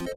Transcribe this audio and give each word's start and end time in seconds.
Welcome 0.00 0.08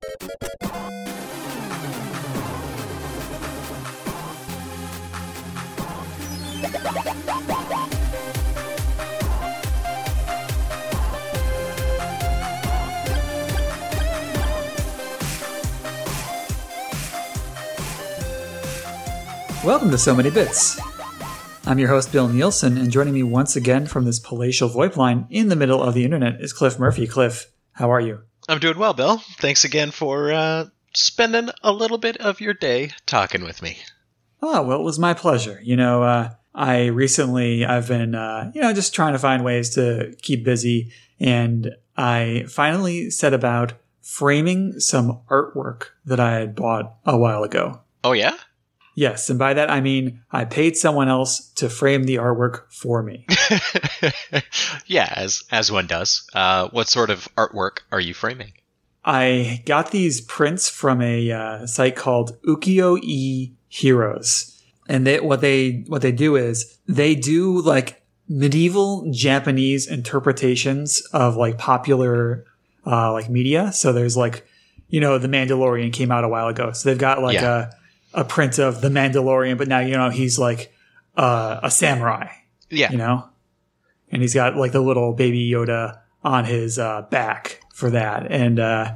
to 19.91 19.97
So 19.97 20.15
Many 20.15 20.29
Bits. 20.29 20.79
I'm 21.65 21.77
your 21.77 21.89
host, 21.89 22.13
Bill 22.13 22.29
Nielsen, 22.29 22.77
and 22.77 22.89
joining 22.89 23.13
me 23.13 23.23
once 23.23 23.57
again 23.57 23.88
from 23.88 24.05
this 24.05 24.20
palatial 24.20 24.70
VoIP 24.70 24.95
line 24.95 25.27
in 25.29 25.50
the 25.50 25.57
middle 25.57 25.84
of 25.84 25.93
the 25.93 26.05
internet 26.05 26.39
is 26.39 26.54
Cliff 26.54 26.79
Murphy. 26.79 27.05
Cliff, 27.05 27.52
how 27.73 27.91
are 27.91 28.00
you? 28.00 28.21
I'm 28.48 28.60
doing 28.60 28.78
well, 28.78 28.94
Bill. 28.94 29.18
Thanks 29.38 29.64
again 29.64 29.91
for 29.91 30.32
uh, 30.32 30.66
spending 30.93 31.50
a 31.61 31.71
little 31.71 31.97
bit 31.97 32.18
of 32.18 32.42
your 32.42 32.54
day 32.54 32.92
talking 33.06 33.44
with 33.44 33.62
me. 33.62 33.78
Oh, 34.42 34.62
well, 34.64 34.80
it 34.80 34.84
was 34.84 35.00
my 35.00 35.14
pleasure. 35.14 35.60
You 35.64 35.78
know, 35.78 36.04
uh, 36.04 36.32
I 36.54 36.88
recently, 36.88 37.66
I've 37.66 37.88
been, 37.88 38.16
uh, 38.16 38.52
you 38.54 38.62
know, 38.62 38.74
just 38.74 38.94
trying 38.94 39.14
to 39.14 39.20
find 39.20 39.44
ways 39.44 39.70
to 39.76 40.16
keep 40.22 40.44
busy, 40.44 40.92
and 41.20 41.72
I 41.96 42.46
finally 42.50 43.10
set 43.10 43.34
about 43.34 43.74
framing 44.02 44.80
some 44.80 45.22
artwork 45.30 45.86
that 46.06 46.20
I 46.20 46.34
had 46.34 46.56
bought 46.56 46.96
a 47.06 47.18
while 47.18 47.44
ago. 47.44 47.82
Oh, 48.04 48.12
yeah? 48.12 48.36
Yes, 48.96 49.30
and 49.30 49.40
by 49.40 49.54
that 49.56 49.72
I 49.72 49.82
mean 49.82 50.22
I 50.32 50.46
paid 50.46 50.78
someone 50.78 51.10
else 51.10 51.50
to 51.56 51.70
frame 51.70 52.04
the 52.04 52.16
artwork 52.18 52.72
for 52.72 53.02
me. 53.02 53.26
yeah, 54.86 55.12
as 55.16 55.44
as 55.52 55.72
one 55.72 55.88
does. 55.88 56.28
Uh, 56.34 56.68
what 56.70 56.88
sort 56.88 57.10
of 57.10 57.28
artwork 57.36 57.80
are 57.92 58.00
you 58.00 58.14
framing? 58.14 58.54
I 59.06 59.62
got 59.66 59.92
these 59.92 60.22
prints 60.22 60.70
from 60.70 61.02
a 61.02 61.32
uh, 61.32 61.66
site 61.68 61.96
called 61.96 62.42
Ukiyo 62.44 63.00
e 63.04 63.52
Heroes, 63.67 64.62
and 64.88 65.06
they 65.06 65.20
what 65.20 65.42
they 65.42 65.84
what 65.88 66.02
they 66.02 66.12
do 66.12 66.36
is 66.36 66.78
they 66.88 67.16
do 67.16 67.62
like 67.62 68.02
medieval 68.30 69.10
Japanese 69.12 69.88
interpretations 69.88 71.02
of 71.12 71.36
like 71.36 71.58
popular 71.58 72.45
uh, 72.86 73.12
like 73.12 73.30
media. 73.30 73.72
So 73.73 73.92
there's 73.92 74.16
like 74.16 74.48
you 74.88 75.02
know 75.02 75.17
the 75.17 75.28
Mandalorian 75.28 75.92
came 75.92 76.12
out 76.12 76.23
a 76.23 76.30
while 76.30 76.48
ago, 76.48 76.72
so 76.72 76.88
they've 76.89 76.98
got 76.98 77.22
like 77.22 77.34
Yeah. 77.36 77.70
a 77.70 77.83
a 78.14 78.23
print 78.23 78.59
of 78.59 78.81
the 78.81 78.89
Mandalorian, 78.89 79.58
but 79.58 79.67
now 79.67 79.80
you 79.80 79.95
know 79.97 80.09
he's 80.09 80.38
like 80.39 80.73
uh, 81.17 81.59
a 81.64 81.72
samurai, 81.72 82.28
Yeah. 82.70 82.92
you 82.92 82.97
know, 82.97 83.28
and 84.11 84.22
he's 84.22 84.33
got 84.33 84.55
like 84.55 84.72
the 84.72 84.81
little 84.81 85.14
baby 85.14 85.50
Yoda 85.50 86.00
on 86.23 86.45
his 86.45 86.80
uh, 86.80 87.03
back 87.03 87.59
for 87.73 87.89
that. 87.92 88.31
And 88.31 88.59
uh, 88.59 88.94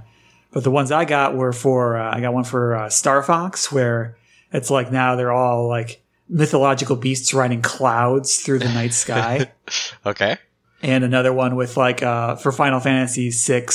but 0.52 0.64
the 0.64 0.72
ones 0.72 0.92
I 0.92 1.06
got 1.06 1.36
were 1.36 1.54
for 1.54 1.98
uh, 1.98 2.16
I 2.16 2.22
got 2.22 2.34
one 2.34 2.44
for 2.44 2.76
uh, 2.76 2.90
Star 2.90 3.22
Fox, 3.24 3.72
where 3.72 4.18
it's 4.52 4.70
like 4.70 4.92
now 4.92 5.16
they're 5.16 5.32
all 5.32 5.68
like 5.68 6.02
mythological 6.30 6.96
beasts 6.96 7.34
riding 7.34 7.62
clouds 7.62 8.38
through 8.38 8.60
the 8.60 8.70
night 8.70 8.94
sky, 8.94 9.52
Okay. 10.06 10.38
and 10.82 11.04
another 11.04 11.32
one 11.34 11.56
with 11.56 11.78
like 11.78 12.04
uh, 12.04 12.36
for 12.36 12.52
Final 12.52 12.80
Fantasy 12.80 13.30
VI 13.32 13.68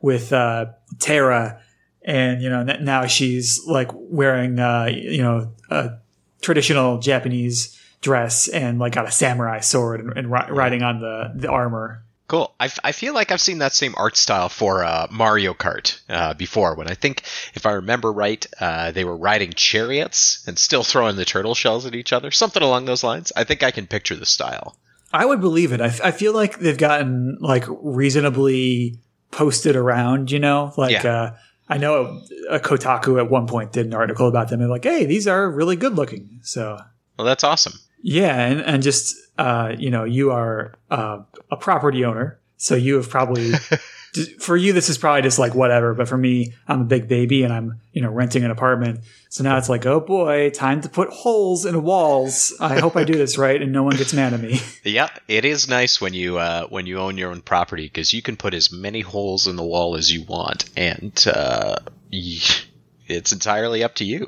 with 0.00 0.32
uh, 0.32 0.66
Terra, 0.98 1.60
and 2.02 2.40
you 2.42 2.48
know 2.50 2.62
now 2.62 3.06
she's 3.06 3.60
like 3.66 3.90
wearing 3.92 4.58
uh, 4.58 4.88
you 4.90 5.22
know 5.22 5.52
a 5.70 5.92
traditional 6.40 6.98
Japanese 6.98 7.74
dress 8.00 8.48
and 8.48 8.78
like 8.78 8.92
got 8.94 9.06
a 9.08 9.10
samurai 9.10 9.60
sword 9.60 10.00
and, 10.00 10.16
and 10.16 10.30
ri- 10.32 10.50
riding 10.50 10.82
on 10.82 11.00
the 11.00 11.32
the 11.34 11.48
armor. 11.48 12.04
Cool. 12.28 12.54
I, 12.60 12.66
f- 12.66 12.78
I 12.84 12.92
feel 12.92 13.14
like 13.14 13.32
I've 13.32 13.40
seen 13.40 13.56
that 13.60 13.72
same 13.72 13.94
art 13.96 14.14
style 14.14 14.50
for 14.50 14.84
uh, 14.84 15.06
Mario 15.10 15.54
Kart 15.54 15.98
uh, 16.10 16.34
before. 16.34 16.74
When 16.74 16.86
I 16.86 16.92
think, 16.92 17.22
if 17.54 17.64
I 17.64 17.72
remember 17.72 18.12
right, 18.12 18.46
uh, 18.60 18.90
they 18.90 19.04
were 19.04 19.16
riding 19.16 19.54
chariots 19.54 20.44
and 20.46 20.58
still 20.58 20.82
throwing 20.84 21.16
the 21.16 21.24
turtle 21.24 21.54
shells 21.54 21.86
at 21.86 21.94
each 21.94 22.12
other. 22.12 22.30
Something 22.30 22.62
along 22.62 22.84
those 22.84 23.02
lines. 23.02 23.32
I 23.34 23.44
think 23.44 23.62
I 23.62 23.70
can 23.70 23.86
picture 23.86 24.14
the 24.14 24.26
style. 24.26 24.76
I 25.10 25.24
would 25.24 25.40
believe 25.40 25.72
it. 25.72 25.80
I, 25.80 25.86
f- 25.86 26.02
I 26.04 26.10
feel 26.10 26.34
like 26.34 26.58
they've 26.58 26.76
gotten 26.76 27.38
like 27.40 27.64
reasonably 27.68 28.98
posted 29.30 29.74
around, 29.74 30.30
you 30.30 30.38
know, 30.38 30.74
like, 30.76 30.92
Yeah. 30.92 31.36
I 31.68 31.76
know 31.78 32.22
a 32.48 32.58
Kotaku 32.58 33.18
at 33.18 33.30
one 33.30 33.46
point 33.46 33.72
did 33.72 33.86
an 33.86 33.94
article 33.94 34.26
about 34.28 34.48
them 34.48 34.60
and 34.60 34.70
like, 34.70 34.84
Hey, 34.84 35.04
these 35.04 35.26
are 35.28 35.50
really 35.50 35.76
good 35.76 35.94
looking. 35.94 36.40
So 36.42 36.78
Well, 37.18 37.26
that's 37.26 37.44
awesome. 37.44 37.74
yeah. 38.02 38.46
And, 38.46 38.60
and 38.60 38.82
just, 38.82 39.16
uh, 39.38 39.74
you 39.78 39.90
know, 39.90 40.04
you 40.04 40.30
are, 40.30 40.74
uh, 40.90 41.18
a 41.50 41.56
property 41.56 42.04
owner. 42.04 42.40
So 42.56 42.74
you 42.74 42.94
have 42.96 43.08
probably, 43.08 43.52
for 44.40 44.56
you, 44.56 44.72
this 44.72 44.88
is 44.88 44.98
probably 44.98 45.22
just 45.22 45.38
like 45.38 45.54
whatever. 45.54 45.94
But 45.94 46.08
for 46.08 46.16
me, 46.18 46.54
I'm 46.66 46.80
a 46.80 46.84
big 46.84 47.08
baby 47.08 47.42
and 47.44 47.52
I'm, 47.52 47.80
you 47.92 48.02
know, 48.02 48.10
renting 48.10 48.44
an 48.44 48.50
apartment. 48.50 49.00
So 49.28 49.44
now 49.44 49.58
it's 49.58 49.68
like, 49.68 49.84
oh 49.86 50.00
boy, 50.00 50.50
time 50.50 50.80
to 50.80 50.88
put 50.88 51.10
holes 51.10 51.66
in 51.66 51.82
walls. 51.82 52.54
I 52.60 52.80
hope 52.80 52.96
I 52.96 53.04
do 53.04 53.14
this 53.14 53.36
right 53.44 53.60
and 53.60 53.72
no 53.72 53.82
one 53.82 53.96
gets 53.96 54.12
mad 54.14 54.32
at 54.32 54.40
me. 54.40 54.60
Yeah, 54.84 55.08
it 55.28 55.44
is 55.44 55.68
nice 55.68 56.00
when 56.00 56.14
you 56.14 56.38
uh, 56.38 56.66
when 56.68 56.86
you 56.86 56.98
own 56.98 57.18
your 57.18 57.30
own 57.30 57.42
property 57.42 57.84
because 57.84 58.12
you 58.12 58.22
can 58.22 58.36
put 58.36 58.54
as 58.54 58.72
many 58.72 59.00
holes 59.00 59.46
in 59.46 59.56
the 59.56 59.64
wall 59.64 59.96
as 59.96 60.10
you 60.12 60.24
want, 60.24 60.64
and 60.76 61.24
uh, 61.32 61.76
it's 62.10 63.32
entirely 63.32 63.82
up 63.84 63.94
to 63.96 64.04
you. 64.04 64.26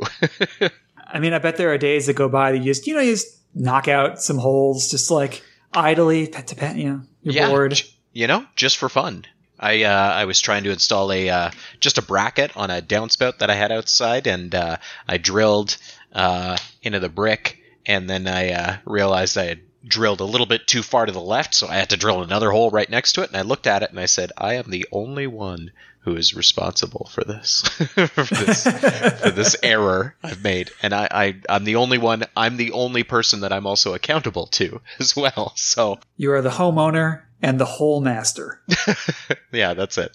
I 1.13 1.19
mean, 1.19 1.33
I 1.33 1.39
bet 1.39 1.57
there 1.57 1.73
are 1.73 1.79
days 1.79 2.07
that 2.07 2.15
go 2.15 2.29
by 2.29 2.53
that 2.53 2.59
you 2.59 2.65
just, 2.65 2.87
you 2.87 2.95
know, 2.95 3.01
you 3.01 3.13
just 3.13 3.27
knock 3.55 3.89
out 3.89 4.23
some 4.23 4.39
holes 4.39 4.91
just 4.91 5.11
like 5.11 5.43
idly, 5.73 6.29
pet 6.29 6.47
to 6.49 6.57
pet, 6.57 6.77
you 6.77 6.89
know, 6.91 7.01
you're 7.23 7.35
Yeah. 7.35 7.49
bored. 7.49 7.83
you 8.13 8.27
know, 8.27 8.45
just 8.57 8.77
for 8.77 8.89
fun. 8.89 9.25
I 9.61 9.85
uh, 9.85 10.13
I 10.13 10.25
was 10.25 10.41
trying 10.41 10.65
to 10.65 10.71
install 10.71 11.13
a 11.13 11.29
uh, 11.29 11.51
just 11.79 11.99
a 11.99 12.03
bracket 12.03 12.57
on 12.57 12.71
a 12.71 12.81
downspout 12.81 13.39
that 13.39 13.51
I 13.51 13.55
had 13.55 13.71
outside, 13.71 14.27
and 14.27 14.55
uh, 14.55 14.79
I 15.07 15.19
drilled 15.19 15.77
uh, 16.13 16.57
into 16.83 16.99
the 16.99 17.11
brick, 17.11 17.59
and 17.87 18.09
then 18.09 18.27
I 18.27 18.53
uh, 18.53 18.77
realized 18.87 19.37
I 19.37 19.45
had 19.45 19.61
drilled 19.87 20.21
a 20.21 20.25
little 20.25 20.47
bit 20.47 20.67
too 20.67 20.83
far 20.83 21.07
to 21.07 21.13
the 21.13 21.21
left, 21.21 21.55
so 21.55 21.69
I 21.69 21.75
had 21.75 21.91
to 21.91 21.97
drill 21.97 22.23
another 22.23 22.51
hole 22.51 22.71
right 22.71 22.89
next 22.89 23.13
to 23.13 23.23
it. 23.23 23.29
And 23.29 23.37
I 23.37 23.43
looked 23.43 23.67
at 23.67 23.83
it 23.83 23.91
and 23.91 24.01
I 24.01 24.07
said, 24.07 24.33
I 24.37 24.55
am 24.55 24.71
the 24.71 24.87
only 24.93 25.27
one 25.27 25.73
who 26.01 26.17
is 26.17 26.35
responsible 26.35 27.11
for 27.13 27.25
this 27.25 27.63
for 27.69 28.25
this 28.25 28.65
for 29.21 29.31
this 29.31 29.57
error 29.63 30.17
I've 30.23 30.43
made, 30.43 30.71
and 30.83 30.95
I, 30.95 31.09
I 31.11 31.41
I'm 31.49 31.65
the 31.65 31.77
only 31.77 31.99
one. 31.99 32.25
I'm 32.35 32.57
the 32.57 32.73
only 32.73 33.03
person 33.03 33.41
that 33.41 33.53
I'm 33.53 33.67
also 33.67 33.93
accountable 33.93 34.47
to 34.47 34.81
as 34.99 35.15
well. 35.15 35.53
So 35.57 35.99
You 36.17 36.33
are 36.33 36.43
the 36.43 36.51
homeowner 36.51 37.23
and 37.43 37.59
the 37.59 37.65
hole 37.65 38.01
master. 38.01 38.61
yeah, 39.53 39.75
that's 39.75 39.99
it. 39.99 40.15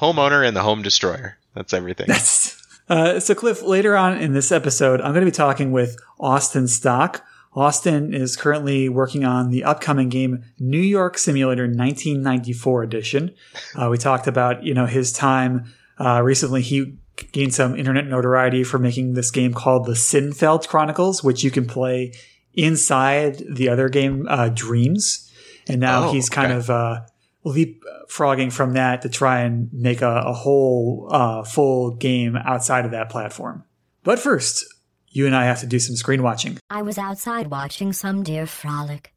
Homeowner 0.00 0.46
and 0.46 0.56
the 0.56 0.62
home 0.62 0.82
destroyer. 0.82 1.38
That's 1.54 1.72
everything. 1.72 2.06
That's 2.08 2.60
uh, 2.88 3.20
so, 3.20 3.34
Cliff. 3.34 3.62
Later 3.62 3.96
on 3.96 4.18
in 4.18 4.32
this 4.32 4.52
episode, 4.52 5.00
I'm 5.00 5.12
going 5.12 5.24
to 5.24 5.30
be 5.30 5.36
talking 5.36 5.72
with 5.72 5.96
Austin 6.18 6.68
Stock. 6.68 7.24
Austin 7.54 8.12
is 8.12 8.36
currently 8.36 8.88
working 8.88 9.24
on 9.24 9.50
the 9.50 9.62
upcoming 9.62 10.08
game 10.08 10.44
New 10.58 10.80
York 10.80 11.16
Simulator 11.16 11.64
1994 11.64 12.82
edition. 12.82 13.34
Uh, 13.76 13.88
we 13.88 13.96
talked 13.96 14.26
about 14.26 14.64
you 14.64 14.74
know 14.74 14.86
his 14.86 15.12
time 15.12 15.72
uh, 15.98 16.20
recently. 16.22 16.62
He 16.62 16.98
gained 17.30 17.54
some 17.54 17.76
internet 17.76 18.06
notoriety 18.06 18.64
for 18.64 18.78
making 18.78 19.14
this 19.14 19.30
game 19.30 19.54
called 19.54 19.86
the 19.86 19.92
Seinfeld 19.92 20.66
Chronicles, 20.66 21.22
which 21.22 21.44
you 21.44 21.50
can 21.50 21.66
play 21.66 22.12
inside 22.54 23.42
the 23.48 23.68
other 23.68 23.88
game 23.88 24.26
uh, 24.28 24.48
Dreams. 24.48 25.23
And 25.68 25.80
now 25.80 26.08
Oh, 26.08 26.12
he's 26.12 26.28
kind 26.28 26.52
okay. 26.52 26.58
of 26.58 26.70
uh, 26.70 27.00
leapfrogging 27.44 28.52
from 28.52 28.72
that 28.74 29.02
to 29.02 29.08
try 29.08 29.40
and 29.40 29.72
make 29.72 30.02
a, 30.02 30.22
a 30.26 30.32
whole 30.32 31.08
uh, 31.10 31.42
full 31.44 31.92
game 31.96 32.36
outside 32.36 32.84
of 32.84 32.90
that 32.90 33.10
platform. 33.10 33.64
But 34.02 34.18
first, 34.18 34.64
you 35.08 35.26
and 35.26 35.34
I 35.34 35.44
have 35.44 35.60
to 35.60 35.66
do 35.66 35.78
some 35.78 35.96
screen 35.96 36.22
watching. 36.22 36.58
I 36.70 36.82
was 36.82 36.98
outside 36.98 37.48
watching 37.48 37.92
some 37.92 38.22
deer 38.22 38.46
frolic. 38.46 39.12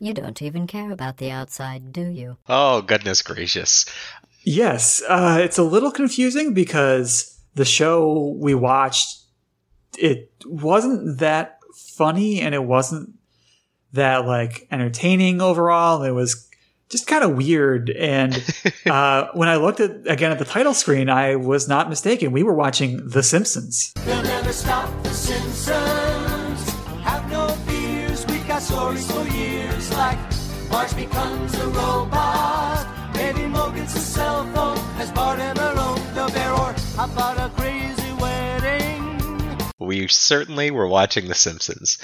You 0.00 0.14
don't 0.14 0.40
even 0.40 0.66
care 0.68 0.92
about 0.92 1.16
the 1.16 1.30
outside, 1.30 1.92
do 1.92 2.06
you? 2.06 2.36
oh 2.48 2.82
goodness 2.82 3.20
gracious! 3.20 3.84
Yes, 4.44 5.02
uh, 5.08 5.38
it's 5.42 5.58
a 5.58 5.64
little 5.64 5.90
confusing 5.90 6.54
because 6.54 7.36
the 7.56 7.64
show 7.64 8.36
we 8.38 8.54
watched 8.54 9.18
it 9.98 10.30
wasn't 10.46 11.18
that 11.18 11.58
funny 11.96 12.40
and 12.40 12.54
it 12.54 12.62
wasn't 12.62 13.17
that 13.92 14.26
like 14.26 14.66
entertaining 14.70 15.40
overall. 15.40 16.02
It 16.02 16.10
was 16.10 16.48
just 16.88 17.06
kind 17.06 17.24
of 17.24 17.36
weird. 17.36 17.90
And 17.90 18.34
uh, 18.86 19.28
when 19.34 19.48
I 19.48 19.56
looked 19.56 19.80
at 19.80 20.06
again 20.06 20.32
at 20.32 20.38
the 20.38 20.44
title 20.44 20.74
screen, 20.74 21.08
I 21.08 21.36
was 21.36 21.68
not 21.68 21.88
mistaken. 21.88 22.32
We 22.32 22.42
were 22.42 22.54
watching 22.54 23.08
The 23.08 23.22
Simpsons. 23.22 23.92
They'll 24.04 24.22
never 24.22 24.52
stop 24.52 24.90
the 25.02 25.10
Simpsons. 25.10 26.70
Have 27.02 27.30
no 27.30 27.48
fears, 27.48 28.26
we 28.26 28.38
got 28.40 28.62
stories 28.62 29.10
for 29.10 29.26
years. 29.28 29.90
Like 29.92 30.18
Marge 30.70 30.94
becomes 30.94 31.54
a 31.54 31.66
robot, 31.68 33.14
Baby 33.14 33.46
Mo 33.46 33.70
gets 33.70 33.96
a 33.96 34.00
cell 34.00 34.44
phone, 34.52 34.78
as 35.00 35.10
Bart 35.12 35.38
and 35.38 35.58
Malone 35.58 35.98
the 36.14 36.30
bear, 36.32 36.52
or 36.52 36.74
how 36.96 37.04
about 37.04 37.38
a 37.38 37.48
crazy 37.54 37.86
wedding? 37.86 38.07
We 39.78 40.08
certainly 40.08 40.70
were 40.70 40.88
watching 40.88 41.28
The 41.28 41.34
Simpsons. 41.34 41.98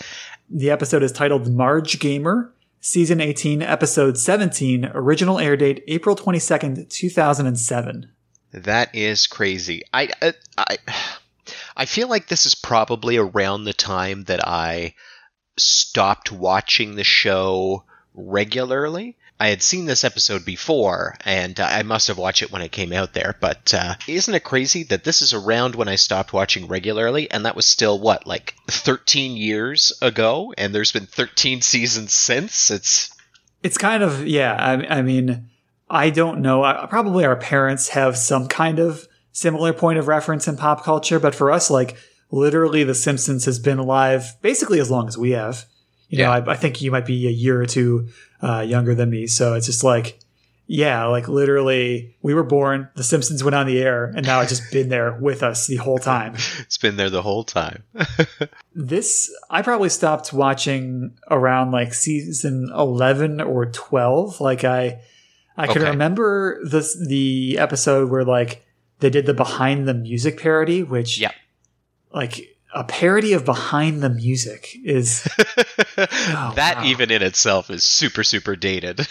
The 0.48 0.70
episode 0.70 1.02
is 1.02 1.10
titled 1.10 1.52
Marge 1.52 1.98
Gamer, 1.98 2.52
Season 2.80 3.20
18, 3.20 3.62
Episode 3.62 4.16
17, 4.16 4.90
original 4.94 5.40
air 5.40 5.56
date 5.56 5.82
April 5.88 6.14
22nd, 6.14 6.88
2007. 6.88 8.12
That 8.52 8.94
is 8.94 9.26
crazy. 9.26 9.82
I, 9.92 10.10
uh, 10.22 10.32
I, 10.56 10.76
I 11.76 11.84
feel 11.86 12.08
like 12.08 12.28
this 12.28 12.46
is 12.46 12.54
probably 12.54 13.16
around 13.16 13.64
the 13.64 13.72
time 13.72 14.24
that 14.24 14.46
I 14.46 14.94
stopped 15.56 16.30
watching 16.30 16.94
the 16.94 17.04
show 17.04 17.84
regularly. 18.14 19.16
I 19.40 19.48
had 19.48 19.62
seen 19.62 19.86
this 19.86 20.04
episode 20.04 20.44
before, 20.44 21.16
and 21.24 21.58
I 21.58 21.82
must 21.82 22.06
have 22.08 22.18
watched 22.18 22.42
it 22.42 22.52
when 22.52 22.62
it 22.62 22.70
came 22.70 22.92
out 22.92 23.14
there. 23.14 23.36
But 23.40 23.74
uh, 23.74 23.94
isn't 24.06 24.34
it 24.34 24.44
crazy 24.44 24.84
that 24.84 25.02
this 25.02 25.22
is 25.22 25.32
around 25.34 25.74
when 25.74 25.88
I 25.88 25.96
stopped 25.96 26.32
watching 26.32 26.68
regularly, 26.68 27.30
and 27.30 27.44
that 27.44 27.56
was 27.56 27.66
still 27.66 27.98
what, 27.98 28.26
like 28.26 28.54
13 28.68 29.36
years 29.36 29.92
ago, 30.00 30.54
and 30.56 30.72
there's 30.74 30.92
been 30.92 31.06
13 31.06 31.62
seasons 31.62 32.14
since. 32.14 32.70
It's 32.70 33.10
It's 33.62 33.78
kind 33.78 34.02
of 34.04 34.26
yeah. 34.26 34.54
I, 34.54 34.98
I 34.98 35.02
mean, 35.02 35.48
I 35.90 36.10
don't 36.10 36.40
know. 36.40 36.86
Probably 36.88 37.24
our 37.24 37.36
parents 37.36 37.88
have 37.88 38.16
some 38.16 38.46
kind 38.46 38.78
of 38.78 39.08
similar 39.32 39.72
point 39.72 39.98
of 39.98 40.06
reference 40.06 40.46
in 40.46 40.56
pop 40.56 40.84
culture, 40.84 41.18
but 41.18 41.34
for 41.34 41.50
us, 41.50 41.70
like 41.70 41.96
literally, 42.30 42.84
The 42.84 42.94
Simpsons 42.94 43.46
has 43.46 43.58
been 43.58 43.78
alive 43.78 44.36
basically 44.42 44.78
as 44.78 44.92
long 44.92 45.08
as 45.08 45.18
we 45.18 45.32
have. 45.32 45.66
You 46.08 46.18
know, 46.18 46.24
Yeah. 46.24 46.30
I, 46.46 46.52
I 46.52 46.56
think 46.56 46.80
you 46.82 46.90
might 46.90 47.06
be 47.06 47.26
a 47.26 47.30
year 47.30 47.60
or 47.60 47.66
two 47.66 48.08
uh, 48.42 48.60
younger 48.60 48.94
than 48.94 49.10
me, 49.10 49.26
so 49.26 49.54
it's 49.54 49.66
just 49.66 49.84
like. 49.84 50.18
Yeah, 50.66 51.04
like 51.04 51.28
literally, 51.28 52.16
we 52.22 52.32
were 52.32 52.42
born, 52.42 52.88
The 52.96 53.04
Simpsons 53.04 53.44
went 53.44 53.54
on 53.54 53.66
the 53.66 53.82
air, 53.82 54.06
and 54.16 54.24
now 54.24 54.40
it's 54.40 54.48
just 54.48 54.72
been 54.72 54.88
there 54.88 55.12
with 55.12 55.42
us 55.42 55.66
the 55.66 55.76
whole 55.76 55.98
time. 55.98 56.36
it's 56.60 56.78
been 56.78 56.96
there 56.96 57.10
the 57.10 57.20
whole 57.20 57.44
time. 57.44 57.82
This 58.74 59.30
I 59.50 59.60
probably 59.60 59.90
stopped 59.90 60.32
watching 60.32 61.16
around 61.30 61.70
like 61.70 61.92
season 61.94 62.70
eleven 62.74 63.42
or 63.42 63.66
twelve. 63.66 64.40
Like 64.40 64.64
I, 64.64 65.00
I 65.56 65.66
can 65.66 65.82
Okay. 65.82 65.90
remember 65.90 66.58
this 66.64 66.96
the 67.08 67.58
episode 67.58 68.10
where 68.10 68.24
like 68.24 68.64
they 69.00 69.10
did 69.10 69.26
the 69.26 69.34
behind 69.34 69.86
the 69.86 69.94
music 69.94 70.40
parody, 70.40 70.82
which 70.82 71.20
yeah, 71.20 71.32
like 72.12 72.53
a 72.74 72.84
parody 72.84 73.32
of 73.32 73.44
behind 73.44 74.02
the 74.02 74.10
music 74.10 74.76
is 74.84 75.22
that 75.96 76.74
oh, 76.76 76.80
wow. 76.80 76.84
even 76.84 77.10
in 77.10 77.22
itself 77.22 77.70
is 77.70 77.84
super 77.84 78.24
super 78.24 78.56
dated. 78.56 79.06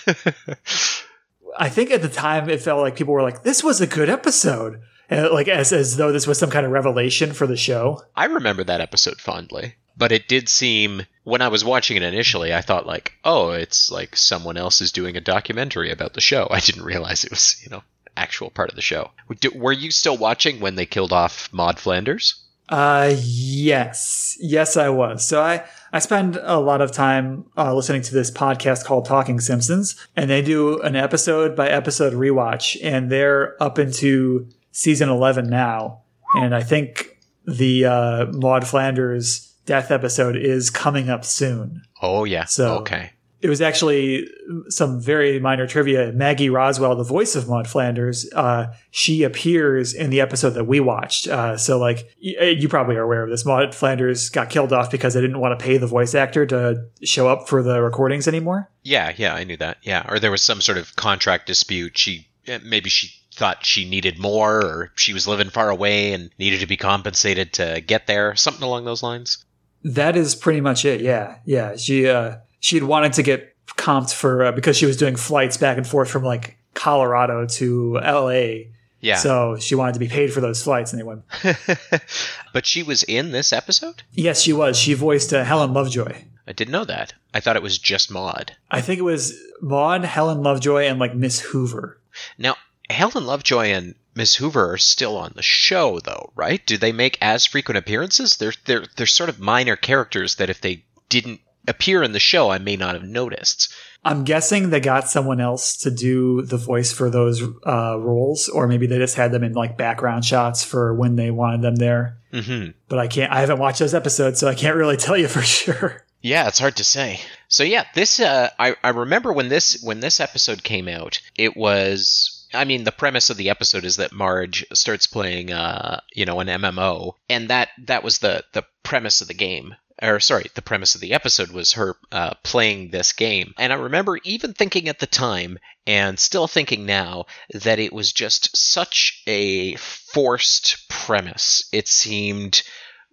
I 1.57 1.69
think 1.69 1.92
at 1.92 2.01
the 2.01 2.10
time 2.10 2.50
it 2.50 2.62
felt 2.62 2.81
like 2.81 2.95
people 2.95 3.13
were 3.13 3.21
like, 3.21 3.44
"This 3.44 3.63
was 3.63 3.80
a 3.80 3.88
good 3.88 4.10
episode," 4.10 4.81
and 5.10 5.30
like 5.30 5.48
as 5.48 5.71
as 5.71 5.98
though 5.98 6.12
this 6.12 6.27
was 6.27 6.38
some 6.38 6.50
kind 6.50 6.65
of 6.65 6.71
revelation 6.71 7.33
for 7.33 7.48
the 7.48 7.57
show. 7.57 8.01
I 8.15 8.25
remember 8.25 8.63
that 8.65 8.81
episode 8.81 9.21
fondly, 9.21 9.75
but 9.95 10.12
it 10.12 10.27
did 10.27 10.50
seem 10.50 11.04
when 11.24 11.42
I 11.42 11.48
was 11.48 11.63
watching 11.63 11.95
it 11.95 12.04
initially, 12.04 12.54
I 12.54 12.62
thought 12.62 12.86
like, 12.86 13.13
oh, 13.24 13.51
it's 13.51 13.89
like 13.89 14.18
someone 14.18 14.57
else 14.57 14.81
is 14.81 14.92
doing 14.92 15.15
a 15.15 15.21
documentary 15.21 15.92
about 15.92 16.13
the 16.13 16.21
show. 16.21 16.48
I 16.51 16.60
didn't 16.60 16.83
realize 16.83 17.24
it 17.24 17.31
was 17.31 17.56
you 17.63 17.69
know 17.69 17.83
actual 18.18 18.50
part 18.50 18.69
of 18.69 18.75
the 18.75 18.81
show. 18.81 19.12
Were 19.56 19.71
you 19.71 19.92
still 19.92 20.18
watching 20.18 20.60
when 20.60 20.75
they 20.75 20.86
killed 20.86 21.13
off 21.13 21.50
Maude 21.51 21.80
Flanders? 21.80 22.42
Uh, 22.73 23.13
yes, 23.21 24.35
yes, 24.39 24.77
I 24.77 24.89
was. 24.89 25.23
So 25.27 25.41
I 25.43 25.63
I 25.91 25.99
spend 25.99 26.37
a 26.41 26.59
lot 26.59 26.81
of 26.81 26.91
time 26.91 27.45
uh, 27.55 27.71
listening 27.75 28.01
to 28.01 28.13
this 28.15 28.31
podcast 28.31 28.83
called 28.83 29.05
Talking 29.05 29.39
Simpsons, 29.39 29.95
and 30.15 30.27
they 30.27 30.41
do 30.41 30.79
an 30.81 30.95
episode 30.95 31.55
by 31.55 31.69
episode 31.69 32.13
rewatch, 32.13 32.75
and 32.83 33.11
they're 33.11 33.61
up 33.61 33.77
into 33.77 34.49
season 34.71 35.07
eleven 35.07 35.47
now, 35.51 36.01
and 36.35 36.55
I 36.55 36.63
think 36.63 37.19
the 37.45 37.85
uh, 37.85 38.25
Maude 38.31 38.65
Flanders 38.65 39.53
death 39.67 39.91
episode 39.91 40.35
is 40.35 40.71
coming 40.71 41.11
up 41.11 41.23
soon. 41.25 41.83
Oh 42.01 42.23
yeah. 42.23 42.45
So- 42.45 42.79
okay. 42.79 43.11
It 43.43 43.49
was 43.49 43.61
actually 43.61 44.27
some 44.69 45.01
very 45.01 45.37
minor 45.39 45.67
trivia. 45.67 46.13
Maggie 46.13 46.49
Roswell, 46.49 46.95
the 46.95 47.03
voice 47.03 47.35
of 47.35 47.49
Maude 47.49 47.67
Flanders, 47.67 48.31
uh, 48.33 48.67
she 48.89 49.23
appears 49.23 49.93
in 49.93 50.09
the 50.11 50.21
episode 50.21 50.51
that 50.51 50.63
we 50.63 50.79
watched. 50.79 51.27
Uh, 51.27 51.57
so, 51.57 51.77
like, 51.77 52.07
y- 52.23 52.55
you 52.57 52.69
probably 52.69 52.95
are 52.95 53.01
aware 53.03 53.21
of 53.21 53.29
this. 53.29 53.45
Maude 53.45 53.75
Flanders 53.75 54.29
got 54.29 54.49
killed 54.49 54.71
off 54.71 54.89
because 54.89 55.13
they 55.13 55.19
didn't 55.19 55.39
want 55.41 55.59
to 55.59 55.63
pay 55.63 55.77
the 55.77 55.87
voice 55.87 56.15
actor 56.15 56.45
to 56.45 56.85
show 57.03 57.27
up 57.27 57.49
for 57.49 57.61
the 57.61 57.81
recordings 57.81 58.29
anymore. 58.29 58.69
Yeah, 58.81 59.11
yeah, 59.17 59.35
I 59.35 59.43
knew 59.43 59.57
that. 59.57 59.77
Yeah, 59.83 60.05
or 60.07 60.19
there 60.19 60.31
was 60.31 60.41
some 60.41 60.61
sort 60.61 60.77
of 60.77 60.95
contract 60.95 61.45
dispute. 61.45 61.97
She 61.97 62.27
eh, 62.47 62.59
maybe 62.63 62.89
she 62.89 63.09
thought 63.35 63.65
she 63.65 63.89
needed 63.89 64.19
more, 64.19 64.63
or 64.63 64.91
she 64.95 65.11
was 65.13 65.27
living 65.27 65.49
far 65.49 65.69
away 65.69 66.13
and 66.13 66.29
needed 66.39 66.61
to 66.61 66.67
be 66.67 66.77
compensated 66.77 67.51
to 67.53 67.81
get 67.85 68.07
there. 68.07 68.35
Something 68.35 68.63
along 68.63 68.85
those 68.85 69.03
lines. 69.03 69.43
That 69.83 70.15
is 70.15 70.33
pretty 70.33 70.61
much 70.61 70.85
it. 70.85 71.01
Yeah, 71.01 71.39
yeah. 71.45 71.75
She 71.75 72.07
uh, 72.07 72.37
she 72.63 72.77
had 72.77 72.86
wanted 72.86 73.12
to 73.12 73.24
get 73.24 73.54
comped 73.68 74.13
for 74.13 74.45
uh, 74.45 74.51
because 74.54 74.77
she 74.77 74.86
was 74.86 74.95
doing 74.95 75.18
flights 75.18 75.57
back 75.57 75.75
and 75.75 75.86
forth 75.86 76.10
from 76.10 76.24
like 76.24 76.57
Colorado 76.74 77.45
to 77.45 78.00
L.A. 78.01 78.71
Yeah. 79.01 79.18
So 79.18 79.57
she 79.57 79.75
wanted 79.75 79.94
to 79.95 80.00
be 80.00 80.07
paid 80.07 80.31
for 80.31 80.39
those 80.39 80.63
flights, 80.63 80.94
and 80.94 81.00
they 81.00 81.04
went. 81.04 81.24
but 82.54 82.65
she 82.65 82.81
was 82.81 83.04
in 83.04 83.31
this 83.31 83.51
episode. 83.51 84.04
Yes, 84.13 84.42
she 84.42 84.54
was. 84.54 84.77
She 84.77 84.94
voiced 84.94 85.33
uh, 85.33 85.44
Helen 85.44 85.74
Lovejoy. 85.74 86.24
I 86.48 86.54
didn't 86.54 86.71
know 86.71 86.86
that. 86.86 87.13
I 87.33 87.42
thought 87.42 87.57
it 87.57 87.62
was 87.62 87.77
just 87.77 88.10
Maude. 88.10 88.56
I 88.71 88.80
think 88.80 88.98
it 88.98 89.04
was 89.04 89.38
Maude, 89.62 90.06
Helen 90.06 90.42
Lovejoy, 90.42 90.83
and 90.83 91.00
like 91.00 91.15
Miss 91.15 91.42
Hoover. 91.42 92.00
Now, 92.38 92.56
Helen 92.89 93.25
Lovejoy 93.25 93.65
and 93.68 93.95
Miss 94.15 94.36
Hoover 94.36 94.71
are 94.71 94.77
still 94.77 95.18
on 95.18 95.33
the 95.36 95.42
show, 95.42 96.00
though, 96.00 96.31
right? 96.33 96.65
Do 96.65 96.77
they 96.77 96.94
make 96.94 97.18
as 97.19 97.45
frequent 97.45 97.77
appearances? 97.77 98.38
They're 98.38 98.54
they're 98.63 98.86
they're 98.95 99.06
sort 99.06 99.30
of 99.30 99.42
minor 99.42 99.75
characters 99.75 100.36
that 100.36 100.50
if 100.50 100.62
they 100.62 100.86
didn't 101.10 101.42
appear 101.68 102.04
in 102.04 102.12
the 102.12 102.19
show, 102.19 102.50
I 102.50 102.57
may 102.57 102.75
not 102.75 102.94
have 102.95 103.04
noticed. 103.04 103.74
I'm 104.06 104.25
guessing 104.25 104.69
they 104.69 104.81
got 104.81 105.07
someone 105.07 105.39
else 105.39 105.77
to 105.77 105.92
do 105.92 106.42
the 106.42 106.57
voice 106.57 106.92
for 106.92 107.10
those 107.10 107.42
uh, 107.65 107.98
roles, 108.00 108.50
or 108.50 108.68
maybe 108.68 108.86
they 108.86 108.98
just 108.98 109.15
had 109.15 109.31
them 109.31 109.44
in 109.44 109.54
like 109.54 109.77
background 109.77 110.25
shots 110.25 110.63
for 110.63 110.94
when 110.94 111.15
they 111.15 111.31
wanted 111.31 111.62
them 111.62 111.75
there. 111.75 112.18
hmm 112.31 112.68
But 112.89 113.00
I 113.00 113.07
can't. 113.07 113.31
I 113.31 113.39
haven't 113.39 113.60
watched 113.60 113.80
those 113.80 113.94
episodes, 113.94 114.39
so 114.39 114.48
I 114.50 114.56
can't 114.56 114.75
really 114.75 114.98
tell 115.06 115.18
you 115.18 115.27
for 115.27 115.42
sure. 115.42 116.06
Yeah, 116.21 116.48
it's 116.48 116.60
hard 116.60 116.77
to 116.77 116.83
say. 116.83 117.19
So 117.48 117.63
yeah, 117.63 117.86
this 117.95 118.19
uh, 118.19 118.50
I 118.60 118.75
I 118.83 118.89
remember 118.89 119.31
when 119.31 119.50
this 119.50 119.81
when 119.83 120.00
this 120.00 120.19
episode 120.19 120.63
came 120.63 120.88
out, 120.88 121.21
it 121.36 121.56
was. 121.56 122.39
I 122.56 122.65
mean, 122.65 122.83
the 122.83 122.92
premise 122.92 123.31
of 123.31 123.38
the 123.38 123.50
episode 123.50 123.83
is 123.83 123.95
that 123.95 124.12
Marge 124.13 124.63
starts 124.74 125.07
playing, 125.07 125.51
uh, 125.51 126.01
you 126.13 126.25
know, 126.25 126.39
an 126.39 126.48
MMO, 126.48 127.13
and 127.27 127.50
that 127.50 127.69
that 127.86 128.04
was 128.04 128.19
the 128.19 128.44
the 128.54 128.63
premise 128.83 129.21
of 129.21 129.27
the 129.27 129.33
game. 129.33 129.75
Or 130.01 130.19
sorry, 130.19 130.49
the 130.55 130.61
premise 130.61 130.95
of 130.95 131.01
the 131.01 131.13
episode 131.13 131.51
was 131.51 131.73
her 131.73 131.95
uh, 132.11 132.33
playing 132.43 132.89
this 132.89 133.13
game, 133.13 133.53
and 133.57 133.71
I 133.71 133.75
remember 133.75 134.19
even 134.23 134.53
thinking 134.53 134.89
at 134.89 134.99
the 134.99 135.07
time, 135.07 135.59
and 135.85 136.19
still 136.19 136.47
thinking 136.47 136.85
now, 136.85 137.25
that 137.53 137.79
it 137.79 137.93
was 137.93 138.11
just 138.11 138.57
such 138.57 139.21
a 139.27 139.75
forced 139.75 140.89
premise. 140.89 141.67
It 141.71 141.88
seemed 141.88 142.63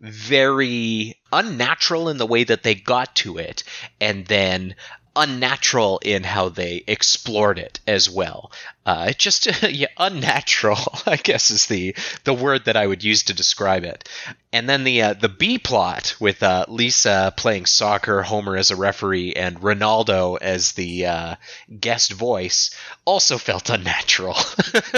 very 0.00 1.20
unnatural 1.30 2.08
in 2.08 2.16
the 2.16 2.26
way 2.26 2.44
that 2.44 2.62
they 2.62 2.74
got 2.74 3.14
to 3.16 3.36
it, 3.38 3.62
and 4.00 4.26
then 4.26 4.74
unnatural 5.20 6.00
in 6.02 6.24
how 6.24 6.48
they 6.48 6.82
explored 6.86 7.58
it 7.58 7.78
as 7.86 8.08
well. 8.08 8.50
Uh, 8.86 9.12
just 9.12 9.46
yeah, 9.70 9.88
unnatural, 9.98 10.78
I 11.06 11.16
guess, 11.16 11.50
is 11.50 11.66
the 11.66 11.94
the 12.24 12.34
word 12.34 12.64
that 12.64 12.76
I 12.76 12.86
would 12.86 13.04
use 13.04 13.24
to 13.24 13.34
describe 13.34 13.84
it. 13.84 14.08
And 14.52 14.68
then 14.68 14.84
the 14.84 15.02
uh, 15.02 15.12
the 15.12 15.28
B 15.28 15.58
plot 15.58 16.16
with 16.18 16.42
uh, 16.42 16.64
Lisa 16.68 17.34
playing 17.36 17.66
soccer, 17.66 18.22
Homer 18.22 18.56
as 18.56 18.70
a 18.70 18.76
referee, 18.76 19.34
and 19.34 19.60
Ronaldo 19.60 20.38
as 20.40 20.72
the 20.72 21.06
uh, 21.06 21.34
guest 21.78 22.12
voice 22.12 22.74
also 23.04 23.36
felt 23.36 23.68
unnatural. 23.68 24.36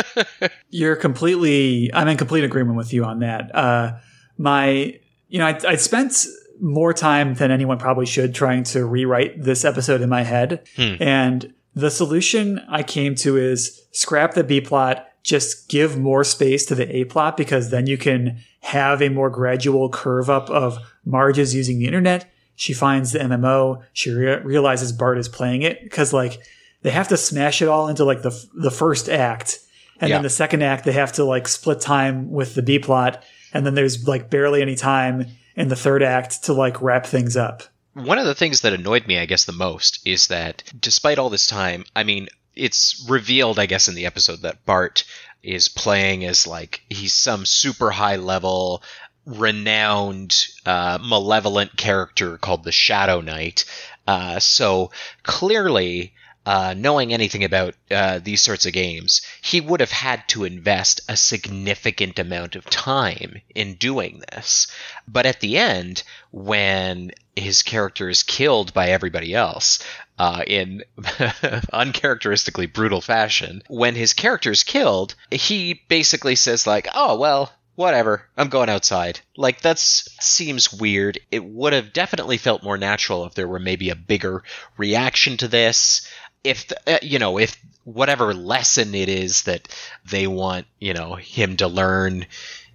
You're 0.71 0.97
completely. 0.97 1.91
I'm 1.93 2.09
in 2.09 2.17
complete 2.17 2.45
agreement 2.45 2.77
with 2.77 2.93
you 2.93 3.05
on 3.05 3.19
that. 3.19 3.55
Uh, 3.55 3.99
my, 4.39 4.99
you 5.29 5.39
know, 5.39 5.47
I, 5.47 5.59
I 5.69 5.77
spent 5.77 6.27
more 6.63 6.95
time 6.95 7.35
than 7.35 7.51
anyone 7.51 7.77
probably 7.77 8.07
should 8.07 8.35
trying 8.35 8.63
to 8.63 8.87
rewrite 8.87 9.43
this 9.43 9.65
episode 9.65 10.01
in 10.01 10.09
my 10.09 10.23
head, 10.23 10.67
hmm. 10.77 10.95
and 11.01 11.53
the 11.75 11.91
solution 11.91 12.61
I 12.69 12.83
came 12.85 13.15
to 13.17 13.37
is 13.37 13.83
scrap 13.91 14.35
the 14.35 14.45
B 14.45 14.61
plot. 14.61 15.09
Just 15.25 15.69
give 15.69 15.99
more 15.99 16.23
space 16.25 16.65
to 16.67 16.75
the 16.75 16.97
A 16.97 17.05
plot 17.05 17.37
because 17.37 17.71
then 17.71 17.87
you 17.87 17.99
can 17.99 18.39
have 18.61 19.03
a 19.03 19.09
more 19.09 19.29
gradual 19.31 19.89
curve 19.89 20.31
up 20.31 20.49
of 20.51 20.79
Marge 21.05 21.39
is 21.39 21.55
using 21.55 21.79
the 21.79 21.87
internet. 21.87 22.31
She 22.57 22.73
finds 22.73 23.13
the 23.13 23.19
MMO. 23.21 23.83
She 23.93 24.11
rea- 24.11 24.41
realizes 24.43 24.93
Bart 24.93 25.19
is 25.19 25.29
playing 25.29 25.63
it 25.63 25.83
because 25.83 26.13
like 26.13 26.39
they 26.83 26.91
have 26.91 27.09
to 27.09 27.17
smash 27.17 27.61
it 27.63 27.69
all 27.69 27.89
into 27.89 28.05
like 28.05 28.23
the 28.23 28.31
the 28.55 28.71
first 28.71 29.09
act, 29.09 29.59
and 30.01 30.11
Yeah. 30.11 30.17
then 30.17 30.23
the 30.23 30.31
second 30.31 30.63
act 30.63 30.85
they 30.85 30.93
have 30.93 31.13
to 31.15 31.25
like 31.25 31.49
split 31.49 31.81
time 31.81 32.31
with 32.31 32.55
the 32.55 32.63
B 32.63 32.79
plot, 32.79 33.23
and 33.53 33.65
then 33.67 33.75
there's 33.75 34.07
like 34.07 34.31
barely 34.31 34.61
any 34.63 34.77
time 34.77 35.27
in 35.57 35.69
the 35.69 35.77
third 35.77 36.03
act 36.03 36.45
to 36.45 36.53
like 36.53 36.81
wrap 36.81 37.07
things 37.07 37.37
up. 37.37 37.63
One 37.95 38.19
of 38.19 38.25
the 38.25 38.35
things 38.35 38.63
that 38.63 38.73
annoyed 38.73 39.07
me, 39.07 39.19
I 39.19 39.27
guess, 39.27 39.45
the 39.45 39.53
most 39.53 40.07
is 40.07 40.29
that 40.29 40.63
despite 40.79 41.19
all 41.19 41.29
this 41.29 41.47
time, 41.47 41.85
I 41.95 42.05
mean, 42.05 42.29
it's 42.55 43.05
revealed, 43.09 43.59
I 43.59 43.67
guess, 43.67 43.89
in 43.89 43.95
the 43.95 44.07
episode 44.07 44.43
that 44.43 44.65
Bart 44.65 45.05
is 45.43 45.69
playing 45.69 46.25
as 46.25 46.47
like 46.47 46.83
he's 46.89 47.15
some 47.15 47.45
super 47.45 47.91
high 47.91 48.17
level, 48.17 48.83
renowned, 49.27 50.47
uh, 50.65 50.99
malevolent 51.03 51.77
character 51.77 52.39
called 52.39 52.65
the 52.65 52.73
Shadow 52.73 53.21
Knight. 53.21 53.65
Uh, 54.07 54.39
so 54.41 54.91
clearly, 55.23 56.15
uh, 56.45 56.75
knowing 56.77 57.13
anything 57.13 57.45
about 57.45 57.75
uh, 57.91 58.19
these 58.19 58.43
sorts 58.43 58.67
of 58.67 58.73
games, 58.73 59.23
he 59.41 59.61
would 59.61 59.81
have 59.81 59.93
had 59.93 60.27
to 60.29 60.45
invest 60.45 61.01
a 61.09 61.17
significant 61.17 62.19
amount 62.19 62.57
of 62.57 62.65
time 62.69 63.41
in 63.55 63.75
doing 63.75 64.23
this. 64.33 64.67
But 65.07 65.27
at 65.27 65.41
the 65.41 65.57
end, 65.57 66.03
when 66.33 67.13
his 67.37 67.63
character 67.63 68.09
is 68.09 68.23
killed 68.23 68.75
by 68.75 68.89
everybody 68.89 69.35
else 69.35 69.79
uh, 70.19 70.43
in 70.47 70.83
uncharacteristically 71.73 72.67
brutal 72.67 73.01
fashion, 73.01 73.63
when 73.69 73.95
his 73.95 74.13
character 74.13 74.51
is 74.51 74.65
killed, 74.65 75.15
he 75.31 75.83
basically 75.89 76.35
says 76.37 76.67
like, 76.67 76.89
"Oh 76.95 77.17
well." 77.17 77.53
Whatever, 77.75 78.29
I'm 78.37 78.51
going 78.51 78.69
outside. 78.69 79.21
Like, 79.35 79.63
that 79.63 79.79
seems 79.79 80.75
weird. 80.75 81.19
It 81.31 81.43
would 81.43 81.73
have 81.73 81.95
definitely 81.95 82.37
felt 82.37 82.63
more 82.63 82.77
natural 82.77 83.25
if 83.25 83.35
there 83.35 83.49
were 83.49 83.59
maybe 83.59 83.89
a 83.89 83.97
bigger 83.97 84.45
reaction 84.77 85.39
to 85.39 85.49
this 85.49 86.07
if 86.45 86.69
the, 86.69 86.95
uh, 86.95 86.99
you 87.03 87.19
know 87.19 87.39
if 87.39 87.57
whatever 87.85 88.35
lesson 88.35 88.95
it 88.95 89.09
is 89.09 89.43
that 89.43 89.69
they 90.05 90.27
want 90.27 90.67
you 90.79 90.95
know 90.95 91.15
him 91.15 91.57
to 91.57 91.69
learn 91.69 92.27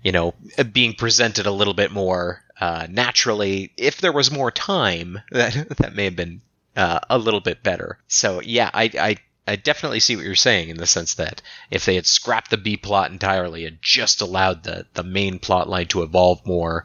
you 0.04 0.12
know 0.12 0.34
being 0.72 0.94
presented 0.94 1.46
a 1.46 1.52
little 1.52 1.74
bit 1.74 1.92
more 1.92 2.44
uh, 2.60 2.88
naturally 2.90 3.72
if 3.78 4.02
there 4.02 4.12
was 4.12 4.32
more 4.32 4.52
time 4.52 5.20
that 5.32 5.78
that 5.78 5.96
may 5.96 6.06
have 6.06 6.16
been 6.16 6.42
uh, 6.76 7.00
a 7.10 7.18
little 7.18 7.40
bit 7.40 7.64
better. 7.64 7.98
So 8.08 8.42
yeah 8.42 8.70
I, 8.74 8.92
I 9.00 9.18
I 9.50 9.56
definitely 9.56 10.02
see 10.02 10.18
what 10.18 10.26
you're 10.26 10.36
saying 10.36 10.70
in 10.70 10.78
the 10.78 10.86
sense 10.86 11.14
that 11.14 11.42
if 11.72 11.86
they 11.86 11.96
had 11.96 12.06
scrapped 12.06 12.50
the 12.50 12.58
B 12.58 12.76
plot 12.76 13.12
entirely 13.12 13.66
and 13.66 13.78
just 13.82 14.20
allowed 14.20 14.64
the, 14.64 14.86
the 14.94 15.04
main 15.04 15.40
plot 15.40 15.70
line 15.70 15.88
to 15.88 16.04
evolve 16.04 16.46
more 16.46 16.84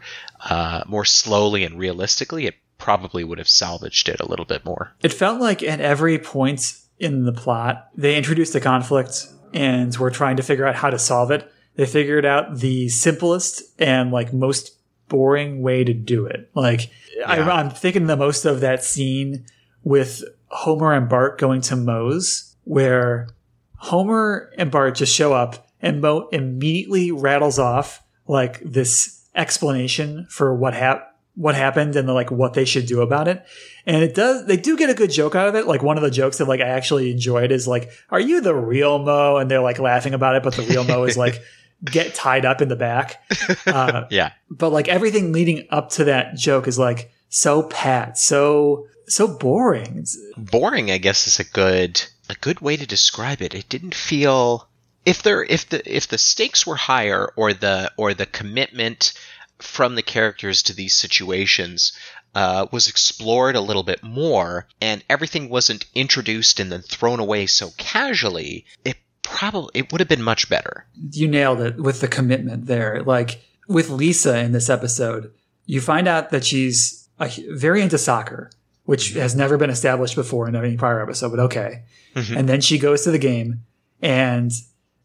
uh, 0.48 0.82
more 0.86 1.04
slowly 1.04 1.64
and 1.64 1.78
realistically, 1.78 2.46
it 2.46 2.54
probably 2.82 3.22
would 3.22 3.38
have 3.38 3.48
salvaged 3.48 4.08
it 4.08 4.20
a 4.20 4.26
little 4.26 4.44
bit 4.44 4.64
more. 4.64 4.92
It 5.00 5.12
felt 5.12 5.40
like 5.40 5.62
at 5.62 5.80
every 5.80 6.18
point 6.18 6.76
in 6.98 7.24
the 7.24 7.32
plot, 7.32 7.88
they 7.94 8.16
introduced 8.16 8.56
a 8.56 8.60
conflict 8.60 9.28
and 9.54 9.96
were 9.96 10.10
trying 10.10 10.36
to 10.36 10.42
figure 10.42 10.66
out 10.66 10.74
how 10.74 10.90
to 10.90 10.98
solve 10.98 11.30
it. 11.30 11.50
They 11.76 11.86
figured 11.86 12.26
out 12.26 12.58
the 12.58 12.88
simplest 12.88 13.62
and 13.78 14.10
like 14.10 14.32
most 14.32 14.76
boring 15.08 15.62
way 15.62 15.84
to 15.84 15.94
do 15.94 16.26
it. 16.26 16.50
Like 16.54 16.90
yeah. 17.16 17.30
I, 17.30 17.60
I'm 17.60 17.70
thinking 17.70 18.06
the 18.06 18.16
most 18.16 18.44
of 18.44 18.60
that 18.60 18.82
scene 18.82 19.46
with 19.84 20.24
Homer 20.48 20.92
and 20.92 21.08
Bart 21.08 21.38
going 21.38 21.60
to 21.62 21.76
Moe's, 21.76 22.56
where 22.64 23.28
Homer 23.76 24.50
and 24.58 24.72
Bart 24.72 24.96
just 24.96 25.14
show 25.14 25.32
up 25.32 25.68
and 25.80 26.00
Moe 26.00 26.28
immediately 26.32 27.12
rattles 27.12 27.60
off 27.60 28.02
like 28.26 28.60
this 28.60 29.24
explanation 29.36 30.26
for 30.28 30.52
what 30.52 30.74
happened 30.74 31.06
what 31.34 31.54
happened 31.54 31.96
and 31.96 32.08
the, 32.08 32.12
like 32.12 32.30
what 32.30 32.54
they 32.54 32.64
should 32.64 32.86
do 32.86 33.00
about 33.00 33.28
it. 33.28 33.44
And 33.86 34.02
it 34.02 34.14
does, 34.14 34.46
they 34.46 34.56
do 34.56 34.76
get 34.76 34.90
a 34.90 34.94
good 34.94 35.10
joke 35.10 35.34
out 35.34 35.48
of 35.48 35.54
it. 35.54 35.66
Like 35.66 35.82
one 35.82 35.96
of 35.96 36.02
the 36.02 36.10
jokes 36.10 36.38
that 36.38 36.48
like 36.48 36.60
I 36.60 36.68
actually 36.68 37.10
enjoyed 37.10 37.50
is 37.50 37.66
like, 37.66 37.90
are 38.10 38.20
you 38.20 38.40
the 38.40 38.54
real 38.54 38.98
Moe?" 38.98 39.38
And 39.38 39.50
they're 39.50 39.62
like 39.62 39.78
laughing 39.78 40.14
about 40.14 40.36
it, 40.36 40.42
but 40.42 40.54
the 40.54 40.62
real 40.62 40.84
Moe 40.84 41.04
is 41.04 41.16
like, 41.16 41.42
get 41.84 42.14
tied 42.14 42.44
up 42.44 42.60
in 42.60 42.68
the 42.68 42.76
back. 42.76 43.22
Uh, 43.66 44.04
yeah. 44.10 44.32
But 44.50 44.70
like 44.70 44.88
everything 44.88 45.32
leading 45.32 45.66
up 45.70 45.90
to 45.90 46.04
that 46.04 46.36
joke 46.36 46.68
is 46.68 46.78
like 46.78 47.12
so 47.28 47.62
pat, 47.62 48.18
so, 48.18 48.86
so 49.06 49.26
boring. 49.26 50.06
Boring, 50.36 50.90
I 50.90 50.98
guess 50.98 51.26
is 51.26 51.40
a 51.40 51.44
good, 51.44 52.02
a 52.28 52.34
good 52.34 52.60
way 52.60 52.76
to 52.76 52.86
describe 52.86 53.42
it. 53.42 53.54
It 53.54 53.68
didn't 53.68 53.94
feel, 53.94 54.68
if 55.04 55.22
there, 55.22 55.42
if 55.42 55.68
the, 55.70 55.82
if 55.96 56.08
the 56.08 56.18
stakes 56.18 56.66
were 56.66 56.76
higher 56.76 57.32
or 57.36 57.52
the, 57.52 57.90
or 57.96 58.14
the 58.14 58.26
commitment, 58.26 59.14
from 59.62 59.94
the 59.94 60.02
characters 60.02 60.62
to 60.64 60.74
these 60.74 60.94
situations 60.94 61.92
uh, 62.34 62.66
was 62.70 62.88
explored 62.88 63.56
a 63.56 63.60
little 63.60 63.82
bit 63.82 64.02
more, 64.02 64.66
and 64.80 65.04
everything 65.08 65.48
wasn't 65.48 65.84
introduced 65.94 66.60
and 66.60 66.72
then 66.72 66.82
thrown 66.82 67.20
away 67.20 67.46
so 67.46 67.70
casually, 67.76 68.64
it 68.84 68.96
probably 69.22 69.70
it 69.74 69.92
would 69.92 70.00
have 70.00 70.08
been 70.08 70.22
much 70.22 70.48
better. 70.48 70.86
You 71.10 71.28
nailed 71.28 71.60
it 71.60 71.76
with 71.76 72.00
the 72.00 72.08
commitment 72.08 72.66
there. 72.66 73.02
Like 73.02 73.42
with 73.68 73.90
Lisa 73.90 74.38
in 74.38 74.52
this 74.52 74.70
episode, 74.70 75.32
you 75.66 75.80
find 75.80 76.08
out 76.08 76.30
that 76.30 76.44
she's 76.44 77.08
a, 77.20 77.30
very 77.50 77.82
into 77.82 77.98
soccer, 77.98 78.50
which 78.84 79.12
has 79.12 79.34
never 79.34 79.56
been 79.56 79.70
established 79.70 80.16
before 80.16 80.48
in 80.48 80.56
any 80.56 80.76
prior 80.76 81.02
episode, 81.02 81.30
but 81.30 81.40
okay. 81.40 81.82
Mm-hmm. 82.14 82.36
And 82.36 82.48
then 82.48 82.60
she 82.60 82.78
goes 82.78 83.02
to 83.04 83.10
the 83.10 83.18
game 83.18 83.62
and 84.00 84.52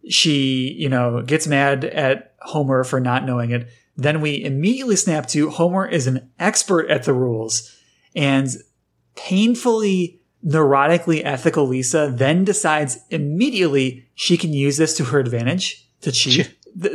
she, 0.09 0.73
you 0.77 0.89
know, 0.89 1.21
gets 1.21 1.47
mad 1.47 1.85
at 1.85 2.33
Homer 2.41 2.83
for 2.83 2.99
not 2.99 3.25
knowing 3.25 3.51
it. 3.51 3.69
Then 3.97 4.21
we 4.21 4.43
immediately 4.43 4.95
snap 4.95 5.27
to 5.29 5.49
Homer 5.49 5.87
is 5.87 6.07
an 6.07 6.29
expert 6.39 6.89
at 6.89 7.03
the 7.03 7.13
rules 7.13 7.75
and 8.15 8.47
painfully 9.15 10.21
neurotically 10.45 11.21
ethical 11.25 11.67
Lisa 11.67 12.11
then 12.13 12.43
decides 12.43 12.99
immediately 13.09 14.07
she 14.13 14.37
can 14.37 14.53
use 14.53 14.77
this 14.77 14.95
to 14.95 15.05
her 15.05 15.19
advantage 15.19 15.89
to 16.01 16.11
cheat. 16.11 16.53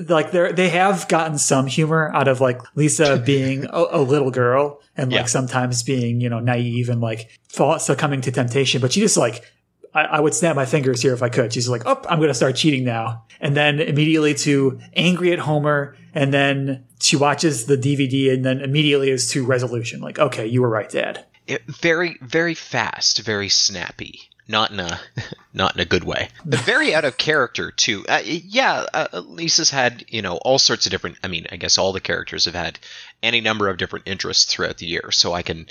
like 0.08 0.30
they 0.30 0.52
they 0.52 0.68
have 0.68 1.08
gotten 1.08 1.38
some 1.38 1.66
humor 1.66 2.10
out 2.14 2.28
of 2.28 2.40
like 2.40 2.60
Lisa 2.76 3.18
being 3.18 3.64
a, 3.66 3.84
a 3.90 4.00
little 4.00 4.30
girl 4.30 4.80
and 4.96 5.10
like 5.10 5.22
yeah. 5.22 5.26
sometimes 5.26 5.82
being 5.82 6.20
you 6.20 6.28
know 6.28 6.38
naive 6.38 6.88
and 6.88 7.00
like 7.00 7.28
fall, 7.48 7.78
succumbing 7.78 8.20
to 8.22 8.30
temptation, 8.30 8.80
but 8.80 8.92
she 8.92 9.00
just 9.00 9.16
like 9.16 9.44
I, 9.94 10.04
I, 10.04 10.20
would 10.20 10.34
snap 10.34 10.56
my 10.56 10.64
fingers 10.64 11.02
here 11.02 11.12
if 11.12 11.22
I 11.22 11.28
could. 11.28 11.52
She's 11.52 11.68
like, 11.68 11.82
oh, 11.84 12.00
I'm 12.08 12.18
going 12.18 12.28
to 12.28 12.34
start 12.34 12.56
cheating 12.56 12.82
now. 12.84 13.26
And 13.40 13.54
then 13.54 13.78
immediately 13.78 14.32
to 14.36 14.80
angry 14.94 15.32
at 15.32 15.38
Homer. 15.38 15.96
And 16.14 16.32
then 16.32 16.84
she 17.00 17.16
watches 17.16 17.66
the 17.66 17.76
DVD 17.76 18.32
and 18.32 18.44
then 18.44 18.60
immediately 18.60 19.10
is 19.10 19.30
to 19.30 19.44
resolution. 19.44 20.00
Like, 20.00 20.18
okay, 20.18 20.46
you 20.46 20.62
were 20.62 20.68
right, 20.68 20.88
Dad. 20.88 21.24
It, 21.46 21.64
very, 21.66 22.18
very 22.20 22.54
fast, 22.54 23.20
very 23.20 23.48
snappy. 23.48 24.20
Not 24.48 24.70
in 24.70 24.80
a, 24.80 25.00
not 25.54 25.74
in 25.74 25.80
a 25.80 25.84
good 25.84 26.04
way. 26.04 26.28
But 26.44 26.60
very 26.60 26.94
out 26.94 27.04
of 27.04 27.16
character 27.16 27.70
too. 27.70 28.04
Uh, 28.08 28.20
yeah, 28.24 28.84
uh, 28.92 29.22
Lisa's 29.24 29.70
had 29.70 30.04
you 30.08 30.20
know 30.20 30.36
all 30.36 30.58
sorts 30.58 30.86
of 30.86 30.90
different. 30.90 31.16
I 31.22 31.28
mean, 31.28 31.46
I 31.50 31.56
guess 31.56 31.78
all 31.78 31.92
the 31.92 32.00
characters 32.00 32.44
have 32.44 32.54
had 32.54 32.78
any 33.22 33.40
number 33.40 33.68
of 33.68 33.78
different 33.78 34.08
interests 34.08 34.44
throughout 34.44 34.78
the 34.78 34.86
year, 34.86 35.10
so 35.10 35.32
I 35.32 35.42
can, 35.42 35.66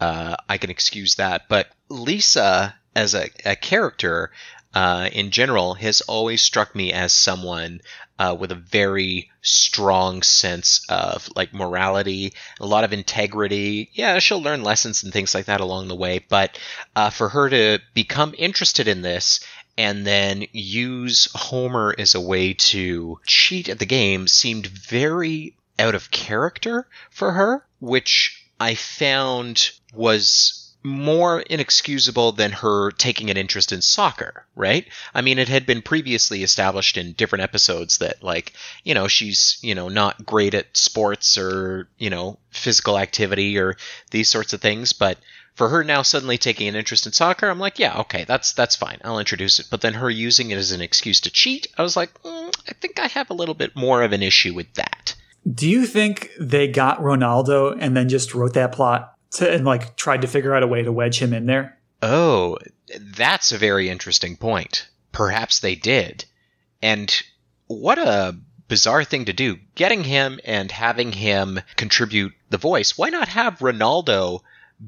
uh, 0.00 0.36
I 0.48 0.58
can 0.58 0.70
excuse 0.70 1.16
that. 1.16 1.42
But 1.48 1.68
Lisa 1.88 2.74
as 2.96 3.14
a, 3.14 3.28
a 3.44 3.56
character 3.56 4.30
uh, 4.74 5.08
in 5.12 5.30
general 5.30 5.74
has 5.74 6.00
always 6.02 6.42
struck 6.42 6.74
me 6.74 6.92
as 6.92 7.12
someone 7.12 7.80
uh, 8.18 8.36
with 8.38 8.52
a 8.52 8.56
very 8.56 9.30
strong 9.42 10.22
sense 10.22 10.84
of 10.88 11.28
like 11.34 11.52
morality, 11.52 12.32
a 12.60 12.66
lot 12.66 12.84
of 12.84 12.92
integrity. 12.92 13.90
Yeah, 13.92 14.18
she'll 14.18 14.42
learn 14.42 14.62
lessons 14.62 15.02
and 15.02 15.12
things 15.12 15.34
like 15.34 15.46
that 15.46 15.60
along 15.60 15.88
the 15.88 15.96
way, 15.96 16.20
but 16.28 16.58
uh, 16.94 17.10
for 17.10 17.28
her 17.28 17.48
to 17.50 17.80
become 17.94 18.34
interested 18.38 18.88
in 18.88 19.02
this 19.02 19.40
and 19.76 20.06
then 20.06 20.46
use 20.52 21.28
Homer 21.34 21.94
as 21.98 22.14
a 22.14 22.20
way 22.20 22.54
to 22.54 23.18
cheat 23.26 23.68
at 23.68 23.78
the 23.78 23.86
game 23.86 24.28
seemed 24.28 24.66
very 24.66 25.56
out 25.78 25.94
of 25.94 26.10
character 26.10 26.86
for 27.10 27.32
her, 27.32 27.66
which 27.80 28.44
I 28.60 28.76
found 28.76 29.70
was 29.92 30.63
more 30.84 31.40
inexcusable 31.40 32.32
than 32.32 32.52
her 32.52 32.90
taking 32.90 33.30
an 33.30 33.38
interest 33.38 33.72
in 33.72 33.80
soccer, 33.80 34.44
right? 34.54 34.86
I 35.14 35.22
mean, 35.22 35.38
it 35.38 35.48
had 35.48 35.64
been 35.64 35.80
previously 35.80 36.42
established 36.42 36.98
in 36.98 37.14
different 37.14 37.42
episodes 37.42 37.98
that, 37.98 38.22
like, 38.22 38.52
you 38.84 38.92
know, 38.92 39.08
she's, 39.08 39.58
you 39.62 39.74
know, 39.74 39.88
not 39.88 40.26
great 40.26 40.52
at 40.52 40.76
sports 40.76 41.38
or, 41.38 41.88
you 41.96 42.10
know, 42.10 42.38
physical 42.50 42.98
activity 42.98 43.58
or 43.58 43.76
these 44.10 44.28
sorts 44.28 44.52
of 44.52 44.60
things, 44.60 44.92
but 44.92 45.16
for 45.54 45.70
her 45.70 45.84
now 45.84 46.02
suddenly 46.02 46.36
taking 46.36 46.68
an 46.68 46.76
interest 46.76 47.06
in 47.06 47.12
soccer, 47.12 47.48
I'm 47.48 47.60
like, 47.60 47.78
yeah, 47.78 48.00
okay, 48.00 48.24
that's 48.24 48.52
that's 48.52 48.76
fine. 48.76 48.98
I'll 49.04 49.18
introduce 49.18 49.60
it. 49.60 49.68
But 49.70 49.80
then 49.80 49.94
her 49.94 50.10
using 50.10 50.50
it 50.50 50.58
as 50.58 50.72
an 50.72 50.82
excuse 50.82 51.20
to 51.20 51.30
cheat, 51.30 51.66
I 51.78 51.82
was 51.82 51.96
like, 51.96 52.12
mm, 52.22 52.54
I 52.68 52.72
think 52.74 53.00
I 53.00 53.06
have 53.06 53.30
a 53.30 53.34
little 53.34 53.54
bit 53.54 53.74
more 53.74 54.02
of 54.02 54.12
an 54.12 54.22
issue 54.22 54.52
with 54.52 54.72
that. 54.74 55.14
Do 55.50 55.68
you 55.68 55.86
think 55.86 56.30
they 56.40 56.68
got 56.68 57.00
Ronaldo 57.00 57.76
and 57.78 57.96
then 57.96 58.08
just 58.08 58.34
wrote 58.34 58.54
that 58.54 58.72
plot 58.72 59.13
to, 59.34 59.50
and 59.50 59.64
like 59.64 59.96
tried 59.96 60.22
to 60.22 60.28
figure 60.28 60.54
out 60.54 60.62
a 60.62 60.66
way 60.68 60.82
to 60.82 60.92
wedge 60.92 61.18
him 61.18 61.32
in 61.32 61.46
there? 61.46 61.78
Oh, 62.02 62.58
that's 62.98 63.52
a 63.52 63.58
very 63.58 63.88
interesting 63.88 64.36
point. 64.36 64.88
Perhaps 65.12 65.60
they 65.60 65.74
did. 65.74 66.24
And 66.82 67.14
what 67.66 67.98
a 67.98 68.36
bizarre 68.68 69.04
thing 69.04 69.26
to 69.26 69.32
do. 69.32 69.58
Getting 69.74 70.04
him 70.04 70.40
and 70.44 70.70
having 70.70 71.12
him 71.12 71.60
contribute 71.76 72.32
the 72.50 72.58
voice. 72.58 72.98
Why 72.98 73.10
not 73.10 73.28
have 73.28 73.58
Ronaldo 73.60 74.40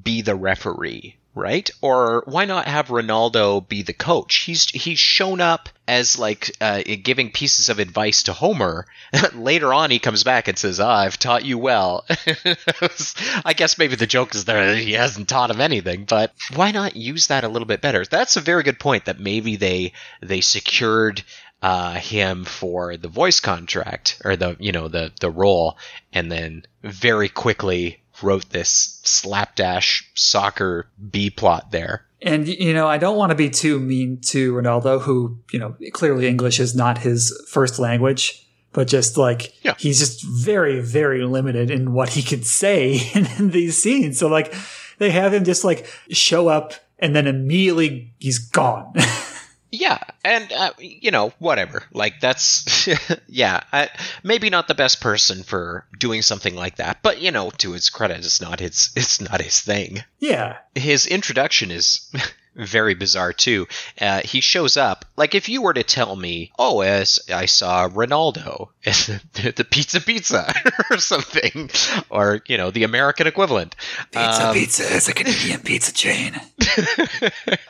be 0.03 0.23
the 0.23 0.35
referee? 0.35 1.17
Right? 1.37 1.69
Or 1.83 2.25
why 2.25 2.47
not 2.47 2.67
have 2.67 2.89
Ronaldo 2.89 3.69
be 3.69 3.83
the 3.83 3.93
coach? 3.93 4.37
He's 4.37 4.65
he's 4.71 4.99
shown 4.99 5.41
up 5.41 5.69
as 5.87 6.19
like 6.19 6.51
uh, 6.61 6.83
giving 7.03 7.31
pieces 7.31 7.69
of 7.69 7.79
advice 7.79 8.25
to 8.25 8.33
Homer. 8.33 8.87
Later 9.35 9.73
on, 9.73 9.91
he 9.91 9.99
comes 9.99 10.25
back 10.25 10.49
and 10.49 10.59
says, 10.59 10.81
oh, 10.81 10.89
"I've 10.89 11.19
taught 11.19 11.45
you 11.45 11.59
well." 11.59 12.07
I 13.45 13.53
guess 13.55 13.79
maybe 13.79 13.95
the 13.95 14.07
joke 14.07 14.35
is 14.35 14.47
there 14.47 14.75
that 14.75 14.79
he 14.79 14.95
hasn't 14.95 15.29
taught 15.29 15.51
him 15.51 15.61
anything, 15.61 16.07
but 16.07 16.33
why 16.55 16.73
not 16.73 16.97
use 16.97 17.29
that 17.29 17.45
a 17.45 17.49
little 17.49 17.67
bit 17.67 17.83
better? 17.83 18.05
That's 18.05 18.37
a 18.37 18.41
very 18.41 18.63
good 18.63 18.81
point. 18.81 19.05
That 19.05 19.21
maybe 19.21 19.57
they 19.57 19.93
they 20.23 20.41
secured 20.41 21.23
uh, 21.61 21.95
him 21.95 22.45
for 22.45 22.97
the 22.97 23.09
voice 23.09 23.41
contract 23.41 24.21
or 24.25 24.37
the 24.37 24.57
you 24.59 24.73
know 24.73 24.89
the 24.89 25.13
the 25.21 25.31
role, 25.31 25.77
and 26.15 26.33
then 26.33 26.65
very 26.83 27.29
quickly 27.29 28.01
wrote 28.23 28.51
this 28.51 29.01
slapdash 29.05 30.09
soccer 30.15 30.89
B 31.11 31.31
plot 31.31 31.71
there. 31.71 32.05
And 32.23 32.49
you 32.49 32.73
know, 32.73 32.87
I 32.87 32.99
don't 32.99 33.17
want 33.17 33.31
to 33.31 33.37
be 33.37 33.51
too 33.51 33.79
mean 33.79 34.21
to 34.27 34.53
Ronaldo, 34.55 35.01
who 35.03 35.39
you 35.53 35.59
know 35.59 35.77
clearly 35.93 36.27
English 36.27 36.59
is 36.61 36.75
not 36.75 36.99
his 36.99 37.33
first 37.51 37.79
language, 37.79 38.47
but 38.73 38.89
just 38.89 39.17
like 39.17 39.53
Yeah. 39.63 39.75
he's 39.79 39.99
just 39.99 40.25
very, 40.25 40.81
very 40.81 41.25
limited 41.25 41.71
in 41.71 41.93
what 41.93 42.11
he 42.11 42.23
could 42.23 42.47
say 42.47 43.01
in, 43.15 43.27
in 43.39 43.51
these 43.51 43.81
scenes. 43.83 44.19
So 44.19 44.29
like 44.29 44.55
they 44.99 45.11
have 45.11 45.35
him 45.35 45.45
just 45.45 45.63
like 45.65 45.87
show 46.11 46.49
up 46.49 46.73
and 46.99 47.15
then 47.15 47.27
immediately 47.27 48.15
he's 48.19 48.39
gone. 48.39 48.93
Yeah, 49.73 49.99
and 50.25 50.51
uh, 50.53 50.73
you 50.79 51.11
know, 51.11 51.33
whatever. 51.39 51.83
Like 51.93 52.21
that's 52.21 52.89
yeah, 53.29 53.61
I, 53.73 53.91
maybe 54.23 54.49
not 54.51 54.69
the 54.69 54.75
best 54.75 55.01
person 55.01 55.43
for 55.43 55.85
doing 55.99 56.23
something 56.23 56.55
like 56.55 56.77
that, 56.77 56.99
but 57.03 57.21
you 57.21 57.31
know, 57.33 57.51
to 57.59 57.73
his 57.73 57.91
credit, 57.91 58.19
it's 58.19 58.41
not 58.41 58.61
his 58.61 58.91
it's 58.97 59.21
not 59.21 59.41
his 59.41 59.61
thing. 59.61 60.05
yeah, 60.21 60.59
His 60.75 61.07
introduction 61.07 61.71
is 61.71 62.11
very 62.57 62.95
bizarre 62.95 63.33
too. 63.33 63.67
Uh, 64.01 64.21
he 64.25 64.41
shows 64.41 64.77
up 64.77 65.05
like 65.17 65.35
if 65.35 65.49
you 65.49 65.63
were 65.63 65.75
to 65.75 65.83
tell 65.83 66.17
me, 66.17 66.51
"Oh, 66.59 66.81
as 66.81 67.21
I 67.33 67.45
saw 67.47 67.89
Ronaldo 67.89 68.69
at 68.85 69.21
the, 69.35 69.65
Pizza 69.71 70.01
Pizza" 70.01 70.53
or 70.91 70.99
something, 70.99 71.71
or 72.11 72.41
you 72.47 72.57
know, 72.57 72.71
the 72.71 72.85
American 72.85 73.27
equivalent. 73.27 73.77
Um, 74.15 74.55
Pizza 74.55 74.83
is 74.85 75.09
a 75.09 75.13
Canadian 75.13 75.61
pizza 75.61 75.93
chain. 75.93 76.35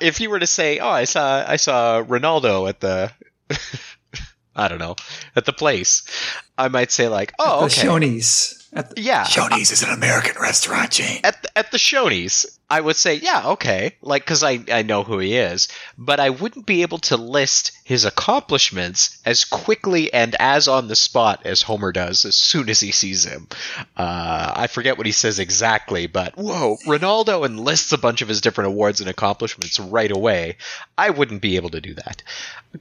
if 0.01 0.21
you 0.21 0.31
were 0.31 0.39
to 0.39 0.47
say, 0.47 0.79
"Oh, 0.79 0.89
I 0.89 1.05
saw 1.05 1.45
I 1.47 1.57
saw 1.57 2.03
Ronaldo 2.03 2.69
at 2.69 2.81
the 2.81 3.11
I 4.55 4.69
don't 4.69 4.79
know, 4.79 4.97
at 5.35 5.45
the 5.45 5.53
place." 5.53 6.03
I 6.57 6.69
might 6.69 6.91
say 6.91 7.09
like, 7.09 7.33
"Oh, 7.39 7.61
The 7.61 7.67
okay." 7.67 7.87
Shoney's. 7.87 8.63
At 8.73 8.95
the, 8.95 9.01
Yeah. 9.01 9.25
Shoney's 9.25 9.71
is 9.71 9.83
an 9.83 9.91
American 9.91 10.35
restaurant 10.41 10.91
chain. 10.91 11.21
at 11.25 11.43
the, 11.43 11.59
at 11.59 11.71
the 11.71 11.79
Shoney's, 11.79 12.56
I 12.69 12.81
would 12.81 12.97
say, 12.97 13.15
yeah, 13.15 13.51
okay, 13.51 13.95
like 14.03 14.25
because 14.25 14.43
I 14.43 14.59
I 14.73 14.83
know 14.83 15.05
who 15.05 15.19
he 15.21 15.37
is, 15.37 15.69
but 15.97 16.19
I 16.19 16.31
wouldn't 16.31 16.67
be 16.67 16.83
able 16.83 16.99
to 16.99 17.17
list 17.17 17.71
his 17.85 18.05
accomplishments 18.05 19.19
as 19.25 19.45
quickly 19.45 20.13
and 20.13 20.35
as 20.41 20.67
on 20.67 20.89
the 20.89 20.97
spot 20.97 21.43
as 21.45 21.63
Homer 21.63 21.93
does 21.93 22.25
as 22.25 22.35
soon 22.35 22.69
as 22.69 22.81
he 22.81 22.91
sees 22.91 23.25
him. 23.25 23.47
Uh, 23.97 24.53
I 24.57 24.67
forget 24.67 24.97
what 24.99 25.07
he 25.07 25.13
says 25.13 25.39
exactly, 25.39 26.09
but 26.09 26.37
whoa, 26.37 26.77
Ronaldo 26.87 27.47
enlists 27.47 27.93
a 27.93 27.99
bunch 27.99 28.21
of 28.21 28.29
his 28.29 28.41
different 28.41 28.69
awards 28.69 29.01
and 29.01 29.09
accomplishments 29.09 29.79
right 29.79 30.11
away. 30.11 30.57
I 30.99 31.11
wouldn't 31.11 31.43
be 31.43 31.55
able 31.55 31.71
to 31.71 31.81
do 31.81 31.95
that. 31.95 32.25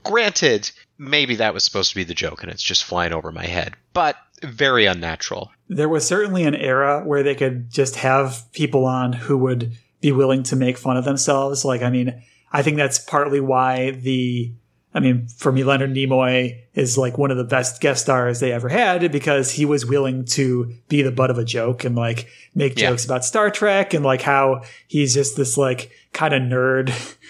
Granted, 0.04 0.72
maybe 0.98 1.36
that 1.36 1.54
was 1.54 1.63
supposed 1.63 1.89
to 1.89 1.96
be 1.96 2.04
the 2.04 2.15
joke 2.15 2.42
and 2.42 2.51
it's 2.51 2.63
just 2.63 2.84
flying 2.84 3.13
over 3.13 3.32
my 3.32 3.46
head, 3.46 3.75
but 3.94 4.18
very 4.46 4.86
unnatural. 4.86 5.52
there 5.68 5.90
was 5.90 6.06
certainly 6.06 6.44
an 6.44 6.56
era 6.56 7.02
where 7.06 7.24
they 7.24 7.36
could 7.36 7.70
just 7.72 7.96
have 7.98 8.44
people 8.54 8.86
on 8.86 9.14
who 9.14 9.38
would 9.38 9.72
be 10.02 10.12
willing 10.12 10.44
to 10.44 10.56
make 10.56 10.78
fun 10.78 10.96
of 10.98 11.04
themselves. 11.06 11.66
Like, 11.66 11.82
I 11.82 11.90
mean, 11.90 12.22
I 12.52 12.62
think 12.62 12.78
that's 12.78 13.00
partly 13.00 13.40
why 13.40 13.92
the, 13.92 14.54
I 14.94 15.00
mean, 15.00 15.28
for 15.28 15.52
me, 15.52 15.64
Leonard 15.64 15.92
Nimoy 15.94 16.62
is 16.75 16.98
like 16.98 17.18
one 17.18 17.32
of 17.32 17.38
the 17.38 17.44
best 17.44 17.82
guest 17.82 18.04
stars 18.04 18.40
they 18.40 18.52
ever 18.52 18.70
had 18.70 19.12
because 19.12 19.52
he 19.52 19.66
was 19.66 19.86
willing 19.86 20.25
to 20.25 20.72
be 20.88 21.02
the 21.02 21.12
butt 21.12 21.32
of 21.32 21.38
a 21.40 21.44
joke 21.44 21.84
and 21.84 21.96
like 21.96 22.28
make 22.54 22.80
Yeah. 22.80 22.90
jokes 22.92 23.04
about 23.06 23.25
Star 23.25 23.50
Trek 23.50 23.94
and 23.96 24.06
like 24.06 24.22
how 24.22 24.62
he's 24.88 25.14
just 25.16 25.36
this 25.36 25.58
like 25.58 25.90
kind 26.14 26.34
of 26.34 26.42
nerd. 26.44 26.92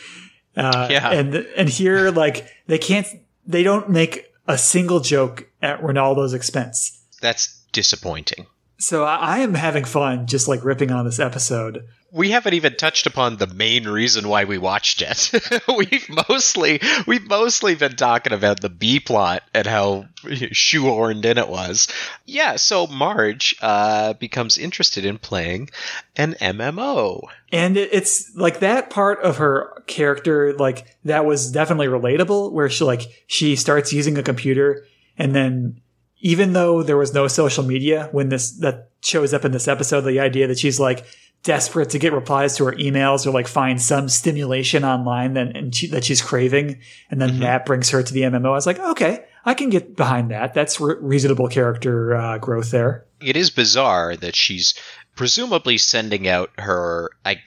Uh, 0.58 0.88
Yeah. 0.90 1.12
and, 1.12 1.36
and 1.36 1.68
here, 1.68 2.12
like, 2.12 2.48
they 2.68 2.78
can't, 2.78 3.06
they 3.46 3.62
don't 3.62 3.90
make 3.90 4.32
a 4.48 4.58
single 4.58 5.02
joke 5.02 5.50
at 5.62 5.82
Ronaldo's 5.82 6.34
expense. 6.34 6.95
That's 7.22 7.62
disappointing. 7.72 8.48
So 8.78 9.04
I, 9.04 9.16
I 9.16 9.40
am 9.40 9.54
having 9.54 9.86
fun 9.86 10.28
just 10.28 10.48
like 10.48 10.64
ripping 10.64 10.92
on 10.92 11.06
this 11.06 11.20
episode. 11.20 11.88
we 12.12 12.32
haven't 12.32 12.54
even 12.54 12.76
touched 12.76 13.08
upon 13.08 13.38
the 13.38 13.48
main 13.48 13.88
reason 13.88 14.28
why 14.28 14.44
we 14.44 14.58
watched 14.58 15.02
it. 15.02 15.32
we've 15.78 16.10
mostly 16.30 16.82
we've 17.08 17.28
mostly 17.28 17.76
been 17.76 17.96
talking 17.96 18.34
about 18.34 18.62
the 18.62 18.70
B 18.70 19.00
plot 19.00 19.44
and 19.54 19.66
how 19.66 20.06
shoehorned 20.24 21.26
in 21.26 21.38
it 21.38 21.50
was. 21.50 21.88
Yeah, 22.26 22.58
so 22.58 22.88
Marge 22.88 23.56
uh, 23.62 24.14
becomes 24.14 24.58
interested 24.58 25.06
in 25.06 25.20
playing 25.20 25.70
an 26.16 26.36
MMO. 26.42 27.22
And 27.51 27.78
it's 27.78 28.36
like 28.36 28.60
that 28.60 28.90
part 28.90 29.22
of 29.22 29.38
her 29.38 29.84
character, 29.88 30.54
like 30.54 30.86
that 31.06 31.25
was 31.25 31.51
definitely 31.51 31.88
relatable 31.88 32.51
where 32.51 32.70
she 32.70 32.84
like 32.84 33.04
she 33.28 33.56
starts 33.56 33.94
using 33.94 34.18
a 34.18 34.24
computer 34.24 34.86
and 35.18 35.34
then 35.34 35.82
even 36.25 36.53
though 36.53 36.81
there 36.81 36.98
was 36.98 37.14
no 37.14 37.27
social 37.27 37.64
media 37.64 38.09
when 38.11 38.29
this 38.29 38.50
that 38.57 38.90
shows 39.01 39.31
up 39.31 39.46
in 39.46 39.51
this 39.51 39.68
episode, 39.68 40.01
the 40.01 40.20
idea 40.20 40.48
that 40.48 40.57
she's 40.57 40.79
like 40.79 41.05
desperate 41.44 41.92
to 41.92 42.00
get 42.00 42.14
replies 42.14 42.57
to 42.57 42.66
her 42.66 42.72
emails 42.72 43.27
or 43.27 43.29
like 43.29 43.48
find 43.48 43.79
some 43.79 44.09
stimulation 44.09 44.83
online 44.83 45.35
that 45.35 45.55
and 45.55 45.75
she, 45.75 45.85
that 45.85 46.03
she's 46.03 46.24
craving, 46.24 46.79
and 47.11 47.22
then 47.22 47.40
that 47.42 47.68
brings 47.68 47.92
her 47.92 48.01
to 48.01 48.11
the 48.11 48.22
MMO. 48.22 48.48
I 48.48 48.50
was 48.50 48.66
like, 48.66 48.79
okay, 48.79 49.24
I 49.46 49.53
can 49.53 49.70
get 49.70 49.96
behind 49.96 50.31
that. 50.31 50.55
That's 50.55 50.81
re- 50.81 50.96
reasonable 51.00 51.48
character 51.48 52.16
uh, 52.16 52.40
growth 52.40 52.72
there. 52.72 53.05
It 53.22 53.38
is 53.38 53.51
bizarre 53.51 54.16
that 54.16 54.35
she's 54.35 54.74
presumably 55.16 55.77
sending 55.77 56.27
out 56.27 56.50
her 56.57 57.11
I 57.24 57.40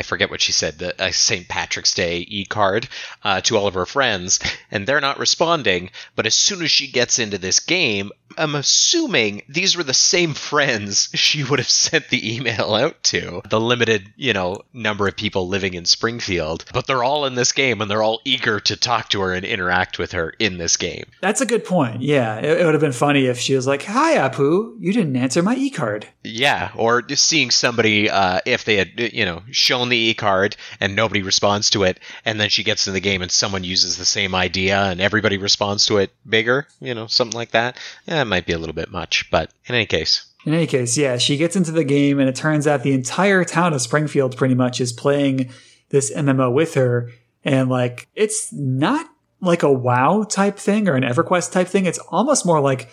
I 0.00 0.02
forget 0.02 0.30
what 0.30 0.40
she 0.40 0.52
said 0.52 0.78
the 0.78 0.98
uh, 0.98 1.10
St. 1.10 1.46
Patrick's 1.46 1.92
Day 1.92 2.24
e 2.26 2.46
card 2.46 2.88
uh, 3.22 3.42
to 3.42 3.58
all 3.58 3.66
of 3.66 3.74
her 3.74 3.84
friends, 3.84 4.40
and 4.70 4.86
they're 4.86 5.02
not 5.02 5.18
responding. 5.18 5.90
But 6.16 6.24
as 6.24 6.34
soon 6.34 6.62
as 6.62 6.70
she 6.70 6.90
gets 6.90 7.18
into 7.18 7.36
this 7.36 7.60
game, 7.60 8.10
I'm 8.38 8.54
assuming 8.54 9.42
these 9.46 9.76
were 9.76 9.82
the 9.82 9.92
same 9.92 10.32
friends 10.32 11.10
she 11.14 11.44
would 11.44 11.58
have 11.58 11.68
sent 11.68 12.08
the 12.08 12.36
email 12.36 12.74
out 12.74 13.02
to. 13.04 13.42
The 13.50 13.60
limited, 13.60 14.10
you 14.16 14.32
know, 14.32 14.62
number 14.72 15.06
of 15.06 15.16
people 15.16 15.48
living 15.48 15.74
in 15.74 15.84
Springfield, 15.84 16.64
but 16.72 16.86
they're 16.86 17.04
all 17.04 17.26
in 17.26 17.34
this 17.34 17.52
game 17.52 17.82
and 17.82 17.90
they're 17.90 18.02
all 18.02 18.22
eager 18.24 18.58
to 18.60 18.76
talk 18.76 19.10
to 19.10 19.20
her 19.20 19.34
and 19.34 19.44
interact 19.44 19.98
with 19.98 20.12
her 20.12 20.32
in 20.38 20.56
this 20.56 20.78
game. 20.78 21.04
That's 21.20 21.42
a 21.42 21.46
good 21.46 21.66
point. 21.66 22.00
Yeah, 22.00 22.38
it, 22.38 22.60
it 22.60 22.64
would 22.64 22.72
have 22.72 22.80
been 22.80 22.92
funny 22.92 23.26
if 23.26 23.38
she 23.38 23.54
was 23.54 23.66
like, 23.66 23.82
"Hi, 23.82 24.16
Apu, 24.16 24.76
you 24.80 24.94
didn't 24.94 25.16
answer 25.16 25.42
my 25.42 25.56
e-card." 25.56 26.06
Yeah, 26.24 26.70
or 26.74 27.02
just 27.02 27.26
seeing 27.26 27.50
somebody 27.50 28.08
uh, 28.08 28.40
if 28.46 28.64
they 28.64 28.76
had 28.76 28.98
you 28.98 29.26
know 29.26 29.42
shown 29.50 29.89
the 29.90 29.98
e 29.98 30.14
card 30.14 30.56
and 30.80 30.96
nobody 30.96 31.22
responds 31.22 31.70
to 31.70 31.84
it, 31.84 32.00
and 32.24 32.40
then 32.40 32.48
she 32.48 32.64
gets 32.64 32.88
in 32.88 32.94
the 32.94 33.00
game 33.00 33.20
and 33.20 33.30
someone 33.30 33.62
uses 33.62 33.98
the 33.98 34.04
same 34.04 34.34
idea 34.34 34.78
and 34.78 35.00
everybody 35.00 35.36
responds 35.36 35.86
to 35.86 35.98
it 35.98 36.10
bigger, 36.26 36.66
you 36.80 36.94
know, 36.94 37.06
something 37.06 37.36
like 37.36 37.50
that. 37.50 37.76
Yeah, 38.06 38.22
it 38.22 38.26
might 38.26 38.46
be 38.46 38.54
a 38.54 38.58
little 38.58 38.74
bit 38.74 38.90
much, 38.90 39.30
but 39.30 39.52
in 39.66 39.74
any 39.74 39.86
case, 39.86 40.26
In 40.46 40.54
any 40.54 40.66
case, 40.66 40.96
yeah, 40.96 41.18
she 41.18 41.36
gets 41.36 41.54
into 41.54 41.70
the 41.70 41.84
game, 41.84 42.18
and 42.18 42.28
it 42.28 42.34
turns 42.34 42.66
out 42.66 42.82
the 42.82 42.94
entire 42.94 43.44
town 43.44 43.74
of 43.74 43.82
Springfield 43.82 44.36
pretty 44.36 44.54
much 44.54 44.80
is 44.80 44.92
playing 44.92 45.50
this 45.90 46.12
MMO 46.14 46.52
with 46.52 46.74
her, 46.74 47.10
and 47.44 47.68
like 47.68 48.08
it's 48.14 48.52
not 48.52 49.06
like 49.42 49.62
a 49.62 49.72
WoW 49.72 50.24
type 50.24 50.58
thing 50.58 50.88
or 50.88 50.94
an 50.94 51.02
EverQuest 51.02 51.52
type 51.52 51.68
thing. 51.68 51.84
It's 51.86 51.98
almost 52.10 52.46
more 52.46 52.60
like 52.60 52.88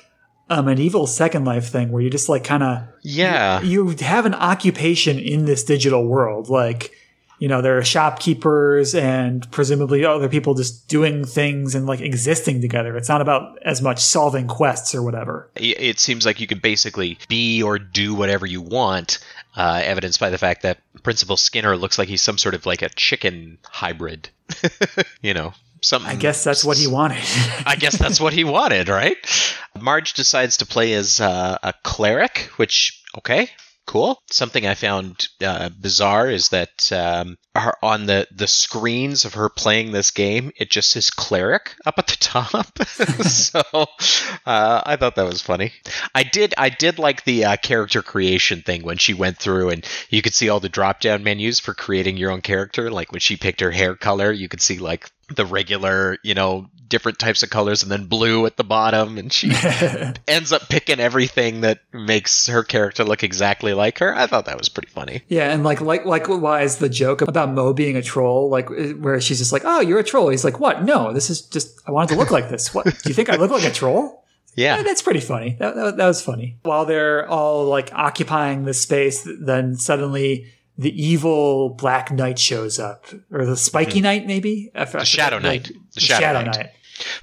a 0.50 0.64
medieval 0.64 1.08
Second 1.08 1.46
Life 1.46 1.68
thing, 1.68 1.92
where 1.92 2.02
you 2.02 2.10
just 2.10 2.30
like 2.30 2.44
kind 2.44 2.64
of 2.64 2.84
yeah, 3.02 3.62
you 3.62 3.90
have 4.00 4.26
an 4.26 4.34
occupation 4.34 5.20
in 5.20 5.46
this 5.46 5.64
digital 5.64 6.06
world, 6.08 6.50
like. 6.50 6.92
You 7.40 7.48
know, 7.48 7.62
there 7.62 7.78
are 7.78 7.84
shopkeepers 7.84 8.96
and 8.96 9.46
presumably 9.52 10.04
other 10.04 10.28
people 10.28 10.56
just 10.56 10.88
doing 10.88 11.24
things 11.24 11.76
and 11.76 11.86
like 11.86 12.02
existing 12.02 12.62
together. 12.62 12.98
It's 12.98 13.10
not 13.10 13.22
about 13.22 13.60
as 13.62 13.80
much 13.80 14.00
solving 14.00 14.48
quests 14.48 14.96
or 14.96 15.04
whatever. 15.04 15.48
it 15.54 15.80
it 15.80 16.00
seems 16.00 16.26
like 16.26 16.40
you 16.40 16.48
can 16.48 16.58
basically 16.58 17.20
be 17.28 17.62
or 17.62 17.78
do 17.78 18.16
whatever 18.16 18.48
you 18.48 18.60
want. 18.64 19.20
Uh, 19.56 19.82
evidenced 19.84 20.20
by 20.20 20.32
the 20.32 20.38
fact 20.40 20.64
that 20.64 20.80
Principal 21.04 21.38
Skinner 21.38 21.78
looks 21.78 22.00
like 22.00 22.08
he's 22.08 22.22
some 22.24 22.40
sort 22.40 22.56
of 22.56 22.66
like 22.66 22.82
a 22.82 22.90
chicken 22.90 23.60
hybrid. 23.66 24.30
you 25.22 25.36
know, 25.36 25.54
something. 25.82 26.10
I 26.10 26.16
guess 26.16 26.44
that's 26.44 26.64
what 26.64 26.78
he 26.78 26.88
wanted. 26.88 27.24
I 27.66 27.76
guess 27.76 27.98
that's 27.98 28.20
what 28.20 28.34
he 28.34 28.44
wanted, 28.58 28.90
right? 28.90 29.18
Marge 29.80 30.14
decides 30.14 30.58
to 30.58 30.66
play 30.66 30.94
as 30.94 31.20
uh, 31.20 31.58
a 31.64 31.74
cleric, 31.84 32.50
which 32.58 33.04
okay, 33.18 33.50
cool. 33.88 34.22
Something 34.30 34.68
I 34.68 34.76
found 34.76 35.30
uh, 35.42 35.70
bizarre 35.70 36.30
is 36.30 36.50
that 36.50 36.92
um, 36.92 37.38
her, 37.56 37.74
on 37.82 38.06
the 38.06 38.28
the 38.32 38.48
screens 38.48 39.26
of 39.26 39.34
her 39.34 39.50
playing 39.50 39.92
this 39.92 40.12
game, 40.12 40.52
it 40.58 40.70
just 40.70 40.92
says 40.92 41.10
cleric 41.10 41.76
up 41.86 41.98
at 41.98 42.08
the 42.08 42.18
top. 42.18 42.78
so 42.88 43.62
uh, 44.46 44.82
I 44.86 44.96
thought 44.98 45.16
that 45.16 45.26
was 45.26 45.42
funny. 45.42 45.72
I 46.14 46.24
did 46.24 46.54
I 46.58 46.70
did 46.70 47.00
like 47.00 47.24
the 47.24 47.46
uh, 47.46 47.58
character 47.58 48.04
creation 48.04 48.62
thing 48.62 48.84
when 48.84 48.98
she 48.98 49.14
went 49.14 49.40
through 49.40 49.70
and 49.70 49.88
you 50.10 50.22
could 50.22 50.36
see 50.36 50.50
all 50.50 50.60
the 50.60 50.70
drop 50.70 51.00
down 51.00 51.24
menus 51.24 51.60
for 51.60 51.74
creating 51.74 52.18
your 52.18 52.32
own 52.32 52.42
character. 52.42 52.92
Like 52.92 53.12
when 53.12 53.22
she 53.22 53.38
picked 53.38 53.62
her 53.62 53.72
hair 53.72 53.96
color, 53.96 54.32
you 54.32 54.48
could 54.48 54.62
see 54.62 54.78
like 54.78 55.10
the 55.36 55.46
regular, 55.46 56.18
you 56.24 56.34
know, 56.34 56.70
different 56.88 57.20
types 57.20 57.44
of 57.44 57.50
colors 57.50 57.84
and 57.84 57.92
then 57.92 58.06
blue 58.06 58.46
at 58.46 58.56
the 58.56 58.64
bottom 58.64 59.18
and 59.18 59.34
she 59.34 59.52
ends 60.28 60.54
up 60.54 60.70
picking 60.70 61.02
everything 61.02 61.60
that 61.62 61.80
makes 61.92 62.48
her 62.48 62.64
character 62.64 63.04
look 63.04 63.24
exactly 63.24 63.74
like 63.74 64.00
her. 64.00 64.16
I 64.16 64.26
thought 64.28 64.46
that 64.46 64.58
was 64.58 64.70
pretty 64.70 64.88
funny. 64.88 65.22
yeah, 65.28 65.52
and 65.52 65.66
like 65.66 65.82
like 65.82 66.06
likewise 66.06 66.78
the 66.78 66.88
joke 66.88 67.22
about 67.22 67.52
Moe 67.52 67.74
being 67.74 67.98
a 67.98 68.02
troll, 68.02 68.50
like 68.50 68.70
eh, 68.72 68.94
where 68.94 69.20
she's 69.20 69.40
just 69.40 69.52
like, 69.52 69.64
"Oh, 69.66 69.82
you're 69.82 70.00
a 70.00 70.04
troll." 70.04 70.30
He's 70.30 70.46
like, 70.46 70.62
"What? 70.62 70.84
No, 70.84 71.12
this 71.12 71.30
is 71.30 71.42
just 71.42 71.82
I 71.86 71.92
wanted 71.92 72.14
to 72.14 72.20
look 72.20 72.32
like 72.32 72.50
this. 72.50 72.74
What? 72.74 72.86
Do 72.86 73.10
you 73.10 73.14
think 73.14 73.30
I 73.30 73.36
look 73.36 73.52
like 73.52 73.66
a 73.66 73.72
troll?" 73.72 74.24
Yeah. 74.56 74.78
Yeah, 74.78 74.82
that's 74.82 75.04
pretty 75.04 75.20
funny. 75.20 75.56
That, 75.60 75.76
that, 75.76 75.98
that 75.98 76.08
was 76.08 76.20
funny. 76.24 76.58
While 76.64 76.86
they're 76.86 77.30
all 77.30 77.66
like 77.66 77.94
occupying 77.94 78.66
this 78.66 78.82
space, 78.82 79.22
then 79.40 79.76
suddenly 79.76 80.48
the 80.78 81.04
evil 81.04 81.70
Black 81.70 82.12
Knight 82.12 82.38
shows 82.38 82.80
up, 82.80 83.06
or 83.32 83.46
the 83.46 83.58
Spiky 83.58 84.02
Knight, 84.02 84.28
maybe 84.28 84.70
The 84.74 85.06
Shadow 85.06 85.40
Knight. 85.40 85.72
The, 85.94 86.00
Shadow, 86.00 86.44
Knight. 86.44 86.72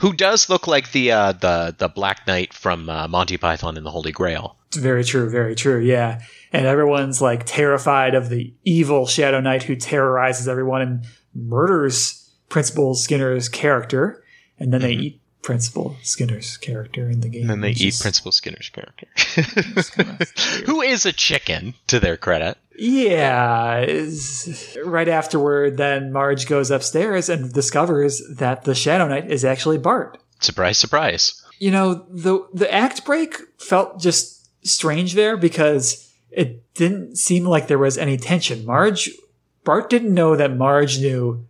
Who 0.01 0.13
does 0.13 0.49
look 0.49 0.67
like 0.67 0.93
the 0.93 1.13
uh, 1.13 1.33
the 1.33 1.75
the 1.77 1.89
Black 1.89 2.27
Knight 2.27 2.53
from 2.53 2.89
uh, 2.89 3.09
Monty 3.09 3.37
Python 3.37 3.77
and 3.77 3.87
the 3.87 3.91
Holy 3.91 4.13
Grail? 4.13 4.57
It's 4.69 4.77
very 4.77 5.05
true, 5.05 5.31
very 5.31 5.55
true. 5.55 5.81
Yeah, 5.81 6.21
and 6.53 6.67
everyone's 6.67 7.21
like 7.23 7.45
terrified 7.45 8.15
of 8.15 8.29
the 8.29 8.53
evil 8.65 9.07
Shadow 9.07 9.41
Knight 9.41 9.63
who 9.65 9.77
terrorizes 9.77 10.49
everyone 10.49 10.83
and 10.83 11.07
murders 11.35 12.21
Principal 12.49 12.95
Skinner's 12.95 13.49
character, 13.49 14.23
and 14.59 14.73
then 14.73 14.81
they 14.81 14.93
eat 14.93 15.21
Principal 15.45 15.95
Skinner's 16.03 16.57
character 16.57 17.11
in 17.11 17.21
the 17.21 17.29
game. 17.29 17.43
And 17.43 17.51
then 17.51 17.61
they 17.61 17.73
eat 17.73 17.99
Principal 18.01 18.33
Skinner's 18.33 18.71
character, 18.71 19.07
who 20.65 20.81
is 20.81 21.05
a 21.05 21.13
chicken 21.13 21.75
to 21.89 22.01
their 22.01 22.17
credit. 22.17 22.57
Yeah. 22.77 23.85
Right 24.83 25.09
afterward, 25.09 25.77
then 25.77 26.13
Marge 26.13 26.47
goes 26.47 26.71
upstairs 26.71 27.29
and 27.29 27.53
discovers 27.53 28.23
that 28.37 28.65
the 28.65 28.75
Shadow 28.75 29.07
Knight 29.07 29.31
is 29.31 29.45
actually 29.45 29.77
Bart. 29.77 30.17
Surprise, 30.41 30.79
surprise. 30.79 31.45
You 31.59 31.71
know, 31.71 32.07
the 32.09 32.49
the 32.55 32.73
act 32.73 33.05
break 33.05 33.37
felt 33.59 34.01
just 34.01 34.49
strange 34.67 35.13
there 35.13 35.37
because 35.37 36.11
it 36.31 36.73
didn't 36.73 37.17
seem 37.17 37.45
like 37.45 37.69
there 37.69 37.79
was 37.79 37.99
any 37.99 38.17
tension. 38.17 38.65
Marge 38.65 39.11
Bart 39.63 39.91
didn't 39.91 40.15
know 40.15 40.37
that 40.37 40.57
Marge 40.57 40.99
knew 41.01 41.47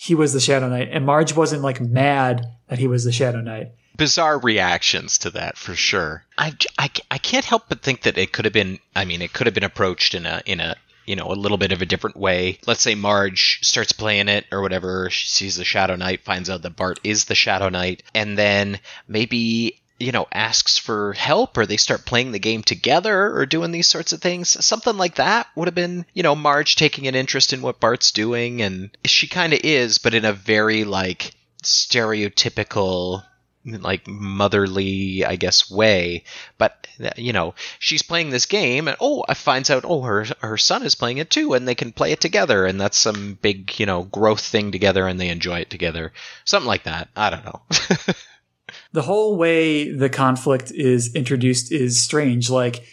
he 0.00 0.14
was 0.14 0.32
the 0.32 0.40
Shadow 0.40 0.68
Knight, 0.68 0.88
and 0.92 1.04
Marge 1.04 1.34
wasn't 1.34 1.62
like 1.62 1.80
mad 1.80 2.46
that 2.68 2.78
he 2.78 2.86
was 2.86 3.04
the 3.04 3.12
Shadow 3.12 3.40
Knight. 3.40 3.72
bizarre 3.96 4.38
reactions 4.38 5.18
to 5.18 5.30
that 5.30 5.58
for 5.58 5.74
sure. 5.74 6.24
I, 6.38 6.54
I, 6.78 6.88
I 7.10 7.18
can't 7.18 7.44
help 7.44 7.64
but 7.68 7.82
think 7.82 8.02
that 8.02 8.16
it 8.16 8.32
could 8.32 8.44
have 8.44 8.54
been. 8.54 8.78
I 8.94 9.04
mean, 9.04 9.20
it 9.22 9.32
could 9.32 9.48
have 9.48 9.54
been 9.54 9.64
approached 9.64 10.14
in 10.14 10.24
a 10.24 10.40
in 10.46 10.60
a 10.60 10.76
you 11.04 11.16
know 11.16 11.32
a 11.32 11.34
little 11.34 11.58
bit 11.58 11.72
of 11.72 11.82
a 11.82 11.86
different 11.86 12.16
way. 12.16 12.60
Let's 12.66 12.80
say 12.80 12.94
Marge 12.94 13.58
starts 13.62 13.90
playing 13.92 14.28
it 14.28 14.44
or 14.52 14.62
whatever. 14.62 15.10
She 15.10 15.26
sees 15.26 15.56
the 15.56 15.64
Shadow 15.64 15.96
Knight, 15.96 16.22
finds 16.24 16.48
out 16.48 16.62
that 16.62 16.76
Bart 16.76 17.00
is 17.02 17.24
the 17.24 17.34
Shadow 17.34 17.68
Knight, 17.68 18.04
and 18.14 18.38
then 18.38 18.78
maybe 19.08 19.80
you 19.98 20.12
know 20.12 20.26
asks 20.32 20.78
for 20.78 21.12
help 21.14 21.56
or 21.56 21.66
they 21.66 21.76
start 21.76 22.04
playing 22.04 22.32
the 22.32 22.38
game 22.38 22.62
together 22.62 23.34
or 23.34 23.46
doing 23.46 23.72
these 23.72 23.86
sorts 23.86 24.12
of 24.12 24.20
things 24.20 24.64
something 24.64 24.96
like 24.96 25.16
that 25.16 25.46
would 25.54 25.68
have 25.68 25.74
been 25.74 26.06
you 26.14 26.22
know 26.22 26.36
marge 26.36 26.76
taking 26.76 27.06
an 27.06 27.14
interest 27.14 27.52
in 27.52 27.62
what 27.62 27.80
bart's 27.80 28.12
doing 28.12 28.62
and 28.62 28.90
she 29.04 29.26
kind 29.26 29.52
of 29.52 29.60
is 29.64 29.98
but 29.98 30.14
in 30.14 30.24
a 30.24 30.32
very 30.32 30.84
like 30.84 31.32
stereotypical 31.62 33.22
like 33.64 34.06
motherly 34.06 35.24
i 35.24 35.36
guess 35.36 35.70
way. 35.70 36.24
But 36.56 36.86
you 37.16 37.32
know 37.32 37.54
she's 37.78 38.02
playing 38.02 38.30
this 38.30 38.46
game 38.46 38.88
and 38.88 38.96
oh 39.00 39.24
i 39.28 39.34
finds 39.34 39.70
out 39.70 39.84
oh 39.86 40.02
her 40.02 40.26
her 40.40 40.56
son 40.56 40.82
is 40.82 40.94
playing 40.94 41.18
it 41.18 41.30
too 41.30 41.54
and 41.54 41.66
they 41.66 41.74
can 41.74 41.92
play 41.92 42.10
it 42.10 42.20
together 42.20 42.66
and 42.66 42.80
that's 42.80 42.98
some 42.98 43.38
big 43.40 43.78
you 43.78 43.86
know 43.86 44.02
growth 44.04 44.40
thing 44.40 44.72
together 44.72 45.06
and 45.06 45.20
they 45.20 45.28
enjoy 45.28 45.60
it 45.60 45.70
together. 45.70 46.12
Something 46.44 46.66
like 46.66 46.84
that. 46.84 47.08
I 47.14 47.30
don't 47.30 47.44
know 47.44 47.62
the 48.92 49.02
whole 49.02 49.36
way 49.36 49.92
the 49.92 50.08
conflict 50.08 50.72
is 50.72 51.14
introduced 51.14 51.72
is 51.72 52.02
strange. 52.02 52.50
Like, 52.50 52.84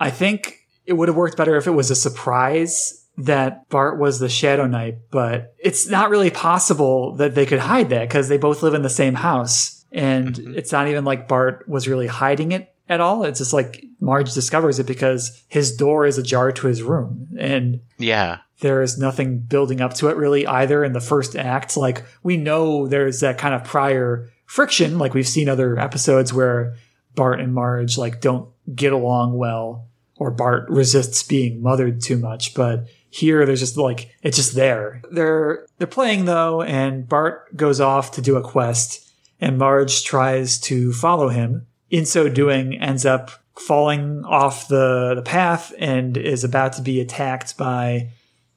I 0.00 0.10
think 0.10 0.58
it 0.86 0.94
would 0.94 1.08
have 1.08 1.16
worked 1.16 1.36
better 1.36 1.56
if 1.56 1.66
it 1.66 1.72
was 1.72 1.90
a 1.90 1.96
surprise 1.96 3.06
that 3.16 3.68
Bart 3.68 3.98
was 3.98 4.18
the 4.18 4.28
Shadow 4.28 4.66
Knight, 4.66 4.96
but 5.10 5.54
it's 5.58 5.88
not 5.88 6.10
really 6.10 6.30
possible 6.30 7.14
that 7.16 7.34
they 7.34 7.46
could 7.46 7.60
hide 7.60 7.90
that 7.90 8.08
because 8.08 8.28
they 8.28 8.38
both 8.38 8.62
live 8.62 8.74
in 8.74 8.82
the 8.82 8.90
same 8.90 9.14
house. 9.14 9.84
And 9.92 10.34
mm-hmm. 10.34 10.54
it's 10.56 10.72
not 10.72 10.88
even 10.88 11.04
like 11.04 11.28
Bart 11.28 11.68
was 11.68 11.86
really 11.86 12.08
hiding 12.08 12.52
it 12.52 12.74
at 12.88 13.00
all. 13.00 13.24
It's 13.24 13.38
just 13.38 13.52
like 13.52 13.84
Marge 14.00 14.34
discovers 14.34 14.78
it 14.80 14.86
because 14.86 15.44
his 15.48 15.76
door 15.76 16.06
is 16.06 16.18
ajar 16.18 16.50
to 16.52 16.66
his 16.66 16.82
room. 16.82 17.28
And 17.38 17.80
yeah 17.98 18.38
there 18.60 18.82
is 18.82 18.98
nothing 18.98 19.40
building 19.40 19.80
up 19.80 19.94
to 19.94 20.08
it 20.08 20.16
really 20.16 20.46
either 20.46 20.84
in 20.84 20.94
the 20.94 21.00
first 21.00 21.36
act. 21.36 21.76
Like 21.76 22.02
we 22.22 22.36
know 22.36 22.86
there's 22.86 23.20
that 23.20 23.36
kind 23.36 23.54
of 23.54 23.64
prior 23.64 24.30
friction, 24.54 24.98
like 24.98 25.14
we've 25.14 25.26
seen 25.26 25.48
other 25.48 25.76
episodes 25.76 26.32
where 26.32 26.76
Bart 27.16 27.40
and 27.40 27.52
Marge 27.52 27.98
like 27.98 28.20
don't 28.20 28.48
get 28.72 28.92
along 28.92 29.36
well 29.36 29.88
or 30.16 30.30
Bart 30.30 30.70
resists 30.70 31.24
being 31.24 31.60
mothered 31.60 32.00
too 32.00 32.16
much. 32.16 32.54
But 32.54 32.86
here 33.10 33.44
there's 33.44 33.58
just 33.58 33.76
like 33.76 34.14
it's 34.22 34.36
just 34.36 34.54
there. 34.54 35.02
They're 35.10 35.66
they're 35.78 35.88
playing 35.88 36.26
though, 36.26 36.62
and 36.62 37.08
Bart 37.08 37.56
goes 37.56 37.80
off 37.80 38.12
to 38.12 38.22
do 38.22 38.36
a 38.36 38.42
quest 38.42 39.10
and 39.40 39.58
Marge 39.58 40.04
tries 40.04 40.60
to 40.60 40.92
follow 40.92 41.30
him. 41.30 41.66
In 41.90 42.06
so 42.06 42.28
doing, 42.28 42.80
ends 42.80 43.04
up 43.04 43.32
falling 43.56 44.24
off 44.24 44.68
the, 44.68 45.14
the 45.16 45.22
path 45.22 45.74
and 45.80 46.16
is 46.16 46.44
about 46.44 46.74
to 46.74 46.82
be 46.82 47.00
attacked 47.00 47.56
by 47.56 48.10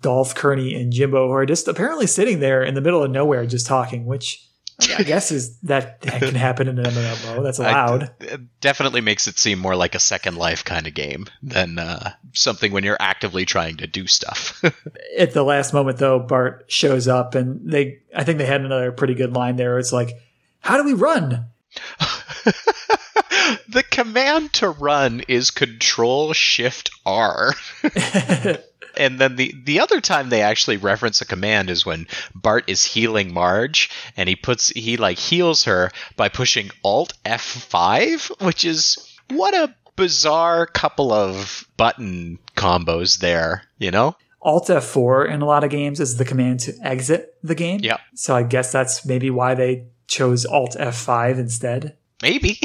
Dolph, 0.04 0.36
Kearney, 0.36 0.76
and 0.76 0.94
Jimbo, 0.94 1.28
who 1.28 1.34
are 1.34 1.46
just 1.46 1.68
apparently 1.68 2.06
sitting 2.06 2.40
there 2.40 2.64
in 2.64 2.76
the 2.76 2.82
middle 2.82 3.04
of 3.04 3.10
nowhere 3.10 3.48
just 3.48 3.66
talking, 3.66 4.06
which 4.06 4.47
I 4.98 5.04
guess 5.04 5.32
is 5.32 5.58
that, 5.62 6.02
that 6.02 6.22
can 6.22 6.36
happen 6.36 6.68
in 6.68 6.78
an 6.78 6.86
MMO. 6.86 7.42
That's 7.44 7.58
allowed. 7.60 8.04
I- 8.04 8.26
it 8.26 8.42
definitely 8.62 9.02
makes 9.02 9.28
it 9.28 9.40
seem 9.40 9.58
more 9.60 9.76
like 9.76 9.96
a 9.96 10.00
second 10.00 10.36
life 10.38 10.64
kind 10.64 10.86
of 10.86 10.94
game 10.94 11.26
than 11.42 11.80
uh, 11.80 12.12
something 12.34 12.72
when 12.72 12.84
you're 12.84 12.98
actively 13.00 13.44
trying 13.46 13.78
to 13.78 13.88
do 13.88 14.06
stuff 14.06 14.64
At 15.18 15.34
the 15.34 15.44
last 15.44 15.74
moment, 15.74 15.98
though, 15.98 16.20
Bart 16.20 16.66
shows 16.68 17.08
up, 17.08 17.34
and 17.34 17.60
they 17.72 18.00
I 18.16 18.24
think 18.24 18.38
they 18.38 18.46
had 18.46 18.62
another 18.62 18.92
pretty 18.92 19.16
good 19.16 19.34
line 19.34 19.56
there. 19.56 19.80
It's 19.80 19.92
like, 19.92 20.12
"How 20.60 20.78
do 20.78 20.84
we 20.84 20.94
run?" 20.94 21.46
the 23.70 23.84
command 23.90 24.54
to 24.54 24.70
run 24.70 25.22
is 25.28 25.52
control 25.52 26.34
shift 26.34 26.92
r 27.06 27.54
and 28.98 29.20
then 29.20 29.36
the 29.36 29.54
the 29.64 29.80
other 29.80 30.02
time 30.02 30.30
they 30.30 30.42
actually 30.42 30.78
reference 30.78 31.22
a 31.22 31.26
command 31.26 31.70
is 31.70 31.86
when 31.86 32.08
Bart 32.36 32.66
is 32.68 32.84
healing 32.84 33.34
Marge 33.34 33.90
and 34.16 34.28
he 34.28 34.36
puts 34.36 34.70
he 34.70 34.98
like 34.98 35.18
heals 35.18 35.64
her 35.66 35.92
by 36.16 36.30
pushing 36.30 36.72
alt 36.84 37.14
F5 37.26 38.46
which 38.46 38.66
is 38.66 38.98
what 39.30 39.54
a 39.54 39.74
bizarre 39.96 40.66
couple 40.66 41.12
of 41.12 41.68
button 41.78 42.38
combos 42.56 43.20
there 43.20 43.64
you 43.80 43.92
know 43.92 44.16
Alt 44.42 44.68
F4 44.68 45.30
in 45.30 45.42
a 45.42 45.46
lot 45.46 45.64
of 45.64 45.72
games 45.72 46.00
is 46.00 46.18
the 46.18 46.24
command 46.24 46.60
to 46.62 46.74
exit 46.82 47.36
the 47.44 47.56
game. 47.56 47.80
Yeah. 47.84 47.98
So 48.14 48.36
I 48.36 48.44
guess 48.44 48.72
that's 48.72 49.06
maybe 49.06 49.30
why 49.30 49.56
they 49.56 49.88
chose 50.08 50.46
Alt 50.46 50.76
F5 50.80 51.40
instead. 51.40 51.98
maybe 52.22 52.58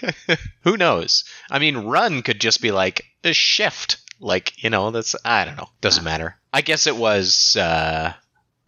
who 0.64 0.76
knows 0.76 1.24
i 1.50 1.58
mean 1.58 1.78
run 1.78 2.20
could 2.20 2.38
just 2.38 2.60
be 2.60 2.70
like 2.70 3.06
a 3.24 3.32
shift 3.32 3.96
like 4.22 4.62
you 4.62 4.70
know 4.70 4.90
that's 4.90 5.14
i 5.24 5.44
don't 5.44 5.56
know. 5.56 5.68
Doesn't 5.82 6.04
matter. 6.04 6.36
I 6.52 6.62
guess 6.62 6.86
it 6.86 6.96
was 6.96 7.56
uh 7.56 8.14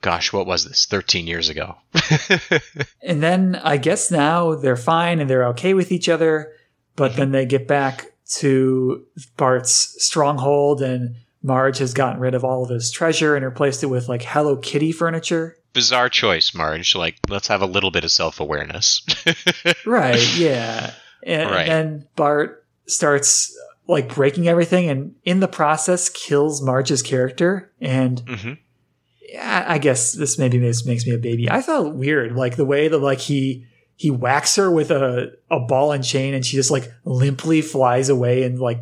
gosh 0.03 0.33
what 0.33 0.47
was 0.47 0.64
this? 0.67 0.85
13 0.87 1.27
years 1.27 1.49
ago. 1.49 1.77
And 3.03 3.23
then 3.23 3.57
I 3.62 3.77
guess 3.77 4.11
now 4.11 4.55
they're 4.55 4.77
fine 4.77 5.21
and 5.21 5.29
they're 5.29 5.47
okay 5.49 5.75
with 5.75 5.93
each 5.93 6.09
other, 6.09 6.53
but 6.97 7.17
then 7.17 7.33
they 7.33 7.45
get 7.47 7.69
back 7.69 8.12
to 8.37 9.05
Bart's 9.37 9.95
stronghold 10.03 10.81
and 10.83 11.17
Marge 11.43 11.77
has 11.79 11.93
gotten 11.93 12.19
rid 12.21 12.35
of 12.35 12.43
all 12.45 12.64
of 12.64 12.71
his 12.71 12.90
treasure 12.90 13.37
and 13.37 13.45
replaced 13.45 13.83
it 13.83 13.87
with 13.88 14.09
like 14.09 14.23
Hello 14.23 14.57
Kitty 14.57 14.90
furniture. 14.93 15.59
bizarre 15.75 16.09
choice 16.09 16.55
marge. 16.55 16.95
Like 16.97 17.17
let's 17.29 17.49
have 17.49 17.61
a 17.61 17.67
little 17.67 17.90
bit 17.90 18.05
of 18.05 18.11
self-awareness. 18.11 19.03
Right, 19.87 20.37
yeah. 20.37 20.93
And, 21.23 21.51
Right. 21.51 21.69
and 21.69 22.01
then 22.01 22.09
Bart 22.17 22.64
starts 22.87 23.55
like 23.87 24.14
breaking 24.14 24.49
everything 24.49 24.88
and 24.88 25.14
in 25.25 25.40
the 25.40 25.49
process 25.49 26.09
kills 26.09 26.62
Marge's 26.62 27.03
character 27.03 27.73
and 27.81 28.23
hmm 28.29 28.53
yeah, 29.35 29.64
I 29.66 29.79
guess 29.79 30.12
this 30.12 30.38
maybe 30.38 30.59
makes, 30.59 30.85
makes 30.85 31.05
me 31.07 31.12
a 31.12 31.18
baby. 31.18 31.51
I 31.51 31.61
felt 31.61 31.97
weird, 31.97 32.37
like 32.37 32.55
the 32.55 32.64
way 32.64 32.87
that 32.87 32.99
like 32.99 33.18
he 33.18 33.66
he 33.97 34.09
whacks 34.11 34.55
her 34.57 34.70
with 34.70 34.92
a 34.92 35.33
a 35.51 35.59
ball 35.59 35.90
and 35.90 36.05
chain, 36.05 36.35
and 36.35 36.47
she 36.47 36.57
just 36.57 36.70
like 36.70 36.92
limply 37.05 37.61
flies 37.61 38.09
away 38.09 38.44
and 38.44 38.61
like 38.61 38.79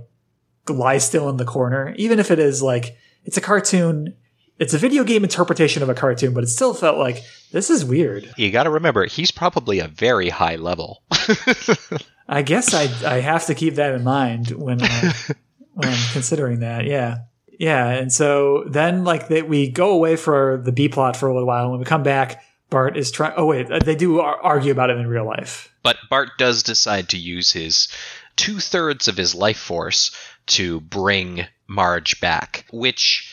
lies 0.68 1.06
still 1.06 1.30
in 1.30 1.38
the 1.38 1.46
corner. 1.46 1.94
Even 1.96 2.18
if 2.18 2.30
it 2.30 2.38
is 2.38 2.62
like 2.62 2.96
it's 3.24 3.38
a 3.38 3.40
cartoon, 3.40 4.14
it's 4.58 4.74
a 4.74 4.78
video 4.78 5.04
game 5.04 5.24
interpretation 5.24 5.82
of 5.82 5.88
a 5.88 5.94
cartoon, 5.94 6.34
but 6.34 6.44
it 6.44 6.48
still 6.48 6.74
felt 6.74 6.98
like 6.98 7.22
this 7.52 7.70
is 7.70 7.82
weird. 7.82 8.30
you 8.36 8.50
got 8.50 8.64
to 8.64 8.70
remember 8.70 9.06
he's 9.06 9.30
probably 9.30 9.78
a 9.78 9.88
very 9.88 10.28
high 10.28 10.56
level 10.56 11.02
I 12.28 12.42
guess 12.42 12.72
I 12.74 12.84
I 13.08 13.20
have 13.20 13.46
to 13.46 13.54
keep 13.54 13.74
that 13.76 13.94
in 13.94 14.04
mind 14.04 14.50
when 14.50 14.82
uh, 14.82 15.12
when 15.74 15.88
I'm 15.88 16.12
considering 16.12 16.60
that. 16.60 16.84
Yeah. 16.86 17.18
Yeah, 17.58 17.90
and 17.90 18.12
so 18.12 18.64
then 18.68 19.04
like 19.04 19.28
that 19.28 19.48
we 19.48 19.70
go 19.70 19.90
away 19.92 20.16
for 20.16 20.60
the 20.64 20.72
B 20.72 20.88
plot 20.88 21.16
for 21.16 21.28
a 21.28 21.32
little 21.32 21.46
while. 21.46 21.62
And 21.64 21.70
when 21.70 21.78
we 21.80 21.84
come 21.86 22.02
back, 22.02 22.42
Bart 22.70 22.96
is 22.96 23.10
trying. 23.12 23.34
Oh 23.36 23.46
wait, 23.46 23.68
they 23.84 23.94
do 23.94 24.18
ar- 24.20 24.40
argue 24.40 24.72
about 24.72 24.90
it 24.90 24.96
in 24.96 25.06
real 25.06 25.26
life. 25.26 25.68
but 25.82 25.96
bart 26.10 26.30
does 26.38 26.62
decide 26.62 27.08
to 27.10 27.18
use 27.18 27.52
his 27.52 27.88
two-thirds 28.36 29.06
of 29.08 29.16
his 29.16 29.34
life 29.34 29.58
force 29.58 30.10
to 30.46 30.80
bring 30.80 31.44
marge 31.68 32.20
back 32.20 32.64
which 32.72 33.31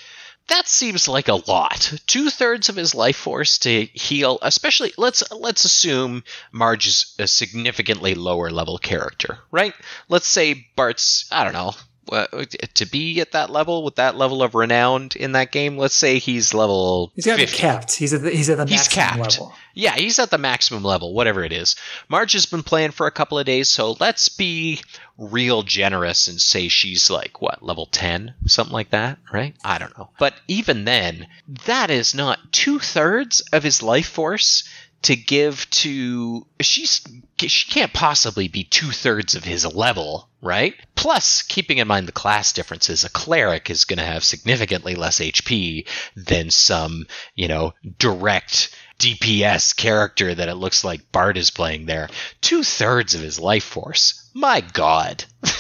that 0.49 0.67
seems 0.67 1.07
like 1.07 1.27
a 1.27 1.41
lot. 1.49 1.93
Two 2.05 2.29
thirds 2.29 2.69
of 2.69 2.75
his 2.75 2.93
life 2.93 3.15
force 3.15 3.57
to 3.59 3.85
heal, 3.93 4.37
especially 4.41 4.93
let's 4.97 5.23
let's 5.31 5.65
assume 5.65 6.23
Marge 6.51 6.87
is 6.87 7.15
a 7.19 7.27
significantly 7.27 8.15
lower 8.15 8.49
level 8.49 8.77
character, 8.77 9.39
right? 9.51 9.73
Let's 10.07 10.27
say 10.27 10.67
Bart's 10.75 11.27
I 11.31 11.43
don't 11.43 11.53
know, 11.53 11.73
uh, 12.11 12.45
to 12.75 12.85
be 12.85 13.21
at 13.21 13.31
that 13.33 13.49
level 13.49 13.83
with 13.83 13.95
that 13.95 14.15
level 14.15 14.43
of 14.43 14.55
renown 14.55 15.09
in 15.15 15.33
that 15.33 15.51
game. 15.51 15.77
Let's 15.77 15.93
say 15.95 16.19
he's 16.19 16.53
level. 16.53 17.11
He's 17.15 17.25
got 17.25 17.33
to 17.33 17.37
be 17.37 17.45
50. 17.45 17.57
capped. 17.57 17.95
He's 17.95 18.13
at 18.13 18.21
the, 18.21 18.31
he's 18.31 18.49
at 18.49 18.57
the 18.57 18.65
He's 18.65 18.79
maximum 18.95 19.05
capped. 19.05 19.39
level. 19.39 19.53
Yeah, 19.73 19.95
he's 19.95 20.19
at 20.19 20.29
the 20.29 20.37
maximum 20.37 20.83
level, 20.83 21.13
whatever 21.13 21.43
it 21.43 21.53
is. 21.53 21.75
Marge 22.09 22.33
has 22.33 22.45
been 22.45 22.63
playing 22.63 22.91
for 22.91 23.07
a 23.07 23.11
couple 23.11 23.39
of 23.39 23.45
days, 23.45 23.69
so 23.69 23.95
let's 23.99 24.27
be 24.29 24.81
real 25.17 25.63
generous 25.63 26.27
and 26.27 26.39
say 26.41 26.67
she's 26.67 27.09
like, 27.09 27.41
what, 27.41 27.63
level 27.63 27.85
10? 27.85 28.33
Something 28.45 28.73
like 28.73 28.89
that, 28.91 29.19
right? 29.31 29.55
I 29.63 29.77
don't 29.77 29.97
know. 29.97 30.09
But 30.19 30.33
even 30.47 30.85
then, 30.85 31.27
that 31.65 31.89
is 31.91 32.13
not 32.15 32.51
two 32.51 32.79
thirds 32.79 33.41
of 33.53 33.63
his 33.63 33.81
life 33.83 34.07
force 34.09 34.67
to 35.03 35.15
give 35.15 35.69
to. 35.71 36.45
She's. 36.59 37.01
She 37.39 37.71
can't 37.71 37.93
possibly 37.93 38.49
be 38.49 38.65
two 38.65 38.91
thirds 38.91 39.35
of 39.35 39.45
his 39.45 39.65
level, 39.65 40.27
right? 40.41 40.75
Plus, 40.95 41.41
keeping 41.41 41.77
in 41.77 41.87
mind 41.87 42.05
the 42.05 42.11
class 42.11 42.51
differences, 42.51 43.05
a 43.05 43.09
cleric 43.09 43.69
is 43.69 43.85
going 43.85 43.99
to 43.99 44.05
have 44.05 44.25
significantly 44.25 44.95
less 44.95 45.19
HP 45.19 45.87
than 46.17 46.49
some, 46.49 47.07
you 47.35 47.47
know, 47.47 47.73
direct 47.97 48.75
DPS 48.99 49.75
character 49.75 50.35
that 50.35 50.49
it 50.49 50.55
looks 50.55 50.83
like 50.83 51.11
Bart 51.11 51.37
is 51.37 51.49
playing 51.49 51.85
there. 51.85 52.09
Two 52.41 52.63
thirds 52.63 53.15
of 53.15 53.21
his 53.21 53.39
life 53.39 53.63
force. 53.63 54.29
My 54.33 54.61
God. 54.61 55.25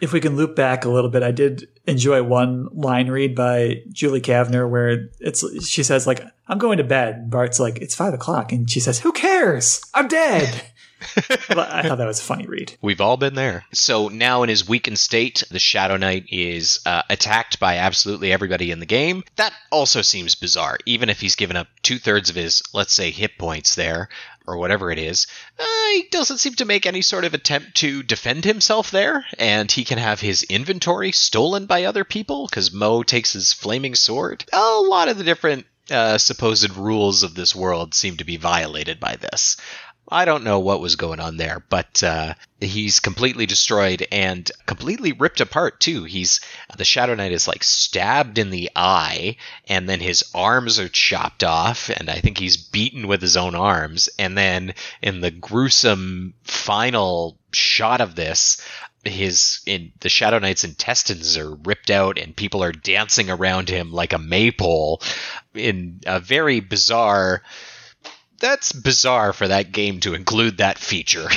If 0.00 0.12
we 0.12 0.20
can 0.20 0.36
loop 0.36 0.54
back 0.54 0.84
a 0.84 0.88
little 0.88 1.10
bit, 1.10 1.22
I 1.22 1.32
did 1.32 1.68
enjoy 1.86 2.22
one 2.22 2.68
line 2.72 3.08
read 3.08 3.34
by 3.34 3.82
Julie 3.90 4.20
Kavner 4.20 4.68
where 4.68 5.08
it's 5.18 5.44
she 5.66 5.82
says 5.82 6.06
like 6.06 6.22
I'm 6.46 6.58
going 6.58 6.78
to 6.78 6.84
bed. 6.84 7.30
Bart's 7.30 7.58
like 7.58 7.78
it's 7.78 7.94
five 7.94 8.14
o'clock, 8.14 8.52
and 8.52 8.70
she 8.70 8.80
says 8.80 9.00
Who 9.00 9.12
cares? 9.12 9.80
I'm 9.94 10.08
dead. 10.08 10.62
I 11.00 11.82
thought 11.82 11.98
that 11.98 12.06
was 12.06 12.20
a 12.20 12.24
funny 12.24 12.46
read. 12.46 12.76
We've 12.80 13.00
all 13.00 13.16
been 13.16 13.34
there. 13.34 13.64
So 13.72 14.08
now, 14.08 14.42
in 14.42 14.48
his 14.48 14.68
weakened 14.68 14.98
state, 14.98 15.44
the 15.50 15.58
Shadow 15.58 15.96
Knight 15.96 16.26
is 16.30 16.80
uh, 16.86 17.02
attacked 17.08 17.60
by 17.60 17.76
absolutely 17.76 18.32
everybody 18.32 18.70
in 18.70 18.80
the 18.80 18.86
game. 18.86 19.24
That 19.36 19.52
also 19.70 20.02
seems 20.02 20.34
bizarre. 20.34 20.78
Even 20.86 21.08
if 21.08 21.20
he's 21.20 21.36
given 21.36 21.56
up 21.56 21.68
two 21.82 21.98
thirds 21.98 22.30
of 22.30 22.36
his, 22.36 22.62
let's 22.72 22.92
say, 22.92 23.10
hit 23.10 23.38
points 23.38 23.74
there, 23.74 24.08
or 24.46 24.56
whatever 24.56 24.90
it 24.90 24.98
is, 24.98 25.26
uh, 25.58 25.64
he 25.90 26.08
doesn't 26.10 26.38
seem 26.38 26.54
to 26.54 26.64
make 26.64 26.86
any 26.86 27.02
sort 27.02 27.24
of 27.24 27.34
attempt 27.34 27.74
to 27.76 28.02
defend 28.02 28.44
himself 28.44 28.90
there, 28.90 29.26
and 29.38 29.70
he 29.70 29.84
can 29.84 29.98
have 29.98 30.20
his 30.20 30.42
inventory 30.44 31.12
stolen 31.12 31.66
by 31.66 31.84
other 31.84 32.02
people 32.02 32.46
because 32.46 32.72
Moe 32.72 33.02
takes 33.02 33.34
his 33.34 33.52
flaming 33.52 33.94
sword. 33.94 34.44
A 34.52 34.80
lot 34.80 35.08
of 35.08 35.18
the 35.18 35.24
different 35.24 35.66
uh, 35.90 36.18
supposed 36.18 36.76
rules 36.76 37.22
of 37.22 37.34
this 37.34 37.54
world 37.54 37.94
seem 37.94 38.16
to 38.16 38.24
be 38.24 38.36
violated 38.36 39.00
by 39.00 39.16
this. 39.16 39.56
I 40.10 40.24
don't 40.24 40.44
know 40.44 40.60
what 40.60 40.80
was 40.80 40.96
going 40.96 41.20
on 41.20 41.36
there, 41.36 41.62
but 41.68 42.02
uh, 42.02 42.34
he's 42.60 43.00
completely 43.00 43.46
destroyed 43.46 44.06
and 44.10 44.50
completely 44.64 45.12
ripped 45.12 45.40
apart 45.40 45.80
too. 45.80 46.04
He's 46.04 46.40
the 46.76 46.84
Shadow 46.84 47.14
Knight 47.14 47.32
is 47.32 47.46
like 47.46 47.62
stabbed 47.62 48.38
in 48.38 48.50
the 48.50 48.70
eye, 48.74 49.36
and 49.68 49.88
then 49.88 50.00
his 50.00 50.24
arms 50.34 50.78
are 50.78 50.88
chopped 50.88 51.44
off, 51.44 51.90
and 51.90 52.08
I 52.08 52.20
think 52.20 52.38
he's 52.38 52.56
beaten 52.56 53.06
with 53.06 53.20
his 53.20 53.36
own 53.36 53.54
arms. 53.54 54.08
And 54.18 54.36
then 54.36 54.74
in 55.02 55.20
the 55.20 55.30
gruesome 55.30 56.34
final 56.42 57.38
shot 57.52 58.00
of 58.00 58.14
this, 58.14 58.62
his 59.04 59.60
in 59.66 59.92
the 60.00 60.08
Shadow 60.08 60.38
Knight's 60.38 60.64
intestines 60.64 61.36
are 61.36 61.54
ripped 61.54 61.90
out, 61.90 62.18
and 62.18 62.34
people 62.34 62.64
are 62.64 62.72
dancing 62.72 63.30
around 63.30 63.68
him 63.68 63.92
like 63.92 64.14
a 64.14 64.18
maypole 64.18 65.02
in 65.54 66.00
a 66.06 66.18
very 66.18 66.60
bizarre 66.60 67.42
that's 68.40 68.72
bizarre 68.72 69.32
for 69.32 69.48
that 69.48 69.72
game 69.72 70.00
to 70.00 70.14
include 70.14 70.58
that 70.58 70.78
feature. 70.78 71.28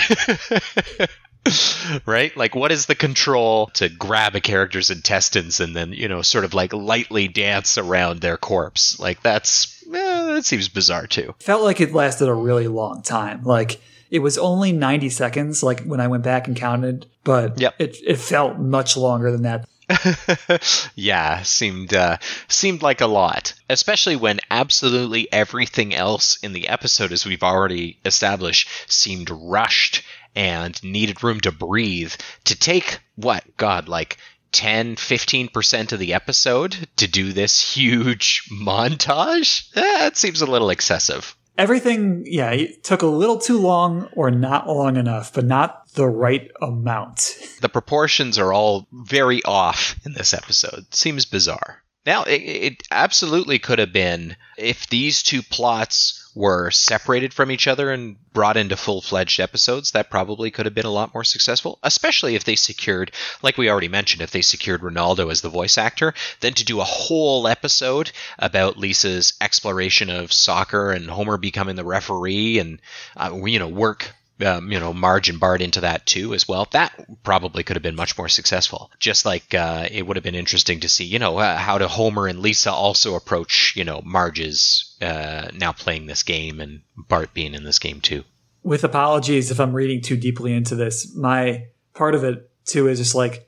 right? 2.05 2.35
Like, 2.37 2.55
what 2.55 2.71
is 2.71 2.85
the 2.85 2.95
control 2.95 3.67
to 3.73 3.89
grab 3.89 4.35
a 4.35 4.41
character's 4.41 4.89
intestines 4.89 5.59
and 5.59 5.75
then, 5.75 5.93
you 5.93 6.07
know, 6.07 6.21
sort 6.21 6.45
of 6.45 6.53
like 6.53 6.73
lightly 6.73 7.27
dance 7.27 7.77
around 7.77 8.21
their 8.21 8.37
corpse? 8.37 8.99
Like, 8.99 9.21
that's, 9.21 9.83
eh, 9.87 10.33
that 10.33 10.45
seems 10.45 10.69
bizarre 10.69 11.07
too. 11.07 11.33
Felt 11.39 11.63
like 11.63 11.81
it 11.81 11.93
lasted 11.93 12.27
a 12.27 12.33
really 12.33 12.67
long 12.67 13.01
time. 13.01 13.43
Like 13.43 13.81
it 14.11 14.19
was 14.19 14.37
only 14.37 14.71
90 14.71 15.09
seconds, 15.09 15.63
like 15.63 15.83
when 15.83 15.99
I 15.99 16.07
went 16.07 16.23
back 16.23 16.47
and 16.47 16.55
counted, 16.55 17.07
but 17.23 17.59
Yep. 17.59 17.75
it, 17.79 17.97
it 18.05 18.17
felt 18.17 18.59
much 18.59 18.95
longer 18.95 19.31
than 19.31 19.43
that. 19.43 19.67
yeah, 20.95 21.41
seemed 21.43 21.93
uh, 21.93 22.17
seemed 22.47 22.81
like 22.81 23.01
a 23.01 23.07
lot, 23.07 23.53
especially 23.69 24.15
when 24.15 24.39
absolutely 24.49 25.31
everything 25.31 25.93
else 25.93 26.37
in 26.43 26.53
the 26.53 26.67
episode, 26.67 27.11
as 27.11 27.25
we've 27.25 27.43
already 27.43 27.99
established, 28.05 28.67
seemed 28.87 29.29
rushed 29.29 30.03
and 30.35 30.81
needed 30.83 31.23
room 31.23 31.39
to 31.41 31.51
breathe. 31.51 32.13
To 32.45 32.55
take 32.57 32.99
what 33.15 33.57
God 33.57 33.87
like 33.87 34.17
10 34.51 34.97
15% 34.97 35.91
of 35.93 35.99
the 35.99 36.13
episode 36.13 36.89
to 36.97 37.07
do 37.07 37.31
this 37.31 37.73
huge 37.73 38.43
montage 38.51 39.71
that 39.71 40.17
seems 40.17 40.41
a 40.41 40.45
little 40.45 40.69
excessive 40.69 41.35
Everything, 41.57 42.23
yeah, 42.25 42.51
it 42.51 42.83
took 42.83 43.01
a 43.01 43.07
little 43.07 43.37
too 43.37 43.59
long 43.59 44.09
or 44.13 44.31
not 44.31 44.67
long 44.67 44.95
enough, 44.95 45.33
but 45.33 45.45
not 45.45 45.91
the 45.93 46.07
right 46.07 46.49
amount. 46.61 47.37
the 47.61 47.69
proportions 47.69 48.39
are 48.39 48.53
all 48.53 48.87
very 48.91 49.43
off 49.43 49.95
in 50.05 50.13
this 50.13 50.33
episode. 50.33 50.93
Seems 50.93 51.25
bizarre. 51.25 51.83
Now, 52.05 52.23
it, 52.23 52.41
it 52.41 52.83
absolutely 52.89 53.59
could 53.59 53.79
have 53.79 53.93
been 53.93 54.35
if 54.57 54.87
these 54.87 55.21
two 55.21 55.43
plots 55.43 56.20
were 56.33 56.71
separated 56.71 57.33
from 57.33 57.51
each 57.51 57.67
other 57.67 57.91
and 57.91 58.15
brought 58.33 58.57
into 58.57 58.77
full 58.77 59.01
fledged 59.01 59.39
episodes, 59.39 59.91
that 59.91 60.09
probably 60.09 60.51
could 60.51 60.65
have 60.65 60.75
been 60.75 60.85
a 60.85 60.91
lot 60.91 61.13
more 61.13 61.23
successful, 61.23 61.79
especially 61.83 62.35
if 62.35 62.43
they 62.43 62.55
secured, 62.55 63.11
like 63.41 63.57
we 63.57 63.69
already 63.69 63.87
mentioned, 63.87 64.21
if 64.21 64.31
they 64.31 64.41
secured 64.41 64.81
Ronaldo 64.81 65.31
as 65.31 65.41
the 65.41 65.49
voice 65.49 65.77
actor, 65.77 66.13
then 66.39 66.53
to 66.53 66.65
do 66.65 66.79
a 66.79 66.85
whole 66.85 67.47
episode 67.47 68.11
about 68.39 68.77
Lisa's 68.77 69.33
exploration 69.41 70.09
of 70.09 70.31
soccer 70.31 70.91
and 70.91 71.09
Homer 71.09 71.37
becoming 71.37 71.75
the 71.75 71.83
referee 71.83 72.59
and, 72.59 72.79
uh, 73.17 73.33
you 73.45 73.59
know, 73.59 73.67
work 73.67 74.13
um, 74.43 74.71
you 74.71 74.79
know, 74.79 74.93
Marge 74.93 75.29
and 75.29 75.39
Bart 75.39 75.61
into 75.61 75.81
that 75.81 76.05
too 76.05 76.33
as 76.33 76.47
well. 76.47 76.67
That 76.71 76.93
probably 77.23 77.63
could 77.63 77.75
have 77.75 77.83
been 77.83 77.95
much 77.95 78.17
more 78.17 78.29
successful. 78.29 78.91
Just 78.99 79.25
like 79.25 79.53
uh, 79.53 79.87
it 79.91 80.05
would 80.05 80.17
have 80.17 80.23
been 80.23 80.35
interesting 80.35 80.79
to 80.81 80.89
see, 80.89 81.05
you 81.05 81.19
know, 81.19 81.37
uh, 81.37 81.57
how 81.57 81.77
do 81.77 81.87
Homer 81.87 82.27
and 82.27 82.39
Lisa 82.39 82.71
also 82.71 83.15
approach, 83.15 83.73
you 83.75 83.83
know, 83.83 84.01
Marge's 84.03 84.95
uh, 85.01 85.49
now 85.53 85.71
playing 85.71 86.05
this 86.05 86.23
game 86.23 86.59
and 86.59 86.81
Bart 86.95 87.33
being 87.33 87.53
in 87.53 87.63
this 87.63 87.79
game 87.79 88.01
too. 88.01 88.23
With 88.63 88.83
apologies 88.83 89.49
if 89.51 89.59
I'm 89.59 89.73
reading 89.73 90.01
too 90.01 90.17
deeply 90.17 90.53
into 90.53 90.75
this, 90.75 91.15
my 91.15 91.65
part 91.93 92.15
of 92.15 92.23
it 92.23 92.49
too 92.65 92.87
is 92.87 92.99
just 92.99 93.15
like 93.15 93.47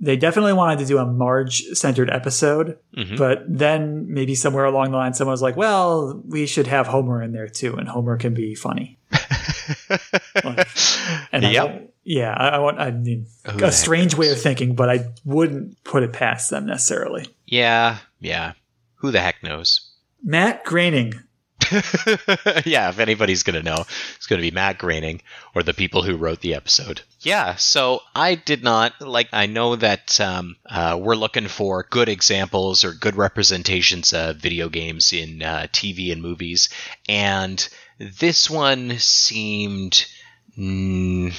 they 0.00 0.16
definitely 0.16 0.52
wanted 0.52 0.80
to 0.80 0.86
do 0.86 0.98
a 0.98 1.06
Marge 1.06 1.62
centered 1.74 2.10
episode, 2.10 2.78
Mhm. 2.96 3.16
but 3.16 3.44
then 3.48 4.06
maybe 4.12 4.34
somewhere 4.34 4.64
along 4.64 4.90
the 4.90 4.96
line, 4.96 5.14
someone 5.14 5.32
was 5.32 5.40
like, 5.42 5.56
well, 5.56 6.20
we 6.26 6.46
should 6.46 6.66
have 6.66 6.88
Homer 6.88 7.22
in 7.22 7.32
there 7.32 7.48
too, 7.48 7.76
and 7.76 7.88
Homer 7.88 8.16
can 8.16 8.34
be 8.34 8.54
funny. 8.54 8.98
Like, 10.44 10.68
and 11.32 11.46
I 11.46 11.50
Yep. 11.50 11.66
don't- 11.66 11.90
yeah, 12.06 12.34
I, 12.36 12.48
I 12.48 12.58
want, 12.58 12.78
I 12.78 12.90
mean, 12.90 13.26
a 13.46 13.72
strange 13.72 14.14
way 14.14 14.30
of 14.30 14.38
thinking, 14.40 14.74
but 14.74 14.90
I 14.90 15.06
wouldn't 15.24 15.82
put 15.84 16.02
it 16.02 16.12
past 16.12 16.50
them 16.50 16.66
necessarily. 16.66 17.26
Yeah, 17.46 17.98
yeah. 18.20 18.52
Who 18.96 19.10
the 19.10 19.20
heck 19.20 19.42
knows? 19.42 19.90
Matt 20.22 20.64
Groening, 20.64 21.14
yeah, 22.64 22.88
if 22.90 22.98
anybody's 22.98 23.42
going 23.42 23.56
to 23.56 23.62
know, 23.62 23.84
it's 24.16 24.26
going 24.26 24.38
to 24.40 24.46
be 24.46 24.54
Matt 24.54 24.76
Groening 24.78 25.22
or 25.54 25.62
the 25.62 25.72
people 25.74 26.02
who 26.02 26.16
wrote 26.16 26.40
the 26.40 26.54
episode. 26.54 27.00
Yeah, 27.20 27.54
so 27.56 28.00
I 28.14 28.34
did 28.34 28.62
not, 28.62 29.00
like, 29.00 29.28
I 29.32 29.46
know 29.46 29.76
that 29.76 30.20
um, 30.20 30.56
uh, 30.68 30.98
we're 31.00 31.14
looking 31.16 31.48
for 31.48 31.86
good 31.88 32.08
examples 32.10 32.84
or 32.84 32.92
good 32.92 33.16
representations 33.16 34.12
of 34.12 34.36
video 34.36 34.68
games 34.68 35.12
in 35.12 35.42
uh, 35.42 35.66
TV 35.72 36.12
and 36.12 36.20
movies, 36.20 36.68
and 37.08 37.66
this 37.98 38.50
one 38.50 38.98
seemed 38.98 40.06
mm, 40.58 41.34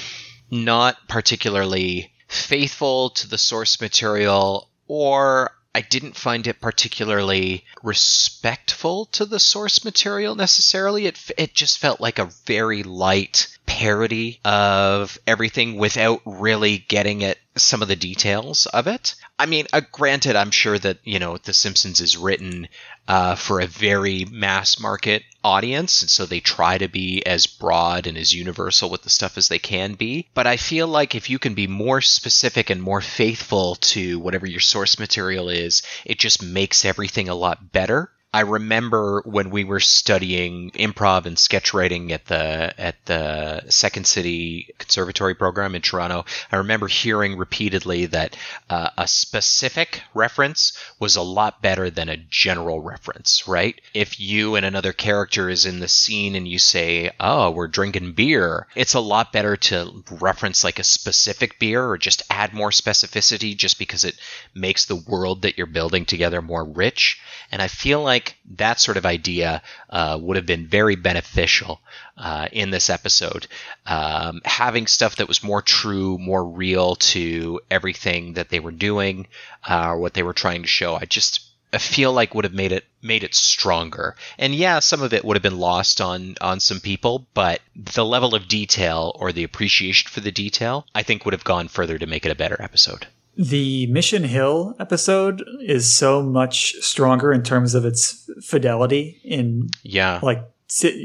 not 0.50 1.08
particularly 1.08 2.12
faithful 2.28 3.10
to 3.10 3.28
the 3.28 3.38
source 3.38 3.80
material 3.80 4.68
or 4.88 5.52
I 5.74 5.82
didn't 5.82 6.16
find 6.16 6.46
it 6.46 6.60
particularly 6.60 7.64
respectful 7.82 9.04
to 9.12 9.26
the 9.26 9.38
source 9.38 9.84
material 9.84 10.34
necessarily. 10.34 11.04
It 11.06 11.18
it 11.36 11.52
just 11.52 11.78
felt 11.78 12.00
like 12.00 12.18
a 12.18 12.30
very 12.46 12.82
light 12.82 13.55
parody 13.66 14.40
of 14.44 15.18
everything 15.26 15.76
without 15.76 16.22
really 16.24 16.78
getting 16.78 17.24
at 17.24 17.38
some 17.56 17.82
of 17.82 17.88
the 17.88 17.96
details 17.96 18.66
of 18.66 18.86
it. 18.86 19.14
I 19.38 19.46
mean, 19.46 19.66
uh, 19.72 19.80
granted, 19.92 20.36
I'm 20.36 20.50
sure 20.50 20.78
that 20.78 20.98
you 21.04 21.18
know 21.18 21.36
The 21.36 21.52
Simpsons 21.52 22.00
is 22.00 22.16
written 22.16 22.68
uh, 23.08 23.34
for 23.34 23.60
a 23.60 23.66
very 23.66 24.24
mass 24.30 24.80
market 24.80 25.22
audience, 25.44 26.02
and 26.02 26.10
so 26.10 26.26
they 26.26 26.40
try 26.40 26.78
to 26.78 26.88
be 26.88 27.24
as 27.24 27.46
broad 27.46 28.06
and 28.06 28.16
as 28.18 28.34
universal 28.34 28.90
with 28.90 29.02
the 29.02 29.10
stuff 29.10 29.38
as 29.38 29.48
they 29.48 29.58
can 29.58 29.94
be. 29.94 30.26
But 30.34 30.46
I 30.46 30.56
feel 30.56 30.88
like 30.88 31.14
if 31.14 31.30
you 31.30 31.38
can 31.38 31.54
be 31.54 31.66
more 31.66 32.00
specific 32.00 32.70
and 32.70 32.82
more 32.82 33.00
faithful 33.00 33.76
to 33.76 34.18
whatever 34.18 34.46
your 34.46 34.60
source 34.60 34.98
material 34.98 35.48
is, 35.48 35.82
it 36.04 36.18
just 36.18 36.42
makes 36.42 36.84
everything 36.84 37.28
a 37.28 37.34
lot 37.34 37.72
better. 37.72 38.10
I 38.36 38.40
remember 38.40 39.22
when 39.24 39.48
we 39.48 39.64
were 39.64 39.80
studying 39.80 40.70
improv 40.72 41.24
and 41.24 41.38
sketch 41.38 41.72
writing 41.72 42.12
at 42.12 42.26
the 42.26 42.78
at 42.78 42.96
the 43.06 43.62
Second 43.70 44.06
City 44.06 44.74
Conservatory 44.76 45.34
program 45.34 45.74
in 45.74 45.80
Toronto. 45.80 46.26
I 46.52 46.56
remember 46.56 46.86
hearing 46.86 47.38
repeatedly 47.38 48.04
that 48.04 48.36
uh, 48.68 48.90
a 48.98 49.08
specific 49.08 50.02
reference 50.12 50.76
was 51.00 51.16
a 51.16 51.22
lot 51.22 51.62
better 51.62 51.88
than 51.88 52.10
a 52.10 52.18
general 52.18 52.82
reference. 52.82 53.48
Right? 53.48 53.80
If 53.94 54.20
you 54.20 54.54
and 54.54 54.66
another 54.66 54.92
character 54.92 55.48
is 55.48 55.64
in 55.64 55.80
the 55.80 55.88
scene 55.88 56.34
and 56.34 56.46
you 56.46 56.58
say, 56.58 57.12
"Oh, 57.18 57.52
we're 57.52 57.68
drinking 57.68 58.12
beer," 58.12 58.66
it's 58.74 58.92
a 58.92 59.00
lot 59.00 59.32
better 59.32 59.56
to 59.56 60.04
reference 60.10 60.62
like 60.62 60.78
a 60.78 60.84
specific 60.84 61.58
beer 61.58 61.82
or 61.88 61.96
just 61.96 62.22
add 62.28 62.52
more 62.52 62.70
specificity, 62.70 63.56
just 63.56 63.78
because 63.78 64.04
it 64.04 64.18
makes 64.54 64.84
the 64.84 65.02
world 65.08 65.40
that 65.40 65.56
you're 65.56 65.66
building 65.66 66.04
together 66.04 66.42
more 66.42 66.66
rich. 66.66 67.18
And 67.50 67.62
I 67.62 67.68
feel 67.68 68.02
like 68.02 68.25
that 68.56 68.80
sort 68.80 68.96
of 68.96 69.06
idea 69.06 69.62
uh, 69.90 70.18
would 70.20 70.36
have 70.36 70.46
been 70.46 70.66
very 70.66 70.96
beneficial 70.96 71.80
uh, 72.16 72.48
in 72.52 72.70
this 72.70 72.90
episode. 72.90 73.46
Um, 73.86 74.40
having 74.44 74.86
stuff 74.86 75.16
that 75.16 75.28
was 75.28 75.42
more 75.42 75.62
true, 75.62 76.18
more 76.18 76.44
real 76.44 76.96
to 76.96 77.60
everything 77.70 78.34
that 78.34 78.48
they 78.48 78.60
were 78.60 78.72
doing 78.72 79.26
uh, 79.68 79.88
or 79.88 79.98
what 79.98 80.14
they 80.14 80.22
were 80.22 80.32
trying 80.32 80.62
to 80.62 80.68
show. 80.68 80.94
I 80.94 81.04
just 81.04 81.46
feel 81.78 82.12
like 82.12 82.34
would 82.34 82.44
have 82.44 82.54
made 82.54 82.72
it 82.72 82.84
made 83.02 83.24
it 83.24 83.34
stronger. 83.34 84.16
And 84.38 84.54
yeah, 84.54 84.78
some 84.78 85.02
of 85.02 85.12
it 85.12 85.24
would 85.24 85.36
have 85.36 85.42
been 85.42 85.58
lost 85.58 86.00
on 86.00 86.36
on 86.40 86.60
some 86.60 86.80
people, 86.80 87.26
but 87.34 87.60
the 87.74 88.04
level 88.04 88.34
of 88.34 88.48
detail 88.48 89.12
or 89.16 89.32
the 89.32 89.44
appreciation 89.44 90.10
for 90.10 90.20
the 90.20 90.32
detail, 90.32 90.86
I 90.94 91.02
think 91.02 91.24
would 91.24 91.34
have 91.34 91.44
gone 91.44 91.68
further 91.68 91.98
to 91.98 92.06
make 92.06 92.24
it 92.24 92.32
a 92.32 92.36
better 92.36 92.60
episode. 92.60 93.06
The 93.36 93.86
Mission 93.88 94.24
Hill 94.24 94.74
episode 94.80 95.44
is 95.60 95.92
so 95.92 96.22
much 96.22 96.72
stronger 96.80 97.32
in 97.32 97.42
terms 97.42 97.74
of 97.74 97.84
its 97.84 98.28
fidelity 98.42 99.20
in 99.24 99.68
Yeah. 99.82 100.20
like 100.22 100.42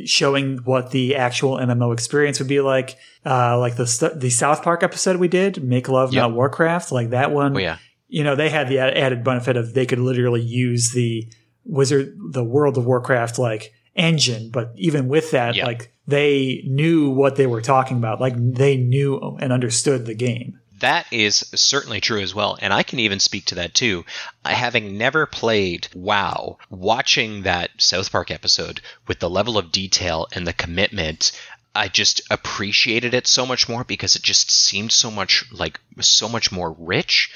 showing 0.06 0.58
what 0.63 0.91
the 0.91 1.15
actual 1.15 1.58
MMO 1.58 1.94
experience 1.94 2.39
would 2.39 2.48
be 2.48 2.62
like. 2.62 2.96
Uh, 3.26 3.60
like 3.60 3.76
the 3.76 4.13
the 4.15 4.30
South 4.30 4.63
Park 4.63 4.82
episode 4.82 5.17
we 5.17 5.28
did, 5.28 5.63
Make 5.63 5.89
Love 5.89 6.13
Yep. 6.13 6.22
Not 6.22 6.34
Warcraft, 6.34 6.91
like 6.91 7.10
that 7.12 7.32
one. 7.32 7.56
Oh 7.56 7.60
yeah. 7.60 7.78
You 8.08 8.24
know, 8.24 8.36
they 8.36 8.50
had 8.50 8.67
the 8.70 8.80
added 8.80 9.24
benefit 9.24 9.58
of 9.58 9.74
they 9.74 9.86
could 9.86 10.00
literally 10.00 10.41
use 10.41 10.91
the 10.91 11.32
Wizard, 11.63 12.17
the 12.32 12.44
World 12.44 12.78
of 12.78 12.86
Warcraft 12.86 13.38
like 13.39 13.74
engine, 13.96 14.50
but 14.52 14.72
even 14.78 15.08
with 15.08 15.32
that, 15.32 15.56
Yep. 15.56 15.65
like 15.65 15.94
they 16.08 16.63
knew 16.65 17.10
what 17.12 17.36
they 17.36 17.46
were 17.46 17.62
talking 17.62 17.98
about. 17.98 18.20
Like 18.20 18.34
they 18.38 18.78
knew 18.78 19.17
and 19.39 19.54
understood 19.54 20.06
the 20.06 20.15
game. 20.15 20.60
That 20.82 21.06
is 21.12 21.46
certainly 21.56 22.02
true 22.02 22.22
as 22.22 22.36
well. 22.36 22.58
And 22.62 22.74
I 22.74 22.84
can 22.84 23.00
even 23.00 23.20
speak 23.20 23.46
to 23.46 23.56
that 23.56 23.74
too. 23.74 24.04
Having 24.44 24.98
never 24.98 25.26
played 25.26 25.88
WoW, 25.94 26.58
watching 26.70 27.44
that 27.44 27.70
South 27.78 28.12
Park 28.12 28.32
episode 28.32 28.82
with 29.08 29.20
the 29.20 29.30
level 29.30 29.58
of 29.58 29.72
detail 29.72 30.28
and 30.34 30.46
the 30.46 30.54
commitment, 30.54 31.32
I 31.74 31.88
just 31.88 32.22
appreciated 32.30 33.13
it 33.13 33.28
so 33.28 33.46
much 33.46 33.70
more 33.70 33.84
because 33.84 34.15
it 34.15 34.24
just 34.24 34.52
seemed 34.52 34.91
so 34.91 35.10
much 35.10 35.46
like 35.52 35.80
so 36.00 36.28
much 36.28 36.52
more 36.52 36.76
rich. 36.78 37.32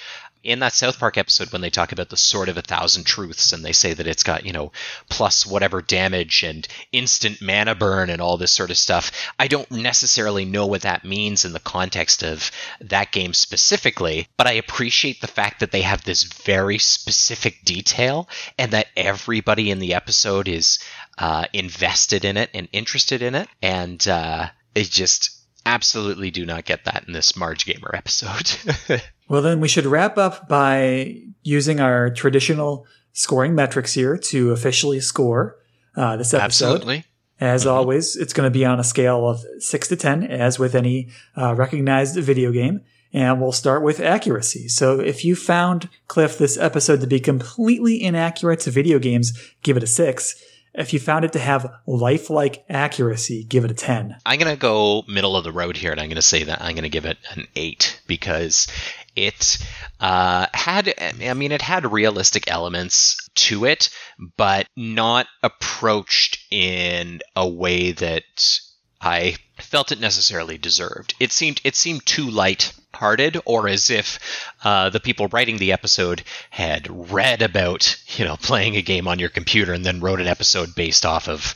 In 0.45 0.59
that 0.59 0.73
South 0.73 0.99
Park 0.99 1.17
episode, 1.17 1.51
when 1.51 1.61
they 1.61 1.71
talk 1.71 1.91
about 1.91 2.09
the 2.09 2.15
sword 2.15 2.49
of 2.49 2.57
a 2.57 2.61
thousand 2.61 3.05
truths, 3.05 3.51
and 3.51 3.65
they 3.65 3.71
say 3.71 3.95
that 3.95 4.05
it's 4.05 4.21
got, 4.21 4.45
you 4.45 4.53
know, 4.53 4.71
plus 5.09 5.43
whatever 5.43 5.81
damage 5.81 6.43
and 6.43 6.67
instant 6.91 7.41
mana 7.41 7.73
burn 7.73 8.11
and 8.11 8.21
all 8.21 8.37
this 8.37 8.51
sort 8.51 8.69
of 8.69 8.77
stuff, 8.77 9.11
I 9.39 9.47
don't 9.47 9.71
necessarily 9.71 10.45
know 10.45 10.67
what 10.67 10.83
that 10.83 11.03
means 11.03 11.45
in 11.45 11.53
the 11.53 11.59
context 11.59 12.21
of 12.21 12.51
that 12.79 13.11
game 13.11 13.33
specifically, 13.33 14.27
but 14.37 14.45
I 14.45 14.51
appreciate 14.51 15.19
the 15.19 15.27
fact 15.27 15.61
that 15.61 15.71
they 15.71 15.81
have 15.81 16.03
this 16.03 16.21
very 16.21 16.77
specific 16.77 17.65
detail 17.65 18.29
and 18.59 18.69
that 18.71 18.89
everybody 18.95 19.71
in 19.71 19.79
the 19.79 19.95
episode 19.95 20.47
is 20.47 20.77
uh, 21.17 21.45
invested 21.53 22.23
in 22.23 22.37
it 22.37 22.51
and 22.53 22.69
interested 22.71 23.23
in 23.23 23.33
it. 23.33 23.49
And 23.63 24.07
uh, 24.07 24.49
it 24.75 24.91
just 24.91 25.34
absolutely 25.65 26.31
do 26.31 26.45
not 26.45 26.65
get 26.65 26.85
that 26.85 27.05
in 27.07 27.13
this 27.13 27.35
Marge 27.35 27.65
Gamer 27.65 27.91
episode. 27.93 28.51
Well, 29.27 29.41
then 29.41 29.59
we 29.59 29.67
should 29.67 29.85
wrap 29.85 30.17
up 30.17 30.47
by 30.47 31.21
using 31.41 31.79
our 31.79 32.09
traditional 32.09 32.85
scoring 33.13 33.55
metrics 33.55 33.93
here 33.93 34.17
to 34.17 34.51
officially 34.51 34.99
score 34.99 35.57
uh, 35.95 36.17
this 36.17 36.33
episode. 36.33 36.65
absolutely. 36.65 37.05
As 37.39 37.65
always, 37.65 38.15
it's 38.15 38.33
going 38.33 38.47
to 38.47 38.53
be 38.53 38.63
on 38.63 38.79
a 38.79 38.83
scale 38.83 39.27
of 39.27 39.43
6 39.59 39.87
to 39.89 39.95
10, 39.95 40.23
as 40.23 40.57
with 40.57 40.73
any 40.73 41.09
uh, 41.35 41.53
recognized 41.53 42.15
video 42.17 42.51
game. 42.51 42.81
And 43.11 43.41
we'll 43.41 43.51
start 43.51 43.81
with 43.81 43.99
accuracy. 43.99 44.67
So 44.67 44.99
if 44.99 45.25
you 45.25 45.35
found, 45.35 45.89
Cliff, 46.07 46.37
this 46.37 46.57
episode 46.57 47.01
to 47.01 47.07
be 47.07 47.19
completely 47.19 48.01
inaccurate 48.01 48.61
to 48.61 48.71
video 48.71 48.99
games, 48.99 49.33
give 49.63 49.75
it 49.75 49.83
a 49.83 49.87
6. 49.87 50.43
If 50.77 50.93
you 50.93 50.99
found 50.99 51.23
it 51.23 51.31
to 51.33 51.39
have 51.39 51.71
lifelike 51.85 52.65
accuracy, 52.69 53.45
give 53.45 53.63
it 53.63 53.71
a 53.71 53.73
10. 53.73 54.17
I'm 54.25 54.39
going 54.39 54.53
to 54.53 54.59
go 54.59 55.03
middle 55.07 55.37
of 55.37 55.43
the 55.43 55.51
road 55.51 55.77
here, 55.77 55.91
and 55.91 56.01
I'm 56.01 56.07
going 56.07 56.15
to 56.15 56.21
say 56.21 56.43
that 56.43 56.61
I'm 56.61 56.73
going 56.73 56.83
to 56.83 56.89
give 56.89 57.05
it 57.05 57.17
an 57.31 57.47
eight 57.55 58.01
because 58.07 58.67
it 59.15 59.57
uh, 60.01 60.47
had, 60.53 60.93
I 60.99 61.33
mean, 61.33 61.53
it 61.53 61.61
had 61.61 61.91
realistic 61.91 62.51
elements 62.51 63.29
to 63.35 63.65
it, 63.65 63.89
but 64.37 64.67
not 64.75 65.27
approached 65.41 66.45
in 66.51 67.21
a 67.35 67.47
way 67.47 67.93
that 67.93 68.59
I 68.99 69.37
felt 69.57 69.91
it 69.91 69.99
necessarily 69.99 70.57
deserved. 70.57 71.15
It 71.19 71.31
seemed 71.31 71.61
it 71.63 71.75
seemed 71.75 72.05
too 72.05 72.29
light-hearted, 72.29 73.41
or 73.45 73.67
as 73.67 73.89
if 73.89 74.19
uh, 74.63 74.89
the 74.89 74.99
people 74.99 75.27
writing 75.27 75.57
the 75.57 75.71
episode 75.71 76.23
had 76.49 77.11
read 77.11 77.41
about 77.41 77.97
you 78.17 78.25
know 78.25 78.37
playing 78.37 78.75
a 78.75 78.81
game 78.81 79.07
on 79.07 79.19
your 79.19 79.29
computer 79.29 79.73
and 79.73 79.85
then 79.85 80.01
wrote 80.01 80.21
an 80.21 80.27
episode 80.27 80.75
based 80.75 81.05
off 81.05 81.27
of 81.27 81.55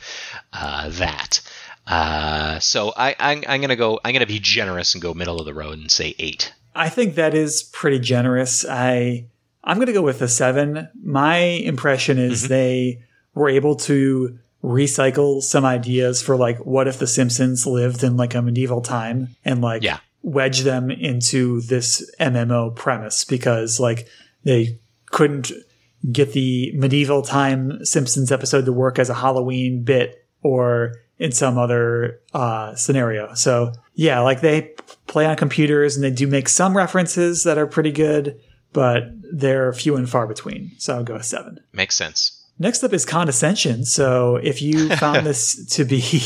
uh, 0.52 0.88
that. 0.90 1.40
Uh, 1.86 2.58
so 2.60 2.92
I, 2.96 3.16
I'm, 3.18 3.44
I'm 3.48 3.60
gonna 3.60 3.76
go. 3.76 4.00
I'm 4.04 4.12
gonna 4.12 4.26
be 4.26 4.40
generous 4.40 4.94
and 4.94 5.02
go 5.02 5.14
middle 5.14 5.40
of 5.40 5.46
the 5.46 5.54
road 5.54 5.78
and 5.78 5.90
say 5.90 6.14
eight. 6.18 6.52
I 6.74 6.88
think 6.88 7.16
that 7.16 7.34
is 7.34 7.62
pretty 7.62 7.98
generous. 7.98 8.64
I 8.64 9.26
I'm 9.62 9.76
going 9.76 9.86
to 9.86 9.92
go 9.92 10.02
with 10.02 10.22
a 10.22 10.28
7. 10.28 10.88
My 11.02 11.36
impression 11.36 12.18
is 12.18 12.48
they 12.48 13.02
were 13.34 13.48
able 13.48 13.76
to 13.76 14.38
recycle 14.62 15.42
some 15.42 15.64
ideas 15.64 16.20
for 16.22 16.36
like 16.36 16.58
what 16.58 16.86
if 16.88 16.98
the 16.98 17.06
Simpsons 17.06 17.66
lived 17.66 18.02
in 18.04 18.16
like 18.16 18.34
a 18.34 18.42
medieval 18.42 18.80
time 18.82 19.34
and 19.44 19.60
like 19.62 19.82
Yeah. 19.82 19.98
wedge 20.22 20.60
them 20.60 20.90
into 20.90 21.60
this 21.62 22.08
MMO 22.20 22.74
premise 22.76 23.24
because 23.24 23.80
like 23.80 24.06
they 24.44 24.78
couldn't 25.06 25.50
get 26.12 26.32
the 26.32 26.72
medieval 26.74 27.22
time 27.22 27.84
Simpsons 27.84 28.30
episode 28.32 28.64
to 28.66 28.72
work 28.72 28.98
as 28.98 29.08
a 29.10 29.14
Halloween 29.14 29.82
bit 29.82 30.26
or 30.42 30.94
in 31.18 31.32
some 31.32 31.58
other 31.58 32.20
uh, 32.32 32.74
scenario. 32.74 33.34
So 33.34 33.72
yeah, 33.94 34.20
like 34.20 34.40
they 34.40 34.74
play 35.06 35.26
on 35.26 35.36
computers 35.36 35.96
and 35.96 36.04
they 36.04 36.10
do 36.10 36.26
make 36.26 36.48
some 36.48 36.76
references 36.76 37.44
that 37.44 37.58
are 37.58 37.66
pretty 37.66 37.92
good, 37.92 38.40
but 38.72 39.04
they're 39.32 39.72
few 39.72 39.96
and 39.96 40.08
far 40.08 40.26
between. 40.26 40.72
So 40.78 40.94
I'll 40.96 41.04
go 41.04 41.16
a 41.16 41.22
seven. 41.22 41.60
Makes 41.74 41.96
sense. 41.96 42.39
Next 42.60 42.84
up 42.84 42.92
is 42.92 43.06
condescension. 43.06 43.86
So 43.86 44.36
if 44.36 44.60
you 44.60 44.90
found 44.96 45.26
this 45.26 45.64
to 45.76 45.84
be 45.86 46.22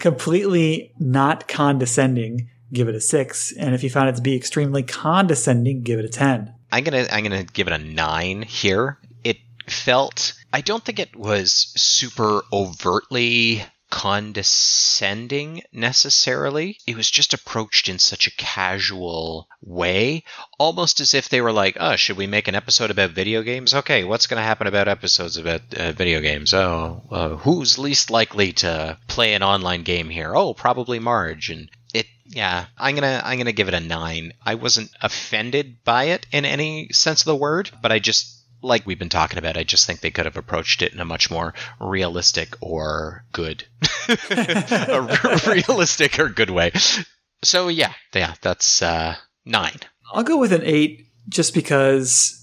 completely 0.00 0.92
not 0.98 1.46
condescending, 1.46 2.50
give 2.72 2.88
it 2.88 2.96
a 2.96 3.00
six. 3.00 3.52
And 3.56 3.76
if 3.76 3.84
you 3.84 3.88
found 3.88 4.08
it 4.08 4.16
to 4.16 4.22
be 4.22 4.34
extremely 4.36 4.82
condescending, 4.82 5.82
give 5.82 6.00
it 6.00 6.04
a 6.04 6.08
10. 6.08 6.52
I'm 6.72 6.84
gonna 6.84 7.06
I'm 7.10 7.22
gonna 7.22 7.44
give 7.44 7.68
it 7.68 7.72
a 7.72 7.78
nine 7.78 8.42
here. 8.42 8.98
It 9.22 9.38
felt 9.68 10.34
I 10.52 10.62
don't 10.62 10.84
think 10.84 10.98
it 10.98 11.14
was 11.14 11.72
super 11.76 12.42
overtly 12.52 13.62
condescending 13.90 15.62
necessarily. 15.72 16.78
It 16.86 16.96
was 16.96 17.10
just 17.10 17.34
approached 17.34 17.88
in 17.88 17.98
such 17.98 18.26
a 18.26 18.36
casual 18.36 19.48
way, 19.60 20.24
almost 20.58 21.00
as 21.00 21.14
if 21.14 21.28
they 21.28 21.40
were 21.40 21.52
like, 21.52 21.76
"Oh, 21.80 21.96
should 21.96 22.16
we 22.16 22.26
make 22.26 22.48
an 22.48 22.54
episode 22.54 22.90
about 22.90 23.10
video 23.10 23.42
games? 23.42 23.74
Okay, 23.74 24.04
what's 24.04 24.26
going 24.26 24.38
to 24.38 24.46
happen 24.46 24.66
about 24.66 24.88
episodes 24.88 25.36
about 25.36 25.62
uh, 25.74 25.92
video 25.92 26.20
games? 26.20 26.52
Oh, 26.54 27.02
uh, 27.10 27.28
who's 27.36 27.78
least 27.78 28.10
likely 28.10 28.52
to 28.54 28.98
play 29.06 29.34
an 29.34 29.42
online 29.42 29.82
game 29.82 30.10
here? 30.10 30.34
Oh, 30.34 30.54
probably 30.54 30.98
Marge." 30.98 31.50
And 31.50 31.70
it 31.94 32.06
yeah 32.26 32.66
i'm 32.76 32.94
gonna 32.94 33.22
i'm 33.24 33.38
gonna 33.38 33.52
give 33.52 33.68
it 33.68 33.74
a 33.74 33.80
nine 33.80 34.32
i 34.44 34.54
wasn't 34.54 34.90
offended 35.00 35.82
by 35.84 36.04
it 36.04 36.26
in 36.32 36.44
any 36.44 36.88
sense 36.92 37.22
of 37.22 37.24
the 37.24 37.36
word 37.36 37.70
but 37.80 37.90
i 37.90 37.98
just 37.98 38.37
like 38.62 38.86
we've 38.86 38.98
been 38.98 39.08
talking 39.08 39.38
about 39.38 39.56
i 39.56 39.62
just 39.62 39.86
think 39.86 40.00
they 40.00 40.10
could 40.10 40.24
have 40.24 40.36
approached 40.36 40.82
it 40.82 40.92
in 40.92 41.00
a 41.00 41.04
much 41.04 41.30
more 41.30 41.54
realistic 41.80 42.54
or 42.60 43.24
good 43.32 43.64
a 44.30 45.40
realistic 45.68 46.18
or 46.18 46.28
good 46.28 46.50
way 46.50 46.72
so 47.42 47.68
yeah 47.68 47.92
yeah 48.14 48.34
that's 48.42 48.82
uh 48.82 49.14
nine 49.44 49.78
I'll 50.12 50.24
go 50.24 50.38
with 50.38 50.52
an 50.52 50.62
eight 50.64 51.06
just 51.28 51.54
because 51.54 52.34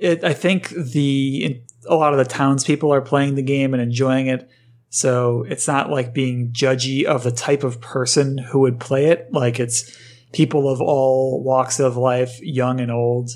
it, 0.00 0.22
I 0.22 0.32
think 0.32 0.68
the 0.68 1.60
a 1.86 1.94
lot 1.94 2.12
of 2.12 2.18
the 2.18 2.24
townspeople 2.24 2.92
are 2.92 3.00
playing 3.00 3.34
the 3.34 3.42
game 3.42 3.74
and 3.74 3.82
enjoying 3.82 4.28
it. 4.28 4.48
So 4.90 5.44
it's 5.48 5.66
not 5.66 5.90
like 5.90 6.14
being 6.14 6.52
judgy 6.52 7.04
of 7.04 7.22
the 7.22 7.32
type 7.32 7.64
of 7.64 7.80
person 7.80 8.38
who 8.38 8.60
would 8.60 8.80
play 8.80 9.06
it. 9.06 9.28
Like 9.32 9.58
it's 9.58 9.96
people 10.32 10.68
of 10.68 10.80
all 10.80 11.42
walks 11.42 11.80
of 11.80 11.96
life, 11.96 12.38
young 12.40 12.80
and 12.80 12.90
old. 12.90 13.30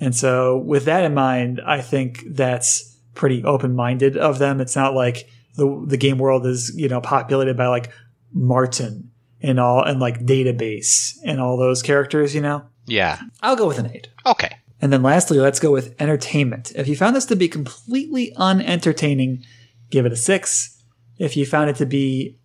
And 0.00 0.14
so 0.14 0.58
with 0.58 0.84
that 0.86 1.04
in 1.04 1.14
mind, 1.14 1.60
I 1.64 1.80
think 1.80 2.24
that's 2.26 2.96
pretty 3.14 3.44
open 3.44 3.74
minded 3.74 4.16
of 4.16 4.38
them. 4.38 4.60
It's 4.60 4.76
not 4.76 4.94
like 4.94 5.28
the 5.56 5.84
the 5.86 5.96
game 5.96 6.18
world 6.18 6.46
is 6.46 6.72
you 6.76 6.88
know 6.88 7.00
populated 7.00 7.56
by 7.56 7.68
like 7.68 7.90
Martin 8.32 9.10
and 9.40 9.60
all 9.60 9.82
and 9.82 10.00
like 10.00 10.26
database 10.26 11.16
and 11.24 11.40
all 11.40 11.56
those 11.56 11.82
characters. 11.82 12.34
You 12.34 12.40
know, 12.40 12.64
Yeah. 12.86 13.20
I'll 13.42 13.56
go 13.56 13.68
with 13.68 13.78
an 13.78 13.90
eight. 13.94 14.08
Okay. 14.26 14.56
And 14.80 14.92
then 14.92 15.02
lastly, 15.02 15.38
let's 15.38 15.60
go 15.60 15.70
with 15.70 15.94
entertainment. 16.00 16.72
If 16.74 16.88
you 16.88 16.96
found 16.96 17.16
this 17.16 17.24
to 17.26 17.36
be 17.36 17.48
completely 17.48 18.34
unentertaining, 18.36 19.44
give 19.90 20.04
it 20.04 20.12
a 20.12 20.16
six. 20.16 20.82
If 21.16 21.36
you 21.36 21.46
found 21.46 21.70
it 21.70 21.76
to 21.76 21.86
be 21.86 22.38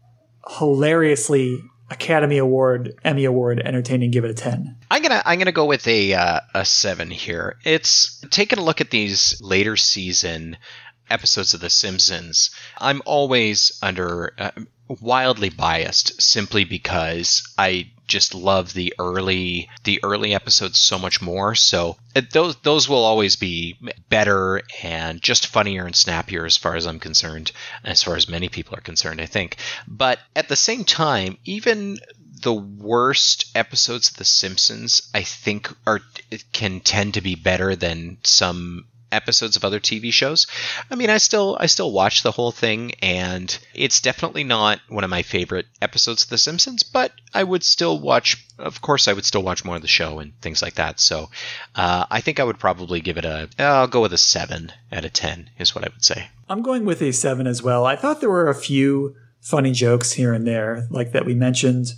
hilariously 0.58 1.62
Academy 1.90 2.38
Award, 2.38 2.96
Emmy 3.04 3.26
Award 3.26 3.60
entertaining, 3.60 4.12
give 4.12 4.24
it 4.24 4.32
a 4.32 4.34
10. 4.34 4.78
I'm 4.92 5.02
gonna 5.02 5.22
I'm 5.26 5.40
gonna 5.40 5.52
go 5.52 5.66
with 5.66 5.88
a 5.88 6.14
uh, 6.14 6.40
a 6.54 6.66
seven 6.66 7.12
here. 7.12 7.58
It's 7.64 8.22
taking 8.30 8.60
a 8.60 8.64
look 8.64 8.82
at 8.82 8.92
these 8.92 9.40
later 9.42 9.76
season 9.76 10.58
episodes 11.10 11.54
of 11.54 11.62
The 11.62 11.70
Simpsons. 11.70 12.52
I'm 12.78 13.02
always 13.06 13.78
under 13.82 14.34
uh, 14.38 14.52
wildly 15.02 15.50
biased 15.50 16.22
simply 16.22 16.64
because 16.64 17.44
I 17.58 17.92
just 18.10 18.36
love 18.36 18.74
the 18.74 18.93
early 18.99 19.70
the 19.84 19.99
early 20.03 20.34
episodes 20.34 20.80
so 20.80 20.99
much 20.99 21.22
more. 21.22 21.55
So 21.55 21.97
uh, 22.16 22.22
those 22.32 22.55
those 22.57 22.89
will 22.89 23.05
always 23.05 23.36
be 23.36 23.78
better 24.10 24.62
and 24.84 25.22
just 25.22 25.47
funnier 25.47 25.86
and 25.86 25.95
snappier 25.95 26.45
as 26.45 26.57
far 26.57 26.76
as 26.76 26.86
I'm 26.86 26.99
concerned, 26.99 27.51
as 27.84 28.03
far 28.03 28.16
as 28.16 28.28
many 28.28 28.49
people 28.49 28.76
are 28.76 28.82
concerned, 28.82 29.22
I 29.22 29.26
think. 29.26 29.55
But 29.88 30.20
at 30.36 30.49
the 30.49 30.55
same 30.55 30.84
time, 30.84 31.38
even 31.45 31.99
the 32.41 32.53
worst 32.53 33.45
episodes 33.55 34.10
of 34.10 34.18
The 34.18 34.26
Simpsons, 34.26 35.10
I 35.14 35.24
think, 35.24 35.72
are 35.86 36.01
can 36.51 36.80
tend 36.80 37.14
to 37.14 37.22
be 37.22 37.36
better 37.36 37.76
than 37.76 38.18
some 38.24 38.86
episodes 39.12 39.55
of 39.55 39.64
other 39.64 39.80
TV 39.80 40.12
shows. 40.12 40.47
I 40.89 40.95
mean, 40.95 41.10
I 41.10 41.18
still 41.18 41.57
I 41.60 41.66
still 41.66 41.91
watch 41.91 42.24
the 42.24 42.32
whole 42.32 42.51
thing, 42.51 42.93
and 43.01 43.57
it's 43.74 44.01
definitely 44.01 44.43
not 44.43 44.80
one 44.88 45.03
of 45.03 45.10
my 45.10 45.22
favorite 45.22 45.68
episodes 45.82 46.24
of 46.24 46.30
The 46.30 46.38
Simpsons. 46.38 46.84
But 46.84 47.12
I 47.34 47.43
would 47.43 47.64
still 47.64 47.99
watch. 47.99 48.45
Of 48.57 48.82
course, 48.82 49.07
I 49.07 49.14
would 49.14 49.26
still 49.26 49.43
watch 49.43 49.64
more 49.64 49.78
of 49.78 49.82
the 49.82 49.88
show 49.88 50.20
and 50.20 50.39
things 50.41 50.62
like 50.62 50.76
that. 50.76 50.99
So, 50.99 51.30
uh, 51.76 52.05
I 52.10 52.22
think 52.22 52.39
I 52.39 52.43
would 52.43 52.60
probably 52.60 52.99
give 52.99 53.18
it 53.18 53.26
a. 53.26 53.49
I'll 53.57 53.88
go 53.88 54.01
with 54.01 54.14
a 54.14 54.18
seven 54.18 54.72
out 54.91 55.05
of 55.05 55.14
ten. 55.14 55.49
Is 55.57 55.74
what 55.74 55.84
I 55.84 55.89
would 55.93 56.03
say. 56.03 56.30
I'm 56.49 56.64
going 56.64 56.84
with 56.84 57.01
a 57.01 57.14
7 57.14 57.45
as 57.45 57.62
well. 57.62 57.86
I 57.86 57.95
thought 57.95 58.22
there 58.22 58.30
were 58.30 58.49
a 58.49 58.55
few 58.55 59.16
funny 59.39 59.72
jokes 59.72 60.14
here 60.14 60.34
and 60.34 60.47
there, 60.47 60.88
like 60.89 61.12
that 61.12 61.26
we 61.26 61.36
mentioned 61.36 61.93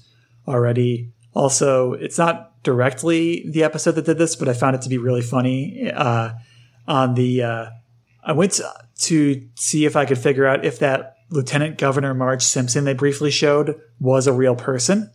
already. 0.45 1.09
Also, 1.33 1.93
it's 1.93 2.17
not 2.17 2.61
directly 2.63 3.49
the 3.49 3.63
episode 3.63 3.93
that 3.93 4.05
did 4.05 4.17
this, 4.17 4.35
but 4.35 4.49
I 4.49 4.53
found 4.53 4.75
it 4.75 4.81
to 4.81 4.89
be 4.89 4.97
really 4.97 5.21
funny. 5.21 5.89
Uh, 5.89 6.31
on 6.91 7.13
the, 7.15 7.43
uh, 7.43 7.65
I 8.23 8.33
went 8.33 8.53
to, 8.53 8.71
to 9.03 9.47
see 9.55 9.85
if 9.85 9.95
I 9.95 10.05
could 10.05 10.17
figure 10.17 10.45
out 10.45 10.65
if 10.65 10.79
that 10.79 11.15
Lieutenant 11.29 11.77
Governor 11.77 12.13
Marge 12.13 12.43
Simpson 12.43 12.83
they 12.83 12.93
briefly 12.93 13.31
showed 13.31 13.79
was 13.99 14.27
a 14.27 14.33
real 14.33 14.55
person. 14.55 15.09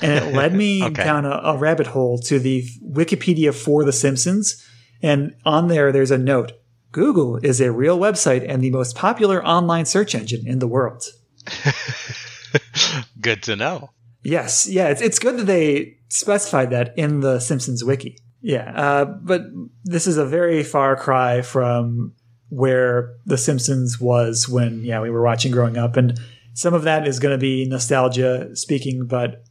And 0.00 0.12
it 0.24 0.34
led 0.34 0.54
me 0.54 0.84
Okay. 0.84 1.02
down 1.02 1.24
a, 1.24 1.40
a 1.42 1.56
rabbit 1.56 1.88
hole 1.88 2.18
to 2.26 2.38
the 2.38 2.64
Wikipedia 2.86 3.54
for 3.54 3.84
The 3.84 3.92
Simpsons. 3.92 4.64
And 5.02 5.34
on 5.44 5.68
there, 5.68 5.90
there's 5.90 6.10
a 6.10 6.18
note 6.18 6.52
Google 6.92 7.36
is 7.36 7.60
a 7.60 7.72
real 7.72 7.98
website 7.98 8.44
and 8.48 8.62
the 8.62 8.70
most 8.70 8.94
popular 8.96 9.44
online 9.44 9.86
search 9.86 10.14
engine 10.14 10.46
in 10.46 10.58
the 10.58 10.68
world. 10.68 11.04
Good 13.20 13.42
to 13.44 13.56
know. 13.56 13.90
Yes, 14.22 14.68
yeah, 14.68 14.88
it's, 14.88 15.00
it's 15.00 15.18
good 15.18 15.38
that 15.38 15.46
they 15.46 15.96
specified 16.08 16.70
that 16.70 16.92
in 16.98 17.20
the 17.20 17.40
Simpsons 17.40 17.84
wiki. 17.84 18.18
Yeah, 18.40 18.72
uh, 18.74 19.04
but 19.04 19.42
this 19.84 20.06
is 20.06 20.16
a 20.16 20.24
very 20.24 20.62
far 20.62 20.96
cry 20.96 21.42
from 21.42 22.14
where 22.50 23.16
The 23.26 23.36
Simpsons 23.38 24.00
was 24.00 24.48
when 24.48 24.84
yeah 24.84 25.00
we 25.00 25.10
were 25.10 25.22
watching 25.22 25.52
growing 25.52 25.76
up, 25.76 25.96
and 25.96 26.18
some 26.54 26.74
of 26.74 26.82
that 26.84 27.06
is 27.06 27.18
going 27.18 27.34
to 27.34 27.40
be 27.40 27.66
nostalgia 27.66 28.54
speaking, 28.54 29.06
but 29.06 29.44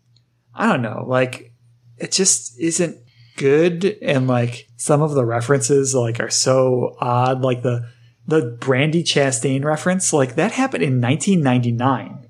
I 0.53 0.67
don't 0.67 0.81
know, 0.81 1.05
like 1.07 1.53
it 1.97 2.11
just 2.11 2.59
isn't 2.59 2.97
good, 3.35 3.97
and 4.01 4.27
like 4.27 4.67
some 4.77 5.01
of 5.01 5.11
the 5.11 5.25
references 5.25 5.93
like 5.93 6.19
are 6.19 6.29
so 6.29 6.95
odd, 6.99 7.41
like 7.41 7.63
the 7.63 7.89
the 8.25 8.57
Brandi 8.59 9.03
Chastain 9.03 9.63
reference, 9.63 10.11
like 10.11 10.35
that 10.35 10.51
happened 10.51 10.83
in 10.83 11.01
1999. 11.01 12.27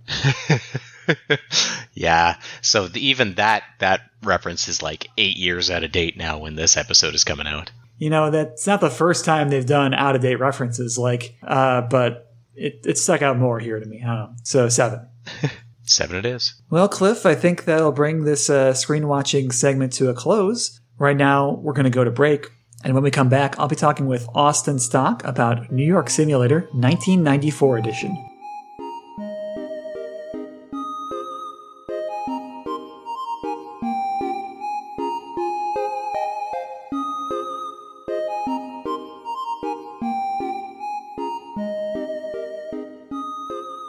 yeah. 1.94 2.38
So 2.62 2.88
the, 2.88 3.06
even 3.08 3.36
that 3.36 3.64
that 3.80 4.02
reference 4.24 4.68
is 4.68 4.82
like 4.82 5.10
eight 5.18 5.38
years 5.38 5.70
out 5.70 5.84
of 5.84 5.92
date 5.92 6.18
now 6.18 6.38
when 6.40 6.56
this 6.56 6.76
episode 6.78 7.14
is 7.16 7.24
coming 7.24 7.48
out. 7.48 7.72
you 8.00 8.10
know 8.10 8.30
that's 8.30 8.68
not 8.68 8.82
the 8.82 8.90
first 8.90 9.26
time 9.26 9.50
they've 9.50 9.66
done 9.66 9.94
out 9.94 10.16
of 10.16 10.22
date 10.22 10.36
references 10.40 10.98
like 10.98 11.36
uh 11.46 11.82
but 11.82 12.32
it, 12.56 12.80
it 12.86 12.98
stuck 12.98 13.22
out 13.22 13.38
more 13.38 13.60
here 13.60 13.80
to 13.80 13.86
me 13.86 14.02
I 14.04 14.08
don't 14.08 14.16
know. 14.16 14.30
so 14.44 14.70
seven 14.70 15.08
Seven 15.84 16.18
it 16.18 16.26
is. 16.26 16.54
well 16.70 16.88
cliff 16.90 17.26
i 17.26 17.34
think 17.36 17.66
that'll 17.66 17.92
bring 17.92 18.24
this 18.26 18.50
uh, 18.50 18.74
screen 18.74 19.08
watching 19.08 19.52
segment 19.52 19.94
to 19.94 20.10
a 20.10 20.14
close 20.14 20.80
right 21.00 21.16
now 21.18 21.52
we're 21.62 21.74
going 21.74 21.86
to 21.86 21.90
go 21.90 22.04
to 22.04 22.12
break 22.12 22.48
and 22.84 22.94
when 22.94 23.04
we 23.04 23.12
come 23.12 23.30
back 23.30 23.58
i'll 23.60 23.68
be 23.68 23.76
talking 23.76 24.06
with 24.08 24.28
austin 24.36 24.80
stock 24.80 25.24
about 25.24 25.72
new 25.72 25.86
york 25.86 26.10
simulator 26.10 26.62
1994 26.74 27.78
edition 27.78 28.27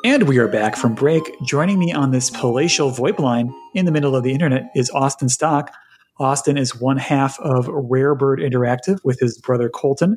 And 0.09 0.22
we 0.22 0.38
are 0.38 0.48
back 0.48 0.74
from 0.74 0.94
break. 0.94 1.38
Joining 1.42 1.78
me 1.78 1.92
on 1.92 2.12
this 2.12 2.30
palatial 2.30 2.90
VoIP 2.90 3.18
line 3.18 3.54
in 3.74 3.84
the 3.84 3.92
middle 3.92 4.16
of 4.16 4.24
the 4.24 4.32
internet 4.32 4.70
is 4.74 4.88
Austin 4.92 5.28
Stock. 5.28 5.70
Austin 6.18 6.56
is 6.56 6.74
one 6.74 6.96
half 6.96 7.38
of 7.40 7.68
Rare 7.68 8.14
Bird 8.14 8.40
Interactive 8.40 9.00
with 9.04 9.20
his 9.20 9.38
brother 9.38 9.68
Colton, 9.68 10.16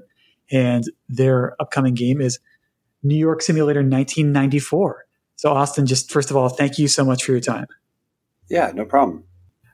and 0.50 0.86
their 1.10 1.62
upcoming 1.62 1.94
game 1.94 2.22
is 2.22 2.40
New 3.04 3.18
York 3.18 3.42
Simulator 3.42 3.82
1994. 3.82 5.08
So, 5.36 5.52
Austin, 5.52 5.86
just 5.86 6.10
first 6.10 6.32
of 6.32 6.38
all, 6.38 6.48
thank 6.48 6.80
you 6.80 6.88
so 6.88 7.04
much 7.04 7.26
for 7.26 7.34
your 7.34 7.42
time. 7.42 7.68
Yeah, 8.50 8.72
no 8.74 8.86
problem. 8.86 9.26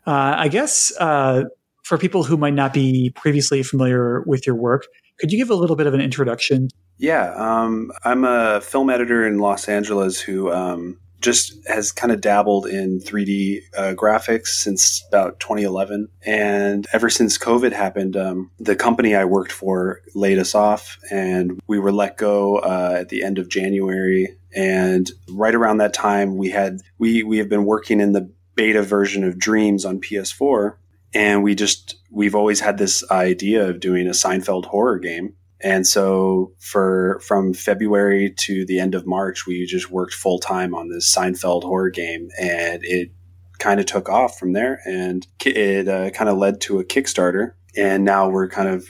Uh, 0.08 0.34
I 0.36 0.48
guess 0.48 0.92
uh, 1.00 1.44
for 1.84 2.00
people 2.00 2.24
who 2.24 2.38
might 2.38 2.56
not 2.56 2.74
be 2.74 3.12
previously 3.12 3.62
familiar 3.62 4.24
with 4.26 4.48
your 4.48 4.56
work, 4.56 4.88
could 5.20 5.32
you 5.32 5.38
give 5.38 5.52
a 5.52 5.56
little 5.56 5.76
bit 5.76 5.86
of 5.86 5.94
an 5.94 6.02
introduction 6.02 6.70
Yeah, 6.98 7.34
um, 7.36 7.92
I'm 8.04 8.24
a 8.24 8.62
film 8.62 8.90
editor 8.90 9.26
in 9.28 9.38
Los 9.38 9.70
Angeles 9.70 10.20
who 10.20 10.52
um, 10.52 11.00
just 11.22 11.56
has 11.68 11.92
kind 11.92 12.12
of 12.12 12.22
dabbled 12.22 12.68
in 12.68 13.00
3D 13.00 13.62
uh, 13.76 13.94
graphics 13.96 14.48
since 14.48 15.04
about 15.08 15.40
2011. 15.40 16.10
And 16.24 16.88
ever 16.94 17.10
since 17.10 17.38
COVID 17.38 17.72
happened, 17.72 18.18
um, 18.18 18.52
the 18.60 18.76
company 18.76 19.16
I 19.16 19.26
worked 19.26 19.52
for 19.52 20.02
laid 20.16 20.40
us 20.40 20.56
off 20.56 20.98
and 21.12 21.60
we 21.68 21.80
were 21.80 21.92
let 21.92 22.18
go 22.18 22.58
uh, 22.58 22.98
at 23.00 23.10
the 23.10 23.24
end 23.24 23.40
of 23.40 23.50
January. 23.50 24.36
And 24.56 25.10
right 25.30 25.56
around 25.56 25.78
that 25.78 25.94
time, 25.94 26.38
we 26.38 26.50
had 26.50 26.80
we 26.98 27.22
we 27.24 27.38
have 27.38 27.50
been 27.50 27.66
working 27.66 28.00
in 28.00 28.14
the 28.14 28.32
beta 28.56 28.82
version 28.82 29.24
of 29.24 29.38
Dreams 29.38 29.86
on 29.86 30.02
PS4, 30.02 30.78
and 31.14 31.44
we 31.44 31.54
just 31.54 31.98
we've 32.10 32.34
always 32.34 32.60
had 32.60 32.78
this 32.78 33.04
idea 33.12 33.70
of 33.70 33.80
doing 33.80 34.08
a 34.08 34.12
Seinfeld 34.12 34.66
horror 34.66 34.98
game. 34.98 35.36
And 35.62 35.88
so 35.88 36.54
for 36.60 37.20
from 37.26 37.54
February 37.54 38.34
to 38.38 38.66
the 38.66 38.80
end 38.80 38.94
of 38.94 39.08
March, 39.08 39.48
we 39.48 39.66
just 39.66 39.90
worked 39.90 40.14
full 40.14 40.40
time 40.40 40.76
on 40.76 40.90
this 40.90 41.14
Seinfeld 41.14 41.64
horror 41.64 41.90
game, 41.90 42.30
and 42.40 42.82
it 42.84 43.10
kind 43.58 43.80
of 43.80 43.88
took 43.88 44.08
off 44.08 44.38
from 44.38 44.54
there, 44.54 44.80
and 44.86 45.26
it 45.44 45.88
uh, 45.88 46.12
kind 46.12 46.30
of 46.30 46.38
led 46.38 46.62
to 46.62 46.80
a 46.80 46.86
Kickstarter, 46.86 47.54
and 47.76 48.06
now 48.06 48.30
we're 48.30 48.50
kind 48.50 48.70
of 48.70 48.88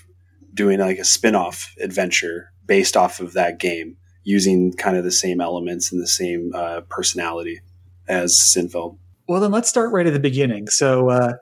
doing 0.54 0.80
like 0.80 0.98
a 0.98 1.06
spin-off 1.06 1.74
adventure 1.80 2.52
based 2.66 2.98
off 2.98 3.22
of 3.22 3.34
that 3.34 3.60
game, 3.60 3.96
using 4.24 4.74
kind 4.74 4.98
of 4.98 5.06
the 5.06 5.12
same 5.12 5.40
elements 5.40 5.92
and 5.92 6.02
the 6.02 6.08
same 6.08 6.52
uh, 6.54 6.82
personality 6.90 7.62
as 8.10 8.34
Seinfeld. 8.34 8.98
Well, 9.30 9.40
then 9.40 9.52
let's 9.52 9.70
start 9.70 9.94
right 9.94 10.08
at 10.08 10.14
the 10.14 10.20
beginning. 10.20 10.68
So, 10.68 11.10
uh, 11.10 11.34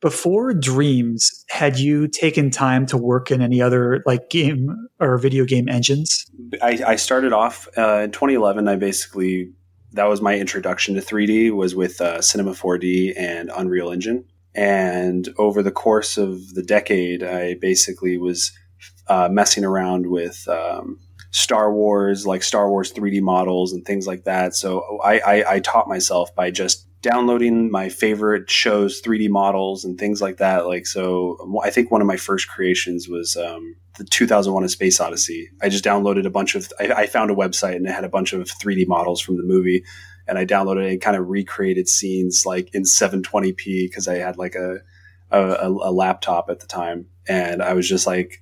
before 0.00 0.52
Dreams, 0.52 1.44
had 1.48 1.78
you 1.78 2.08
taken 2.08 2.50
time 2.50 2.86
to 2.86 2.96
work 2.96 3.30
in 3.30 3.40
any 3.40 3.62
other 3.62 4.02
like 4.06 4.30
game 4.30 4.88
or 5.00 5.16
video 5.18 5.44
game 5.44 5.68
engines? 5.68 6.26
I, 6.62 6.82
I 6.86 6.96
started 6.96 7.32
off 7.32 7.68
uh, 7.78 8.02
in 8.04 8.10
2011. 8.10 8.68
I 8.68 8.76
basically 8.76 9.50
that 9.94 10.08
was 10.08 10.20
my 10.20 10.36
introduction 10.36 10.94
to 10.96 11.00
3D 11.00 11.52
was 11.52 11.74
with 11.74 12.00
uh, 12.00 12.20
Cinema 12.20 12.50
4D 12.50 13.14
and 13.16 13.50
Unreal 13.56 13.90
Engine. 13.90 14.24
And 14.54 15.28
over 15.38 15.62
the 15.62 15.70
course 15.70 16.18
of 16.18 16.54
the 16.54 16.62
decade, 16.62 17.22
I 17.22 17.54
basically 17.54 18.18
was 18.18 18.52
uh, 19.08 19.28
messing 19.30 19.64
around 19.64 20.08
with 20.08 20.46
um, 20.48 20.98
Star 21.30 21.72
Wars, 21.72 22.26
like 22.26 22.42
Star 22.42 22.68
Wars 22.68 22.92
3D 22.92 23.20
models 23.20 23.72
and 23.72 23.84
things 23.84 24.06
like 24.06 24.24
that. 24.24 24.54
So 24.54 25.00
I, 25.02 25.18
I, 25.18 25.54
I 25.54 25.60
taught 25.60 25.88
myself 25.88 26.34
by 26.34 26.50
just 26.50 26.86
downloading 27.04 27.70
my 27.70 27.90
favorite 27.90 28.50
shows 28.50 29.02
3d 29.02 29.28
models 29.28 29.84
and 29.84 29.98
things 29.98 30.22
like 30.22 30.38
that 30.38 30.66
like 30.66 30.86
so 30.86 31.36
i 31.62 31.68
think 31.68 31.90
one 31.90 32.00
of 32.00 32.06
my 32.06 32.16
first 32.16 32.48
creations 32.48 33.10
was 33.10 33.36
um, 33.36 33.76
the 33.98 34.04
2001 34.04 34.64
a 34.64 34.68
space 34.70 34.98
odyssey 35.00 35.50
i 35.60 35.68
just 35.68 35.84
downloaded 35.84 36.24
a 36.24 36.30
bunch 36.30 36.54
of 36.54 36.72
I, 36.80 36.86
I 36.86 37.06
found 37.06 37.30
a 37.30 37.34
website 37.34 37.76
and 37.76 37.86
it 37.86 37.92
had 37.92 38.04
a 38.04 38.08
bunch 38.08 38.32
of 38.32 38.48
3d 38.48 38.88
models 38.88 39.20
from 39.20 39.36
the 39.36 39.42
movie 39.42 39.84
and 40.26 40.38
i 40.38 40.46
downloaded 40.46 40.90
and 40.90 40.98
kind 40.98 41.14
of 41.14 41.28
recreated 41.28 41.90
scenes 41.90 42.44
like 42.46 42.74
in 42.74 42.84
720p 42.84 43.86
because 43.86 44.08
i 44.08 44.14
had 44.14 44.38
like 44.38 44.54
a, 44.54 44.78
a 45.30 45.68
a 45.68 45.92
laptop 45.92 46.48
at 46.48 46.60
the 46.60 46.66
time 46.66 47.04
and 47.28 47.62
i 47.62 47.74
was 47.74 47.86
just 47.86 48.06
like 48.06 48.40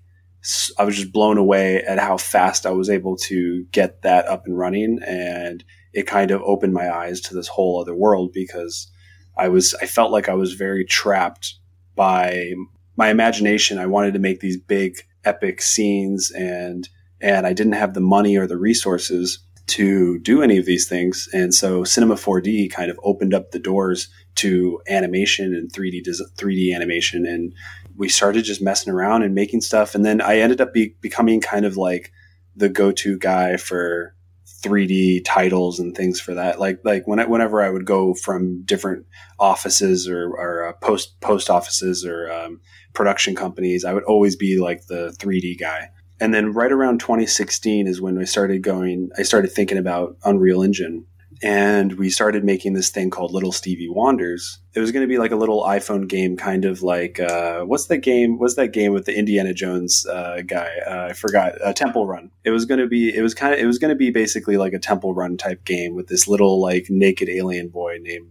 I 0.77 0.83
was 0.83 0.97
just 0.97 1.13
blown 1.13 1.39
away 1.39 1.85
at 1.85 2.01
how 2.01 2.17
fast 2.17 2.67
I 2.67 2.73
was 2.73 2.91
able 2.91 3.17
to 3.29 3.65
get 3.71 4.03
that 4.03 4.27
up 4.27 4.45
and 4.45 4.59
running. 4.59 4.99
And 5.07 5.63
it 5.93 6.07
kind 6.07 6.30
of 6.30 6.43
opened 6.43 6.72
my 6.72 6.90
eyes 6.90 7.20
to 7.22 7.34
this 7.34 7.49
whole 7.49 7.80
other 7.80 7.95
world 7.95 8.32
because 8.32 8.90
I 9.36 9.49
was, 9.49 9.74
I 9.80 9.86
felt 9.86 10.12
like 10.12 10.28
I 10.28 10.34
was 10.34 10.55
very 10.55 10.84
trapped 10.84 11.55
by 11.95 12.55
my 12.97 13.09
imagination. 13.09 13.78
I 13.78 13.86
wanted 13.86 14.12
to 14.14 14.18
make 14.18 14.40
these 14.40 14.57
big 14.57 14.97
epic 15.24 15.62
scenes 15.62 16.30
and, 16.30 16.88
and 17.20 17.47
I 17.47 17.53
didn't 17.53 17.74
have 17.74 17.95
the 17.95 18.01
money 18.01 18.36
or 18.36 18.47
the 18.47 18.59
resources 18.59 19.38
to 19.68 20.18
do 20.18 20.43
any 20.43 20.59
of 20.59 20.66
these 20.66 20.88
things. 20.88 21.28
And 21.32 21.55
so 21.55 21.84
Cinema 21.84 22.16
4D 22.16 22.70
kind 22.72 22.90
of 22.90 22.99
opened 23.05 23.32
up 23.32 23.53
the 23.53 23.59
doors 23.59 24.09
to 24.36 24.80
animation 24.88 25.55
and 25.55 25.72
3D 25.72 26.07
3D 26.36 26.74
animation 26.74 27.26
and 27.26 27.55
we 27.97 28.09
started 28.09 28.43
just 28.43 28.62
messing 28.62 28.93
around 28.93 29.22
and 29.22 29.34
making 29.34 29.61
stuff. 29.61 29.95
And 29.95 30.05
then 30.05 30.20
I 30.20 30.38
ended 30.38 30.61
up 30.61 30.72
be- 30.72 30.97
becoming 31.01 31.40
kind 31.40 31.64
of 31.64 31.76
like 31.76 32.12
the 32.57 32.68
go-to 32.68 33.18
guy 33.18 33.57
for 33.57 34.14
3D 34.63 35.25
titles 35.25 35.79
and 35.79 35.95
things 35.95 36.21
for 36.21 36.35
that. 36.35 36.59
Like 36.59 36.81
like 36.85 37.07
when 37.07 37.21
I, 37.21 37.27
whenever 37.27 37.61
I 37.61 37.71
would 37.71 37.85
go 37.85 38.15
from 38.15 38.63
different 38.65 39.07
offices 39.39 40.09
or, 40.09 40.31
or 40.31 40.67
uh, 40.67 40.73
post 40.75 41.21
post 41.21 41.51
offices 41.51 42.05
or 42.05 42.31
um, 42.31 42.61
production 42.95 43.35
companies, 43.35 43.85
I 43.85 43.93
would 43.93 44.05
always 44.05 44.37
be 44.37 44.59
like 44.59 44.87
the 44.87 45.15
3D 45.19 45.59
guy. 45.59 45.91
And 46.21 46.33
then 46.33 46.53
right 46.53 46.71
around 46.71 47.01
2016 47.01 47.89
is 47.89 48.01
when 48.01 48.19
I 48.19 48.25
started 48.25 48.63
going. 48.63 49.11
I 49.19 49.23
started 49.23 49.51
thinking 49.51 49.79
about 49.79 50.17
Unreal 50.25 50.63
Engine 50.63 51.07
and 51.43 51.95
we 51.95 52.09
started 52.09 52.45
making 52.45 52.74
this 52.74 52.90
thing 52.90 53.11
called 53.11 53.32
Little 53.32 53.53
Stevie 53.53 53.88
Wanders. 53.88 54.61
It 54.74 54.80
was 54.80 54.93
going 54.93 55.03
to 55.03 55.09
be 55.09 55.18
like 55.18 55.32
a 55.32 55.36
little 55.36 55.64
iPhone 55.64 56.09
game, 56.09 56.36
kind 56.36 56.64
of 56.64 56.82
like 56.82 57.18
uh, 57.18 57.62
what's 57.62 57.86
that 57.86 57.99
game? 57.99 58.38
What's 58.38 58.55
that 58.55 58.68
game 58.68 58.93
with 58.93 59.07
the 59.07 59.16
Indiana 59.16 59.53
Jones 59.53 60.07
uh, 60.07 60.43
guy? 60.47 60.70
Uh, 60.86 61.09
I 61.11 61.12
forgot. 61.14 61.61
Uh, 61.61 61.72
Temple 61.72 62.07
Run. 62.07 62.30
It 62.45 62.51
was 62.51 62.64
going 62.64 62.80
to 62.80 62.86
be. 62.86 63.14
It 63.14 63.22
was 63.22 63.34
kind 63.34 63.53
of. 63.55 63.61
It 63.61 63.66
was 63.66 63.78
going 63.78 63.90
to 63.90 63.97
be 63.97 64.11
basically 64.11 64.57
like 64.57 64.72
a 64.72 64.78
Temple 64.78 65.14
Run 65.14 65.36
type 65.36 65.64
game 65.64 65.95
with 65.95 66.07
this 66.07 66.28
little 66.28 66.61
like 66.61 66.86
naked 66.88 67.28
alien 67.28 67.68
boy 67.68 67.99
named 68.01 68.28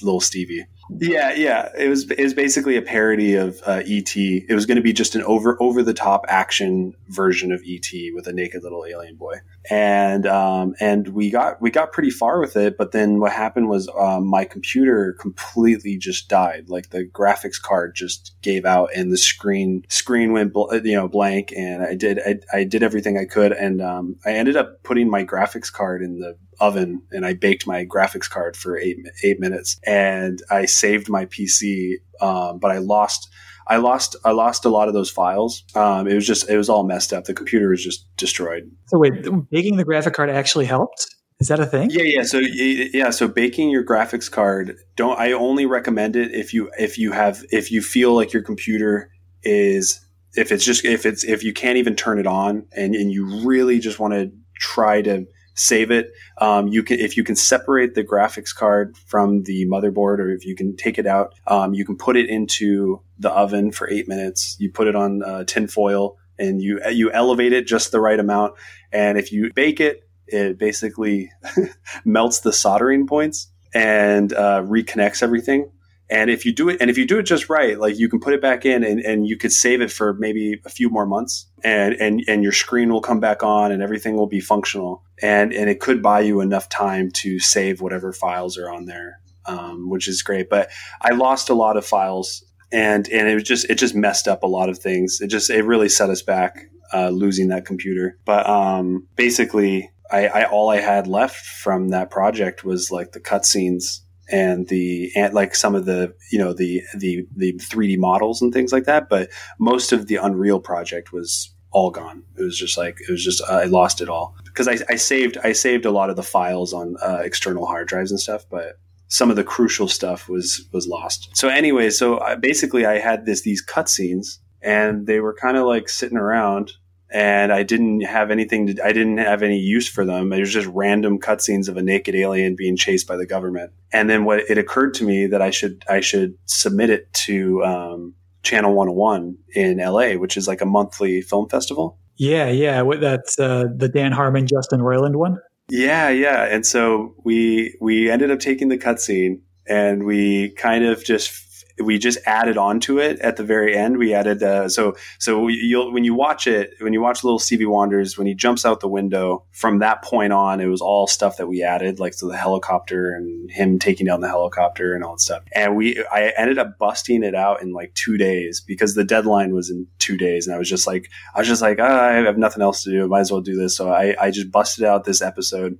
Little 0.00 0.20
Stevie. 0.20 0.66
Yeah, 1.00 1.32
yeah. 1.34 1.68
It 1.78 1.88
was 1.88 2.10
it 2.10 2.22
was 2.22 2.34
basically 2.34 2.76
a 2.76 2.82
parody 2.82 3.34
of 3.34 3.60
uh, 3.66 3.82
ET. 3.86 4.14
It 4.16 4.54
was 4.54 4.66
going 4.66 4.76
to 4.76 4.82
be 4.82 4.92
just 4.92 5.14
an 5.14 5.22
over 5.22 5.56
over 5.60 5.82
the 5.82 5.94
top 5.94 6.24
action 6.28 6.94
version 7.08 7.52
of 7.52 7.62
ET 7.66 7.88
with 8.14 8.26
a 8.26 8.32
naked 8.32 8.62
little 8.62 8.84
alien 8.84 9.16
boy. 9.16 9.34
And 9.70 10.26
um, 10.26 10.74
and 10.80 11.08
we 11.08 11.30
got 11.30 11.62
we 11.62 11.70
got 11.70 11.92
pretty 11.92 12.10
far 12.10 12.40
with 12.40 12.56
it, 12.56 12.76
but 12.76 12.90
then 12.90 13.20
what 13.20 13.32
happened 13.32 13.68
was 13.68 13.88
um, 13.96 14.26
my 14.26 14.44
computer 14.44 15.16
completely 15.20 15.96
just 15.96 16.28
died. 16.28 16.68
Like 16.68 16.90
the 16.90 17.04
graphics 17.04 17.62
card 17.62 17.94
just 17.94 18.34
gave 18.42 18.64
out, 18.64 18.90
and 18.94 19.12
the 19.12 19.16
screen 19.16 19.84
screen 19.88 20.32
went 20.32 20.52
bl- 20.52 20.74
you 20.82 20.96
know 20.96 21.06
blank. 21.06 21.52
And 21.56 21.82
I 21.82 21.94
did 21.94 22.18
I, 22.26 22.40
I 22.52 22.64
did 22.64 22.82
everything 22.82 23.16
I 23.16 23.24
could, 23.24 23.52
and 23.52 23.80
um, 23.80 24.16
I 24.26 24.32
ended 24.32 24.56
up 24.56 24.82
putting 24.82 25.08
my 25.08 25.24
graphics 25.24 25.72
card 25.72 26.02
in 26.02 26.18
the 26.18 26.36
oven 26.60 27.02
and 27.10 27.26
I 27.26 27.34
baked 27.34 27.66
my 27.66 27.84
graphics 27.84 28.30
card 28.30 28.56
for 28.56 28.78
eight 28.78 28.96
eight 29.24 29.40
minutes 29.40 29.80
and 29.84 30.40
I 30.50 30.66
saved 30.66 31.08
my 31.08 31.26
PC, 31.26 31.94
um, 32.20 32.58
but 32.58 32.70
I 32.70 32.78
lost. 32.78 33.28
I 33.66 33.76
lost 33.76 34.16
I 34.24 34.32
lost 34.32 34.64
a 34.64 34.68
lot 34.68 34.88
of 34.88 34.94
those 34.94 35.10
files. 35.10 35.64
Um, 35.74 36.06
it 36.06 36.14
was 36.14 36.26
just 36.26 36.48
it 36.48 36.56
was 36.56 36.68
all 36.68 36.84
messed 36.84 37.12
up. 37.12 37.24
The 37.24 37.34
computer 37.34 37.68
was 37.68 37.82
just 37.82 38.06
destroyed. 38.16 38.70
So 38.86 38.98
wait, 38.98 39.12
baking 39.50 39.76
the 39.76 39.84
graphic 39.84 40.14
card 40.14 40.30
actually 40.30 40.66
helped? 40.66 41.06
Is 41.40 41.48
that 41.48 41.58
a 41.58 41.66
thing? 41.66 41.90
Yeah, 41.90 42.04
yeah. 42.04 42.22
So 42.22 42.38
yeah, 42.38 43.10
so 43.10 43.26
baking 43.26 43.70
your 43.70 43.84
graphics 43.84 44.30
card 44.30 44.76
don't 44.94 45.18
I 45.18 45.32
only 45.32 45.66
recommend 45.66 46.14
it 46.14 46.32
if 46.32 46.54
you 46.54 46.70
if 46.78 46.98
you 46.98 47.12
have 47.12 47.44
if 47.50 47.72
you 47.72 47.82
feel 47.82 48.14
like 48.14 48.32
your 48.32 48.42
computer 48.42 49.10
is 49.42 50.00
if 50.34 50.52
it's 50.52 50.64
just 50.64 50.84
if 50.84 51.04
it's 51.04 51.24
if 51.24 51.42
you 51.42 51.52
can't 51.52 51.78
even 51.78 51.96
turn 51.96 52.18
it 52.18 52.26
on 52.26 52.66
and, 52.76 52.94
and 52.94 53.10
you 53.10 53.44
really 53.44 53.78
just 53.78 53.98
want 53.98 54.14
to 54.14 54.30
try 54.60 55.02
to 55.02 55.26
save 55.62 55.90
it. 55.90 56.12
Um, 56.38 56.68
you 56.68 56.82
can, 56.82 56.98
if 56.98 57.16
you 57.16 57.24
can 57.24 57.36
separate 57.36 57.94
the 57.94 58.04
graphics 58.04 58.54
card 58.54 58.96
from 59.06 59.44
the 59.44 59.66
motherboard, 59.66 60.18
or 60.18 60.30
if 60.30 60.44
you 60.44 60.56
can 60.56 60.76
take 60.76 60.98
it 60.98 61.06
out, 61.06 61.34
um, 61.46 61.74
you 61.74 61.84
can 61.84 61.96
put 61.96 62.16
it 62.16 62.28
into 62.28 63.00
the 63.18 63.30
oven 63.30 63.70
for 63.70 63.88
eight 63.88 64.08
minutes. 64.08 64.56
You 64.58 64.70
put 64.70 64.88
it 64.88 64.96
on 64.96 65.22
uh, 65.22 65.44
tin 65.44 65.68
foil 65.68 66.16
and 66.38 66.60
you 66.60 66.80
you 66.90 67.12
elevate 67.12 67.52
it 67.52 67.66
just 67.66 67.92
the 67.92 68.00
right 68.00 68.18
amount. 68.18 68.54
And 68.90 69.18
if 69.18 69.32
you 69.32 69.52
bake 69.54 69.80
it, 69.80 70.00
it 70.26 70.58
basically 70.58 71.30
melts 72.04 72.40
the 72.40 72.52
soldering 72.52 73.06
points 73.06 73.48
and 73.72 74.32
uh, 74.32 74.62
reconnects 74.62 75.22
everything. 75.22 75.70
And 76.10 76.28
if 76.28 76.44
you 76.44 76.52
do 76.52 76.68
it, 76.68 76.78
and 76.80 76.90
if 76.90 76.98
you 76.98 77.06
do 77.06 77.18
it 77.18 77.22
just 77.22 77.48
right, 77.48 77.78
like 77.78 77.98
you 77.98 78.08
can 78.08 78.20
put 78.20 78.34
it 78.34 78.42
back 78.42 78.66
in 78.66 78.84
and, 78.84 79.00
and 79.00 79.26
you 79.26 79.38
could 79.38 79.52
save 79.52 79.80
it 79.80 79.90
for 79.90 80.12
maybe 80.14 80.60
a 80.66 80.68
few 80.68 80.90
more 80.90 81.06
months 81.06 81.46
and, 81.64 81.94
and, 81.94 82.22
and 82.28 82.42
your 82.42 82.52
screen 82.52 82.92
will 82.92 83.00
come 83.00 83.20
back 83.20 83.42
on 83.42 83.72
and 83.72 83.82
everything 83.82 84.16
will 84.16 84.26
be 84.26 84.40
functional. 84.40 85.02
And, 85.20 85.52
and 85.52 85.70
it 85.70 85.80
could 85.80 86.02
buy 86.02 86.20
you 86.20 86.40
enough 86.40 86.68
time 86.68 87.10
to 87.16 87.38
save 87.38 87.80
whatever 87.80 88.12
files 88.12 88.58
are 88.58 88.70
on 88.70 88.86
there, 88.86 89.20
um, 89.46 89.88
which 89.88 90.08
is 90.08 90.22
great. 90.22 90.48
But 90.48 90.70
I 91.00 91.12
lost 91.12 91.48
a 91.48 91.54
lot 91.54 91.76
of 91.76 91.86
files 91.86 92.44
and, 92.72 93.08
and 93.08 93.28
it 93.28 93.34
was 93.34 93.44
just, 93.44 93.68
it 93.70 93.76
just 93.76 93.94
messed 93.94 94.28
up 94.28 94.42
a 94.42 94.48
lot 94.48 94.68
of 94.68 94.78
things. 94.78 95.20
It 95.20 95.28
just, 95.28 95.50
it 95.50 95.64
really 95.64 95.88
set 95.88 96.10
us 96.10 96.22
back, 96.22 96.66
uh, 96.92 97.10
losing 97.10 97.48
that 97.48 97.66
computer. 97.66 98.18
But, 98.24 98.48
um, 98.48 99.06
basically, 99.16 99.90
I, 100.10 100.26
I, 100.26 100.44
all 100.44 100.68
I 100.68 100.80
had 100.80 101.06
left 101.06 101.46
from 101.46 101.88
that 101.88 102.10
project 102.10 102.64
was 102.64 102.90
like 102.90 103.12
the 103.12 103.20
cutscenes 103.20 104.00
and 104.32 104.66
the 104.68 105.10
and 105.14 105.34
like 105.34 105.54
some 105.54 105.74
of 105.74 105.84
the 105.84 106.14
you 106.30 106.38
know 106.38 106.52
the 106.52 106.82
the 106.96 107.26
the 107.36 107.52
3D 107.54 107.98
models 107.98 108.40
and 108.40 108.52
things 108.52 108.72
like 108.72 108.84
that. 108.84 109.08
But 109.08 109.30
most 109.58 109.92
of 109.92 110.06
the 110.06 110.16
Unreal 110.16 110.58
project 110.60 111.12
was 111.12 111.51
all 111.72 111.90
gone. 111.90 112.22
It 112.36 112.42
was 112.42 112.58
just 112.58 112.78
like 112.78 112.98
it 113.00 113.10
was 113.10 113.24
just 113.24 113.42
uh, 113.42 113.54
I 113.54 113.64
lost 113.64 114.00
it 114.00 114.08
all 114.08 114.36
because 114.44 114.68
I, 114.68 114.78
I, 114.88 114.96
saved 114.96 115.38
I 115.42 115.52
saved 115.52 115.84
a 115.84 115.90
lot 115.90 116.10
of 116.10 116.16
the 116.16 116.22
files 116.22 116.72
on 116.72 116.96
uh, 117.02 117.20
external 117.22 117.66
hard 117.66 117.88
drives 117.88 118.10
and 118.10 118.20
stuff, 118.20 118.44
but 118.50 118.78
some 119.08 119.30
of 119.30 119.36
the 119.36 119.44
crucial 119.44 119.88
stuff 119.88 120.28
was 120.28 120.68
was 120.72 120.86
lost. 120.86 121.30
So 121.34 121.48
anyway, 121.48 121.90
so 121.90 122.20
I, 122.20 122.36
basically 122.36 122.86
I 122.86 122.98
had 122.98 123.26
this 123.26 123.42
these 123.42 123.64
cutscenes 123.64 124.38
and 124.62 125.06
they 125.06 125.20
were 125.20 125.34
kind 125.34 125.56
of 125.56 125.66
like 125.66 125.88
sitting 125.88 126.18
around 126.18 126.72
and 127.12 127.52
I 127.52 127.62
didn't 127.62 128.00
have 128.02 128.30
anything 128.30 128.68
to, 128.68 128.84
I 128.84 128.92
didn't 128.92 129.18
have 129.18 129.42
any 129.42 129.58
use 129.58 129.86
for 129.86 130.04
them. 130.04 130.32
It 130.32 130.40
was 130.40 130.52
just 130.52 130.66
random 130.68 131.18
cutscenes 131.18 131.68
of 131.68 131.76
a 131.76 131.82
naked 131.82 132.14
alien 132.14 132.56
being 132.56 132.76
chased 132.76 133.06
by 133.06 133.16
the 133.16 133.26
government. 133.26 133.72
And 133.92 134.08
then 134.08 134.24
what 134.24 134.40
it 134.48 134.56
occurred 134.56 134.94
to 134.94 135.04
me 135.04 135.26
that 135.26 135.42
I 135.42 135.50
should, 135.50 135.84
I 135.88 136.00
should 136.00 136.38
submit 136.46 136.88
it 136.88 137.12
to, 137.26 137.62
um, 137.64 138.14
Channel 138.42 138.74
101 138.74 139.36
in 139.54 139.78
LA, 139.78 140.12
which 140.12 140.36
is 140.36 140.48
like 140.48 140.60
a 140.60 140.66
monthly 140.66 141.20
film 141.22 141.48
festival. 141.48 141.98
Yeah, 142.16 142.48
yeah. 142.48 142.82
That's 143.00 143.38
uh, 143.38 143.64
the 143.74 143.88
Dan 143.88 144.12
Harmon, 144.12 144.46
Justin 144.46 144.80
Roiland 144.80 145.16
one. 145.16 145.38
Yeah, 145.68 146.08
yeah. 146.10 146.44
And 146.44 146.66
so 146.66 147.14
we 147.24 147.76
we 147.80 148.10
ended 148.10 148.30
up 148.30 148.40
taking 148.40 148.68
the 148.68 148.78
cutscene 148.78 149.40
and 149.66 150.04
we 150.04 150.50
kind 150.56 150.84
of 150.84 151.04
just 151.04 151.30
we 151.78 151.98
just 151.98 152.18
added 152.26 152.56
on 152.56 152.80
to 152.80 152.98
it 152.98 153.18
at 153.20 153.36
the 153.36 153.44
very 153.44 153.76
end. 153.76 153.98
We 153.98 154.14
added 154.14 154.42
uh, 154.42 154.68
so 154.68 154.96
so 155.18 155.48
you'll 155.48 155.92
when 155.92 156.04
you 156.04 156.14
watch 156.14 156.46
it 156.46 156.74
when 156.80 156.92
you 156.92 157.00
watch 157.00 157.24
Little 157.24 157.38
Stevie 157.38 157.66
Wanders 157.66 158.18
when 158.18 158.26
he 158.26 158.34
jumps 158.34 158.64
out 158.64 158.80
the 158.80 158.88
window 158.88 159.44
from 159.52 159.78
that 159.78 160.02
point 160.02 160.32
on 160.32 160.60
it 160.60 160.66
was 160.66 160.80
all 160.80 161.06
stuff 161.06 161.36
that 161.36 161.46
we 161.46 161.62
added 161.62 161.98
like 162.00 162.14
so 162.14 162.28
the 162.28 162.36
helicopter 162.36 163.12
and 163.12 163.50
him 163.50 163.78
taking 163.78 164.06
down 164.06 164.20
the 164.20 164.28
helicopter 164.28 164.94
and 164.94 165.04
all 165.04 165.14
that 165.14 165.20
stuff. 165.20 165.42
And 165.52 165.76
we 165.76 166.04
I 166.12 166.32
ended 166.36 166.58
up 166.58 166.78
busting 166.78 167.22
it 167.22 167.34
out 167.34 167.62
in 167.62 167.72
like 167.72 167.94
two 167.94 168.16
days 168.16 168.60
because 168.60 168.94
the 168.94 169.04
deadline 169.04 169.54
was 169.54 169.70
in 169.70 169.86
two 169.98 170.16
days 170.16 170.46
and 170.46 170.54
I 170.54 170.58
was 170.58 170.68
just 170.68 170.86
like 170.86 171.08
I 171.34 171.38
was 171.38 171.48
just 171.48 171.62
like 171.62 171.78
oh, 171.78 171.84
I 171.84 172.12
have 172.12 172.38
nothing 172.38 172.62
else 172.62 172.82
to 172.84 172.90
do. 172.90 173.04
I 173.04 173.06
might 173.06 173.20
as 173.20 173.32
well 173.32 173.40
do 173.40 173.56
this. 173.56 173.76
So 173.76 173.90
I 173.90 174.14
I 174.20 174.30
just 174.30 174.50
busted 174.50 174.84
out 174.84 175.04
this 175.04 175.22
episode 175.22 175.78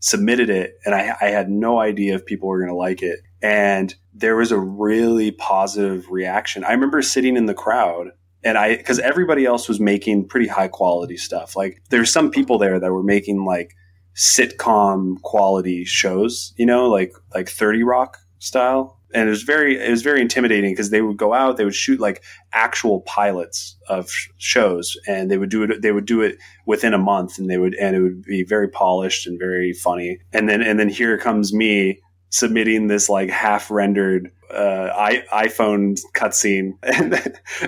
submitted 0.00 0.48
it 0.50 0.78
and 0.84 0.94
I, 0.94 1.14
I, 1.20 1.26
had 1.26 1.50
no 1.50 1.78
idea 1.78 2.14
if 2.14 2.24
people 2.24 2.48
were 2.48 2.58
going 2.58 2.70
to 2.70 2.74
like 2.74 3.02
it. 3.02 3.20
And 3.42 3.94
there 4.12 4.36
was 4.36 4.52
a 4.52 4.58
really 4.58 5.30
positive 5.30 6.10
reaction. 6.10 6.64
I 6.64 6.72
remember 6.72 7.02
sitting 7.02 7.36
in 7.36 7.46
the 7.46 7.54
crowd 7.54 8.08
and 8.42 8.58
I, 8.58 8.76
cause 8.82 8.98
everybody 8.98 9.44
else 9.44 9.68
was 9.68 9.80
making 9.80 10.28
pretty 10.28 10.46
high 10.46 10.68
quality 10.68 11.16
stuff. 11.16 11.56
Like 11.56 11.82
there's 11.90 12.12
some 12.12 12.30
people 12.30 12.58
there 12.58 12.78
that 12.78 12.92
were 12.92 13.02
making 13.02 13.44
like 13.44 13.74
sitcom 14.16 15.20
quality 15.22 15.84
shows, 15.84 16.52
you 16.56 16.66
know, 16.66 16.88
like, 16.88 17.12
like 17.34 17.48
30 17.48 17.82
Rock 17.82 18.18
style. 18.38 18.98
And 19.12 19.26
it 19.26 19.30
was 19.30 19.42
very, 19.42 19.76
it 19.76 19.90
was 19.90 20.02
very 20.02 20.20
intimidating 20.20 20.72
because 20.72 20.90
they 20.90 21.02
would 21.02 21.16
go 21.16 21.34
out, 21.34 21.56
they 21.56 21.64
would 21.64 21.74
shoot 21.74 21.98
like 21.98 22.22
actual 22.52 23.00
pilots 23.02 23.76
of 23.88 24.08
sh- 24.08 24.28
shows 24.38 24.96
and 25.08 25.30
they 25.30 25.36
would 25.36 25.50
do 25.50 25.64
it, 25.64 25.82
they 25.82 25.90
would 25.90 26.04
do 26.04 26.20
it 26.20 26.38
within 26.64 26.94
a 26.94 26.98
month 26.98 27.38
and 27.38 27.50
they 27.50 27.58
would, 27.58 27.74
and 27.74 27.96
it 27.96 28.02
would 28.02 28.22
be 28.22 28.44
very 28.44 28.68
polished 28.68 29.26
and 29.26 29.38
very 29.38 29.72
funny. 29.72 30.20
And 30.32 30.48
then, 30.48 30.62
and 30.62 30.78
then 30.78 30.88
here 30.88 31.18
comes 31.18 31.52
me 31.52 32.00
submitting 32.30 32.86
this 32.86 33.08
like 33.08 33.30
half 33.30 33.70
rendered 33.70 34.32
uh, 34.52 34.92
I, 34.96 35.46
iPhone 35.46 35.98
cutscene, 36.14 36.74
and, 36.82 37.14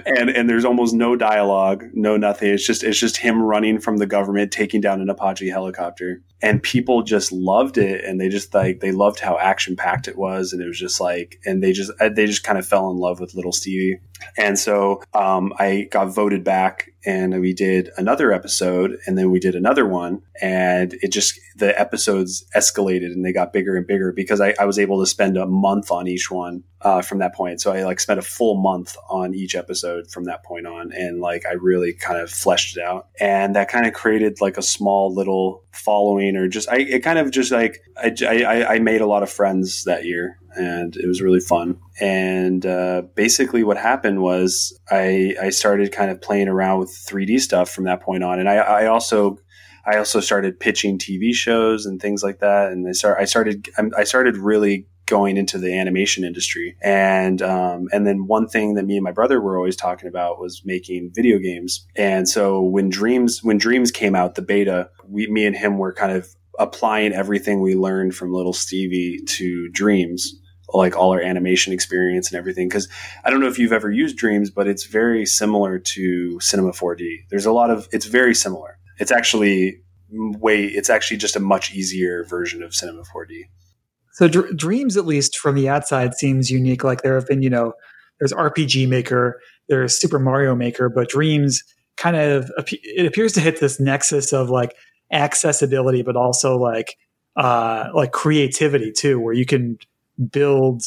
and 0.04 0.30
and 0.30 0.50
there's 0.50 0.64
almost 0.64 0.94
no 0.94 1.16
dialogue, 1.16 1.84
no 1.92 2.16
nothing. 2.16 2.50
It's 2.50 2.66
just 2.66 2.82
it's 2.82 2.98
just 2.98 3.16
him 3.16 3.40
running 3.42 3.78
from 3.80 3.98
the 3.98 4.06
government, 4.06 4.52
taking 4.52 4.80
down 4.80 5.00
an 5.00 5.08
Apache 5.08 5.48
helicopter, 5.48 6.22
and 6.40 6.62
people 6.62 7.02
just 7.02 7.30
loved 7.30 7.78
it, 7.78 8.04
and 8.04 8.20
they 8.20 8.28
just 8.28 8.52
like 8.52 8.80
they 8.80 8.92
loved 8.92 9.20
how 9.20 9.38
action 9.38 9.76
packed 9.76 10.08
it 10.08 10.18
was, 10.18 10.52
and 10.52 10.60
it 10.60 10.66
was 10.66 10.78
just 10.78 11.00
like, 11.00 11.38
and 11.44 11.62
they 11.62 11.72
just 11.72 11.92
they 11.98 12.26
just 12.26 12.44
kind 12.44 12.58
of 12.58 12.66
fell 12.66 12.90
in 12.90 12.96
love 12.96 13.20
with 13.20 13.34
Little 13.34 13.52
Stevie, 13.52 14.00
and 14.36 14.58
so 14.58 15.02
um, 15.14 15.52
I 15.58 15.88
got 15.90 16.14
voted 16.14 16.44
back 16.44 16.90
and 17.04 17.40
we 17.40 17.52
did 17.52 17.90
another 17.96 18.32
episode 18.32 18.96
and 19.06 19.18
then 19.18 19.30
we 19.30 19.40
did 19.40 19.54
another 19.54 19.86
one 19.86 20.22
and 20.40 20.94
it 21.02 21.10
just 21.10 21.38
the 21.62 21.80
episodes 21.80 22.44
escalated 22.56 23.12
and 23.12 23.24
they 23.24 23.32
got 23.32 23.52
bigger 23.52 23.76
and 23.76 23.86
bigger 23.86 24.12
because 24.12 24.40
I, 24.40 24.52
I 24.58 24.64
was 24.64 24.80
able 24.80 24.98
to 24.98 25.06
spend 25.06 25.36
a 25.36 25.46
month 25.46 25.92
on 25.92 26.08
each 26.08 26.28
one 26.28 26.64
uh, 26.80 27.02
from 27.02 27.18
that 27.18 27.36
point. 27.36 27.60
So 27.60 27.72
i 27.72 27.84
like 27.84 28.00
spent 28.00 28.18
a 28.18 28.22
full 28.22 28.60
month 28.60 28.96
on 29.08 29.32
each 29.32 29.54
episode 29.54 30.10
from 30.10 30.24
that 30.24 30.42
point 30.44 30.66
on 30.66 30.90
and 30.92 31.20
like 31.20 31.46
i 31.46 31.52
really 31.52 31.92
kind 31.92 32.18
of 32.18 32.30
fleshed 32.30 32.76
it 32.76 32.82
out. 32.82 33.06
And 33.20 33.54
that 33.54 33.68
kind 33.68 33.86
of 33.86 33.92
created 33.92 34.40
like 34.40 34.58
a 34.58 34.62
small 34.62 35.14
little 35.14 35.62
following 35.70 36.34
or 36.34 36.48
just 36.48 36.68
i 36.68 36.78
it 36.78 37.04
kind 37.04 37.20
of 37.20 37.30
just 37.30 37.52
like 37.52 37.78
i 37.96 38.12
i, 38.26 38.74
I 38.74 38.78
made 38.80 39.00
a 39.00 39.06
lot 39.06 39.22
of 39.22 39.30
friends 39.30 39.84
that 39.84 40.04
year 40.04 40.40
and 40.56 40.96
it 40.96 41.06
was 41.06 41.22
really 41.22 41.40
fun. 41.40 41.78
And 42.00 42.66
uh, 42.66 43.02
basically, 43.14 43.62
what 43.62 43.78
happened 43.78 44.20
was 44.20 44.78
I 44.90 45.36
I 45.40 45.50
started 45.50 45.92
kind 45.92 46.10
of 46.10 46.20
playing 46.20 46.48
around 46.48 46.80
with 46.80 46.90
3D 46.90 47.40
stuff 47.40 47.70
from 47.70 47.84
that 47.84 48.02
point 48.02 48.22
on, 48.22 48.38
and 48.38 48.48
I, 48.48 48.56
I 48.56 48.86
also 48.86 49.38
I 49.84 49.98
also 49.98 50.20
started 50.20 50.60
pitching 50.60 50.98
TV 50.98 51.34
shows 51.34 51.86
and 51.86 52.00
things 52.00 52.22
like 52.22 52.38
that. 52.40 52.72
And 52.72 52.88
I 52.88 52.92
start 52.92 53.18
I 53.20 53.24
started 53.24 53.68
I 53.96 54.04
started 54.04 54.36
really 54.36 54.86
going 55.06 55.36
into 55.36 55.58
the 55.58 55.78
animation 55.78 56.24
industry. 56.24 56.76
And 56.82 57.42
um, 57.42 57.88
and 57.92 58.06
then 58.06 58.26
one 58.26 58.48
thing 58.48 58.74
that 58.74 58.84
me 58.84 58.96
and 58.96 59.04
my 59.04 59.12
brother 59.12 59.40
were 59.40 59.56
always 59.56 59.76
talking 59.76 60.08
about 60.08 60.38
was 60.38 60.62
making 60.64 61.10
video 61.14 61.38
games. 61.38 61.86
And 61.96 62.28
so 62.28 62.62
when 62.62 62.88
Dreams 62.88 63.42
when 63.42 63.58
Dreams 63.58 63.90
came 63.90 64.14
out, 64.14 64.36
the 64.36 64.42
beta, 64.42 64.90
we 65.08 65.26
me 65.26 65.46
and 65.46 65.56
him 65.56 65.78
were 65.78 65.92
kind 65.92 66.12
of 66.12 66.28
applying 66.58 67.12
everything 67.12 67.60
we 67.60 67.74
learned 67.74 68.14
from 68.14 68.32
Little 68.32 68.52
Stevie 68.52 69.20
to 69.26 69.68
Dreams 69.70 70.34
like 70.74 70.96
all 70.96 71.12
our 71.12 71.20
animation 71.20 71.72
experience 71.72 72.30
and 72.30 72.38
everything. 72.38 72.68
Because 72.68 72.88
I 73.24 73.30
don't 73.30 73.40
know 73.40 73.48
if 73.48 73.58
you've 73.58 73.72
ever 73.72 73.90
used 73.90 74.16
Dreams, 74.16 74.50
but 74.50 74.66
it's 74.66 74.84
very 74.84 75.26
similar 75.26 75.78
to 75.78 76.40
Cinema 76.40 76.70
4D. 76.70 77.26
There's 77.30 77.46
a 77.46 77.52
lot 77.52 77.70
of 77.70 77.88
it's 77.92 78.06
very 78.06 78.34
similar. 78.34 78.78
It's 79.02 79.10
actually 79.10 79.82
way 80.10 80.64
it's 80.64 80.88
actually 80.88 81.16
just 81.16 81.36
a 81.36 81.40
much 81.40 81.74
easier 81.74 82.24
version 82.24 82.62
of 82.62 82.74
Cinema 82.74 83.02
4D. 83.02 83.42
So 84.12 84.28
Dr- 84.28 84.56
Dreams, 84.56 84.96
at 84.96 85.06
least 85.06 85.38
from 85.38 85.56
the 85.56 85.68
outside, 85.68 86.14
seems 86.14 86.50
unique. 86.50 86.84
Like 86.84 87.02
there 87.02 87.14
have 87.14 87.26
been, 87.26 87.42
you 87.42 87.50
know, 87.50 87.72
there's 88.20 88.32
RPG 88.32 88.88
Maker, 88.88 89.40
there's 89.68 89.98
Super 89.98 90.18
Mario 90.18 90.54
Maker, 90.54 90.88
but 90.88 91.08
Dreams 91.08 91.64
kind 91.96 92.16
of 92.16 92.50
it 92.56 93.06
appears 93.06 93.32
to 93.32 93.40
hit 93.40 93.58
this 93.60 93.80
nexus 93.80 94.32
of 94.32 94.50
like 94.50 94.74
accessibility, 95.10 96.02
but 96.02 96.16
also 96.16 96.56
like 96.56 96.96
uh 97.36 97.88
like 97.94 98.12
creativity 98.12 98.92
too, 98.92 99.18
where 99.18 99.34
you 99.34 99.46
can 99.46 99.78
build 100.30 100.84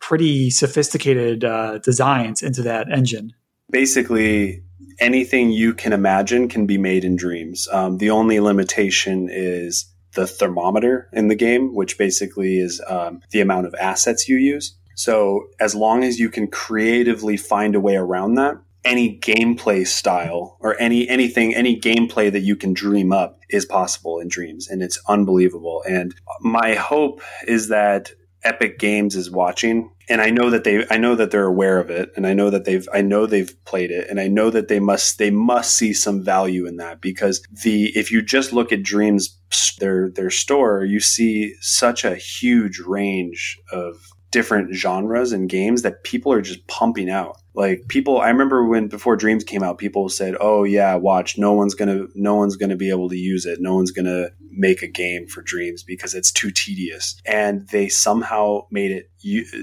pretty 0.00 0.50
sophisticated 0.50 1.44
uh, 1.44 1.78
designs 1.78 2.42
into 2.42 2.62
that 2.62 2.90
engine. 2.92 3.32
Basically, 3.70 4.62
anything 4.98 5.50
you 5.50 5.74
can 5.74 5.92
imagine 5.92 6.48
can 6.48 6.66
be 6.66 6.78
made 6.78 7.04
in 7.04 7.16
Dreams. 7.16 7.68
Um, 7.70 7.98
the 7.98 8.10
only 8.10 8.40
limitation 8.40 9.28
is 9.30 9.86
the 10.14 10.26
thermometer 10.26 11.08
in 11.12 11.28
the 11.28 11.34
game, 11.34 11.74
which 11.74 11.98
basically 11.98 12.58
is 12.58 12.80
um, 12.86 13.20
the 13.30 13.40
amount 13.40 13.66
of 13.66 13.74
assets 13.74 14.28
you 14.28 14.36
use. 14.36 14.76
So, 14.96 15.48
as 15.58 15.74
long 15.74 16.04
as 16.04 16.20
you 16.20 16.28
can 16.28 16.46
creatively 16.46 17.36
find 17.36 17.74
a 17.74 17.80
way 17.80 17.96
around 17.96 18.34
that, 18.34 18.58
any 18.84 19.18
gameplay 19.18 19.86
style 19.86 20.56
or 20.60 20.78
any 20.80 21.08
anything 21.08 21.54
any 21.54 21.78
gameplay 21.78 22.30
that 22.30 22.40
you 22.40 22.54
can 22.54 22.74
dream 22.74 23.12
up 23.12 23.40
is 23.48 23.64
possible 23.64 24.18
in 24.18 24.28
dreams 24.28 24.68
and 24.68 24.82
it's 24.82 25.00
unbelievable 25.08 25.82
and 25.88 26.14
my 26.42 26.74
hope 26.74 27.22
is 27.46 27.68
that 27.68 28.12
Epic 28.42 28.78
Games 28.78 29.16
is 29.16 29.30
watching 29.30 29.90
and 30.08 30.20
I 30.20 30.30
know 30.30 30.50
that 30.50 30.64
they 30.64 30.86
I 30.90 30.98
know 30.98 31.14
that 31.14 31.30
they're 31.30 31.46
aware 31.46 31.78
of 31.78 31.90
it 31.90 32.12
and 32.16 32.26
I 32.26 32.34
know 32.34 32.50
that 32.50 32.64
they've 32.64 32.86
I 32.92 33.02
know 33.02 33.26
they've 33.26 33.52
played 33.64 33.90
it 33.90 34.08
and 34.08 34.20
I 34.20 34.28
know 34.28 34.50
that 34.50 34.68
they 34.68 34.80
must 34.80 35.18
they 35.18 35.30
must 35.30 35.76
see 35.76 35.92
some 35.92 36.22
value 36.22 36.66
in 36.66 36.76
that 36.76 37.00
because 37.00 37.42
the 37.62 37.86
if 37.96 38.10
you 38.10 38.22
just 38.22 38.52
look 38.52 38.72
at 38.72 38.82
Dreams 38.82 39.38
their 39.78 40.10
their 40.10 40.30
store 40.30 40.84
you 40.84 41.00
see 41.00 41.54
such 41.60 42.04
a 42.04 42.16
huge 42.16 42.80
range 42.80 43.58
of 43.72 43.96
different 44.34 44.74
genres 44.74 45.30
and 45.30 45.48
games 45.48 45.82
that 45.82 46.02
people 46.02 46.32
are 46.32 46.42
just 46.42 46.66
pumping 46.66 47.08
out. 47.08 47.36
Like 47.54 47.86
people, 47.88 48.20
I 48.20 48.30
remember 48.30 48.66
when 48.66 48.88
before 48.88 49.14
Dreams 49.16 49.44
came 49.44 49.62
out, 49.62 49.78
people 49.78 50.08
said, 50.08 50.34
"Oh 50.40 50.64
yeah, 50.64 50.96
watch, 50.96 51.38
no 51.38 51.52
one's 51.52 51.74
gonna, 51.74 52.06
no 52.16 52.34
one's 52.34 52.56
gonna 52.56 52.76
be 52.76 52.90
able 52.90 53.08
to 53.10 53.16
use 53.16 53.46
it. 53.46 53.60
No 53.60 53.76
one's 53.76 53.92
gonna 53.92 54.30
make 54.50 54.82
a 54.82 54.88
game 54.88 55.28
for 55.28 55.40
Dreams 55.40 55.84
because 55.84 56.14
it's 56.14 56.32
too 56.32 56.50
tedious." 56.50 57.14
And 57.24 57.68
they 57.68 57.88
somehow 57.88 58.66
made 58.72 58.90
it 58.90 59.10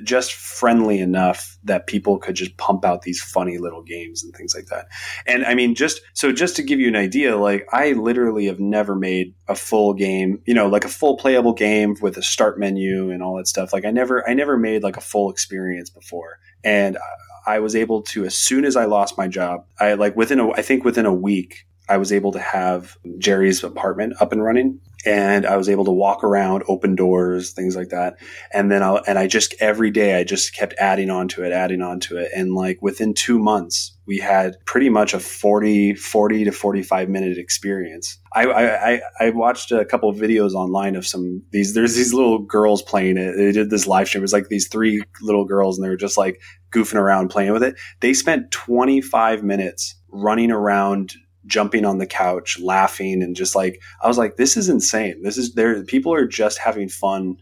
just 0.06 0.32
friendly 0.32 1.00
enough 1.00 1.58
that 1.66 1.86
people 1.86 2.18
could 2.18 2.36
just 2.36 2.56
pump 2.56 2.86
out 2.86 3.02
these 3.02 3.22
funny 3.22 3.58
little 3.58 3.84
games 3.84 4.24
and 4.24 4.34
things 4.34 4.56
like 4.56 4.68
that. 4.68 4.88
And 5.28 5.46
I 5.46 5.54
mean, 5.54 5.76
just 5.76 6.02
so 6.14 6.32
just 6.32 6.56
to 6.56 6.64
give 6.64 6.80
you 6.80 6.88
an 6.88 6.96
idea, 6.96 7.36
like 7.36 7.68
I 7.74 7.92
literally 7.92 8.46
have 8.46 8.62
never 8.62 8.96
made 8.96 9.36
a 9.50 9.56
full 9.56 9.94
game, 9.94 10.42
you 10.46 10.54
know, 10.54 10.68
like 10.68 10.86
a 10.86 10.90
full 10.90 11.18
playable 11.18 11.54
game 11.54 11.98
with 12.02 12.16
a 12.16 12.24
start 12.24 12.58
menu 12.58 13.12
and 13.12 13.22
all 13.22 13.36
that 13.36 13.48
stuff. 13.48 13.74
Like 13.74 13.84
I 13.84 13.92
never, 13.92 14.28
I 14.30 14.34
never 14.34 14.58
made 14.58 14.82
like 14.82 14.96
a 14.96 15.02
full 15.02 15.30
experience 15.30 15.90
before. 15.90 16.38
And 16.64 16.98
I 17.46 17.60
was 17.60 17.76
able 17.76 18.02
to, 18.04 18.26
as 18.26 18.36
soon 18.36 18.66
as 18.66 18.76
I 18.76 18.86
lost 18.86 19.18
my 19.18 19.28
job, 19.28 19.66
I 19.80 19.94
like 19.94 20.16
within 20.16 20.40
a, 20.40 20.52
I 20.52 20.62
think 20.62 20.84
within 20.84 21.06
a 21.06 21.14
week, 21.14 21.66
I 21.92 21.98
was 21.98 22.14
able 22.14 22.32
to 22.32 22.40
have 22.40 22.96
Jerry's 23.18 23.66
apartment 23.66 24.14
up 24.22 24.32
and 24.32 24.42
running 24.42 24.80
and 25.06 25.46
I 25.46 25.58
was 25.58 25.68
able 25.68 25.84
to 25.84 25.92
walk 25.92 26.24
around, 26.24 26.64
open 26.70 26.96
doors, 26.96 27.52
things 27.52 27.76
like 27.76 27.90
that. 27.90 28.16
And 28.54 28.72
then 28.72 28.82
I 28.82 28.96
and 29.08 29.20
I 29.20 29.28
just 29.28 29.56
every 29.60 29.92
day 29.92 30.18
I 30.18 30.24
just 30.24 30.56
kept 30.56 30.74
adding 30.80 31.10
on 31.10 31.28
to 31.30 31.44
it, 31.44 31.52
adding 31.52 31.82
on 31.82 32.00
to 32.02 32.18
it. 32.18 32.32
And 32.34 32.54
like 32.54 32.82
within 32.82 33.14
two 33.14 33.40
months, 33.40 33.98
we 34.06 34.20
had 34.20 34.56
pretty 34.66 34.90
much 34.90 35.14
a 35.14 35.20
40, 35.20 35.96
40 35.96 36.46
to 36.46 36.52
45 36.54 37.10
minute 37.10 37.38
experience. 37.38 38.20
I, 38.34 38.46
I, 38.46 39.02
I 39.20 39.30
watched 39.32 39.74
a 39.74 39.84
couple 39.84 40.14
videos 40.14 40.54
online 40.54 40.96
of 40.96 41.06
some 41.06 41.44
these, 41.52 41.74
there's 41.74 41.96
these 41.96 42.14
little 42.14 42.40
girls 42.40 42.82
playing 42.82 43.18
it. 43.18 43.36
They 43.36 43.52
did 43.52 43.70
this 43.70 43.88
live 43.88 44.08
stream. 44.08 44.22
It 44.22 44.24
was 44.24 44.34
like 44.34 44.48
these 44.48 44.70
three 44.70 45.04
little 45.22 45.44
girls 45.44 45.78
and 45.78 45.84
they 45.84 45.90
were 45.90 45.98
just 45.98 46.18
like 46.18 46.40
goofing 46.72 47.00
around 47.00 47.30
playing 47.30 47.52
with 47.52 47.64
it. 47.64 47.76
They 48.00 48.14
spent 48.14 48.52
25 48.52 49.44
minutes 49.44 49.96
running 50.10 50.52
around 50.52 51.16
jumping 51.46 51.86
on 51.86 51.98
the 51.98 52.06
couch, 52.06 52.60
laughing, 52.60 53.22
and 53.22 53.36
just 53.36 53.56
like 53.56 53.82
I 54.02 54.08
was 54.08 54.18
like, 54.18 54.36
this 54.36 54.58
is 54.58 54.70
insane. 54.70 55.22
This 55.24 55.38
is 55.38 55.54
there. 55.54 55.84
People 55.84 56.14
are 56.14 56.28
just 56.28 56.60
having 56.60 56.90
fun 56.90 57.38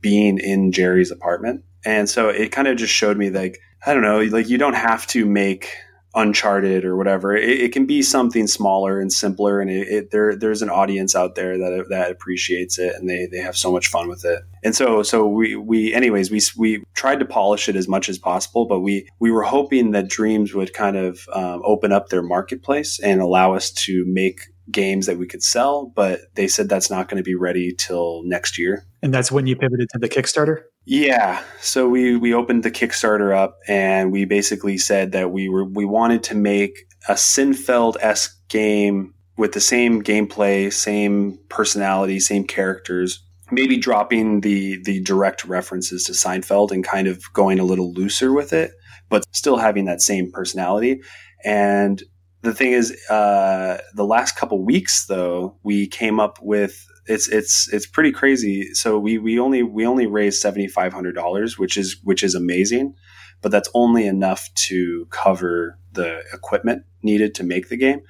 being 0.00 0.38
in 0.38 0.72
Jerry's 0.72 1.10
apartment, 1.10 1.64
and 1.84 2.08
so 2.08 2.28
it 2.28 2.52
kind 2.52 2.68
of 2.68 2.76
just 2.76 2.94
showed 2.94 3.16
me 3.16 3.30
like 3.30 3.58
I 3.84 3.94
don't 3.94 4.02
know, 4.02 4.20
like 4.20 4.48
you 4.48 4.58
don't 4.58 4.74
have 4.74 5.06
to 5.08 5.24
make 5.24 5.70
Uncharted 6.14 6.84
or 6.84 6.96
whatever. 6.96 7.36
It, 7.36 7.60
it, 7.60 7.72
can 7.72 7.86
be 7.86 8.02
something 8.02 8.46
smaller 8.46 9.00
and 9.00 9.12
simpler, 9.12 9.60
and 9.60 9.70
it, 9.70 9.88
it, 9.88 10.10
there 10.10 10.34
there's 10.34 10.62
an 10.62 10.70
audience 10.70 11.14
out 11.14 11.34
there 11.34 11.56
that 11.58 11.86
that 11.90 12.10
appreciates 12.10 12.78
it, 12.78 12.94
and 12.96 13.08
they 13.08 13.28
they 13.30 13.38
have 13.38 13.56
so 13.56 13.70
much 13.70 13.88
fun 13.88 14.08
with 14.08 14.24
it. 14.24 14.42
And 14.64 14.74
so 14.74 15.02
so 15.02 15.26
we 15.26 15.54
we 15.56 15.94
anyways 15.94 16.30
we 16.30 16.40
we 16.56 16.84
tried 16.94 17.20
to 17.20 17.24
polish 17.24 17.68
it 17.68 17.76
as 17.76 17.86
much 17.86 18.08
as 18.08 18.18
possible, 18.18 18.66
but 18.66 18.80
we 18.80 19.08
we 19.20 19.30
were 19.30 19.44
hoping 19.44 19.92
that 19.92 20.08
Dreams 20.08 20.52
would 20.54 20.74
kind 20.74 20.96
of 20.96 21.20
um, 21.32 21.62
open 21.64 21.92
up 21.92 22.08
their 22.08 22.22
marketplace 22.22 22.98
and 22.98 23.20
allow 23.20 23.54
us 23.54 23.70
to 23.70 24.04
make 24.06 24.40
games 24.70 25.06
that 25.06 25.18
we 25.18 25.26
could 25.26 25.42
sell, 25.42 25.92
but 25.94 26.20
they 26.34 26.48
said 26.48 26.68
that's 26.68 26.90
not 26.90 27.08
going 27.08 27.16
to 27.16 27.24
be 27.24 27.34
ready 27.34 27.74
till 27.76 28.22
next 28.24 28.58
year. 28.58 28.86
And 29.02 29.12
that's 29.12 29.32
when 29.32 29.46
you 29.46 29.56
pivoted 29.56 29.88
to 29.90 29.98
the 29.98 30.08
Kickstarter? 30.08 30.62
Yeah. 30.84 31.42
So 31.60 31.88
we 31.88 32.16
we 32.16 32.34
opened 32.34 32.62
the 32.62 32.70
Kickstarter 32.70 33.36
up 33.36 33.58
and 33.68 34.10
we 34.10 34.24
basically 34.24 34.78
said 34.78 35.12
that 35.12 35.30
we 35.30 35.48
were 35.48 35.64
we 35.64 35.84
wanted 35.84 36.22
to 36.24 36.34
make 36.34 36.78
a 37.08 37.14
Seinfeld-esque 37.14 38.36
game 38.48 39.14
with 39.36 39.52
the 39.52 39.60
same 39.60 40.02
gameplay, 40.02 40.72
same 40.72 41.38
personality, 41.48 42.20
same 42.20 42.44
characters, 42.44 43.22
maybe 43.50 43.76
dropping 43.76 44.40
the 44.40 44.82
the 44.84 45.00
direct 45.00 45.44
references 45.44 46.04
to 46.04 46.12
Seinfeld 46.12 46.70
and 46.72 46.84
kind 46.84 47.08
of 47.08 47.22
going 47.34 47.58
a 47.58 47.64
little 47.64 47.92
looser 47.92 48.32
with 48.32 48.52
it, 48.52 48.72
but 49.08 49.24
still 49.32 49.58
having 49.58 49.84
that 49.84 50.00
same 50.00 50.30
personality. 50.32 51.00
And 51.44 52.02
the 52.42 52.54
thing 52.54 52.72
is, 52.72 52.96
uh, 53.10 53.78
the 53.94 54.04
last 54.04 54.36
couple 54.36 54.64
weeks 54.64 55.06
though, 55.06 55.58
we 55.62 55.86
came 55.86 56.18
up 56.18 56.38
with 56.40 56.86
it's 57.06 57.28
it's 57.28 57.72
it's 57.72 57.86
pretty 57.86 58.12
crazy. 58.12 58.72
So 58.74 58.98
we 58.98 59.18
we 59.18 59.38
only 59.38 59.62
we 59.62 59.86
only 59.86 60.06
raised 60.06 60.40
seventy 60.40 60.68
five 60.68 60.92
hundred 60.92 61.14
dollars, 61.14 61.58
which 61.58 61.76
is 61.76 61.96
which 62.04 62.22
is 62.22 62.34
amazing, 62.34 62.94
but 63.40 63.50
that's 63.50 63.70
only 63.74 64.06
enough 64.06 64.48
to 64.68 65.06
cover 65.10 65.78
the 65.92 66.22
equipment 66.32 66.84
needed 67.02 67.34
to 67.36 67.44
make 67.44 67.68
the 67.68 67.76
game. 67.76 68.00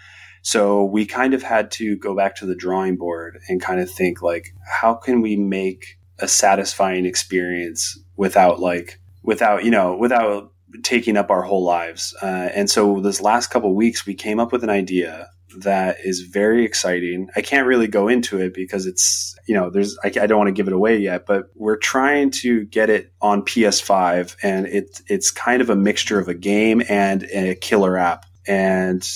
So 0.43 0.84
we 0.84 1.05
kind 1.05 1.34
of 1.34 1.43
had 1.43 1.70
to 1.72 1.97
go 1.97 2.16
back 2.16 2.36
to 2.36 2.47
the 2.47 2.55
drawing 2.55 2.97
board 2.97 3.38
and 3.49 3.61
kind 3.61 3.80
of 3.80 3.91
think 3.91 4.22
like, 4.22 4.55
how 4.80 4.95
can 4.95 5.20
we 5.20 5.36
make 5.36 5.99
a 6.18 6.28
satisfying 6.28 7.07
experience 7.07 7.99
without 8.16 8.61
like 8.61 9.01
without 9.22 9.64
you 9.64 9.70
know 9.70 9.97
without 9.97 10.53
taking 10.82 11.16
up 11.16 11.30
our 11.30 11.43
whole 11.43 11.64
lives. 11.64 12.14
Uh, 12.22 12.49
and 12.55 12.70
so 12.70 13.01
this 13.01 13.20
last 13.20 13.49
couple 13.49 13.74
weeks, 13.74 14.07
we 14.07 14.14
came 14.14 14.38
up 14.38 14.53
with 14.53 14.62
an 14.62 14.70
idea 14.70 15.28
that 15.59 15.98
is 16.05 16.20
very 16.20 16.64
exciting. 16.64 17.28
I 17.36 17.42
can't 17.42 17.66
really 17.66 17.88
go 17.88 18.09
into 18.09 18.38
it 18.38 18.55
because 18.55 18.86
it's, 18.86 19.36
you 19.46 19.55
know, 19.55 19.70
there's, 19.70 19.98
I, 20.05 20.09
I 20.09 20.26
don't 20.26 20.38
want 20.38 20.48
to 20.48 20.53
give 20.53 20.68
it 20.68 20.72
away 20.72 20.98
yet, 20.98 21.26
but 21.26 21.51
we're 21.55 21.76
trying 21.76 22.30
to 22.30 22.64
get 22.64 22.90
it 22.90 23.12
on 23.20 23.42
PS5 23.42 24.36
and 24.42 24.66
it, 24.66 25.01
it's 25.09 25.30
kind 25.30 25.61
of 25.61 25.70
a 25.70 25.76
mixture 25.76 26.18
of 26.18 26.28
a 26.28 26.34
game 26.34 26.82
and 26.88 27.24
a 27.24 27.55
killer 27.55 27.98
app. 27.98 28.26
And 28.46 29.07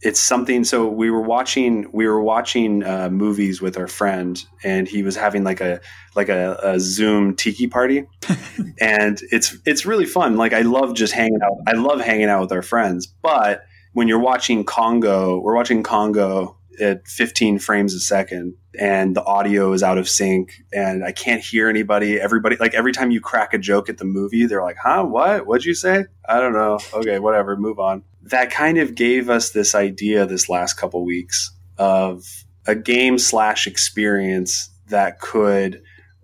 it's 0.00 0.20
something 0.20 0.62
so 0.62 0.88
we 0.88 1.10
were 1.10 1.22
watching 1.22 1.90
we 1.92 2.06
were 2.06 2.22
watching 2.22 2.84
uh, 2.84 3.08
movies 3.10 3.60
with 3.60 3.76
our 3.76 3.88
friend 3.88 4.44
and 4.62 4.86
he 4.86 5.02
was 5.02 5.16
having 5.16 5.42
like 5.42 5.60
a 5.60 5.80
like 6.14 6.28
a, 6.28 6.58
a 6.62 6.78
zoom 6.78 7.34
tiki 7.34 7.66
party 7.66 8.06
and 8.80 9.20
it's 9.32 9.56
it's 9.66 9.84
really 9.84 10.06
fun 10.06 10.36
like 10.36 10.52
i 10.52 10.60
love 10.60 10.94
just 10.94 11.12
hanging 11.12 11.40
out 11.42 11.56
i 11.66 11.72
love 11.72 12.00
hanging 12.00 12.28
out 12.28 12.40
with 12.40 12.52
our 12.52 12.62
friends 12.62 13.06
but 13.06 13.64
when 13.98 14.06
you're 14.06 14.20
watching 14.20 14.62
congo 14.62 15.40
we're 15.40 15.56
watching 15.56 15.82
congo 15.82 16.56
at 16.78 17.04
15 17.08 17.58
frames 17.58 17.94
a 17.94 17.98
second 17.98 18.54
and 18.78 19.16
the 19.16 19.24
audio 19.24 19.72
is 19.72 19.82
out 19.82 19.98
of 19.98 20.08
sync 20.08 20.52
and 20.72 21.04
i 21.04 21.10
can't 21.10 21.42
hear 21.42 21.68
anybody. 21.68 22.20
Everybody 22.20 22.54
like 22.58 22.74
every 22.74 22.92
time 22.92 23.10
you 23.10 23.20
crack 23.20 23.52
a 23.54 23.58
joke 23.58 23.88
at 23.88 23.98
the 23.98 24.04
movie 24.04 24.46
they're 24.46 24.62
like 24.62 24.76
huh? 24.80 25.02
What? 25.04 25.48
What'd 25.48 25.64
you 25.64 25.74
say? 25.74 26.04
I 26.28 26.38
don't 26.38 26.52
know. 26.52 26.78
Okay 26.94 27.18
whatever 27.18 27.56
move 27.56 27.80
on. 27.80 28.04
That 28.22 28.52
kind 28.52 28.78
of 28.78 28.94
gave 28.94 29.28
us 29.28 29.50
this 29.50 29.74
idea 29.74 30.26
this 30.26 30.48
last 30.48 30.74
couple 30.74 31.04
weeks 31.04 31.50
of 31.76 32.24
a 32.68 32.76
game 32.76 33.18
slash 33.18 33.66
experience 33.66 34.70
that 34.90 35.18
could 35.18 35.82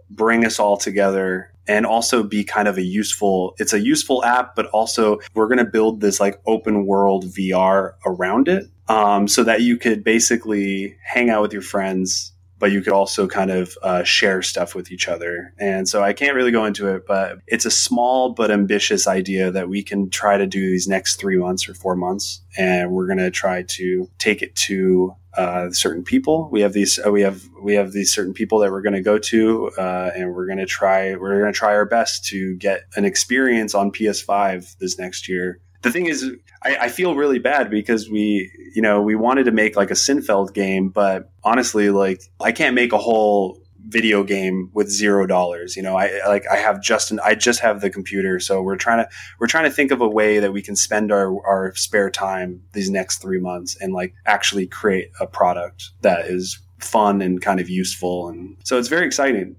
bring 0.09 0.45
us 0.45 0.61
all 0.61 0.77
together 0.77 1.53
and 1.67 1.87
also 1.87 2.23
be 2.23 2.45
kind 2.45 2.69
of 2.69 2.79
a 2.79 2.83
useful 2.83 3.55
it's 3.59 3.73
a 3.73 3.81
useful 3.81 4.25
app 4.25 4.55
but 4.55 4.67
also 4.67 5.19
we're 5.35 5.49
going 5.49 5.59
to 5.59 5.65
build 5.65 6.01
this 6.01 6.21
like 6.21 6.41
open 6.47 6.87
world 6.87 7.25
vr 7.27 7.93
around 8.07 8.49
it 8.49 8.69
um, 8.87 9.27
so 9.27 9.43
that 9.43 9.63
you 9.63 9.79
could 9.79 10.05
basically 10.05 10.95
hang 11.03 11.31
out 11.31 11.41
with 11.41 11.53
your 11.53 11.63
friends 11.63 12.34
but 12.65 12.73
you 12.73 12.81
could 12.81 12.95
also 12.95 13.29
kind 13.29 13.51
of 13.51 13.77
uh, 13.83 14.03
share 14.05 14.41
stuff 14.41 14.75
with 14.75 14.91
each 14.91 15.07
other. 15.07 15.53
And 15.59 15.87
so 15.87 16.03
I 16.03 16.15
can't 16.15 16.35
really 16.35 16.51
go 16.51 16.65
into 16.65 16.89
it, 16.95 17.07
but 17.07 17.41
it's 17.47 17.67
a 17.67 17.71
small 17.71 18.31
but 18.31 18.51
ambitious 18.51 19.07
idea 19.07 19.51
that 19.51 19.69
we 19.69 19.83
can 19.83 20.09
try 20.09 20.39
to 20.39 20.47
do 20.47 20.71
these 20.71 20.89
next 20.89 21.17
three 21.17 21.37
months 21.37 21.69
or 21.69 21.75
four 21.75 21.95
months. 21.95 22.41
And 22.57 22.91
we're 22.91 23.07
going 23.07 23.19
to 23.19 23.31
try 23.31 23.65
to 23.65 24.09
take 24.17 24.41
it 24.41 24.55
to 24.55 25.15
uh, 25.37 25.73
certain 25.73 26.05
people. 26.05 26.49
We 26.51 26.63
have 26.63 26.73
these, 26.73 26.99
uh, 26.99 27.13
we 27.13 27.21
have, 27.21 27.43
we 27.63 27.75
have 27.75 27.93
these 27.93 28.15
certain 28.15 28.33
people 28.33 28.61
that 28.61 28.71
we're 28.71 28.81
going 28.81 28.95
to 28.95 29.03
go 29.03 29.19
to, 29.19 29.71
uh, 29.77 30.13
and 30.17 30.33
we're 30.33 30.47
going 30.47 30.57
to 30.57 30.65
try, 30.65 31.17
we're 31.17 31.39
going 31.41 31.53
to 31.53 31.59
try 31.59 31.75
our 31.75 31.85
best 31.85 32.25
to 32.29 32.57
get 32.57 32.85
an 32.97 33.05
experience 33.05 33.75
on 33.75 33.93
PS5 33.93 34.79
this 34.79 34.99
next 34.99 35.29
year 35.29 35.61
the 35.85 35.93
thing 35.93 36.07
is, 36.07 36.29
I, 36.63 36.77
I, 36.77 36.89
feel 36.89 37.15
really 37.15 37.39
bad 37.39 37.71
because 37.71 38.09
we, 38.09 38.51
you 38.75 38.83
know, 38.83 39.03
we 39.03 39.15
wanted 39.15 39.45
to 39.45 39.53
make 39.53 39.77
like 39.77 39.91
a 39.91 39.95
Seinfeld 39.95 40.55
game, 40.55 40.89
but 40.89 41.31
honestly, 41.45 41.91
like 41.91 42.23
I 42.41 42.53
can't 42.53 42.75
make 42.75 42.93
a 42.93 42.99
whole 42.99 43.61
video 43.87 44.25
game 44.25 44.71
with 44.73 44.89
zero 44.91 45.27
dollars. 45.27 45.77
You 45.77 45.83
know, 45.83 45.97
I 45.97 46.27
like 46.27 46.45
I 46.51 46.57
have 46.57 46.83
just 46.83 47.11
an, 47.11 47.21
I 47.23 47.35
just 47.35 47.61
have 47.61 47.81
the 47.81 47.91
computer, 47.91 48.41
so 48.41 48.63
we're 48.63 48.77
trying 48.77 49.05
to 49.05 49.09
we're 49.39 49.47
trying 49.47 49.65
to 49.65 49.71
think 49.71 49.91
of 49.91 50.01
a 50.01 50.09
way 50.09 50.39
that 50.39 50.53
we 50.53 50.63
can 50.63 50.75
spend 50.75 51.13
our 51.13 51.27
our 51.47 51.75
spare 51.75 52.11
time 52.11 52.63
these 52.73 52.91
next 52.91 53.21
three 53.21 53.41
months 53.41 53.77
and 53.81 53.93
like 53.93 54.15
actually 54.27 54.67
create 54.67 55.11
a 55.21 55.27
product 55.27 55.91
that 56.01 56.27
is 56.27 56.59
fun 56.81 57.21
and 57.21 57.43
kind 57.43 57.61
of 57.61 57.69
useful, 57.69 58.29
and 58.29 58.57
so 58.65 58.79
it's 58.79 58.89
very 58.89 59.07
exciting. 59.07 59.57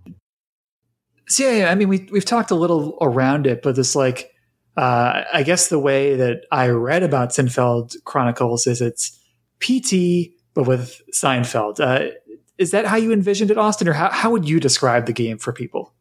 So 1.27 1.47
yeah, 1.47 1.57
yeah 1.57 1.71
I 1.71 1.75
mean, 1.75 1.89
we 1.89 2.07
we've 2.11 2.25
talked 2.25 2.51
a 2.51 2.55
little 2.55 2.97
around 3.01 3.45
it, 3.45 3.61
but 3.61 3.75
this 3.75 3.95
like 3.95 4.31
uh, 4.77 5.23
I 5.33 5.43
guess 5.43 5.69
the 5.69 5.79
way 5.79 6.15
that 6.15 6.45
I 6.51 6.67
read 6.67 7.03
about 7.03 7.29
Seinfeld 7.29 7.95
Chronicles 8.03 8.67
is 8.67 8.81
it's 8.81 9.17
PT, 9.59 10.33
but 10.53 10.67
with 10.67 11.01
Seinfeld. 11.13 11.79
Uh, 11.79 12.11
is 12.57 12.71
that 12.71 12.85
how 12.85 12.95
you 12.95 13.11
envisioned 13.11 13.51
it, 13.51 13.57
Austin, 13.57 13.87
or 13.87 13.93
how, 13.93 14.09
how 14.09 14.31
would 14.31 14.47
you 14.47 14.59
describe 14.59 15.05
the 15.05 15.13
game 15.13 15.37
for 15.37 15.51
people? 15.53 15.93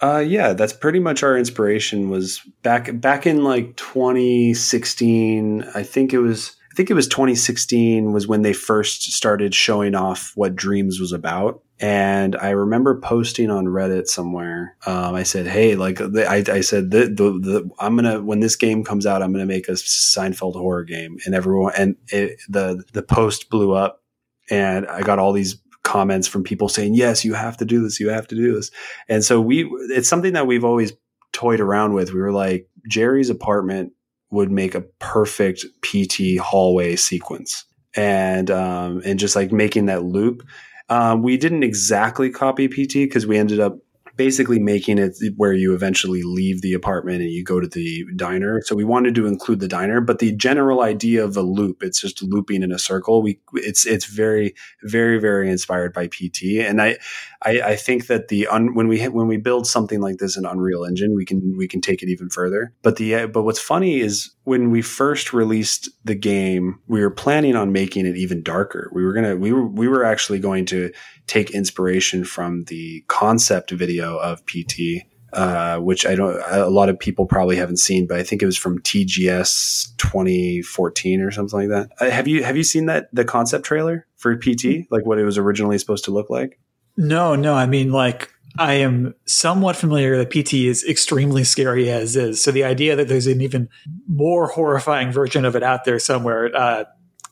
Uh, 0.00 0.18
yeah, 0.18 0.52
that's 0.52 0.72
pretty 0.72 1.00
much 1.00 1.22
our 1.22 1.36
inspiration. 1.36 2.08
Was 2.08 2.40
back 2.62 3.00
back 3.00 3.26
in 3.26 3.42
like 3.42 3.76
2016. 3.76 5.64
I 5.74 5.82
think 5.82 6.12
it 6.12 6.18
was. 6.18 6.54
I 6.70 6.74
think 6.78 6.90
it 6.90 6.94
was 6.94 7.08
2016 7.08 8.12
was 8.12 8.28
when 8.28 8.42
they 8.42 8.52
first 8.52 9.10
started 9.10 9.52
showing 9.52 9.96
off 9.96 10.30
what 10.36 10.54
Dreams 10.54 11.00
was 11.00 11.12
about. 11.12 11.62
And 11.80 12.34
I 12.34 12.50
remember 12.50 13.00
posting 13.00 13.50
on 13.50 13.66
Reddit 13.66 14.08
somewhere. 14.08 14.76
Um, 14.84 15.14
I 15.14 15.22
said, 15.22 15.46
"Hey, 15.46 15.76
like 15.76 16.00
I, 16.00 16.42
I, 16.48 16.60
said, 16.60 16.90
the, 16.90 17.06
the, 17.06 17.38
the, 17.38 17.70
I'm 17.78 17.94
gonna 17.94 18.20
when 18.20 18.40
this 18.40 18.56
game 18.56 18.82
comes 18.82 19.06
out, 19.06 19.22
I'm 19.22 19.32
gonna 19.32 19.46
make 19.46 19.68
a 19.68 19.72
Seinfeld 19.72 20.54
horror 20.54 20.82
game." 20.82 21.18
And 21.24 21.36
everyone 21.36 21.72
and 21.78 21.96
it, 22.08 22.40
the 22.48 22.82
the 22.92 23.02
post 23.02 23.48
blew 23.48 23.72
up, 23.72 24.02
and 24.50 24.86
I 24.88 25.02
got 25.02 25.20
all 25.20 25.32
these 25.32 25.62
comments 25.84 26.26
from 26.26 26.42
people 26.42 26.68
saying, 26.68 26.94
"Yes, 26.94 27.24
you 27.24 27.34
have 27.34 27.56
to 27.58 27.64
do 27.64 27.80
this. 27.80 28.00
You 28.00 28.08
have 28.08 28.26
to 28.28 28.34
do 28.34 28.54
this." 28.54 28.72
And 29.08 29.24
so 29.24 29.40
we, 29.40 29.70
it's 29.90 30.08
something 30.08 30.32
that 30.32 30.48
we've 30.48 30.64
always 30.64 30.92
toyed 31.32 31.60
around 31.60 31.92
with. 31.94 32.12
We 32.12 32.20
were 32.20 32.32
like, 32.32 32.68
Jerry's 32.88 33.30
apartment 33.30 33.92
would 34.32 34.50
make 34.50 34.74
a 34.74 34.80
perfect 34.98 35.64
PT 35.82 36.38
hallway 36.40 36.96
sequence, 36.96 37.64
and 37.94 38.50
um, 38.50 39.00
and 39.04 39.20
just 39.20 39.36
like 39.36 39.52
making 39.52 39.86
that 39.86 40.02
loop 40.02 40.42
um, 40.88 41.22
we 41.22 41.36
didn't 41.36 41.62
exactly 41.62 42.30
copy 42.30 42.68
PT 42.68 42.94
because 42.94 43.26
we 43.26 43.36
ended 43.36 43.60
up 43.60 43.78
basically 44.18 44.58
making 44.58 44.98
it 44.98 45.16
where 45.36 45.52
you 45.52 45.72
eventually 45.72 46.22
leave 46.24 46.60
the 46.60 46.74
apartment 46.74 47.22
and 47.22 47.30
you 47.30 47.44
go 47.44 47.60
to 47.60 47.68
the 47.68 48.04
diner. 48.16 48.60
So 48.64 48.74
we 48.74 48.82
wanted 48.82 49.14
to 49.14 49.26
include 49.26 49.60
the 49.60 49.68
diner, 49.68 50.00
but 50.00 50.18
the 50.18 50.32
general 50.32 50.82
idea 50.82 51.24
of 51.24 51.36
a 51.36 51.42
loop, 51.42 51.82
it's 51.82 52.00
just 52.00 52.20
looping 52.22 52.64
in 52.64 52.72
a 52.72 52.78
circle. 52.78 53.22
We 53.22 53.40
it's 53.54 53.86
it's 53.86 54.06
very 54.06 54.54
very 54.82 55.18
very 55.18 55.48
inspired 55.50 55.94
by 55.94 56.08
PT, 56.08 56.58
and 56.58 56.82
I 56.82 56.98
I, 57.42 57.60
I 57.60 57.76
think 57.76 58.08
that 58.08 58.26
the 58.26 58.48
un, 58.48 58.74
when 58.74 58.88
we 58.88 59.04
when 59.04 59.28
we 59.28 59.36
build 59.36 59.66
something 59.68 60.00
like 60.00 60.16
this 60.18 60.36
in 60.36 60.44
Unreal 60.44 60.84
Engine, 60.84 61.14
we 61.14 61.24
can 61.24 61.56
we 61.56 61.68
can 61.68 61.80
take 61.80 62.02
it 62.02 62.08
even 62.08 62.28
further. 62.28 62.74
But 62.82 62.96
the 62.96 63.26
but 63.26 63.44
what's 63.44 63.60
funny 63.60 64.00
is 64.00 64.34
when 64.48 64.70
we 64.70 64.80
first 64.80 65.34
released 65.34 65.90
the 66.04 66.14
game, 66.14 66.80
we 66.88 67.02
were 67.02 67.10
planning 67.10 67.54
on 67.54 67.70
making 67.70 68.06
it 68.06 68.16
even 68.16 68.42
darker. 68.42 68.90
We 68.94 69.04
were 69.04 69.12
gonna 69.12 69.36
we 69.36 69.52
were 69.52 69.66
we 69.66 69.88
were 69.88 70.04
actually 70.04 70.38
going 70.38 70.64
to 70.66 70.90
take 71.26 71.50
inspiration 71.50 72.24
from 72.24 72.64
the 72.64 73.04
concept 73.08 73.70
video 73.70 74.16
of 74.16 74.44
PT, 74.46 75.04
uh, 75.34 75.78
which 75.80 76.06
I 76.06 76.14
don't, 76.14 76.40
a 76.48 76.70
lot 76.70 76.88
of 76.88 76.98
people 76.98 77.26
probably 77.26 77.56
haven't 77.56 77.76
seen, 77.76 78.06
but 78.06 78.18
I 78.18 78.22
think 78.22 78.42
it 78.42 78.46
was 78.46 78.56
from 78.56 78.80
TGS 78.80 79.94
2014 79.98 81.20
or 81.20 81.30
something 81.30 81.60
like 81.60 81.68
that. 81.68 81.90
Uh, 82.00 82.10
have 82.10 82.26
you 82.26 82.42
have 82.42 82.56
you 82.56 82.64
seen 82.64 82.86
that 82.86 83.10
the 83.12 83.26
concept 83.26 83.66
trailer 83.66 84.06
for 84.16 84.34
PT, 84.34 84.90
like 84.90 85.04
what 85.04 85.18
it 85.18 85.24
was 85.24 85.36
originally 85.36 85.76
supposed 85.76 86.06
to 86.06 86.10
look 86.10 86.30
like? 86.30 86.58
No, 86.96 87.36
no. 87.36 87.54
I 87.54 87.66
mean, 87.66 87.92
like 87.92 88.32
I 88.56 88.74
am 88.74 89.14
somewhat 89.26 89.76
familiar 89.76 90.16
that 90.16 90.30
PT 90.30 90.54
is 90.54 90.84
extremely 90.88 91.44
scary 91.44 91.90
as 91.90 92.16
is. 92.16 92.42
So 92.42 92.50
the 92.50 92.64
idea 92.64 92.96
that 92.96 93.08
there's 93.08 93.26
an 93.26 93.40
even 93.40 93.68
more 94.06 94.48
horrifying 94.48 95.12
version 95.12 95.44
of 95.44 95.54
it 95.54 95.62
out 95.62 95.84
there 95.84 95.98
somewhere 95.98 96.54
uh, 96.54 96.84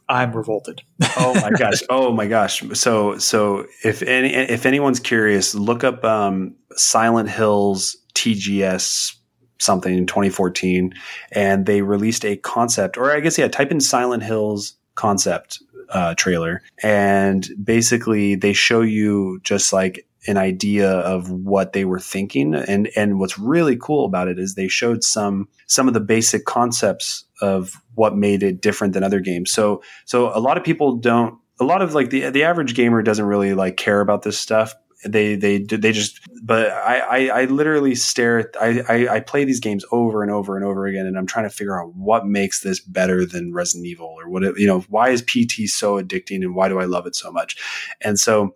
I'm 0.09 0.33
revolted. 0.33 0.83
oh 1.17 1.35
my 1.35 1.51
gosh! 1.59 1.83
Oh 1.91 2.13
my 2.13 2.27
gosh! 2.27 2.63
So 2.75 3.19
so 3.19 3.67
if 3.83 4.03
any 4.03 4.33
if 4.33 4.67
anyone's 4.67 5.01
curious, 5.01 5.55
look 5.55 5.85
up 5.85 6.05
um, 6.05 6.55
Silent 6.73 7.29
Hills 7.29 7.97
TGS 8.15 9.15
something 9.59 9.97
in 9.97 10.07
2014, 10.07 10.95
and 11.33 11.67
they 11.67 11.83
released 11.83 12.25
a 12.25 12.37
concept, 12.37 12.97
or 12.97 13.11
I 13.11 13.21
guess 13.21 13.39
yeah, 13.39 13.49
type 13.49 13.71
in 13.71 13.81
Silent 13.81 14.23
Hills 14.23 14.75
concept 14.95 15.63
uh, 15.91 16.15
trailer, 16.15 16.63
and 16.83 17.49
basically 17.63 18.37
they 18.37 18.53
show 18.53 18.83
you 18.83 19.41
just 19.43 19.73
like 19.73 20.07
an 20.27 20.37
idea 20.37 20.91
of 20.91 21.31
what 21.31 21.73
they 21.73 21.85
were 21.85 22.01
thinking. 22.01 22.55
And 22.55 22.91
and 22.97 23.19
what's 23.19 23.39
really 23.39 23.77
cool 23.77 24.05
about 24.05 24.29
it 24.29 24.39
is 24.39 24.55
they 24.55 24.69
showed 24.69 25.05
some 25.05 25.49
some 25.67 25.89
of 25.89 25.95
the 25.95 26.01
basic 26.01 26.45
concepts 26.45 27.25
of 27.41 27.75
what 27.95 28.17
made 28.17 28.43
it 28.43 28.61
different 28.61 28.95
than 28.95 29.05
other 29.05 29.21
games. 29.21 29.53
So 29.53 29.83
so 30.05 30.37
a 30.37 30.41
lot 30.41 30.57
of 30.57 30.65
people 30.65 30.97
don't 30.97 31.39
a 31.61 31.65
lot 31.65 31.83
of 31.83 31.95
like 31.95 32.11
the 32.11 32.31
the 32.31 32.45
average 32.45 32.75
gamer 32.75 33.03
doesn't 33.03 33.25
really 33.25 33.55
like 33.55 33.77
care 33.77 34.01
about 34.01 34.23
this 34.23 34.39
stuff. 34.39 34.75
They 35.05 35.37
they 35.37 35.59
they 35.59 35.93
just 35.93 36.21
but 36.43 36.71
I, 36.71 36.99
I 36.99 37.43
I, 37.43 37.45
literally 37.45 37.95
stare 37.95 38.39
at 38.39 38.57
I, 38.61 38.81
I, 38.89 39.17
I 39.17 39.21
play 39.21 39.45
these 39.45 39.61
games 39.61 39.85
over 39.93 40.23
and 40.23 40.33
over 40.33 40.57
and 40.57 40.65
over 40.65 40.87
again 40.87 41.07
and 41.07 41.19
I'm 41.19 41.27
trying 41.27 41.45
to 41.45 41.55
figure 41.55 41.81
out 41.81 41.95
what 41.95 42.27
makes 42.27 42.61
this 42.61 42.81
better 42.81 43.27
than 43.27 43.53
Resident 43.53 43.87
Evil 43.87 44.07
or 44.19 44.29
what 44.29 44.43
it, 44.43 44.59
you 44.59 44.67
know 44.67 44.81
why 44.89 45.11
is 45.11 45.23
PT 45.23 45.69
so 45.69 46.03
addicting 46.03 46.43
and 46.43 46.55
why 46.55 46.69
do 46.69 46.81
I 46.81 46.87
love 46.87 47.07
it 47.07 47.15
so 47.15 47.31
much? 47.31 47.57
And 48.01 48.19
so 48.19 48.55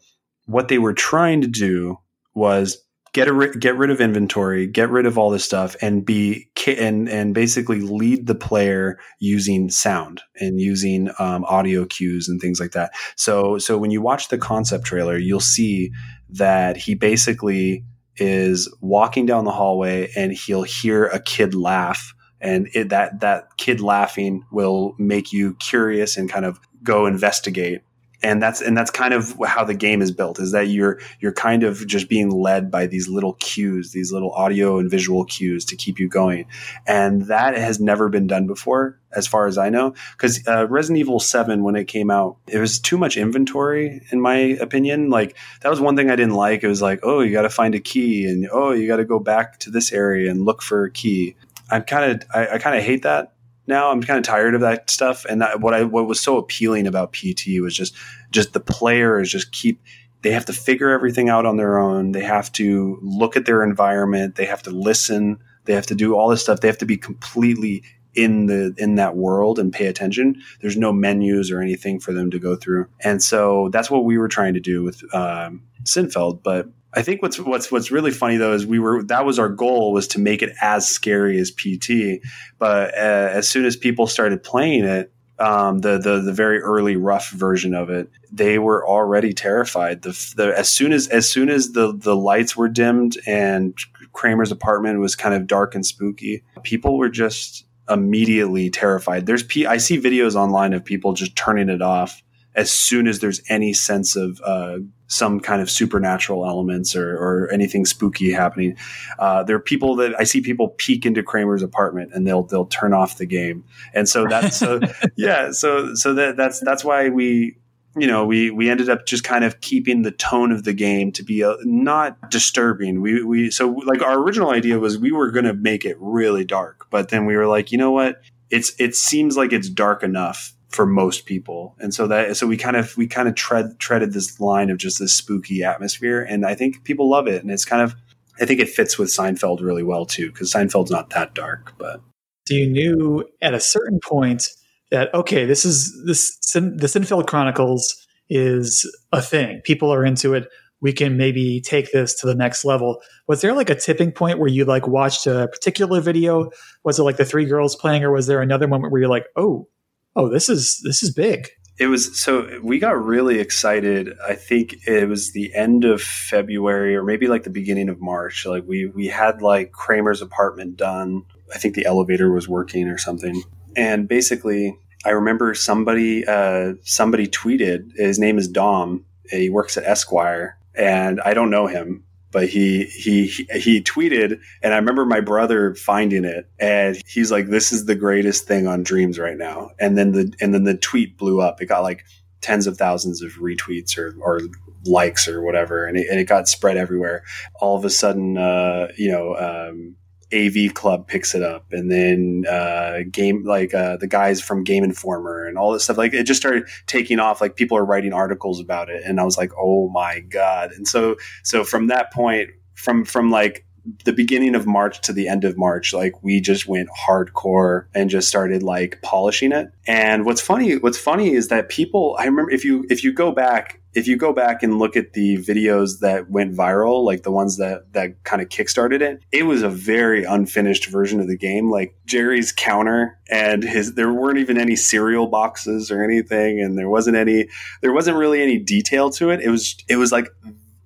what 0.51 0.69
they 0.69 0.79
were 0.79 0.93
trying 0.93 1.41
to 1.41 1.47
do 1.47 1.99
was 2.35 2.83
get 3.13 3.29
a, 3.29 3.53
get 3.59 3.77
rid 3.77 3.91
of 3.91 4.01
inventory, 4.01 4.67
get 4.67 4.91
rid 4.91 5.07
of 5.07 5.19
all 5.19 5.31
this 5.31 5.45
stuff, 5.45 5.77
and 5.81 6.05
be 6.05 6.49
and 6.67 7.09
and 7.09 7.35
basically 7.35 7.81
lead 7.81 8.27
the 8.27 8.35
player 8.35 8.99
using 9.19 9.71
sound 9.71 10.21
and 10.37 10.61
using 10.61 11.11
um, 11.19 11.45
audio 11.45 11.85
cues 11.85 12.29
and 12.29 12.41
things 12.41 12.61
like 12.61 12.73
that. 12.73 12.93
So 13.17 13.59
so 13.59 13.79
when 13.79 13.91
you 13.91 14.03
watch 14.03 14.29
the 14.29 14.39
concept 14.39 14.85
trailer, 14.85 15.17
you'll 15.17 15.41
see 15.41 15.93
that 16.31 16.77
he 16.77 16.95
basically 16.95 17.85
is 18.17 18.73
walking 18.81 19.27
down 19.27 19.45
the 19.45 19.53
hallway 19.53 20.11
and 20.17 20.33
he'll 20.33 20.63
hear 20.63 21.07
a 21.07 21.21
kid 21.21 21.55
laugh 21.55 22.13
and 22.41 22.69
it, 22.75 22.89
that 22.89 23.21
that 23.21 23.57
kid 23.57 23.81
laughing 23.81 24.45
will 24.51 24.95
make 24.99 25.33
you 25.33 25.55
curious 25.55 26.17
and 26.17 26.31
kind 26.31 26.45
of 26.45 26.61
go 26.83 27.07
investigate 27.07 27.83
and 28.23 28.43
that's 28.43 28.61
and 28.61 28.77
that's 28.77 28.91
kind 28.91 29.15
of 29.15 29.35
how 29.47 29.65
the 29.65 29.75
game 29.75 30.03
is 30.03 30.11
built 30.11 30.39
is 30.39 30.53
that 30.53 30.69
you're 30.69 30.99
you're 31.21 31.33
kind 31.33 31.63
of 31.63 31.87
just 31.87 32.09
being 32.09 32.31
led 32.31 32.71
by 32.71 32.87
these 32.87 33.09
little 33.09 33.35
cues 33.35 33.93
these 33.93 34.13
little 34.13 34.33
audio 34.33 34.79
and 34.79 34.91
visual 34.91 35.25
cues 35.25 35.65
to 35.65 35.77
keep 35.77 35.99
you 35.99 36.09
going. 36.09 36.47
And 36.87 37.23
that 37.27 37.57
has 37.57 37.81
never 37.81 38.09
been 38.09 38.27
done 38.27 38.47
before 38.47 38.99
as 39.13 39.27
far 39.27 39.49
as 39.49 39.59
i 39.59 39.69
know 39.69 39.93
because 40.13 40.47
uh, 40.47 40.69
resident 40.69 41.01
evil 41.01 41.19
7 41.19 41.65
when 41.65 41.75
it 41.75 41.87
came 41.87 42.13
out 42.13 42.37
it 42.47 42.61
was 42.61 42.79
too 42.79 42.97
much 42.97 43.17
inventory 43.17 44.03
in 44.11 44.21
my 44.21 44.37
opinion. 44.37 45.11
Like 45.11 45.37
that 45.63 45.69
was 45.69 45.81
one 45.81 45.97
thing 45.97 46.11
i 46.11 46.17
didn't 46.17 46.35
like. 46.35 46.63
It 46.63 46.69
was 46.69 46.83
like 46.83 47.01
oh 47.03 47.21
you 47.21 47.33
got 47.33 47.43
to 47.43 47.51
find 47.51 47.75
a 47.75 47.81
key 47.81 48.27
and 48.27 48.49
oh 48.53 48.73
you 48.73 48.87
got 48.87 48.97
to 48.97 49.05
go 49.05 49.19
back 49.19 49.59
to 49.61 49.71
this 49.71 49.93
area 49.93 50.31
and 50.31 50.45
look 50.45 50.63
for 50.63 50.85
a 50.85 50.91
key. 50.91 51.37
I'm 51.71 51.83
kind 51.83 52.13
of 52.13 52.29
I, 52.35 52.55
I 52.55 52.59
kind 52.59 52.77
of 52.77 52.85
hate 52.85 53.03
that 53.03 53.33
now. 53.67 53.91
I'm 53.91 54.03
kind 54.03 54.19
of 54.19 54.25
tired 54.25 54.55
of 54.55 54.61
that 54.63 54.91
stuff. 54.91 55.25
And 55.25 55.43
that, 55.43 55.61
what 55.61 55.75
I 55.75 55.85
what 55.85 56.07
was 56.07 56.21
so 56.21 56.37
appealing 56.37 56.87
about 56.87 57.13
PT 57.13 57.61
was 57.61 57.75
just 57.75 57.95
just 58.31 58.53
the 58.53 58.61
players 58.61 59.31
just 59.31 59.53
keep 59.53 59.81
they 60.23 60.33
have 60.33 60.45
to 60.47 60.53
figure 60.53 60.91
everything 60.91 61.29
out 61.29 61.47
on 61.47 61.57
their 61.57 61.79
own. 61.79 62.13
They 62.13 62.23
have 62.23 62.53
to 62.53 62.99
look 63.03 63.37
at 63.37 63.47
their 63.47 63.63
environment. 63.63 64.35
They 64.35 64.45
have 64.45 64.63
to 64.65 64.71
listen. 64.71 65.39
They 65.65 65.75
have 65.75 65.87
to 65.87 65.95
do 65.95 66.15
all 66.15 66.29
this 66.29 66.43
stuff. 66.43 66.61
They 66.61 66.69
have 66.69 66.79
to 66.79 66.87
be 66.87 66.97
completely 66.97 67.83
in 68.15 68.47
the 68.47 68.75
in 68.77 68.97
that 68.97 69.17
world 69.17 69.59
and 69.59 69.73
pay 69.73 69.87
attention. 69.87 70.43
There's 70.61 70.77
no 70.77 70.93
menus 70.93 71.51
or 71.51 71.61
anything 71.61 72.01
for 72.01 72.13
them 72.13 72.31
to 72.33 72.39
go 72.39 72.57
through, 72.57 72.89
and 73.01 73.23
so 73.23 73.69
that's 73.73 73.91
what 73.91 74.05
we 74.05 74.19
were 74.19 74.29
trying 74.29 74.55
to 74.55 74.61
do 74.61 74.83
with 74.83 75.03
um, 75.15 75.63
Seinfeld. 75.85 76.43
But 76.43 76.69
I 76.93 77.03
think 77.03 77.23
what's 77.23 77.39
what's 77.39 77.71
what's 77.71 77.91
really 77.91 78.11
funny 78.11 78.37
though 78.37 78.53
is 78.53 78.67
we 78.67 78.79
were 78.79 79.03
that 79.05 79.25
was 79.25 79.39
our 79.39 79.49
goal 79.49 79.93
was 79.93 80.09
to 80.09 80.21
make 80.21 80.43
it 80.43 80.53
as 80.61 80.89
scary 80.89 81.39
as 81.39 81.51
PT, 81.51 82.21
but 82.59 82.95
uh, 82.95 83.31
as 83.33 83.49
soon 83.49 83.65
as 83.65 83.77
people 83.77 84.07
started 84.07 84.43
playing 84.43 84.85
it, 84.85 85.13
um, 85.39 85.79
the 85.79 85.99
the 85.99 86.21
the 86.21 86.33
very 86.33 86.61
early 86.61 86.97
rough 86.97 87.31
version 87.31 87.75
of 87.75 87.91
it, 87.91 88.11
they 88.33 88.59
were 88.59 88.87
already 88.87 89.33
terrified. 89.33 90.03
The, 90.03 90.33
the 90.37 90.53
as 90.57 90.69
soon 90.69 90.93
as 90.93 91.07
as 91.09 91.29
soon 91.29 91.49
as 91.49 91.73
the 91.73 91.97
the 91.97 92.17
lights 92.17 92.57
were 92.57 92.69
dimmed 92.69 93.17
and 93.27 93.77
Kramer's 94.13 94.51
apartment 94.51 94.99
was 94.99 95.15
kind 95.15 95.35
of 95.35 95.47
dark 95.47 95.77
and 95.77 95.87
spooky, 95.87 96.43
people 96.65 96.99
were 96.99 97.09
just 97.09 97.65
immediately 97.89 98.69
terrified. 98.69 99.27
There's 99.27 99.45
P- 99.45 99.67
I 99.67 99.77
see 99.77 100.01
videos 100.01 100.35
online 100.35 100.73
of 100.73 100.85
people 100.85 101.13
just 101.13 101.37
turning 101.37 101.69
it 101.69 101.83
off 101.83 102.23
as 102.55 102.71
soon 102.71 103.07
as 103.07 103.21
there's 103.21 103.41
any 103.49 103.73
sense 103.73 104.17
of 104.17 104.41
uh, 104.45 104.79
some 105.07 105.41
kind 105.41 105.61
of 105.61 105.71
supernatural 105.71 106.47
elements 106.47 106.95
or, 106.97 107.17
or 107.17 107.51
anything 107.53 107.85
spooky 107.85 108.31
happening. 108.33 108.77
Uh, 109.19 109.43
there 109.43 109.57
are 109.57 109.61
people 109.61 109.97
that 109.97 110.15
I 110.19 110.25
see 110.25 110.41
people 110.41 110.69
peek 110.69 111.05
into 111.05 111.23
Kramer's 111.23 111.63
apartment 111.63 112.13
and 112.15 112.27
they'll 112.27 112.45
they'll 112.45 112.67
turn 112.67 112.93
off 112.93 113.19
the 113.19 113.27
game, 113.27 113.65
and 113.95 114.09
so 114.09 114.27
that's 114.29 114.57
so 114.57 114.81
yeah, 115.17 115.53
so 115.53 115.95
so 115.95 116.15
that 116.15 116.37
that's 116.37 116.61
that's 116.61 116.85
why 116.85 117.09
we 117.09 117.57
you 117.97 118.07
know 118.07 118.25
we 118.25 118.51
we 118.51 118.71
ended 118.71 118.89
up 118.89 119.07
just 119.07 119.25
kind 119.25 119.45
of 119.45 119.61
keeping 119.61 120.03
the 120.03 120.13
tone 120.13 120.53
of 120.53 120.65
the 120.65 120.73
game 120.73 121.13
to 121.13 121.23
be 121.23 121.43
a, 121.43 121.57
not 121.63 122.31
disturbing. 122.31 123.01
We 123.01 123.23
we 123.23 123.51
so 123.51 123.69
like 123.69 124.03
our 124.03 124.19
original 124.19 124.51
idea 124.51 124.79
was 124.79 124.99
we 124.99 125.13
were 125.13 125.31
going 125.31 125.45
to 125.45 125.55
make 125.55 125.85
it 125.85 125.97
really 126.01 126.45
dark, 126.45 126.87
but 126.91 127.09
then 127.09 127.27
we 127.27 127.37
were 127.37 127.47
like, 127.47 127.73
you 127.73 127.79
know 127.79 127.91
what? 127.91 128.21
It's 128.49 128.73
it 128.81 128.97
seems 128.97 129.37
like 129.37 129.53
it's 129.53 129.69
dark 129.69 130.03
enough 130.03 130.55
for 130.71 130.87
most 130.87 131.27
people. 131.27 131.77
And 131.81 131.93
so 131.93 132.07
that 132.07 132.37
so 132.37 132.47
we 132.47 132.57
kind 132.57 132.77
of 132.77 132.97
we 132.97 133.07
kind 133.07 133.29
of 133.29 133.35
tread 133.35 133.79
treaded 133.79 134.13
this 134.13 134.41
line 134.41 134.71
of 134.71 134.79
just 134.79 134.99
this 134.99 135.13
spooky 135.13 135.63
atmosphere 135.65 136.23
and 136.23 136.47
I 136.47 136.55
think 136.55 136.85
people 136.85 137.11
love 137.11 137.27
it 137.27 137.43
and 137.43 137.51
it's 137.51 137.65
kind 137.65 137.83
of 137.83 137.95
I 138.41 138.47
think 138.47 138.61
it 138.61 138.69
fits 138.69 138.99
with 138.99 139.09
Seinfeld 139.09 139.61
really 139.61 139.83
well 139.83 140.07
too 140.07 140.31
cuz 140.33 140.53
Seinfeld's 140.53 140.91
not 140.91 141.11
that 141.11 141.35
dark, 141.35 141.75
but 141.77 142.01
so 142.47 142.55
you 142.55 142.69
knew 142.69 143.25
at 143.43 143.53
a 143.53 143.61
certain 143.61 144.01
point 144.03 144.49
that 144.91 145.13
okay, 145.13 145.45
this 145.45 145.65
is 145.65 146.01
this 146.07 146.39
the 146.55 146.87
Seinfeld 146.87 147.27
Chronicles 147.27 148.07
is 148.29 148.89
a 149.13 149.21
thing. 149.21 149.61
People 149.65 149.93
are 149.93 150.05
into 150.05 150.35
it. 150.35 150.49
We 150.81 150.93
can 150.93 151.17
maybe 151.17 151.61
take 151.61 151.93
this 151.93 152.15
to 152.21 152.27
the 152.27 152.35
next 152.35 152.65
level. 152.65 153.03
Was 153.27 153.41
there 153.41 153.53
like 153.55 153.69
a 153.69 153.75
tipping 153.75 154.13
point 154.13 154.39
where 154.39 154.49
you 154.49 154.65
like 154.65 154.87
watched 154.87 155.27
a 155.27 155.49
particular 155.49 156.01
video? 156.01 156.51
Was 156.85 156.99
it 156.99 157.03
like 157.03 157.19
the 157.19 157.25
three 157.25 157.45
girls 157.45 157.77
playing, 157.77 158.03
or 158.03 158.13
was 158.13 158.29
there 158.29 158.41
another 158.41 158.67
moment 158.67 158.93
where 158.93 159.01
you're 159.01 159.11
like, 159.11 159.27
oh, 159.37 159.69
oh, 160.17 160.29
this 160.29 160.49
is 160.49 160.81
this 160.85 161.03
is 161.03 161.13
big. 161.13 161.49
It 161.79 161.87
was 161.87 162.21
so 162.21 162.61
we 162.63 162.79
got 162.79 163.03
really 163.03 163.39
excited. 163.39 164.13
I 164.27 164.35
think 164.35 164.87
it 164.87 165.09
was 165.09 165.33
the 165.33 165.55
end 165.55 165.85
of 165.85 166.03
February 166.03 166.95
or 166.95 167.03
maybe 167.03 167.27
like 167.27 167.45
the 167.45 167.51
beginning 167.51 167.89
of 167.89 168.01
March. 168.01 168.45
Like 168.45 168.65
we 168.67 168.87
we 168.87 169.07
had 169.07 169.41
like 169.41 169.73
Kramer's 169.73 170.21
apartment 170.21 170.77
done. 170.77 171.23
I 171.55 171.59
think 171.59 171.75
the 171.75 171.87
elevator 171.87 172.33
was 172.33 172.49
working 172.49 172.89
or 172.89 172.99
something. 172.99 173.43
And 173.77 174.09
basically, 174.09 174.77
I 175.05 175.11
remember 175.11 175.55
somebody 175.55 176.27
uh, 176.27 176.75
somebody 176.83 177.27
tweeted. 177.27 177.93
His 177.97 178.19
name 178.19 178.37
is 178.37 178.49
Dom. 178.49 179.07
He 179.31 179.49
works 179.49 179.77
at 179.77 179.85
Esquire, 179.85 180.59
and 180.75 181.21
I 181.21 181.35
don't 181.35 181.51
know 181.51 181.67
him, 181.67 182.05
but 182.33 182.49
he 182.49 182.85
he 182.85 183.27
he 183.27 183.83
tweeted 183.83 184.41
and 184.63 184.73
i 184.73 184.77
remember 184.77 185.05
my 185.05 185.21
brother 185.21 185.75
finding 185.75 186.25
it 186.25 186.49
and 186.59 187.01
he's 187.07 187.31
like 187.31 187.49
this 187.49 187.73
is 187.73 187.87
the 187.87 187.95
greatest 187.95 188.47
thing 188.47 188.67
on 188.67 188.83
dreams 188.83 189.19
right 189.19 189.37
now. 189.37 189.71
And 189.79 189.97
then 189.99 190.13
the 190.13 190.33
and 190.41 190.55
then 190.55 190.65
the 190.65 190.77
tweet 190.77 191.17
blew 191.17 191.41
up. 191.41 191.61
It 191.61 191.67
got 191.67 191.83
like 191.83 192.05
tens 192.41 192.67
of 192.67 192.79
thousands 192.79 193.23
of 193.23 193.33
retweets 193.33 193.99
or, 193.99 194.17
or 194.21 194.41
likes 194.87 195.29
or 195.29 195.43
whatever 195.43 195.85
and 195.85 195.99
it, 195.99 196.07
and 196.11 196.19
it 196.19 196.25
got 196.25 196.49
spread 196.49 196.77
everywhere. 196.77 197.23
All 197.61 197.77
of 197.77 197.85
a 197.85 197.91
sudden 197.91 198.39
uh, 198.39 198.89
you 198.97 199.11
know 199.11 199.37
um, 199.37 199.97
AV 200.33 200.75
Club 200.75 201.07
picks 201.07 201.35
it 201.35 201.43
up, 201.43 201.67
and 201.73 201.91
then 201.91 202.45
uh, 202.49 203.01
game 203.11 203.45
like 203.45 203.75
uh, 203.75 203.97
the 203.97 204.07
guys 204.07 204.41
from 204.41 204.65
Game 204.65 204.85
Informer 204.85 205.47
and 205.47 205.59
all 205.59 205.73
this 205.73 205.85
stuff. 205.85 205.99
Like 205.99 206.15
it 206.15 206.25
just 206.25 206.41
started 206.41 206.65
taking 206.87 207.19
off. 207.19 207.41
Like 207.41 207.57
people 207.57 207.77
are 207.77 207.85
writing 207.85 208.13
articles 208.13 208.61
about 208.61 208.91
it, 208.91 209.03
and 209.05 209.21
I 209.21 209.25
was 209.25 209.37
like, 209.37 209.53
oh 209.59 209.89
my 209.89 210.21
god! 210.21 210.73
And 210.73 210.87
so 210.87 211.17
so 211.43 211.65
from 211.65 211.89
that 211.89 212.13
point, 212.13 212.51
from 212.75 213.05
from 213.05 213.31
like 213.31 213.65
the 214.05 214.13
beginning 214.13 214.55
of 214.55 214.67
March 214.67 215.01
to 215.03 215.13
the 215.13 215.29
end 215.29 215.45
of 215.45 215.57
March, 215.57 215.93
like 215.93 216.23
we 216.23 216.41
just 216.41 216.67
went 216.67 216.89
hardcore 217.09 217.87
and 217.95 218.11
just 218.11 218.29
started 218.29 218.63
like 218.63 219.01
polishing 219.03 219.53
it. 219.53 219.73
And 219.87 220.25
what's 220.25 220.41
funny, 220.41 220.77
what's 220.77 220.99
funny 220.99 221.35
is 221.35 221.49
that 221.49 221.69
people, 221.69 222.17
I 222.19 222.25
remember 222.25 222.51
if 222.51 222.65
you, 222.65 222.85
if 222.91 223.03
you 223.03 223.13
go 223.13 223.33
back, 223.33 223.81
if 223.93 224.07
you 224.07 224.17
go 224.17 224.33
back 224.33 224.63
and 224.63 224.79
look 224.79 224.97
at 224.97 225.15
the 225.15 225.39
videos 225.39 225.99
that 225.99 226.31
went 226.31 226.55
viral, 226.55 227.05
like 227.05 227.25
the 227.25 227.33
ones 227.33 227.57
that, 227.57 227.93
that 227.93 228.23
kind 228.23 228.41
of 228.41 228.49
kickstarted 228.49 229.01
it, 229.01 229.21
it 229.33 229.45
was 229.45 229.63
a 229.63 229.69
very 229.69 230.23
unfinished 230.23 230.87
version 230.87 231.19
of 231.19 231.27
the 231.27 231.37
game. 231.37 231.71
Like 231.71 231.97
Jerry's 232.07 232.53
counter 232.53 233.19
and 233.29 233.65
his, 233.65 233.95
there 233.95 234.13
weren't 234.13 234.39
even 234.39 234.59
any 234.59 234.77
cereal 234.77 235.27
boxes 235.27 235.91
or 235.91 236.05
anything. 236.05 236.61
And 236.61 236.79
there 236.79 236.89
wasn't 236.89 237.17
any, 237.17 237.49
there 237.81 237.93
wasn't 237.93 238.17
really 238.17 238.43
any 238.43 238.59
detail 238.59 239.11
to 239.11 239.31
it. 239.31 239.41
It 239.41 239.51
was, 239.51 239.77
it 239.89 239.97
was 239.97 240.13
like 240.13 240.29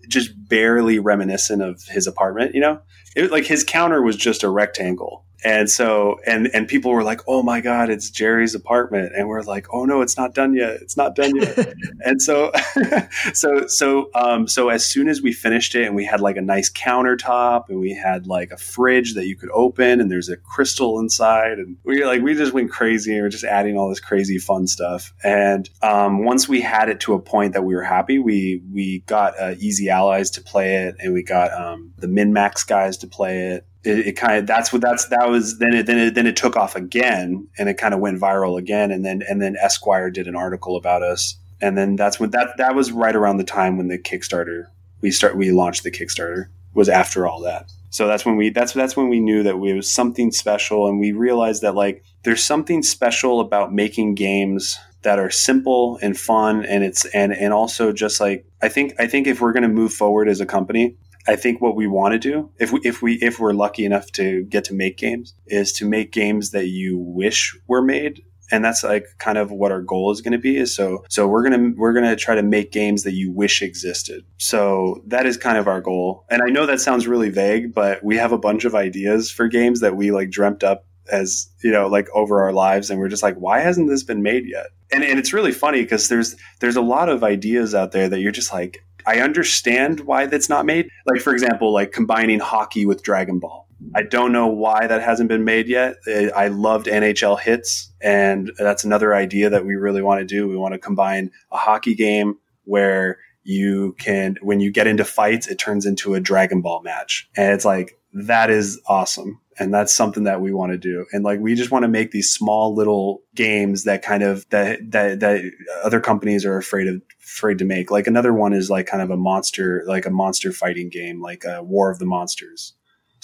just 0.09 0.30
barely 0.48 0.98
reminiscent 0.98 1.62
of 1.62 1.82
his 1.84 2.07
apartment. 2.07 2.55
You 2.55 2.61
know, 2.61 2.80
it 3.16 3.30
like 3.30 3.44
his 3.44 3.64
counter 3.64 4.02
was 4.02 4.16
just 4.16 4.42
a 4.42 4.48
rectangle, 4.48 5.24
and 5.45 5.70
so 5.70 6.20
and 6.26 6.49
and 6.55 6.66
people 6.66 6.90
were 6.90 7.05
like, 7.05 7.20
"Oh 7.28 7.42
my 7.42 7.61
god, 7.61 7.90
it's 7.90 8.11
Jerry's 8.11 8.55
apartment," 8.55 9.12
and 9.14 9.28
we're 9.28 9.42
like, 9.42 9.66
"Oh 9.72 9.84
no, 9.84 10.01
it's 10.01 10.16
not 10.16 10.34
done 10.34 10.55
yet. 10.55 10.78
It's 10.80 10.97
not 10.97 11.14
done 11.14 11.36
yet." 11.36 11.74
and 12.01 12.20
so 12.20 12.51
so 13.34 13.66
so 13.66 14.11
um 14.14 14.49
so 14.49 14.70
as 14.70 14.86
soon 14.86 15.09
as 15.09 15.20
we 15.20 15.32
finished 15.32 15.74
it, 15.74 15.86
and 15.86 15.95
we 15.95 16.05
had 16.05 16.20
like 16.20 16.38
a 16.38 16.42
nice 16.42 16.70
countertop, 16.70 17.68
and 17.68 17.78
we 17.78 17.92
had 17.92 18.26
like 18.26 18.51
a 18.51 18.57
fridge 18.57 19.14
that 19.14 19.26
you 19.26 19.36
could 19.36 19.51
open, 19.53 20.01
and 20.01 20.11
there's 20.11 20.30
a 20.30 20.36
crystal 20.38 20.99
inside, 20.99 21.59
and 21.59 21.76
we 21.84 22.05
like 22.05 22.22
we 22.22 22.34
just 22.34 22.55
went 22.55 22.70
crazy, 22.70 23.12
and 23.12 23.20
we 23.20 23.26
are 23.26 23.30
just 23.30 23.45
adding 23.45 23.76
all 23.76 23.90
this 23.90 24.01
crazy 24.01 24.38
fun 24.38 24.66
stuff. 24.66 25.12
And 25.22 25.68
um, 25.82 26.24
once 26.24 26.49
we 26.49 26.62
had 26.62 26.88
it 26.88 27.01
to 27.01 27.12
a 27.12 27.20
point 27.20 27.53
that 27.53 27.62
we 27.62 27.74
were 27.74 27.82
happy, 27.82 28.18
we 28.18 28.62
we 28.72 29.01
got 29.01 29.38
uh, 29.38 29.55
Easy 29.59 29.90
Allies 29.90 30.30
to 30.32 30.40
play 30.40 30.86
it, 30.86 30.97
and 31.01 31.12
we 31.12 31.22
got 31.22 31.53
um, 31.53 31.92
the 31.99 32.07
MinnMax 32.07 32.66
guys 32.66 32.97
to 32.99 33.07
play 33.07 33.49
it 33.49 33.66
it, 33.85 34.07
it, 34.09 34.12
kind 34.12 34.39
of 34.39 34.47
that's 34.47 34.72
what 34.72 34.82
that's 34.82 35.07
that 35.09 35.28
was 35.28 35.59
then 35.59 35.74
it 35.74 35.87
then 35.87 35.99
it 35.99 36.14
then 36.14 36.26
it 36.26 36.37
took 36.37 36.57
off 36.57 36.74
again 36.74 37.47
and 37.59 37.68
it 37.68 37.76
kind 37.76 37.95
of 37.95 38.01
went 38.01 38.20
viral 38.20 38.59
again. 38.59 38.91
And 38.91 39.05
then 39.05 39.22
and 39.28 39.41
then 39.41 39.57
Esquire 39.61 40.11
did 40.11 40.26
an 40.26 40.37
article 40.37 40.76
about 40.76 41.03
us. 41.03 41.37
And 41.61 41.76
then 41.76 41.97
that's 41.97 42.18
when 42.18 42.30
that 42.30 42.57
that 42.57 42.74
was 42.74 42.93
right 42.93 43.14
around 43.14 43.37
the 43.37 43.45
time 43.45 43.76
when 43.76 43.89
the 43.89 43.99
Kickstarter 43.99 44.66
we 45.01 45.11
start 45.11 45.37
we 45.37 45.51
launched 45.51 45.82
the 45.82 45.91
Kickstarter 45.91 46.47
was 46.72 46.89
after 46.89 47.26
all 47.26 47.41
that. 47.43 47.70
So 47.91 48.09
that's 48.09 48.24
when 48.26 48.37
we 48.37 48.51
that's 48.51 48.72
that's 48.72 48.97
when 48.97 49.09
we 49.09 49.20
knew 49.20 49.43
that 49.43 49.59
we 49.59 49.72
was 49.72 49.91
something 49.91 50.32
special. 50.32 50.89
And 50.89 50.99
we 50.99 51.12
realized 51.12 51.62
that 51.62 51.74
like 51.74 52.03
there's 52.22 52.43
something 52.43 52.82
special 52.82 53.41
about 53.41 53.72
making 53.72 54.14
games 54.14 54.78
that 55.03 55.18
are 55.18 55.30
simple 55.30 55.99
and 56.03 56.18
fun. 56.18 56.64
And 56.64 56.82
it's 56.82 57.05
and 57.07 57.32
and 57.32 57.53
also 57.53 57.93
just 57.93 58.20
like 58.20 58.47
I 58.62 58.68
think 58.68 58.95
I 58.99 59.07
think 59.07 59.26
if 59.26 59.41
we're 59.41 59.53
going 59.53 59.62
to 59.62 59.68
move 59.68 59.93
forward 59.93 60.28
as 60.28 60.41
a 60.41 60.47
company 60.47 60.97
I 61.27 61.37
think 61.37 61.61
what 61.61 61.77
we 61.77 61.87
want 61.87 62.12
to 62.12 62.18
do, 62.18 62.51
if 62.59 62.72
we 62.72 62.81
if 62.85 63.03
we 63.03 63.14
if 63.14 63.39
we're 63.39 63.53
lucky 63.53 63.85
enough 63.85 64.11
to 64.12 64.45
get 64.45 64.64
to 64.64 64.75
make 64.75 64.99
games, 64.99 65.35
is 65.47 65.72
to 65.75 65.89
make 65.89 66.12
games 66.12 66.51
that 66.51 66.68
you 66.68 66.99
wish 66.99 67.57
were 67.66 67.83
made. 67.83 68.22
And 68.51 68.62
that's 68.62 68.85
like 68.85 69.07
kind 69.18 69.39
of 69.39 69.51
what 69.51 69.72
our 69.72 69.81
goal 69.81 70.12
is 70.12 70.20
going 70.20 70.33
to 70.33 70.39
be 70.39 70.59
is 70.59 70.75
so 70.75 71.03
so 71.09 71.27
we're 71.27 71.49
going 71.49 71.72
to 71.72 71.79
we're 71.79 71.95
going 71.95 72.05
to 72.05 72.14
try 72.14 72.35
to 72.35 72.43
make 72.43 72.72
games 72.72 73.05
that 73.05 73.14
you 73.14 73.33
wish 73.33 73.62
existed. 73.62 74.22
So 74.37 75.03
that 75.07 75.25
is 75.25 75.39
kind 75.39 75.57
of 75.57 75.66
our 75.66 75.81
goal. 75.81 76.27
And 76.31 76.43
i 76.43 76.51
know 76.51 76.66
that 76.66 76.81
sounds 76.81 77.09
really 77.09 77.31
vague 77.31 77.75
but 77.75 78.05
we 78.05 78.16
have 78.16 78.33
a 78.33 78.39
bunch 78.39 78.64
of 78.64 78.75
ideas 78.75 79.31
for 79.31 79.49
games 79.49 79.81
that 79.81 79.97
we 79.97 80.11
like 80.11 80.31
dreamt 80.31 80.62
up 80.62 80.87
as 81.11 81.49
you 81.62 81.70
know 81.70 81.87
like 81.87 82.09
over 82.14 82.43
our 82.43 82.53
lives 82.53 82.91
and 82.91 82.99
we're 82.99 83.09
just 83.09 83.22
like 83.22 83.37
why 83.37 83.61
hasn't 83.61 83.89
this 83.89 84.03
been 84.03 84.22
made 84.22 84.47
yet? 84.47 84.66
And, 84.93 85.03
and 85.03 85.18
it's 85.18 85.33
really 85.33 85.53
funny 85.53 85.83
because 85.83 86.09
there's 86.09 86.37
there's 86.61 86.77
a 86.77 86.83
lot 86.83 87.09
of 87.09 87.25
ideas 87.25 87.75
out 87.75 87.93
there 87.93 88.09
that 88.09 88.20
you're 88.20 88.31
just 88.31 88.53
like 88.53 88.85
i 89.07 89.20
understand 89.20 90.00
why 90.00 90.26
that's 90.26 90.48
not 90.48 90.66
made 90.66 90.88
like 91.07 91.20
for 91.20 91.32
example 91.32 91.72
like 91.72 91.92
combining 91.92 92.38
hockey 92.38 92.86
with 92.86 93.02
dragon 93.02 93.38
ball 93.38 93.64
I 93.94 94.02
don't 94.02 94.32
know 94.32 94.46
why 94.46 94.86
that 94.86 95.02
hasn't 95.02 95.28
been 95.28 95.44
made 95.44 95.68
yet. 95.68 95.96
I 96.34 96.48
loved 96.48 96.86
NHL 96.86 97.38
Hitz, 97.38 97.92
and 98.00 98.50
that's 98.59 98.84
another 98.84 99.14
idea 99.14 99.50
that 99.50 99.66
we 99.66 99.74
really 99.74 100.02
want 100.02 100.20
to 100.20 100.24
do. 100.24 100.48
We 100.48 100.57
want 100.57 100.72
to 100.72 100.78
combine 100.78 101.30
a 101.50 101.57
hockey 101.57 101.94
game 101.94 102.38
where 102.64 103.18
you 103.42 103.94
can, 103.98 104.36
when 104.40 104.61
you 104.61 104.70
get 104.70 104.86
into 104.86 105.05
fights, 105.05 105.46
it 105.46 105.59
turns 105.59 105.86
into 105.86 106.14
a 106.14 106.20
Dragon 106.20 106.62
Ball 106.62 106.82
match. 106.82 107.28
And 107.36 107.52
it's 107.52 107.64
like, 107.64 107.98
that 108.14 108.48
is 108.48 108.80
awesome. 108.86 109.40
And 109.59 109.72
that's 109.72 109.94
something 109.94 110.24
that 110.24 110.40
we 110.40 110.52
want 110.52 110.72
to 110.72 110.78
do. 110.78 111.07
And 111.12 111.24
like, 111.24 111.40
we 111.40 111.55
just 111.55 111.70
want 111.70 111.84
to 111.84 111.88
make 111.88 112.11
these 112.11 112.32
small 112.32 112.74
little 112.74 113.22
games 113.34 113.84
that 113.84 114.02
kind 114.02 114.22
of, 114.22 114.48
that, 114.50 114.90
that, 114.90 115.20
that 115.20 115.42
other 115.82 116.00
companies 116.00 116.44
are 116.44 116.57
afraid 116.57 116.88
of, 116.88 117.02
afraid 117.22 117.59
to 117.59 117.64
make. 117.64 117.90
Like 117.90 118.07
another 118.07 118.32
one 118.32 118.52
is 118.52 118.70
like 118.70 118.86
kind 118.86 119.02
of 119.02 119.11
a 119.11 119.16
monster, 119.16 119.84
like 119.86 120.07
a 120.07 120.11
monster 120.11 120.52
fighting 120.52 120.88
game, 120.88 121.20
like 121.20 121.44
a 121.44 121.62
War 121.62 121.90
of 121.90 121.98
the 121.98 122.07
Monsters 122.07 122.74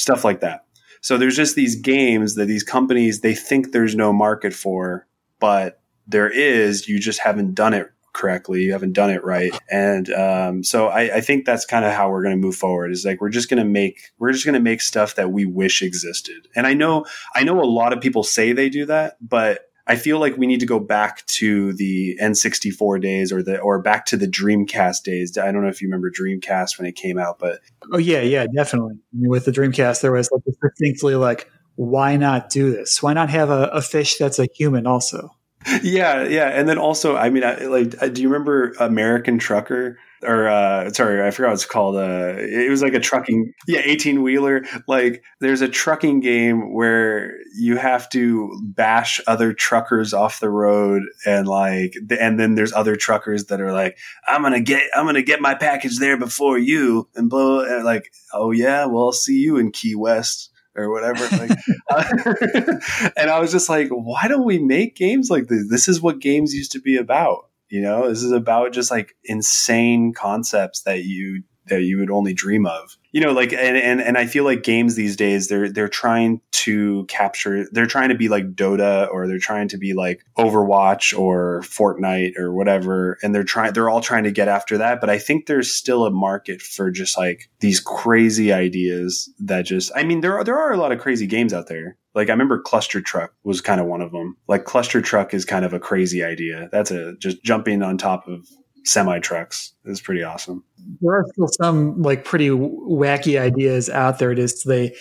stuff 0.01 0.25
like 0.25 0.41
that. 0.41 0.65
So 1.03 1.19
there's 1.19 1.37
just 1.37 1.55
these 1.55 1.77
games 1.77 2.35
that 2.35 2.47
these 2.47 2.65
companies 2.65 3.21
they 3.21 3.35
think 3.35 3.73
there's 3.73 3.95
no 3.95 4.13
market 4.13 4.55
for, 4.55 5.07
but 5.39 5.81
there 6.07 6.31
is. 6.31 6.89
You 6.89 6.99
just 6.99 7.21
haven't 7.21 7.55
done 7.55 7.75
it 7.75 7.91
correctly. 8.13 8.63
You 8.63 8.73
haven't 8.73 8.93
done 8.93 9.11
it 9.11 9.25
right, 9.25 9.57
and 9.71 10.11
um, 10.13 10.65
so 10.65 10.89
I, 10.89 11.17
I, 11.17 11.21
think 11.21 11.45
that's 11.45 11.65
kind 11.65 11.85
of 11.85 11.93
how 11.93 12.11
we're 12.11 12.23
going 12.23 12.35
to 12.35 12.41
move 12.41 12.57
forward. 12.57 12.91
Is 12.91 13.05
like 13.05 13.21
we're 13.21 13.31
just 13.31 13.49
going 13.49 13.63
to 13.63 13.69
make 13.69 14.01
we're 14.19 14.33
just 14.33 14.45
going 14.45 14.55
to 14.55 14.61
make 14.61 14.81
stuff 14.81 15.15
that 15.17 15.31
we 15.31 15.45
wish 15.45 15.83
existed. 15.83 16.49
And 16.55 16.67
I 16.67 16.75
know 16.75 17.07
I 17.35 17.45
know 17.45 17.61
a 17.61 17.65
lot 17.65 17.93
of 17.93 18.01
people 18.01 18.23
say 18.23 18.53
they 18.53 18.69
do 18.69 18.87
that, 18.87 19.17
but 19.21 19.71
I 19.91 19.97
feel 19.97 20.21
like 20.21 20.37
we 20.37 20.47
need 20.47 20.61
to 20.61 20.67
go 20.67 20.79
back 20.79 21.27
to 21.27 21.73
the 21.73 22.17
N64 22.23 23.01
days 23.01 23.33
or 23.33 23.43
the 23.43 23.59
or 23.59 23.83
back 23.83 24.07
to 24.07 24.17
the 24.17 24.29
Dreamcast 24.29 25.03
days. 25.03 25.37
I 25.37 25.51
don't 25.51 25.63
know 25.63 25.69
if 25.69 25.83
you 25.83 25.89
remember 25.89 26.13
Dreamcast 26.13 26.79
when 26.79 26.87
it 26.87 26.95
came 26.95 27.19
out, 27.19 27.41
but 27.41 27.59
oh 27.93 27.99
yeah, 27.99 28.21
yeah, 28.21 28.47
definitely. 28.55 28.95
I 29.13 29.17
mean, 29.17 29.31
with 29.31 29.47
the 29.47 29.51
Dreamcast, 29.51 30.01
there 30.01 30.13
was 30.13 30.31
like 30.31 30.43
distinctly 30.45 31.17
like, 31.17 31.51
why 31.75 32.17
not 32.17 32.51
do 32.51 32.71
this? 32.71 33.03
Why 33.03 33.15
not 33.15 33.31
have 33.31 33.51
a, 33.51 33.65
a 33.73 33.83
fish 33.83 34.17
that's 34.17 34.39
a 34.39 34.47
human 34.55 34.87
also? 34.87 35.35
Yeah, 35.83 36.25
yeah, 36.25 36.49
and 36.49 36.69
then 36.69 36.79
also, 36.79 37.17
I 37.17 37.31
mean, 37.31 37.45
I, 37.45 37.57
like, 37.67 38.15
do 38.15 38.23
you 38.23 38.29
remember 38.29 38.73
American 38.81 39.39
Trucker? 39.39 39.99
or 40.23 40.49
uh, 40.49 40.91
sorry, 40.91 41.27
I 41.27 41.31
forgot 41.31 41.49
what 41.49 41.55
it's 41.55 41.65
called. 41.65 41.97
Uh, 41.97 42.35
it 42.37 42.69
was 42.71 42.83
like 42.83 42.95
a 42.95 43.01
trucking, 43.01 43.53
yeah, 43.67 43.81
eighteen 43.85 44.23
wheeler. 44.23 44.65
Like 44.87 45.23
there's 45.41 45.63
a 45.63 45.69
trucking 45.69 46.21
game 46.21 46.75
where 46.75 47.39
you 47.57 47.77
have 47.77 48.09
to 48.11 48.51
bash 48.63 49.21
other 49.27 49.53
truckers 49.53 50.13
off 50.13 50.41
the 50.41 50.51
road, 50.51 51.03
and 51.25 51.49
like, 51.49 51.95
and 52.19 52.39
then 52.39 52.55
there's 52.55 52.73
other 52.73 52.97
truckers 52.97 53.47
that 53.47 53.61
are 53.61 53.73
like, 53.73 53.99
I'm 54.27 54.43
gonna 54.43 54.61
get, 54.61 54.83
I'm 54.95 55.07
gonna 55.07 55.23
get 55.23 55.41
my 55.41 55.55
package 55.55 55.99
there 55.99 56.19
before 56.19 56.59
you, 56.59 57.09
and 57.15 57.33
and 57.33 57.85
like, 57.85 58.13
oh 58.35 58.51
yeah, 58.51 58.85
well, 58.87 59.05
I'll 59.05 59.13
see 59.13 59.39
you 59.39 59.57
in 59.57 59.73
Key 59.73 59.95
West 59.95 60.51
or 60.81 60.91
whatever. 60.91 61.25
Like, 61.37 61.59
uh, 61.91 63.11
and 63.17 63.31
I 63.31 63.39
was 63.39 63.53
just 63.53 63.69
like, 63.69 63.89
why 63.91 64.29
don't 64.29 64.45
we 64.45 64.59
make 64.59 64.97
games 64.97 65.31
like 65.31 65.47
this? 65.49 65.69
This 65.69 65.89
is 65.89 66.01
what 66.01 66.21
games 66.21 66.55
used 66.55 66.73
to 66.73 66.81
be 66.81 66.97
about. 66.97 67.47
You 67.69 67.83
know, 67.83 68.09
this 68.09 68.23
is 68.23 68.33
about 68.33 68.73
just 68.73 68.91
like 68.91 69.15
insane 69.25 70.13
concepts 70.13 70.83
that 70.83 71.05
you 71.05 71.45
that 71.71 71.83
you 71.83 71.99
would 71.99 72.11
only 72.11 72.35
dream 72.35 72.67
of. 72.67 72.97
You 73.13 73.21
know, 73.21 73.33
like 73.33 73.53
and, 73.53 73.77
and 73.77 74.01
and 74.01 74.17
I 74.17 74.27
feel 74.27 74.45
like 74.45 74.63
games 74.63 74.95
these 74.95 75.17
days 75.17 75.49
they're 75.49 75.69
they're 75.69 75.89
trying 75.89 76.41
to 76.53 77.07
capture 77.07 77.67
they're 77.73 77.87
trying 77.87 78.11
to 78.11 78.15
be 78.15 78.29
like 78.29 78.55
Dota 78.55 79.11
or 79.11 79.27
they're 79.27 79.39
trying 79.39 79.69
to 79.69 79.79
be 79.79 79.95
like 79.95 80.23
Overwatch 80.39 81.19
or 81.19 81.63
Fortnite 81.63 82.39
or 82.39 82.53
whatever 82.53 83.19
and 83.23 83.35
they're 83.35 83.43
trying 83.43 83.73
they're 83.73 83.89
all 83.89 84.01
trying 84.01 84.25
to 84.25 84.31
get 84.31 84.47
after 84.47 84.79
that, 84.79 85.01
but 85.01 85.11
I 85.11 85.19
think 85.19 85.47
there's 85.47 85.73
still 85.73 86.05
a 86.05 86.11
market 86.11 86.61
for 86.63 86.91
just 86.91 87.17
like 87.17 87.49
these 87.61 87.81
crazy 87.81 88.53
ideas 88.53 89.33
that 89.41 89.63
just 89.63 89.91
I 89.97 90.05
mean 90.05 90.21
there 90.21 90.39
are 90.39 90.45
there 90.45 90.59
are 90.59 90.73
a 90.73 90.77
lot 90.77 90.93
of 90.93 91.01
crazy 91.01 91.27
games 91.27 91.53
out 91.53 91.67
there. 91.67 91.97
Like 92.15 92.29
I 92.29 92.33
remember 92.33 92.61
Cluster 92.61 93.01
Truck 93.01 93.33
was 93.45 93.61
kind 93.61 93.81
of 93.81 93.87
one 93.87 94.03
of 94.03 94.13
them. 94.13 94.37
Like 94.49 94.65
Cluster 94.65 95.01
Truck 95.01 95.33
is 95.33 95.45
kind 95.45 95.65
of 95.65 95.73
a 95.73 95.81
crazy 95.81 96.23
idea. 96.23 96.69
That's 96.71 96.91
a 96.91 97.15
just 97.17 97.43
jumping 97.43 97.83
on 97.83 97.99
top 97.99 98.29
of 98.29 98.47
semi 98.85 99.19
trucks 99.19 99.73
is 99.85 100.01
pretty 100.01 100.23
awesome. 100.23 100.65
There 101.01 101.13
are 101.13 101.25
still 101.33 101.49
some 101.49 102.03
like 102.03 102.25
pretty 102.25 102.49
wacky 102.49 103.41
ideas 103.41 103.89
out 103.91 104.19
there. 104.19 104.35
Just 104.35 104.67
they 104.67 104.95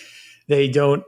they 0.48 0.68
don't 0.68 1.02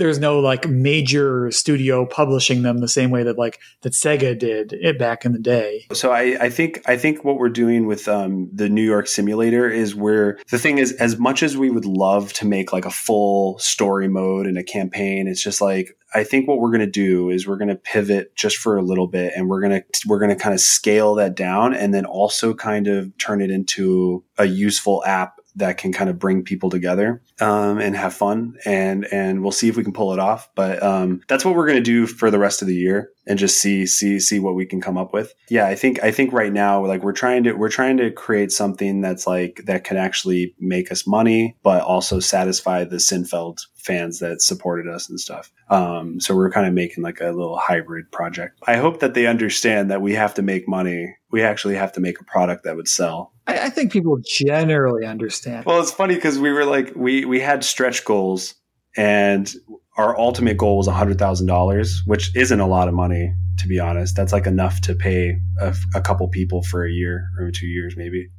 there's 0.00 0.18
no 0.18 0.40
like 0.40 0.66
major 0.66 1.50
studio 1.50 2.06
publishing 2.06 2.62
them 2.62 2.78
the 2.78 2.88
same 2.88 3.10
way 3.10 3.22
that 3.22 3.38
like 3.38 3.60
that 3.82 3.92
Sega 3.92 4.36
did 4.36 4.72
it 4.72 4.98
back 4.98 5.24
in 5.24 5.32
the 5.32 5.38
day. 5.38 5.86
So 5.92 6.10
I, 6.10 6.36
I 6.40 6.50
think 6.50 6.82
I 6.86 6.96
think 6.96 7.22
what 7.22 7.36
we're 7.36 7.50
doing 7.50 7.86
with 7.86 8.08
um, 8.08 8.48
the 8.52 8.68
New 8.68 8.82
York 8.82 9.06
Simulator 9.06 9.68
is 9.68 9.94
where 9.94 10.38
the 10.50 10.58
thing 10.58 10.78
is 10.78 10.92
as 10.94 11.18
much 11.18 11.42
as 11.42 11.56
we 11.56 11.70
would 11.70 11.84
love 11.84 12.32
to 12.34 12.46
make 12.46 12.72
like 12.72 12.86
a 12.86 12.90
full 12.90 13.58
story 13.58 14.08
mode 14.08 14.46
and 14.46 14.56
a 14.56 14.64
campaign, 14.64 15.28
it's 15.28 15.42
just 15.42 15.60
like 15.60 15.96
I 16.14 16.24
think 16.24 16.48
what 16.48 16.58
we're 16.58 16.70
going 16.70 16.80
to 16.80 16.86
do 16.86 17.30
is 17.30 17.46
we're 17.46 17.56
going 17.56 17.68
to 17.68 17.76
pivot 17.76 18.34
just 18.34 18.56
for 18.56 18.76
a 18.76 18.82
little 18.82 19.06
bit 19.06 19.32
and 19.36 19.48
we're 19.48 19.60
going 19.60 19.82
to 19.82 20.08
we're 20.08 20.18
going 20.18 20.30
to 20.30 20.42
kind 20.42 20.54
of 20.54 20.60
scale 20.60 21.14
that 21.16 21.36
down 21.36 21.74
and 21.74 21.94
then 21.94 22.04
also 22.04 22.54
kind 22.54 22.88
of 22.88 23.16
turn 23.18 23.40
it 23.40 23.50
into 23.50 24.24
a 24.38 24.46
useful 24.46 25.04
app 25.04 25.39
that 25.56 25.78
can 25.78 25.92
kind 25.92 26.10
of 26.10 26.18
bring 26.18 26.42
people 26.42 26.70
together 26.70 27.22
um, 27.40 27.78
and 27.78 27.96
have 27.96 28.14
fun. 28.14 28.56
And 28.64 29.06
and 29.12 29.42
we'll 29.42 29.52
see 29.52 29.68
if 29.68 29.76
we 29.76 29.84
can 29.84 29.92
pull 29.92 30.12
it 30.12 30.18
off. 30.18 30.50
But 30.54 30.82
um, 30.82 31.22
that's 31.28 31.44
what 31.44 31.54
we're 31.54 31.66
going 31.66 31.78
to 31.78 31.82
do 31.82 32.06
for 32.06 32.30
the 32.30 32.38
rest 32.38 32.62
of 32.62 32.68
the 32.68 32.74
year 32.74 33.10
and 33.30 33.38
just 33.38 33.60
see 33.60 33.86
see 33.86 34.18
see 34.18 34.40
what 34.40 34.56
we 34.56 34.66
can 34.66 34.80
come 34.80 34.98
up 34.98 35.12
with. 35.12 35.32
Yeah 35.48 35.66
i 35.66 35.74
think 35.74 36.02
i 36.02 36.10
think 36.10 36.32
right 36.32 36.52
now 36.52 36.84
like 36.84 37.02
we're 37.02 37.12
trying 37.12 37.44
to 37.44 37.52
we're 37.52 37.68
trying 37.70 37.96
to 37.98 38.10
create 38.10 38.50
something 38.50 39.00
that's 39.00 39.26
like 39.26 39.62
that 39.66 39.84
can 39.84 39.96
actually 39.96 40.54
make 40.58 40.90
us 40.90 41.06
money 41.06 41.56
but 41.62 41.82
also 41.82 42.18
satisfy 42.18 42.84
the 42.84 42.96
Seinfeld 42.96 43.58
fans 43.76 44.18
that 44.18 44.42
supported 44.42 44.86
us 44.92 45.08
and 45.08 45.18
stuff. 45.18 45.50
Um, 45.68 46.20
so 46.20 46.34
we're 46.34 46.50
kind 46.50 46.66
of 46.66 46.74
making 46.74 47.02
like 47.02 47.20
a 47.20 47.26
little 47.26 47.56
hybrid 47.56 48.10
project. 48.12 48.58
I 48.66 48.76
hope 48.76 49.00
that 49.00 49.14
they 49.14 49.26
understand 49.26 49.90
that 49.90 50.02
we 50.02 50.14
have 50.14 50.34
to 50.34 50.42
make 50.42 50.68
money. 50.68 51.16
We 51.30 51.42
actually 51.42 51.76
have 51.76 51.92
to 51.92 52.00
make 52.00 52.20
a 52.20 52.24
product 52.24 52.64
that 52.64 52.76
would 52.76 52.88
sell. 52.88 53.32
I, 53.46 53.66
I 53.66 53.70
think 53.70 53.92
people 53.92 54.18
generally 54.22 55.06
understand. 55.06 55.64
Well, 55.64 55.80
it's 55.80 55.92
funny 55.92 56.14
because 56.14 56.38
we 56.38 56.52
were 56.52 56.64
like 56.64 56.92
we 56.94 57.24
we 57.24 57.40
had 57.40 57.64
stretch 57.64 58.04
goals, 58.04 58.54
and 58.96 59.52
our 59.96 60.18
ultimate 60.18 60.56
goal 60.56 60.78
was 60.78 60.88
hundred 60.88 61.18
thousand 61.18 61.46
dollars, 61.46 62.02
which 62.06 62.34
isn't 62.36 62.60
a 62.60 62.66
lot 62.66 62.88
of 62.88 62.94
money 62.94 63.34
to 63.58 63.68
be 63.68 63.78
honest. 63.78 64.16
That's 64.16 64.32
like 64.32 64.46
enough 64.46 64.80
to 64.82 64.94
pay 64.94 65.36
a, 65.60 65.76
a 65.94 66.00
couple 66.00 66.26
people 66.28 66.62
for 66.62 66.84
a 66.84 66.90
year 66.90 67.28
or 67.38 67.50
two 67.50 67.66
years 67.66 67.94
maybe, 67.96 68.30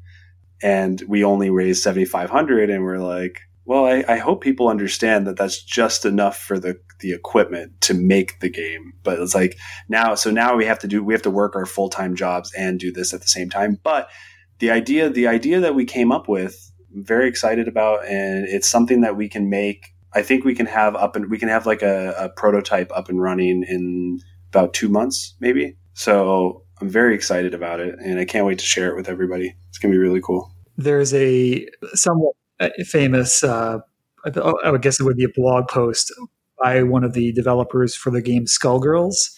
and 0.61 1.01
we 1.07 1.23
only 1.23 1.49
raised 1.49 1.83
seventy 1.83 2.05
five 2.05 2.29
hundred, 2.29 2.69
and 2.69 2.83
we're 2.83 2.99
like. 2.99 3.41
Well, 3.63 3.85
I, 3.85 4.03
I 4.07 4.17
hope 4.17 4.41
people 4.41 4.69
understand 4.69 5.27
that 5.27 5.37
that's 5.37 5.63
just 5.63 6.03
enough 6.03 6.35
for 6.35 6.59
the 6.59 6.81
the 6.99 7.13
equipment 7.13 7.79
to 7.81 7.93
make 7.93 8.39
the 8.39 8.49
game. 8.49 8.91
But 9.03 9.19
it's 9.19 9.35
like 9.35 9.55
now, 9.87 10.15
so 10.15 10.31
now 10.31 10.57
we 10.57 10.65
have 10.65 10.79
to 10.79 10.87
do 10.87 11.03
we 11.03 11.13
have 11.13 11.21
to 11.21 11.29
work 11.29 11.55
our 11.55 11.67
full 11.67 11.87
time 11.87 12.15
jobs 12.15 12.51
and 12.57 12.79
do 12.79 12.91
this 12.91 13.13
at 13.13 13.21
the 13.21 13.27
same 13.27 13.51
time. 13.51 13.77
But 13.83 14.09
the 14.57 14.71
idea 14.71 15.09
the 15.09 15.27
idea 15.27 15.59
that 15.59 15.75
we 15.75 15.85
came 15.85 16.11
up 16.11 16.27
with 16.27 16.71
I'm 16.93 17.05
very 17.05 17.27
excited 17.27 17.67
about 17.67 18.05
and 18.05 18.47
it's 18.47 18.67
something 18.67 19.01
that 19.01 19.15
we 19.15 19.29
can 19.29 19.49
make 19.49 19.93
i 20.13 20.21
think 20.21 20.43
we 20.43 20.55
can 20.55 20.65
have 20.65 20.95
up 20.95 21.15
and 21.15 21.29
we 21.29 21.37
can 21.37 21.49
have 21.49 21.65
like 21.65 21.81
a, 21.81 22.13
a 22.17 22.29
prototype 22.29 22.91
up 22.95 23.09
and 23.09 23.21
running 23.21 23.63
in 23.67 24.19
about 24.49 24.73
two 24.73 24.89
months 24.89 25.35
maybe 25.39 25.75
so 25.93 26.63
i'm 26.79 26.89
very 26.89 27.13
excited 27.13 27.53
about 27.53 27.79
it 27.79 27.95
and 28.03 28.19
i 28.19 28.25
can't 28.25 28.45
wait 28.45 28.59
to 28.59 28.65
share 28.65 28.89
it 28.89 28.95
with 28.95 29.09
everybody 29.09 29.55
it's 29.69 29.79
to 29.79 29.89
be 29.89 29.97
really 29.97 30.21
cool 30.21 30.53
there's 30.77 31.13
a 31.13 31.67
somewhat 31.93 32.33
uh, 32.59 32.69
famous 32.85 33.43
uh, 33.43 33.79
i 34.25 34.69
would 34.69 34.81
guess 34.81 34.99
it 34.99 35.03
would 35.03 35.17
be 35.17 35.25
a 35.25 35.33
blog 35.35 35.67
post 35.67 36.13
by 36.63 36.83
one 36.83 37.03
of 37.03 37.13
the 37.13 37.31
developers 37.33 37.95
for 37.95 38.11
the 38.11 38.21
game 38.21 38.45
skullgirls 38.45 39.37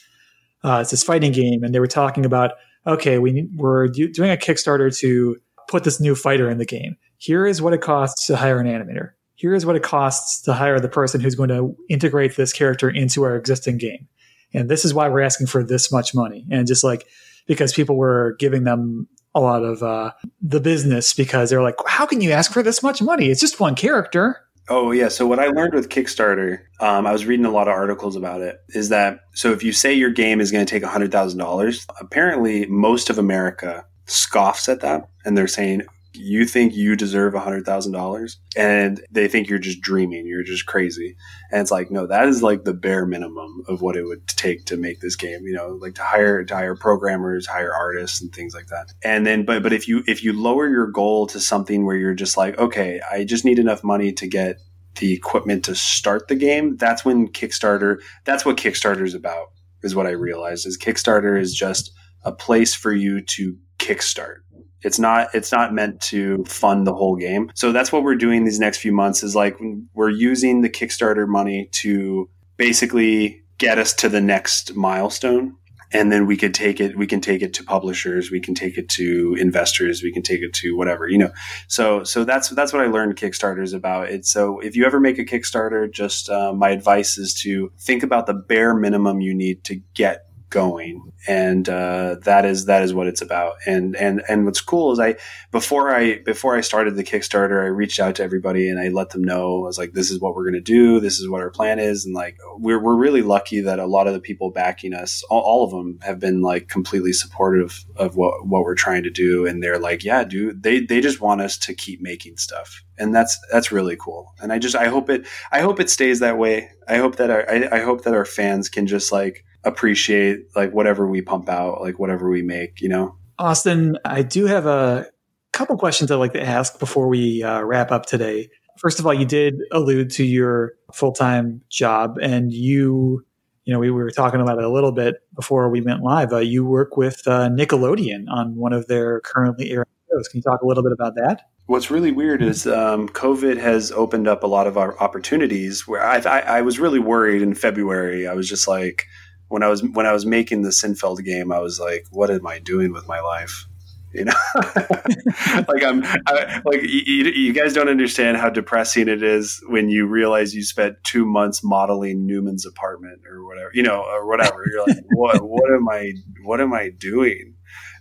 uh, 0.66 0.80
it's 0.82 0.92
this 0.92 1.04
fighting 1.04 1.32
game 1.32 1.64
and 1.64 1.74
they 1.74 1.80
were 1.80 1.88
talking 1.88 2.26
about 2.26 2.52
okay, 2.86 3.18
we 3.20 3.50
we're 3.56 3.88
do, 3.88 4.12
doing 4.12 4.32
a 4.32 4.38
Kickstarter 4.38 4.96
to 5.00 5.38
put 5.68 5.84
this 5.84 6.00
new 6.00 6.16
fighter 6.16 6.50
in 6.50 6.58
the 6.58 6.66
game. 6.66 6.96
Here 7.18 7.46
is 7.46 7.62
what 7.62 7.74
it 7.74 7.82
costs 7.82 8.28
to 8.28 8.36
hire 8.36 8.60
an 8.60 8.68
animator. 8.68 9.12
Here 9.44 9.54
is 9.54 9.66
what 9.66 9.76
it 9.76 9.84
costs 9.84 10.40
to 10.44 10.54
hire 10.54 10.80
the 10.80 10.88
person 10.88 11.20
who's 11.20 11.36
going 11.36 11.50
to 11.50 11.76
integrate 11.90 12.38
this 12.38 12.54
character 12.54 12.90
into 12.90 13.24
our 13.24 13.36
existing 13.36 13.78
game. 13.78 14.08
And 14.54 14.70
this 14.70 14.86
is 14.86 14.94
why 14.94 15.10
we're 15.10 15.20
asking 15.20 15.48
for 15.48 15.66
this 15.66 15.92
much 15.92 16.16
money. 16.16 16.46
And 16.50 16.66
just 16.66 16.82
like 16.82 17.06
because 17.46 17.74
people 17.74 17.98
were 17.98 18.38
giving 18.40 18.64
them 18.64 19.10
a 19.36 19.42
lot 19.42 19.66
of 19.66 19.84
uh, 19.84 20.14
the 20.42 20.62
business 20.62 21.14
because 21.14 21.50
they're 21.50 21.62
like, 21.62 21.76
how 21.86 22.06
can 22.06 22.22
you 22.22 22.32
ask 22.32 22.54
for 22.54 22.64
this 22.64 22.82
much 22.82 23.02
money? 23.02 23.30
It's 23.30 23.42
just 23.42 23.60
one 23.60 23.76
character. 23.76 24.40
Oh 24.70 24.92
yeah. 24.92 25.10
So 25.10 25.28
what 25.28 25.40
I 25.40 25.48
learned 25.48 25.74
with 25.74 25.90
Kickstarter, 25.90 26.60
um, 26.80 27.06
I 27.06 27.12
was 27.12 27.26
reading 27.26 27.46
a 27.46 27.52
lot 27.52 27.68
of 27.68 27.74
articles 27.74 28.16
about 28.16 28.40
it. 28.40 28.60
Is 28.70 28.88
that 28.88 29.20
so? 29.34 29.52
If 29.52 29.62
you 29.62 29.74
say 29.74 29.94
your 29.94 30.12
game 30.12 30.40
is 30.40 30.54
going 30.54 30.66
to 30.66 30.72
take 30.72 30.86
hundred 30.86 31.12
thousand 31.12 31.40
dollars, 31.40 31.86
apparently 32.00 32.66
most 32.68 33.10
of 33.10 33.18
America 33.20 33.86
scoffs 34.06 34.70
at 34.70 34.80
that, 34.80 35.10
and 35.26 35.38
they're 35.38 35.50
saying, 35.50 35.82
you 36.14 36.46
think 36.46 36.76
you 36.76 36.96
deserve 36.96 37.34
$100,000 37.34 38.36
and 38.56 39.02
they 39.12 39.28
think 39.28 39.48
you're 39.48 39.60
just 39.60 39.82
dreaming, 39.82 40.28
you're 40.28 40.44
just 40.44 40.66
crazy. 40.66 41.16
And 41.52 41.62
it's 41.62 41.72
like, 41.72 41.90
no, 41.92 42.08
that 42.08 42.28
is 42.28 42.44
like 42.44 42.64
the 42.64 42.74
bare 42.74 43.06
minimum 43.06 43.64
of 43.68 43.82
what 43.82 43.96
it 43.96 44.04
would 44.04 44.28
take 44.28 44.66
to 44.66 44.78
make 44.78 45.00
this 45.00 45.16
game, 45.16 45.42
you 45.44 45.54
know, 45.54 45.78
like 45.82 45.96
to 45.96 46.04
hire, 46.04 46.44
to 46.44 46.56
hire 46.56 46.76
programmers, 46.76 47.48
hire 47.48 47.74
artists 47.74 48.22
and 48.22 48.34
things 48.34 48.54
like 48.54 48.68
that. 48.68 48.94
And 49.04 49.26
then, 49.26 49.44
but, 49.46 49.64
but 49.64 49.74
if 49.74 49.88
you, 49.88 50.04
if 50.08 50.24
you 50.24 50.34
lower 50.34 50.70
your 50.70 50.88
goal 50.88 51.28
to 51.28 51.40
something 51.40 51.86
where 51.86 51.96
you're 51.96 52.14
just 52.14 52.38
like, 52.38 52.58
okay, 52.58 53.02
I 53.12 53.24
just 53.24 53.46
need 53.46 53.60
enough 53.60 53.84
money 53.84 54.14
to 54.14 54.28
get 54.28 54.58
the 55.00 55.14
equipment 55.14 55.66
to 55.66 55.76
start 55.76 56.28
the 56.28 56.36
game, 56.36 56.78
that's 56.78 57.04
when 57.04 57.28
Kickstarter, 57.28 57.98
that's 58.26 58.46
what 58.46 58.58
Kickstarter 58.58 59.06
is 59.06 59.16
about, 59.16 59.48
is 59.82 59.96
what 59.96 60.08
I 60.08 60.12
realized 60.12 60.68
is 60.68 60.78
Kickstarter 60.78 61.40
is 61.40 61.54
just 61.54 61.92
a 62.24 62.32
place 62.32 62.74
for 62.74 62.94
you 62.94 63.22
to 63.22 63.58
kickstart 63.80 64.38
it's 64.84 65.00
not 65.00 65.30
it's 65.34 65.52
not 65.52 65.74
meant 65.74 66.02
to 66.02 66.44
fund 66.46 66.86
the 66.86 66.94
whole 66.94 67.16
game. 67.16 67.52
So 67.56 67.72
that's 67.72 67.92
what 67.92 68.04
we're 68.04 68.16
doing 68.16 68.44
these 68.44 68.60
next 68.60 68.78
few 68.78 68.92
months 68.92 69.24
is 69.24 69.36
like 69.36 69.58
we're 69.94 70.10
using 70.10 70.62
the 70.62 70.70
Kickstarter 70.70 71.28
money 71.28 71.70
to 71.82 72.30
basically 72.58 73.42
get 73.58 73.78
us 73.80 73.94
to 73.94 74.10
the 74.10 74.22
next 74.22 74.76
milestone. 74.76 75.56
And 75.96 76.12
then 76.12 76.26
we 76.26 76.38
could 76.38 76.56
take 76.56 76.80
it 76.80 76.98
we 76.98 77.06
can 77.06 77.22
take 77.22 77.44
it 77.44 77.54
to 77.54 77.64
publishers 77.64 78.32
we 78.32 78.40
can 78.40 78.56
take 78.56 78.80
it 78.80 78.90
to 78.90 79.38
investors 79.40 80.02
we 80.02 80.12
can 80.12 80.24
take 80.24 80.42
it 80.42 80.52
to 80.56 80.76
whatever 80.76 81.08
you 81.08 81.20
know. 81.20 81.32
So 81.68 82.04
so 82.04 82.24
that's 82.24 82.50
that's 82.50 82.74
what 82.74 82.82
i 82.82 82.88
learned 82.88 83.16
kickstarter 83.16 83.62
is 83.62 83.74
about. 83.74 84.10
It 84.10 84.26
so 84.26 84.60
if 84.60 84.76
you 84.76 84.86
ever 84.86 85.00
make 85.00 85.20
a 85.20 85.26
kickstarter 85.26 85.92
just 85.92 86.30
uh, 86.30 86.52
my 86.52 86.70
advice 86.70 87.18
is 87.18 87.34
to 87.42 87.72
think 87.80 88.02
about 88.02 88.26
the 88.26 88.34
bare 88.34 88.74
minimum 88.74 89.22
you 89.22 89.36
need 89.36 89.64
to 89.66 89.82
get 89.94 90.26
going. 90.54 91.12
And 91.28 91.68
uh, 91.68 92.18
that 92.24 92.46
is 92.46 92.66
that 92.66 92.84
is 92.84 92.94
what 92.94 93.08
it's 93.08 93.22
about. 93.22 93.56
And 93.66 93.96
and 93.96 94.22
and 94.30 94.46
what's 94.46 94.62
cool 94.62 94.92
is 94.92 95.00
i 95.00 95.16
before 95.52 95.94
i 95.94 96.20
before 96.20 96.56
i 96.56 96.62
started 96.62 96.96
the 96.96 97.04
kickstarter 97.04 97.64
i 97.64 97.68
reached 97.68 98.00
out 98.00 98.16
to 98.16 98.24
everybody 98.24 98.70
and 98.70 98.80
i 98.80 98.90
let 98.90 99.10
them 99.10 99.24
know 99.24 99.64
i 99.64 99.68
was 99.68 99.78
like 99.78 99.94
this 99.94 100.12
is 100.12 100.20
what 100.20 100.36
we're 100.36 100.44
going 100.44 100.54
to 100.54 100.62
do. 100.62 101.00
This 101.00 101.20
is 101.20 101.28
what 101.28 101.42
our 101.42 101.50
plan 101.50 101.80
is. 101.80 102.06
And 102.06 102.14
like 102.14 102.38
we're, 102.58 102.82
we're 102.82 102.96
really 102.96 103.24
lucky 103.24 103.62
that 103.62 103.80
a 103.80 103.88
lot 103.88 104.08
of 104.08 104.14
the 104.14 104.20
people 104.20 104.52
backing 104.52 104.94
us 104.94 105.24
all, 105.30 105.42
all 105.42 105.64
of 105.64 105.72
them 105.72 106.00
have 106.04 106.20
been 106.20 106.42
like 106.42 106.68
completely 106.68 107.14
supportive 107.14 107.84
of 107.96 108.16
what 108.16 108.46
what 108.46 108.64
we're 108.64 108.76
trying 108.76 109.04
to 109.04 109.10
do. 109.10 109.48
And 109.48 109.64
they're 109.64 109.80
like 109.80 110.04
yeah 110.04 110.24
dude 110.24 110.62
they 110.62 110.82
they 110.82 111.02
just 111.02 111.20
want 111.20 111.42
us 111.42 111.58
to 111.60 111.74
keep 111.74 112.00
making 112.00 112.38
stuff. 112.38 112.84
And 113.00 113.16
that's 113.16 113.40
that's 113.52 113.72
really 113.72 113.96
cool. 113.96 114.36
And 114.40 114.54
i 114.54 114.60
just 114.60 114.76
i 114.76 114.88
hope 114.88 115.10
it 115.10 115.26
i 115.52 115.62
hope 115.62 115.80
it 115.80 115.90
stays 115.90 116.20
that 116.20 116.38
way. 116.38 116.70
I 116.88 116.98
hope 116.98 117.16
that 117.16 117.32
our 117.32 117.50
I, 117.50 117.78
I 117.78 117.80
hope 117.80 118.04
that 118.04 118.14
our 118.14 118.26
fans 118.26 118.70
can 118.70 118.86
just 118.86 119.12
like 119.12 119.44
appreciate 119.64 120.48
like 120.56 120.72
whatever 120.72 121.08
we 121.08 121.22
pump 121.22 121.50
out, 121.50 121.82
like 121.82 122.00
whatever 122.00 122.30
we 122.30 122.42
make, 122.42 122.82
you 122.82 122.90
know? 122.90 123.16
Austin, 123.40 123.98
I 124.06 124.22
do 124.22 124.46
have 124.46 124.66
a 124.66 125.08
couple 125.52 125.78
questions 125.78 126.12
I'd 126.12 126.16
like 126.16 126.34
to 126.34 126.44
ask 126.44 126.80
before 126.80 127.08
we 127.08 127.44
uh, 127.44 127.62
wrap 127.62 127.92
up 127.92 128.06
today. 128.06 128.50
First 128.80 129.00
of 129.00 129.06
all, 129.06 129.14
you 129.14 129.26
did 129.26 129.56
allude 129.72 130.10
to 130.12 130.24
your 130.24 130.74
full 130.94 131.14
time 131.14 131.62
job, 131.70 132.18
and 132.22 132.52
you, 132.52 133.26
you 133.66 133.74
know, 133.74 133.80
we 133.80 133.92
were 133.92 134.10
talking 134.10 134.42
about 134.42 134.58
it 134.58 134.64
a 134.64 134.70
little 134.70 134.92
bit 134.92 135.16
before 135.36 135.70
we 135.70 135.80
went 135.82 136.02
live. 136.02 136.34
Uh, 136.34 136.40
you 136.40 136.66
work 136.66 136.98
with 136.98 137.22
uh, 137.28 137.50
Nickelodeon 137.50 138.26
on 138.30 138.56
one 138.56 138.74
of 138.74 138.88
their 138.88 139.22
currently 139.22 139.72
airing 139.72 139.86
shows. 140.12 140.28
Can 140.28 140.40
you 140.40 140.44
talk 140.44 140.62
a 140.62 140.68
little 140.68 140.84
bit 140.84 140.92
about 140.92 141.16
that? 141.16 141.44
What's 141.68 141.90
really 141.90 142.12
weird 142.12 142.42
is 142.42 142.68
um, 142.68 143.08
COVID 143.08 143.58
has 143.58 143.92
opened 143.92 144.28
up 144.28 144.44
a 144.44 144.48
lot 144.48 144.68
of 144.68 144.78
our 144.78 145.00
opportunities. 145.00 145.88
Where 145.88 146.04
I, 146.04 146.18
I, 146.18 146.40
I 146.40 146.62
was 146.62 146.80
really 146.80 147.00
worried 147.00 147.42
in 147.42 147.54
February. 147.54 148.28
I 148.28 148.34
was 148.34 148.50
just 148.50 148.68
like, 148.68 149.06
when 149.54 149.62
I 149.62 149.68
was 149.68 149.84
when 149.84 150.08
I 150.08 150.14
was 150.14 150.26
making 150.26 150.64
the 150.64 150.70
Seinfeld 150.70 151.24
game, 151.24 151.52
I 151.52 151.60
was 151.60 151.80
like, 151.80 152.08
"What 152.10 152.32
am 152.32 152.48
I 152.48 152.58
doing 152.58 152.92
with 152.92 153.08
my 153.08 153.20
life?" 153.20 153.68
You 154.12 154.26
know, 154.26 154.34
like 154.56 155.84
I'm 155.84 156.04
I, 156.26 156.60
like 156.66 156.82
you, 156.82 157.26
you, 157.26 157.54
guys 157.54 157.72
don't 157.74 157.88
understand 157.88 158.38
how 158.38 158.50
depressing 158.50 159.08
it 159.08 159.22
is 159.22 159.64
when 159.68 159.90
you 159.90 160.08
realize 160.08 160.56
you 160.56 160.64
spent 160.64 161.04
two 161.04 161.24
months 161.24 161.64
modeling 161.64 162.26
Newman's 162.26 162.66
apartment 162.66 163.22
or 163.30 163.46
whatever, 163.46 163.70
you 163.76 163.84
know, 163.84 164.02
or 164.02 164.28
whatever. 164.28 164.66
You're 164.72 164.88
like, 164.88 165.04
"What? 165.14 165.44
What 165.44 165.72
am 165.72 165.88
I? 165.88 166.14
What 166.44 166.60
am 166.60 166.74
I 166.74 166.90
doing?" 166.90 167.54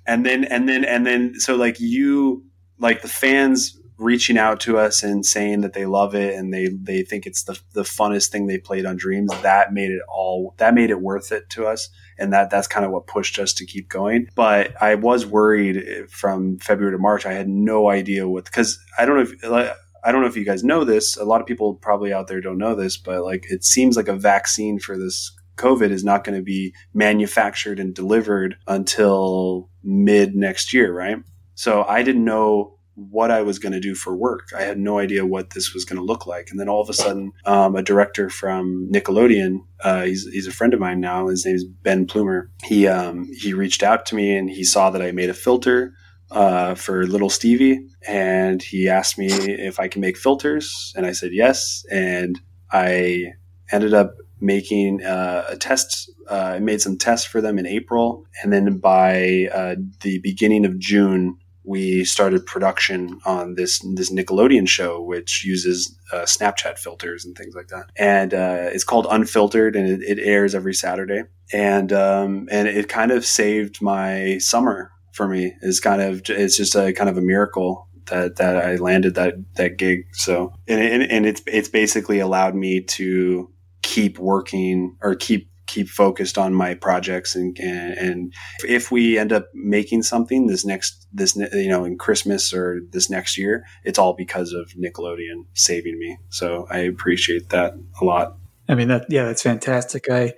And 0.07 0.25
then 0.25 0.45
and 0.45 0.67
then 0.67 0.87
and 0.87 1.05
then 1.05 1.35
so 1.35 1.57
like 1.57 1.79
you 1.79 2.47
like 2.79 3.03
the 3.03 3.09
fans 3.09 3.79
reaching 4.03 4.37
out 4.37 4.61
to 4.61 4.79
us 4.79 5.03
and 5.03 5.25
saying 5.25 5.61
that 5.63 5.73
they 5.73 5.87
love 5.87 6.15
it 6.15 6.35
and 6.35 6.53
they 6.53 6.69
they 6.69 7.03
think 7.03 7.27
it's 7.27 7.45
the 7.45 7.59
the 7.73 7.83
funnest 7.83 8.31
thing 8.31 8.47
they 8.47 8.59
played 8.59 8.85
on 8.85 8.97
Dreams. 8.97 9.31
That 9.43 9.73
made 9.73 9.91
it 9.91 10.03
all 10.09 10.55
that 10.59 10.75
made 10.75 10.91
it 10.91 11.01
worth 11.01 11.33
it 11.33 11.49
to 11.51 11.67
us, 11.67 11.89
and 12.19 12.33
that 12.33 12.51
that's 12.51 12.69
kind 12.69 12.85
of 12.85 12.93
what 12.93 13.07
pushed 13.07 13.39
us 13.39 13.53
to 13.55 13.67
keep 13.67 13.89
going. 13.89 14.29
But 14.35 14.81
I 14.83 14.97
was 14.97 15.25
worried 15.25 16.11
from 16.11 16.59
February 16.59 16.95
to 16.95 16.99
March. 16.99 17.27
I 17.27 17.33
had 17.33 17.49
no 17.49 17.89
idea 17.89 18.29
what 18.29 18.45
because 18.45 18.79
I 18.99 19.05
don't 19.05 19.17
know 19.17 19.23
if. 19.23 19.75
I 20.05 20.11
don't 20.11 20.23
know 20.23 20.27
if 20.27 20.37
you 20.37 20.45
guys 20.45 20.65
know 20.65 20.83
this. 20.83 21.17
A 21.17 21.25
lot 21.25 21.41
of 21.41 21.47
people 21.47 21.75
probably 21.75 22.13
out 22.13 22.27
there 22.27 22.41
don't 22.41 22.59
know 22.59 22.75
this, 22.75 22.97
but 22.97 23.23
like 23.23 23.47
it 23.49 23.63
seems 23.63 23.97
like 23.97 24.09
a 24.09 24.17
vaccine 24.17 24.81
for 24.81 24.99
this 24.99 25.31
COVID 25.57 25.91
is 25.91 26.03
not 26.03 26.25
going 26.25 26.37
to 26.37 26.43
be 26.43 26.75
manufactured 26.93 27.79
and 27.79 27.95
delivered 27.95 28.57
until 28.67 29.71
mid 29.83 30.35
next 30.35 30.73
year, 30.73 30.93
right? 30.93 31.19
So 31.55 31.85
I 31.85 32.03
didn't 32.03 32.25
know 32.25 32.79
what 32.95 33.31
I 33.31 33.43
was 33.43 33.59
going 33.59 33.73
to 33.73 33.81
do 33.81 33.95
for 33.95 34.15
work. 34.15 34.49
I 34.57 34.63
had 34.63 34.79
no 34.79 34.99
idea 34.99 35.25
what 35.25 35.51
this 35.51 35.73
was 35.73 35.85
going 35.85 35.99
to 35.99 36.05
look 36.05 36.27
like. 36.27 36.49
And 36.51 36.61
then 36.61 36.69
all 36.69 36.83
of 36.83 36.91
a 36.91 36.95
sudden, 36.95 37.33
um, 37.45 37.75
a 37.75 37.83
director 37.83 38.29
from 38.29 38.89
Nickelodeon, 38.93 39.65
uh, 39.81 40.03
he's, 40.03 40.29
he's 40.31 40.47
a 40.47 40.53
friend 40.53 40.75
of 40.75 40.81
mine 40.81 41.01
now. 41.01 41.29
His 41.29 41.47
name 41.47 41.55
is 41.55 41.65
Ben 41.65 42.07
Plumer. 42.07 42.51
He, 42.65 42.87
um, 42.87 43.29
he 43.33 43.55
reached 43.55 43.83
out 43.83 44.05
to 44.07 44.15
me 44.15 44.37
and 44.37 44.51
he 44.51 44.65
saw 44.65 44.91
that 44.91 45.03
I 45.03 45.13
made 45.13 45.31
a 45.31 45.35
filter, 45.35 45.95
uh, 46.31 46.75
for 46.75 47.07
little 47.07 47.31
Stevie. 47.31 47.87
And 48.07 48.63
he 48.63 48.89
asked 48.89 49.19
me 49.19 49.29
if 49.29 49.79
I 49.81 49.89
can 49.89 50.01
make 50.01 50.17
filters. 50.17 50.93
And 50.97 51.07
I 51.07 51.13
said 51.13 51.31
yes. 51.33 51.85
And 51.91 52.41
I 52.71 53.33
ended 53.71 53.95
up 53.95 54.15
making 54.41 55.05
uh, 55.05 55.47
a 55.49 55.57
test. 55.57 56.11
Uh, 56.31 56.55
I 56.57 56.59
made 56.59 56.81
some 56.81 56.99
tests 56.99 57.27
for 57.27 57.41
them 57.41 57.59
in 57.59 57.67
April. 57.67 58.27
And 58.43 58.53
then 58.53 58.79
by 58.79 59.49
uh, 59.53 59.77
the 60.01 60.19
beginning 60.19 60.65
of 60.65 60.79
June, 60.79 61.39
we 61.65 62.05
started 62.05 62.47
production 62.47 63.21
on 63.25 63.55
this 63.55 63.81
this 63.95 64.13
Nickelodeon 64.13 64.69
show, 64.69 65.01
which 65.01 65.45
uses 65.45 65.97
uh, 66.13 66.23
Snapchat 66.23 66.79
filters 66.79 67.25
and 67.25 67.37
things 67.37 67.55
like 67.55 67.69
that. 67.69 67.87
And 67.97 68.35
uh, 68.35 68.71
it's 68.73 68.85
called 68.85 69.07
Unfiltered, 69.11 69.77
and 69.77 69.89
it, 69.89 70.03
it 70.03 70.19
airs 70.21 70.55
every 70.55 70.75
Saturday. 70.75 71.23
And 71.53 71.93
um, 71.93 72.49
and 72.51 72.67
it 72.69 72.89
kind 72.89 73.11
of 73.11 73.25
saved 73.25 73.81
my 73.81 74.39
summer 74.39 74.91
for 75.13 75.29
me. 75.29 75.55
It's 75.63 75.81
kind 75.81 76.03
of 76.03 76.23
it's 76.29 76.57
just 76.57 76.75
a 76.75 76.93
kind 76.93 77.11
of 77.11 77.17
a 77.17 77.23
miracle 77.23 77.89
that 78.07 78.37
that 78.37 78.57
I 78.57 78.77
landed 78.77 79.15
that 79.15 79.35
that 79.57 79.77
gig. 79.77 80.07
So 80.13 80.53
and 80.67 80.81
and, 80.81 81.03
and 81.03 81.27
it's 81.27 81.43
it's 81.47 81.69
basically 81.69 82.19
allowed 82.19 82.55
me 82.55 82.83
to 82.83 83.51
keep 83.83 84.19
working 84.19 84.97
or 85.03 85.15
keep 85.15 85.51
keep 85.73 85.89
focused 85.89 86.37
on 86.37 86.53
my 86.53 86.75
projects 86.75 87.35
and, 87.35 87.59
and, 87.59 87.95
and 87.95 88.35
if 88.69 88.91
we 88.91 89.17
end 89.17 89.33
up 89.33 89.47
making 89.55 90.03
something 90.03 90.47
this 90.47 90.67
next 90.67 91.07
this 91.15 91.35
you 91.35 91.69
know 91.69 91.85
in 91.85 91.97
Christmas 91.97 92.53
or 92.53 92.81
this 92.91 93.09
next 93.09 93.39
year 93.39 93.65
it's 93.83 93.99
all 93.99 94.15
because 94.15 94.53
of 94.53 94.71
Nickelodeon 94.73 95.47
saving 95.55 95.99
me. 95.99 96.19
So 96.29 96.67
I 96.71 96.79
appreciate 96.81 97.49
that 97.49 97.73
a 98.01 98.05
lot. 98.05 98.37
I 98.69 98.75
mean 98.75 98.89
that 98.89 99.07
yeah 99.09 99.25
that's 99.25 99.43
fantastic. 99.43 100.11
I 100.11 100.35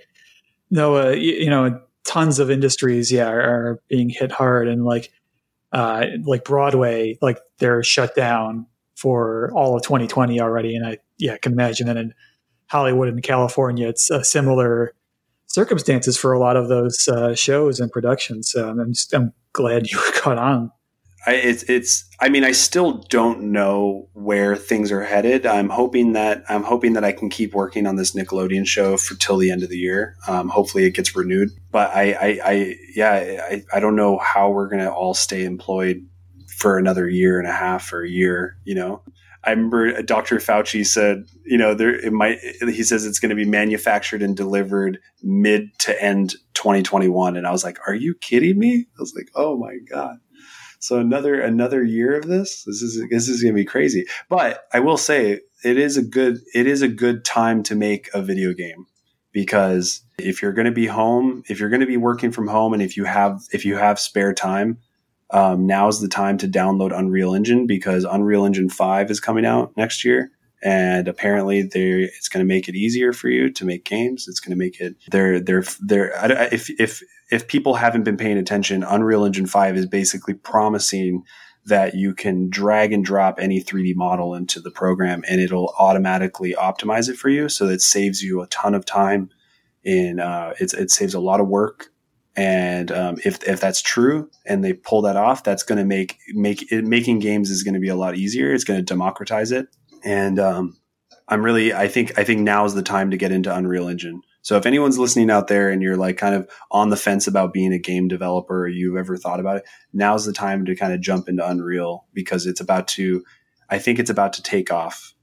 know 0.71 0.97
uh, 0.97 1.11
you, 1.11 1.33
you, 1.33 1.51
know 1.51 1.81
tons 2.05 2.39
of 2.39 2.49
industries 2.49 3.11
yeah 3.11 3.29
are, 3.29 3.41
are 3.41 3.81
being 3.89 4.09
hit 4.09 4.31
hard 4.31 4.69
and 4.69 4.85
like 4.85 5.11
uh, 5.73 6.07
like 6.23 6.45
Broadway 6.45 7.19
like 7.21 7.39
they're 7.59 7.83
shut 7.83 8.15
down 8.15 8.67
for 8.95 9.51
all 9.53 9.75
of 9.75 9.83
2020 9.83 10.41
already. 10.41 10.77
And 10.77 10.87
I 10.87 10.99
yeah 11.19 11.37
can 11.39 11.53
imagine 11.53 11.89
that 11.89 11.97
in 11.97 12.15
Hollywood 12.69 13.09
and 13.09 13.21
California 13.21 13.89
it's 13.89 14.11
a 14.11 14.23
similar 14.23 14.95
circumstances 15.55 16.17
for 16.17 16.33
a 16.33 16.39
lot 16.39 16.57
of 16.57 16.69
those 16.69 17.07
uh, 17.07 17.35
shows 17.35 17.79
and 17.79 17.91
productions. 17.93 18.55
I'm 18.55 18.93
just 18.93 19.15
I'm 19.15 19.33
glad 19.53 19.87
you 19.87 19.99
caught 20.15 20.39
on. 20.39 20.73
I, 21.27 21.37
it's 21.37 21.63
it's 21.65 22.05
I 22.21 22.29
mean 22.29 22.45
I 22.45 22.53
still 22.53 22.99
don't 23.09 23.53
know 23.53 24.09
where 24.13 24.57
things 24.57 24.93
are 24.93 25.03
headed. 25.03 25.47
I'm 25.47 25.71
hoping 25.71 26.13
that 26.13 26.45
I'm 26.51 26.65
hoping 26.65 26.93
that 26.95 27.05
I 27.05 27.13
can 27.13 27.31
keep 27.31 27.55
working 27.55 27.87
on 27.87 27.97
this 27.97 28.15
Nickelodeon 28.15 28.67
show 28.67 28.99
for 28.99 29.15
till 29.15 29.39
the 29.39 29.51
end 29.51 29.63
of 29.63 29.71
the 29.71 29.79
year. 29.79 30.17
Um, 30.29 30.49
hopefully 30.51 30.85
it 30.85 30.91
gets 30.91 31.17
renewed. 31.17 31.49
But 31.71 31.91
I 31.95 32.13
I, 32.13 32.41
I 32.45 32.75
yeah 32.95 33.47
I, 33.51 33.63
I 33.73 33.81
don't 33.81 33.97
know 33.97 34.19
how 34.19 34.51
we're 34.51 34.69
gonna 34.69 34.91
all 34.91 35.15
stay 35.15 35.45
employed 35.45 36.07
for 36.59 36.77
another 36.77 37.09
year 37.09 37.39
and 37.39 37.49
a 37.49 37.53
half 37.53 37.91
or 37.93 38.03
a 38.03 38.09
year. 38.09 38.59
You 38.65 38.75
know, 38.75 39.03
I 39.47 39.51
remember 39.51 40.03
Dr. 40.03 40.37
Fauci 40.37 40.87
said, 40.87 41.25
you 41.45 41.59
know, 41.59 41.75
there 41.75 41.95
it 41.95 42.13
might. 42.13 42.39
He 42.61 42.83
says 42.83 43.05
it's 43.05 43.19
going 43.19 43.31
to 43.31 43.37
be 43.37 43.45
manufactured 43.45 44.23
and 44.23 44.37
delivered 44.37 44.99
mid 45.23 45.79
to 45.81 46.03
end 46.03 46.35
2021, 46.55 47.37
and 47.37 47.47
I 47.47 47.51
was 47.51 47.65
like, 47.65 47.79
"Are 47.87 47.95
you 47.95 48.15
kidding 48.21 48.59
me?" 48.59 48.87
I 48.99 49.01
was 49.01 49.15
like, 49.15 49.31
"Oh 49.35 49.57
my 49.57 49.77
god!" 49.89 50.17
So 50.79 50.99
another 50.99 51.41
another 51.41 51.83
year 51.83 52.17
of 52.17 52.27
this. 52.27 52.65
This 52.65 52.83
is 52.83 53.03
this 53.11 53.29
is 53.29 53.43
gonna 53.43 53.55
be 53.55 53.65
crazy. 53.65 54.07
But 54.29 54.65
I 54.73 54.81
will 54.81 54.97
say 54.97 55.41
it 55.65 55.79
is 55.79 55.97
a 55.97 56.03
good 56.03 56.41
it 56.55 56.67
is 56.67 56.83
a 56.83 56.89
good 56.89 57.25
time 57.25 57.63
to 57.65 57.75
make 57.75 58.09
a 58.15 58.23
video 58.23 58.53
game 58.53 58.87
because 59.35 60.03
if 60.19 60.41
you're 60.41 60.53
going 60.53 60.67
to 60.67 60.73
be 60.73 60.87
home, 60.87 61.43
if 61.49 61.61
you're 61.61 61.69
going 61.69 61.81
to 61.81 61.87
be 61.87 61.97
working 61.99 62.31
from 62.31 62.47
home, 62.47 62.73
and 62.73 62.81
if 62.81 62.97
you 62.97 63.05
have 63.05 63.43
if 63.53 63.67
you 63.67 63.77
have 63.77 63.99
spare 63.99 64.33
time, 64.33 64.79
um, 65.31 65.67
now's 65.67 66.01
the 66.01 66.09
time 66.09 66.39
to 66.39 66.49
download 66.49 66.97
Unreal 66.97 67.35
Engine 67.35 67.67
because 67.67 68.05
Unreal 68.05 68.45
Engine 68.45 68.69
Five 68.69 69.11
is 69.11 69.21
coming 69.21 69.47
out 69.47 69.77
next 69.77 70.05
year, 70.05 70.31
and 70.63 71.09
apparently 71.09 71.61
it's 71.61 72.29
going 72.29 72.45
to 72.45 72.49
make 72.49 72.69
it 72.69 72.75
easier 72.75 73.13
for 73.13 73.29
you 73.29 73.51
to 73.53 73.65
make 73.65 73.85
games. 73.85 74.27
It's 74.29 74.41
going 74.41 74.57
to 74.57 74.63
make 74.63 74.81
it 74.81 74.97
they're 75.11 75.41
they're 75.41 75.65
they're 75.81 76.13
if 76.53 76.71
if 76.79 77.03
if 77.31 77.49
people 77.49 77.75
haven't 77.75 78.05
been 78.05 78.17
paying 78.17 78.39
attention, 78.39 78.85
Unreal 78.85 79.25
Engine 79.25 79.47
Five 79.47 79.77
is 79.77 79.87
basically 79.87 80.35
promising 80.35 81.23
that 81.67 81.95
you 81.95 82.15
can 82.15 82.51
drag 82.51 82.93
and 82.93 83.05
drop 83.05 83.41
any 83.41 83.63
3D 83.63 83.95
model 83.97 84.35
into 84.35 84.61
the 84.61 84.71
program 84.71 85.25
and 85.29 85.41
it'll 85.41 85.73
automatically 85.79 86.55
optimize 86.59 87.09
it 87.09 87.17
for 87.17 87.31
you. 87.31 87.49
So 87.49 87.67
that 87.67 87.81
saves 87.81 88.23
you 88.23 88.43
a 88.43 88.47
ton 88.49 88.75
of 88.75 88.85
time. 88.85 89.31
In 89.83 90.19
uh, 90.19 90.55
it 90.59 90.91
saves 90.91 91.13
a 91.13 91.21
lot 91.21 91.41
of 91.41 91.49
work 91.49 91.91
and 92.37 92.91
um, 92.91 93.17
if 93.25 93.43
if 93.49 93.61
that's 93.61 93.83
true 93.83 94.31
and 94.45 94.65
they 94.65 94.73
pull 94.73 95.03
that 95.03 95.17
off, 95.17 95.45
that's 95.45 95.63
going 95.63 95.79
to 95.79 95.85
make 95.85 96.19
make 96.29 96.71
it, 96.73 96.85
making 96.85 97.21
games 97.21 97.51
is 97.51 97.63
going 97.63 97.75
to 97.75 97.81
be 97.81 97.89
a 97.89 97.97
lot 97.97 98.17
easier. 98.17 98.53
It's 98.53 98.65
going 98.65 98.79
to 98.79 98.85
democratize 98.85 99.53
it 99.53 99.69
and 100.05 100.39
um, 100.39 100.77
I'm 101.27 101.43
really 101.43 101.73
I 101.73 101.89
think 101.89 102.19
I 102.19 102.25
think 102.25 102.43
now 102.43 102.65
is 102.65 102.75
the 102.75 102.83
time 102.83 103.11
to 103.11 103.17
get 103.17 103.33
into 103.33 103.55
Unreal 103.55 103.89
Engine. 103.89 104.23
So 104.43 104.59
if 104.59 104.67
anyone's 104.67 104.99
listening 104.99 105.31
out 105.31 105.49
there 105.49 105.71
and 105.71 105.81
you're 105.81 105.97
like 105.97 106.19
kind 106.19 106.35
of 106.35 106.49
on 106.71 106.91
the 106.91 106.99
fence 106.99 107.27
about 107.27 107.55
being 107.55 107.73
a 107.73 107.79
game 107.79 108.09
developer 108.09 108.65
or 108.65 108.69
you've 108.69 108.99
ever 108.99 109.17
thought 109.17 109.41
about 109.41 109.57
it, 109.57 109.65
now's 109.95 110.27
the 110.27 110.35
time 110.35 110.67
to 110.67 110.77
kind 110.77 110.93
of 110.93 111.01
jump 111.01 111.31
into 111.31 111.49
Unreal 111.49 112.07
because 112.13 112.47
it's 112.47 112.61
about 112.61 112.87
to 112.89 113.25
I 113.71 113.79
think 113.79 113.99
it's 113.99 114.11
about 114.11 114.35
to 114.35 114.43
take 114.43 114.71
off. 114.71 115.15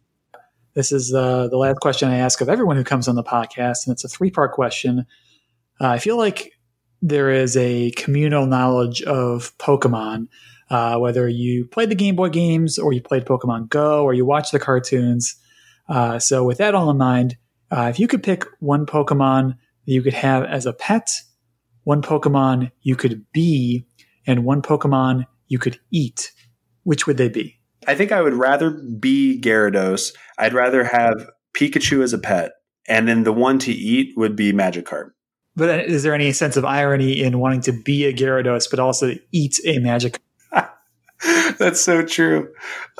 This 0.73 0.91
is 0.91 1.13
uh, 1.13 1.49
the 1.49 1.57
last 1.57 1.79
question 1.81 2.09
I 2.09 2.17
ask 2.17 2.41
of 2.41 2.49
everyone 2.49 2.77
who 2.77 2.83
comes 2.83 3.07
on 3.07 3.15
the 3.15 3.23
podcast, 3.23 3.85
and 3.85 3.91
it's 3.91 4.05
a 4.05 4.09
three 4.09 4.31
part 4.31 4.53
question. 4.53 5.05
Uh, 5.79 5.87
I 5.87 5.99
feel 5.99 6.17
like 6.17 6.53
there 7.01 7.31
is 7.31 7.57
a 7.57 7.91
communal 7.91 8.45
knowledge 8.45 9.01
of 9.03 9.57
Pokemon 9.57 10.27
uh, 10.71 10.97
whether 10.97 11.27
you 11.27 11.65
played 11.65 11.89
the 11.89 11.95
Game 11.95 12.15
Boy 12.15 12.29
games 12.29 12.79
or 12.79 12.93
you 12.93 13.01
played 13.01 13.25
Pokemon 13.25 13.67
Go 13.69 14.03
or 14.03 14.13
you 14.13 14.25
watched 14.25 14.53
the 14.53 14.59
cartoons. 14.59 15.35
Uh, 15.89 16.17
so, 16.17 16.45
with 16.45 16.57
that 16.59 16.73
all 16.73 16.89
in 16.89 16.97
mind, 16.97 17.35
uh, 17.69 17.87
if 17.89 17.99
you 17.99 18.07
could 18.07 18.23
pick 18.23 18.45
one 18.59 18.85
Pokemon 18.85 19.49
that 19.85 19.91
you 19.91 20.01
could 20.01 20.13
have 20.13 20.45
as 20.45 20.65
a 20.65 20.71
pet, 20.71 21.09
one 21.83 22.01
Pokemon 22.01 22.71
you 22.81 22.95
could 22.95 23.25
be, 23.33 23.85
and 24.25 24.45
one 24.45 24.61
Pokemon 24.61 25.25
you 25.47 25.59
could 25.59 25.77
eat, 25.91 26.31
which 26.83 27.05
would 27.05 27.17
they 27.17 27.27
be? 27.27 27.59
I 27.85 27.95
think 27.95 28.13
I 28.13 28.21
would 28.21 28.35
rather 28.35 28.69
be 28.69 29.41
Gyarados. 29.41 30.13
I'd 30.37 30.53
rather 30.53 30.85
have 30.85 31.29
Pikachu 31.53 32.01
as 32.01 32.13
a 32.13 32.17
pet, 32.17 32.51
and 32.87 33.09
then 33.09 33.23
the 33.23 33.33
one 33.33 33.59
to 33.59 33.73
eat 33.73 34.13
would 34.15 34.37
be 34.37 34.53
Magikarp. 34.53 35.09
But 35.61 35.69
uh, 35.69 35.83
is 35.83 36.01
there 36.01 36.15
any 36.15 36.31
sense 36.31 36.57
of 36.57 36.65
irony 36.65 37.21
in 37.21 37.37
wanting 37.37 37.61
to 37.61 37.71
be 37.71 38.05
a 38.05 38.13
Gyarados 38.13 38.67
but 38.67 38.79
also 38.79 39.13
eat 39.31 39.59
a 39.63 39.77
magic? 39.77 40.19
that's 41.59 41.79
so 41.79 42.03
true. 42.03 42.51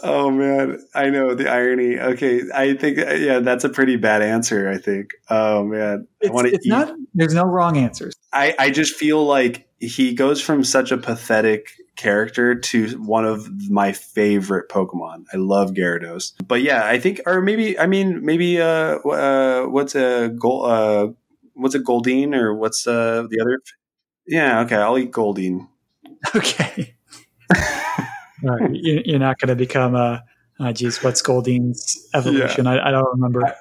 Oh 0.04 0.30
man, 0.30 0.78
I 0.94 1.10
know 1.10 1.34
the 1.34 1.50
irony. 1.50 2.00
Okay, 2.00 2.44
I 2.54 2.76
think 2.76 3.00
yeah, 3.00 3.40
that's 3.40 3.64
a 3.64 3.70
pretty 3.70 3.96
bad 3.96 4.22
answer. 4.22 4.70
I 4.70 4.78
think. 4.78 5.10
Oh 5.28 5.64
man, 5.64 6.08
it's, 6.20 6.30
I 6.30 6.34
want 6.36 6.50
to. 6.50 6.54
It's 6.54 6.68
eat. 6.68 6.70
not. 6.70 6.94
There's 7.16 7.34
no 7.34 7.46
wrong 7.46 7.78
answers. 7.78 8.14
I 8.32 8.54
I 8.60 8.70
just 8.70 8.96
feel 8.96 9.26
like 9.26 9.68
he 9.80 10.14
goes 10.14 10.40
from 10.40 10.64
such 10.64 10.92
a 10.92 10.98
pathetic 10.98 11.72
character 11.96 12.54
to 12.54 12.90
one 13.02 13.26
of 13.26 13.72
my 13.72 13.92
favorite 13.92 14.70
Pokemon. 14.70 15.26
I 15.34 15.38
love 15.38 15.72
Gyarados, 15.72 16.34
but 16.48 16.62
yeah, 16.62 16.86
I 16.86 17.00
think, 17.00 17.22
or 17.26 17.42
maybe 17.42 17.80
I 17.80 17.88
mean 17.88 18.24
maybe 18.24 18.62
uh, 18.62 19.00
uh 19.00 19.66
what's 19.66 19.96
a 19.96 20.30
goal, 20.30 20.66
uh 20.66 21.08
what's 21.54 21.76
a 21.76 21.80
Goldeen 21.80 22.36
or 22.36 22.54
what's 22.54 22.88
uh 22.88 23.26
the 23.30 23.40
other? 23.42 23.60
Yeah, 24.28 24.62
okay, 24.62 24.76
I'll 24.76 24.98
eat 24.98 25.12
Goldeen. 25.12 25.68
Okay. 26.36 26.94
you're 28.44 29.20
not 29.20 29.40
going 29.40 29.50
to 29.50 29.56
become 29.56 29.96
a, 29.96 30.24
uh, 30.60 30.72
geez, 30.72 31.04
what's 31.04 31.22
Goldeen's 31.22 32.08
evolution? 32.14 32.66
Yeah. 32.66 32.74
I, 32.74 32.90
I, 32.90 32.92
don't 32.92 33.12
remember. 33.14 33.48
I, 33.48 33.54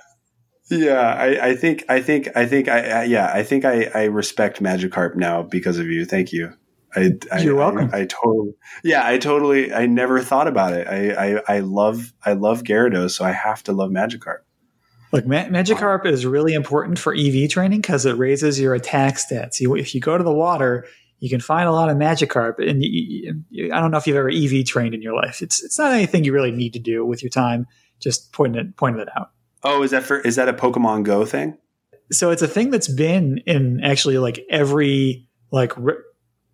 yeah, 0.71 1.01
I, 1.01 1.49
I, 1.49 1.57
think, 1.57 1.85
I 1.89 2.03
think, 2.03 2.29
I 2.37 2.45
think, 2.45 2.69
I, 2.69 3.05
yeah, 3.05 3.31
I 3.33 3.43
think 3.43 3.65
I, 3.65 3.85
I 3.95 4.05
respect 4.05 4.63
Magikarp 4.63 5.17
now 5.17 5.43
because 5.43 5.79
of 5.79 5.87
you. 5.87 6.05
Thank 6.05 6.33
you. 6.33 6.53
I, 6.95 7.13
You're 7.41 7.55
welcome. 7.55 7.89
I, 7.93 8.01
I, 8.01 8.07
totally, 8.07 8.55
yeah, 8.83 9.07
I 9.07 9.17
totally, 9.19 9.73
I 9.73 9.87
never 9.87 10.21
thought 10.21 10.49
about 10.49 10.73
it. 10.73 10.87
I, 10.87 11.37
I, 11.37 11.43
I 11.49 11.61
love, 11.61 12.13
I 12.25 12.33
love 12.33 12.63
Gyarados, 12.63 13.13
so 13.13 13.25
I 13.25 13.33
have 13.33 13.63
to 13.65 13.73
love 13.73 13.91
Magikarp. 13.91 14.41
Look, 15.13 15.27
Ma- 15.27 15.47
Magikarp 15.47 16.07
is 16.07 16.25
really 16.25 16.55
important 16.55 16.99
for 16.99 17.15
EV 17.15 17.49
training 17.51 17.81
because 17.81 18.07
it 18.07 18.17
raises 18.17 18.61
your 18.61 18.75
attack 18.75 19.17
stats. 19.17 19.61
You, 19.61 19.75
if 19.75 19.95
you 19.95 20.01
go 20.01 20.17
to 20.17 20.23
the 20.23 20.33
water, 20.33 20.87
you 21.19 21.29
can 21.29 21.41
find 21.41 21.69
a 21.69 21.73
lot 21.73 21.91
of 21.91 21.97
Magikarp. 21.97 22.59
And 22.59 22.83
you, 22.83 23.43
you, 23.51 23.73
I 23.73 23.81
don't 23.81 23.91
know 23.91 23.99
if 23.99 24.07
you've 24.07 24.17
ever 24.17 24.31
EV 24.31 24.65
trained 24.65 24.95
in 24.95 25.03
your 25.03 25.15
life. 25.15 25.43
It's 25.43 25.63
it's 25.63 25.79
not 25.79 25.93
anything 25.93 26.25
you 26.25 26.33
really 26.33 26.53
need 26.53 26.73
to 26.75 26.79
do 26.79 27.05
with 27.05 27.23
your 27.23 27.31
time. 27.31 27.67
Just 27.99 28.33
pointing 28.33 28.67
it 28.67 28.77
pointing 28.77 29.03
it 29.03 29.09
out. 29.17 29.31
Oh, 29.63 29.83
is 29.83 29.91
that 29.91 30.03
for 30.05 30.21
is 30.21 30.37
that 30.37 30.49
a 30.49 30.53
Pokemon 30.53 31.05
Go 31.05 31.25
thing? 31.25 31.59
So 32.13 32.31
it's 32.31 32.43
a 32.43 32.49
thing 32.49 32.71
that's 32.71 32.89
been 32.89 33.39
in 33.47 33.81
actually 33.83 34.19
like 34.19 34.45
every 34.49 35.29
like 35.51 35.73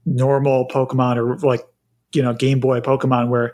normal 0.05 0.67
Pokemon 0.69 1.17
or 1.17 1.37
like 1.47 1.63
you 2.13 2.23
know 2.23 2.35
Game 2.35 2.61
Boy 2.61 2.81
Pokemon 2.81 3.29
where 3.29 3.53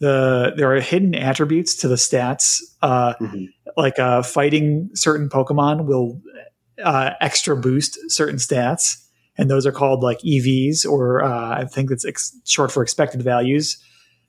the 0.00 0.52
there 0.56 0.74
are 0.74 0.80
hidden 0.80 1.14
attributes 1.14 1.76
to 1.76 1.88
the 1.88 1.96
stats. 1.96 2.60
Uh, 2.82 3.14
mm-hmm. 3.20 3.44
Like 3.76 3.98
uh, 3.98 4.22
fighting 4.22 4.90
certain 4.94 5.28
Pokemon 5.28 5.86
will 5.86 6.20
uh, 6.82 7.10
extra 7.20 7.56
boost 7.56 7.98
certain 8.10 8.36
stats 8.36 8.96
and 9.38 9.48
those 9.48 9.64
are 9.64 9.72
called 9.72 10.02
like 10.02 10.18
EVs, 10.18 10.84
or 10.84 11.22
uh, 11.22 11.60
I 11.60 11.64
think 11.64 11.90
it's 11.92 12.04
ex- 12.04 12.36
short 12.44 12.72
for 12.72 12.82
expected 12.82 13.22
values. 13.22 13.78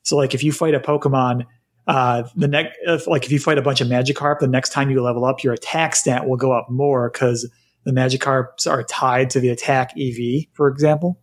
So, 0.04 0.16
like 0.16 0.36
if 0.36 0.44
you 0.44 0.52
fight 0.52 0.76
a 0.76 0.80
Pokemon, 0.80 1.46
uh, 1.88 2.24
the 2.36 2.48
next, 2.48 2.78
like 3.08 3.26
if 3.26 3.32
you 3.32 3.40
fight 3.40 3.58
a 3.58 3.64
bunch 3.64 3.82
of 3.82 3.88
Magikarp, 3.88 4.40
the 4.40 4.48
next 4.48 4.70
time 4.70 4.92
you 4.92 5.02
level 5.02 5.26
up, 5.26 5.44
your 5.44 5.54
attack 5.54 5.96
stat 5.96 6.28
will 6.28 6.38
go 6.38 6.52
up 6.52 6.70
more 6.70 7.10
because 7.10 7.50
the 7.86 7.92
Magikarps 7.92 8.70
are 8.70 8.84
tied 8.84 9.32
to 9.32 9.40
the 9.40 9.50
attack 9.50 9.94
EV, 10.00 10.46
for 10.54 10.68
example. 10.68 11.20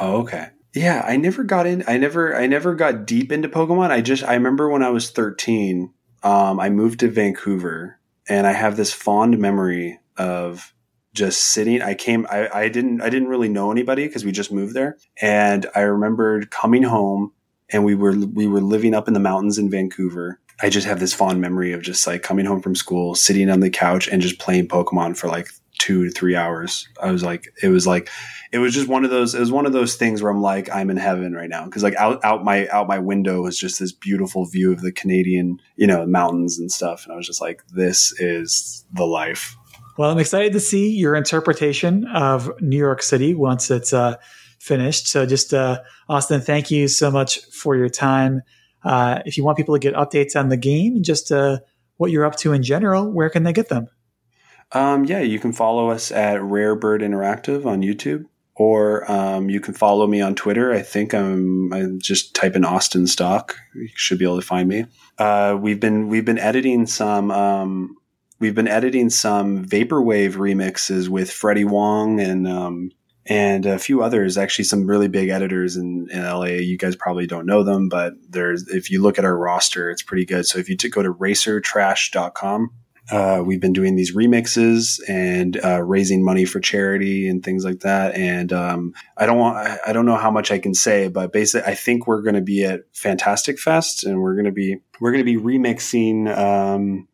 Oh, 0.00 0.22
okay. 0.22 0.48
Yeah, 0.78 1.04
I 1.04 1.16
never 1.16 1.42
got 1.42 1.66
in. 1.66 1.82
I 1.88 1.98
never, 1.98 2.36
I 2.36 2.46
never 2.46 2.74
got 2.76 3.04
deep 3.04 3.32
into 3.32 3.48
Pokemon. 3.48 3.90
I 3.90 4.00
just, 4.00 4.22
I 4.22 4.34
remember 4.34 4.68
when 4.70 4.84
I 4.84 4.90
was 4.90 5.10
thirteen, 5.10 5.92
um, 6.22 6.60
I 6.60 6.70
moved 6.70 7.00
to 7.00 7.10
Vancouver, 7.10 7.98
and 8.28 8.46
I 8.46 8.52
have 8.52 8.76
this 8.76 8.92
fond 8.92 9.38
memory 9.38 9.98
of 10.16 10.72
just 11.14 11.42
sitting 11.42 11.82
i 11.82 11.94
came 11.94 12.26
i, 12.30 12.48
I 12.52 12.68
didn't 12.68 13.00
i 13.00 13.08
didn't 13.08 13.28
really 13.28 13.48
know 13.48 13.72
anybody 13.72 14.06
because 14.06 14.24
we 14.24 14.30
just 14.30 14.52
moved 14.52 14.74
there 14.74 14.98
and 15.20 15.66
i 15.74 15.80
remembered 15.80 16.50
coming 16.50 16.82
home 16.82 17.32
and 17.70 17.84
we 17.84 17.94
were 17.94 18.12
we 18.12 18.46
were 18.46 18.60
living 18.60 18.94
up 18.94 19.08
in 19.08 19.14
the 19.14 19.20
mountains 19.20 19.58
in 19.58 19.70
vancouver 19.70 20.38
i 20.60 20.68
just 20.68 20.86
have 20.86 21.00
this 21.00 21.14
fond 21.14 21.40
memory 21.40 21.72
of 21.72 21.82
just 21.82 22.06
like 22.06 22.22
coming 22.22 22.46
home 22.46 22.60
from 22.60 22.76
school 22.76 23.14
sitting 23.14 23.50
on 23.50 23.60
the 23.60 23.70
couch 23.70 24.06
and 24.06 24.22
just 24.22 24.38
playing 24.38 24.68
pokemon 24.68 25.16
for 25.16 25.28
like 25.28 25.48
two 25.78 26.04
to 26.04 26.10
three 26.10 26.36
hours 26.36 26.88
i 27.00 27.10
was 27.10 27.22
like 27.22 27.52
it 27.62 27.68
was 27.68 27.86
like 27.86 28.10
it 28.52 28.58
was 28.58 28.74
just 28.74 28.88
one 28.88 29.04
of 29.04 29.10
those 29.10 29.34
it 29.34 29.40
was 29.40 29.52
one 29.52 29.66
of 29.66 29.72
those 29.72 29.94
things 29.94 30.22
where 30.22 30.30
i'm 30.30 30.42
like 30.42 30.68
i'm 30.74 30.90
in 30.90 30.96
heaven 30.96 31.32
right 31.32 31.48
now 31.48 31.64
because 31.64 31.82
like 31.82 31.96
out 31.96 32.22
out 32.24 32.44
my 32.44 32.68
out 32.68 32.88
my 32.88 32.98
window 32.98 33.42
was 33.42 33.58
just 33.58 33.78
this 33.78 33.92
beautiful 33.92 34.44
view 34.44 34.72
of 34.72 34.80
the 34.80 34.92
canadian 34.92 35.58
you 35.76 35.86
know 35.86 36.04
mountains 36.06 36.58
and 36.58 36.70
stuff 36.70 37.04
and 37.04 37.12
i 37.12 37.16
was 37.16 37.26
just 37.26 37.40
like 37.40 37.62
this 37.68 38.12
is 38.20 38.84
the 38.92 39.06
life 39.06 39.56
well, 39.98 40.12
I'm 40.12 40.18
excited 40.20 40.52
to 40.52 40.60
see 40.60 40.90
your 40.90 41.16
interpretation 41.16 42.06
of 42.06 42.48
New 42.60 42.78
York 42.78 43.02
City 43.02 43.34
once 43.34 43.68
it's 43.68 43.92
uh, 43.92 44.14
finished. 44.60 45.08
So, 45.08 45.26
just 45.26 45.52
uh, 45.52 45.80
Austin, 46.08 46.40
thank 46.40 46.70
you 46.70 46.86
so 46.86 47.10
much 47.10 47.40
for 47.46 47.74
your 47.74 47.88
time. 47.88 48.42
Uh, 48.84 49.22
if 49.26 49.36
you 49.36 49.42
want 49.42 49.56
people 49.56 49.74
to 49.74 49.80
get 49.80 49.94
updates 49.94 50.38
on 50.38 50.50
the 50.50 50.56
game 50.56 50.94
and 50.94 51.04
just 51.04 51.32
uh, 51.32 51.58
what 51.96 52.12
you're 52.12 52.24
up 52.24 52.36
to 52.36 52.52
in 52.52 52.62
general, 52.62 53.10
where 53.10 53.28
can 53.28 53.42
they 53.42 53.52
get 53.52 53.70
them? 53.70 53.88
Um, 54.72 55.04
yeah, 55.04 55.20
you 55.20 55.38
can 55.38 55.52
follow 55.52 55.90
us 55.90 56.12
at 56.12 56.42
Rare 56.42 56.74
Bird 56.74 57.00
Interactive 57.00 57.64
on 57.64 57.80
YouTube, 57.80 58.26
or 58.54 59.10
um, 59.10 59.48
you 59.48 59.60
can 59.60 59.72
follow 59.72 60.06
me 60.06 60.20
on 60.20 60.34
Twitter. 60.34 60.72
I 60.72 60.82
think 60.82 61.14
I'm 61.14 61.72
I 61.72 61.86
just 61.96 62.34
type 62.34 62.54
in 62.54 62.64
Austin 62.64 63.06
Stock. 63.06 63.56
You 63.74 63.88
should 63.94 64.18
be 64.18 64.24
able 64.24 64.40
to 64.40 64.46
find 64.46 64.68
me. 64.68 64.84
Uh, 65.16 65.56
we've 65.58 65.80
been 65.80 66.08
we've 66.08 66.24
been 66.24 66.38
editing 66.38 66.86
some 66.86 67.30
um, 67.30 67.96
we've 68.40 68.54
been 68.54 68.68
editing 68.68 69.10
some 69.10 69.64
vaporwave 69.64 70.32
remixes 70.34 71.08
with 71.08 71.30
Freddie 71.30 71.64
Wong 71.64 72.20
and 72.20 72.46
um, 72.46 72.90
and 73.24 73.66
a 73.66 73.78
few 73.78 74.02
others. 74.02 74.38
Actually, 74.38 74.64
some 74.64 74.86
really 74.86 75.08
big 75.08 75.28
editors 75.28 75.76
in, 75.76 76.08
in 76.10 76.22
LA. 76.22 76.44
You 76.44 76.78
guys 76.78 76.96
probably 76.96 77.26
don't 77.26 77.46
know 77.46 77.62
them, 77.62 77.88
but 77.88 78.14
there's 78.28 78.68
if 78.68 78.90
you 78.90 79.02
look 79.02 79.18
at 79.18 79.24
our 79.24 79.36
roster, 79.36 79.90
it's 79.90 80.02
pretty 80.02 80.24
good. 80.24 80.46
So 80.46 80.58
if 80.58 80.68
you 80.68 80.76
go 80.76 81.02
to 81.02 81.12
racertrash.com, 81.12 82.70
uh, 83.10 83.42
we've 83.44 83.60
been 83.60 83.72
doing 83.72 83.96
these 83.96 84.14
remixes 84.14 85.00
and 85.08 85.58
uh, 85.64 85.82
raising 85.82 86.24
money 86.24 86.44
for 86.44 86.60
charity 86.60 87.28
and 87.28 87.42
things 87.42 87.64
like 87.64 87.80
that. 87.80 88.14
And 88.14 88.52
um, 88.52 88.94
I 89.16 89.26
don't 89.26 89.38
want, 89.38 89.80
I, 89.86 89.92
don't 89.92 90.04
know 90.04 90.16
how 90.16 90.30
much 90.30 90.50
I 90.50 90.58
can 90.58 90.74
say, 90.74 91.08
but 91.08 91.32
basically, 91.32 91.70
I 91.70 91.74
think 91.74 92.06
we're 92.06 92.22
going 92.22 92.34
to 92.34 92.42
be 92.42 92.64
at 92.64 92.82
Fantastic 92.92 93.58
Fest, 93.58 94.04
and 94.04 94.20
we're 94.20 94.34
going 94.34 94.44
to 94.44 94.52
be 94.52 94.78
we're 95.00 95.12
going 95.12 95.24
to 95.24 95.38
be 95.38 95.40
remixing 95.40 96.36
um, 96.36 97.08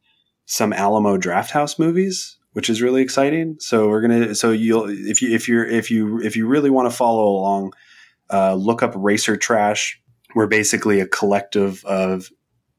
some 0.47 0.73
Alamo 0.73 1.17
Drafthouse 1.17 1.79
movies 1.79 2.39
which 2.55 2.71
is 2.71 2.81
really 2.81 3.03
exciting. 3.03 3.57
So 3.59 3.89
we're 3.89 4.01
gonna 4.01 4.35
so 4.35 4.53
you'll 4.53 4.89
if 4.89 5.21
you 5.21 5.35
if 5.35 5.49
you're 5.49 5.67
if 5.67 5.91
you 5.91 6.21
if 6.21 6.37
you 6.37 6.47
really 6.47 6.71
want 6.71 6.89
to 6.89 6.97
follow 6.97 7.27
along, 7.27 7.75
uh, 8.31 8.55
look 8.55 8.83
up 8.83 8.93
Racer 8.97 9.37
Trash. 9.37 10.01
We're 10.37 10.47
basically 10.47 11.01
a 11.01 11.07
collective 11.07 11.85
of 11.85 12.31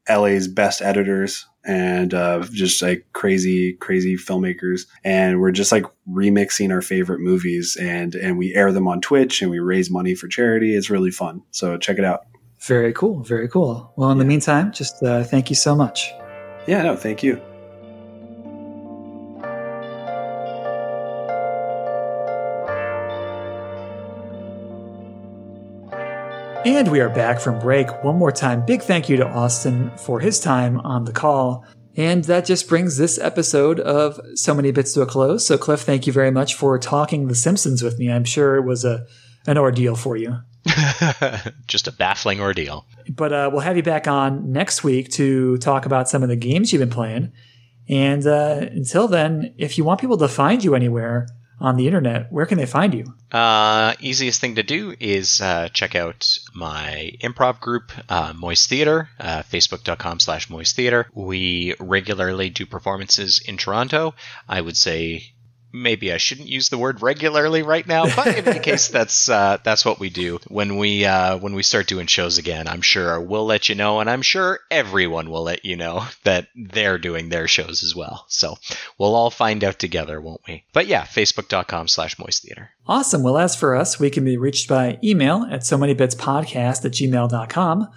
LA's 0.08 0.48
best 0.48 0.82
editors 0.82 1.46
and 1.66 2.14
uh, 2.14 2.44
just 2.50 2.80
like 2.80 3.06
crazy 3.12 3.74
crazy 3.74 4.16
filmmakers, 4.16 4.86
and 5.04 5.40
we're 5.40 5.50
just 5.50 5.72
like 5.72 5.84
remixing 6.08 6.72
our 6.72 6.82
favorite 6.82 7.20
movies 7.20 7.76
and 7.80 8.14
and 8.14 8.38
we 8.38 8.54
air 8.54 8.72
them 8.72 8.88
on 8.88 9.00
Twitch 9.00 9.42
and 9.42 9.50
we 9.50 9.58
raise 9.58 9.90
money 9.90 10.14
for 10.14 10.28
charity. 10.28 10.76
It's 10.76 10.90
really 10.90 11.10
fun. 11.10 11.42
So 11.50 11.76
check 11.76 11.98
it 11.98 12.04
out. 12.04 12.26
Very 12.60 12.92
cool. 12.92 13.22
Very 13.22 13.48
cool. 13.48 13.92
Well, 13.96 14.10
in 14.10 14.18
the 14.18 14.24
meantime, 14.24 14.72
just 14.72 15.02
uh, 15.02 15.24
thank 15.24 15.50
you 15.50 15.56
so 15.56 15.74
much. 15.74 16.12
Yeah. 16.66 16.82
No. 16.82 16.96
Thank 16.96 17.22
you. 17.22 17.40
And 26.66 26.90
we 26.90 26.98
are 26.98 27.08
back 27.08 27.38
from 27.38 27.60
break. 27.60 28.02
One 28.02 28.16
more 28.16 28.32
time, 28.32 28.66
big 28.66 28.82
thank 28.82 29.08
you 29.08 29.16
to 29.18 29.24
Austin 29.24 29.96
for 29.98 30.18
his 30.18 30.40
time 30.40 30.80
on 30.80 31.04
the 31.04 31.12
call. 31.12 31.64
And 31.94 32.24
that 32.24 32.44
just 32.44 32.68
brings 32.68 32.96
this 32.96 33.20
episode 33.20 33.78
of 33.78 34.20
So 34.34 34.52
Many 34.52 34.72
Bits 34.72 34.92
to 34.94 35.02
a 35.02 35.06
close. 35.06 35.46
So, 35.46 35.56
Cliff, 35.58 35.82
thank 35.82 36.08
you 36.08 36.12
very 36.12 36.32
much 36.32 36.56
for 36.56 36.76
talking 36.80 37.28
The 37.28 37.36
Simpsons 37.36 37.84
with 37.84 38.00
me. 38.00 38.10
I'm 38.10 38.24
sure 38.24 38.56
it 38.56 38.64
was 38.64 38.84
a 38.84 39.06
an 39.46 39.58
ordeal 39.58 39.94
for 39.94 40.16
you. 40.16 40.40
Just 41.68 41.86
a 41.86 41.92
baffling 41.92 42.40
ordeal. 42.40 42.84
But 43.08 43.32
uh, 43.32 43.48
we'll 43.52 43.60
have 43.60 43.76
you 43.76 43.84
back 43.84 44.08
on 44.08 44.50
next 44.50 44.82
week 44.82 45.10
to 45.10 45.58
talk 45.58 45.86
about 45.86 46.08
some 46.08 46.24
of 46.24 46.28
the 46.28 46.34
games 46.34 46.72
you've 46.72 46.80
been 46.80 46.90
playing. 46.90 47.30
And 47.88 48.26
uh, 48.26 48.66
until 48.72 49.06
then, 49.06 49.54
if 49.56 49.78
you 49.78 49.84
want 49.84 50.00
people 50.00 50.18
to 50.18 50.26
find 50.26 50.64
you 50.64 50.74
anywhere, 50.74 51.28
on 51.60 51.76
the 51.76 51.86
internet, 51.86 52.30
where 52.30 52.46
can 52.46 52.58
they 52.58 52.66
find 52.66 52.94
you? 52.94 53.14
Uh, 53.32 53.94
easiest 54.00 54.40
thing 54.40 54.56
to 54.56 54.62
do 54.62 54.94
is 55.00 55.40
uh, 55.40 55.68
check 55.72 55.94
out 55.94 56.38
my 56.54 57.12
improv 57.22 57.60
group, 57.60 57.92
uh, 58.08 58.32
Moist 58.36 58.68
Theater, 58.68 59.08
uh, 59.18 59.42
facebook.com 59.42 60.20
slash 60.20 60.50
Moist 60.50 60.76
Theater. 60.76 61.08
We 61.14 61.74
regularly 61.80 62.50
do 62.50 62.66
performances 62.66 63.40
in 63.46 63.56
Toronto. 63.56 64.14
I 64.48 64.60
would 64.60 64.76
say 64.76 65.32
maybe 65.76 66.12
I 66.12 66.16
shouldn't 66.16 66.48
use 66.48 66.68
the 66.68 66.78
word 66.78 67.02
regularly 67.02 67.62
right 67.62 67.86
now, 67.86 68.04
but 68.14 68.26
in 68.28 68.48
any 68.48 68.60
case, 68.60 68.88
that's 68.96 69.28
uh, 69.28 69.58
that's 69.62 69.84
what 69.84 70.00
we 70.00 70.10
do 70.10 70.38
when 70.48 70.78
we 70.78 71.04
uh, 71.04 71.36
when 71.38 71.54
we 71.54 71.62
start 71.62 71.86
doing 71.86 72.06
shows 72.06 72.38
again. 72.38 72.66
I'm 72.66 72.80
sure 72.80 73.20
we'll 73.20 73.46
let 73.46 73.68
you 73.68 73.74
know, 73.74 74.00
and 74.00 74.08
I'm 74.08 74.22
sure 74.22 74.60
everyone 74.70 75.30
will 75.30 75.42
let 75.42 75.64
you 75.64 75.76
know 75.76 76.04
that 76.24 76.48
they're 76.54 76.98
doing 76.98 77.28
their 77.28 77.48
shows 77.48 77.82
as 77.82 77.94
well. 77.94 78.24
So 78.28 78.56
we'll 78.98 79.14
all 79.14 79.30
find 79.30 79.62
out 79.62 79.78
together, 79.78 80.20
won't 80.20 80.42
we? 80.48 80.64
But 80.72 80.86
yeah, 80.86 81.04
facebook.com/slash 81.04 82.18
Moist 82.18 82.42
Theater. 82.42 82.70
Awesome. 82.86 83.22
Well, 83.22 83.38
as 83.38 83.56
for 83.56 83.74
us, 83.74 84.00
we 84.00 84.10
can 84.10 84.24
be 84.24 84.36
reached 84.36 84.68
by 84.68 84.98
email 85.02 85.46
at 85.50 85.66
so 85.66 85.76
many 85.76 85.94
bits 85.94 86.14
podcast 86.14 86.84
at 86.84 86.92
gmail.com. 86.92 87.88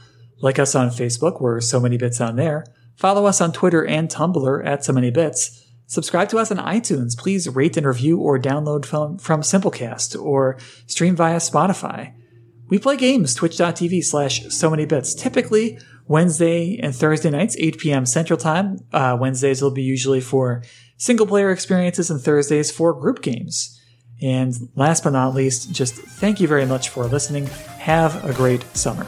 Like 0.41 0.60
us 0.60 0.73
on 0.73 0.89
Facebook, 0.89 1.41
we're 1.41 1.60
so 1.60 1.80
many 1.80 1.97
bits 1.97 2.22
on 2.22 2.38
there. 2.38 2.65
Follow 2.95 3.26
us 3.26 3.41
on 3.41 3.51
Twitter 3.51 3.85
and 3.85 4.10
Tumblr 4.10 4.65
at 4.65 4.84
so 4.84 4.93
many 4.93 5.11
bits. 5.11 5.68
Subscribe 5.89 6.29
to 6.29 6.37
us 6.37 6.51
on 6.51 6.57
iTunes. 6.57 7.17
Please 7.17 7.49
rate 7.49 7.75
and 7.75 7.85
review 7.85 8.19
or 8.19 8.37
download 8.37 8.85
from, 8.85 9.17
from 9.17 9.41
Simplecast 9.41 10.21
or 10.21 10.55
stream 10.85 11.15
via 11.15 11.37
Spotify. 11.37 12.13
We 12.67 12.77
play 12.77 12.95
games, 12.95 13.33
twitch.tv 13.33 14.03
slash 14.03 14.45
so 14.49 14.69
many 14.69 14.85
bits. 14.85 15.15
Typically 15.15 15.79
Wednesday 16.07 16.77
and 16.77 16.95
Thursday 16.95 17.31
nights, 17.31 17.55
8 17.57 17.79
p.m. 17.79 18.05
Central 18.05 18.37
Time. 18.37 18.77
Uh, 18.93 19.17
Wednesdays 19.19 19.63
will 19.63 19.71
be 19.71 19.81
usually 19.81 20.21
for 20.21 20.63
single 20.97 21.25
player 21.25 21.49
experiences 21.49 22.11
and 22.11 22.21
Thursdays 22.21 22.69
for 22.69 22.93
group 22.93 23.23
games. 23.23 23.75
And 24.21 24.53
last 24.75 25.03
but 25.03 25.13
not 25.13 25.33
least, 25.33 25.71
just 25.71 25.95
thank 25.95 26.39
you 26.39 26.47
very 26.47 26.67
much 26.67 26.89
for 26.89 27.05
listening. 27.05 27.47
Have 27.79 28.23
a 28.23 28.33
great 28.33 28.63
summer. 28.77 29.07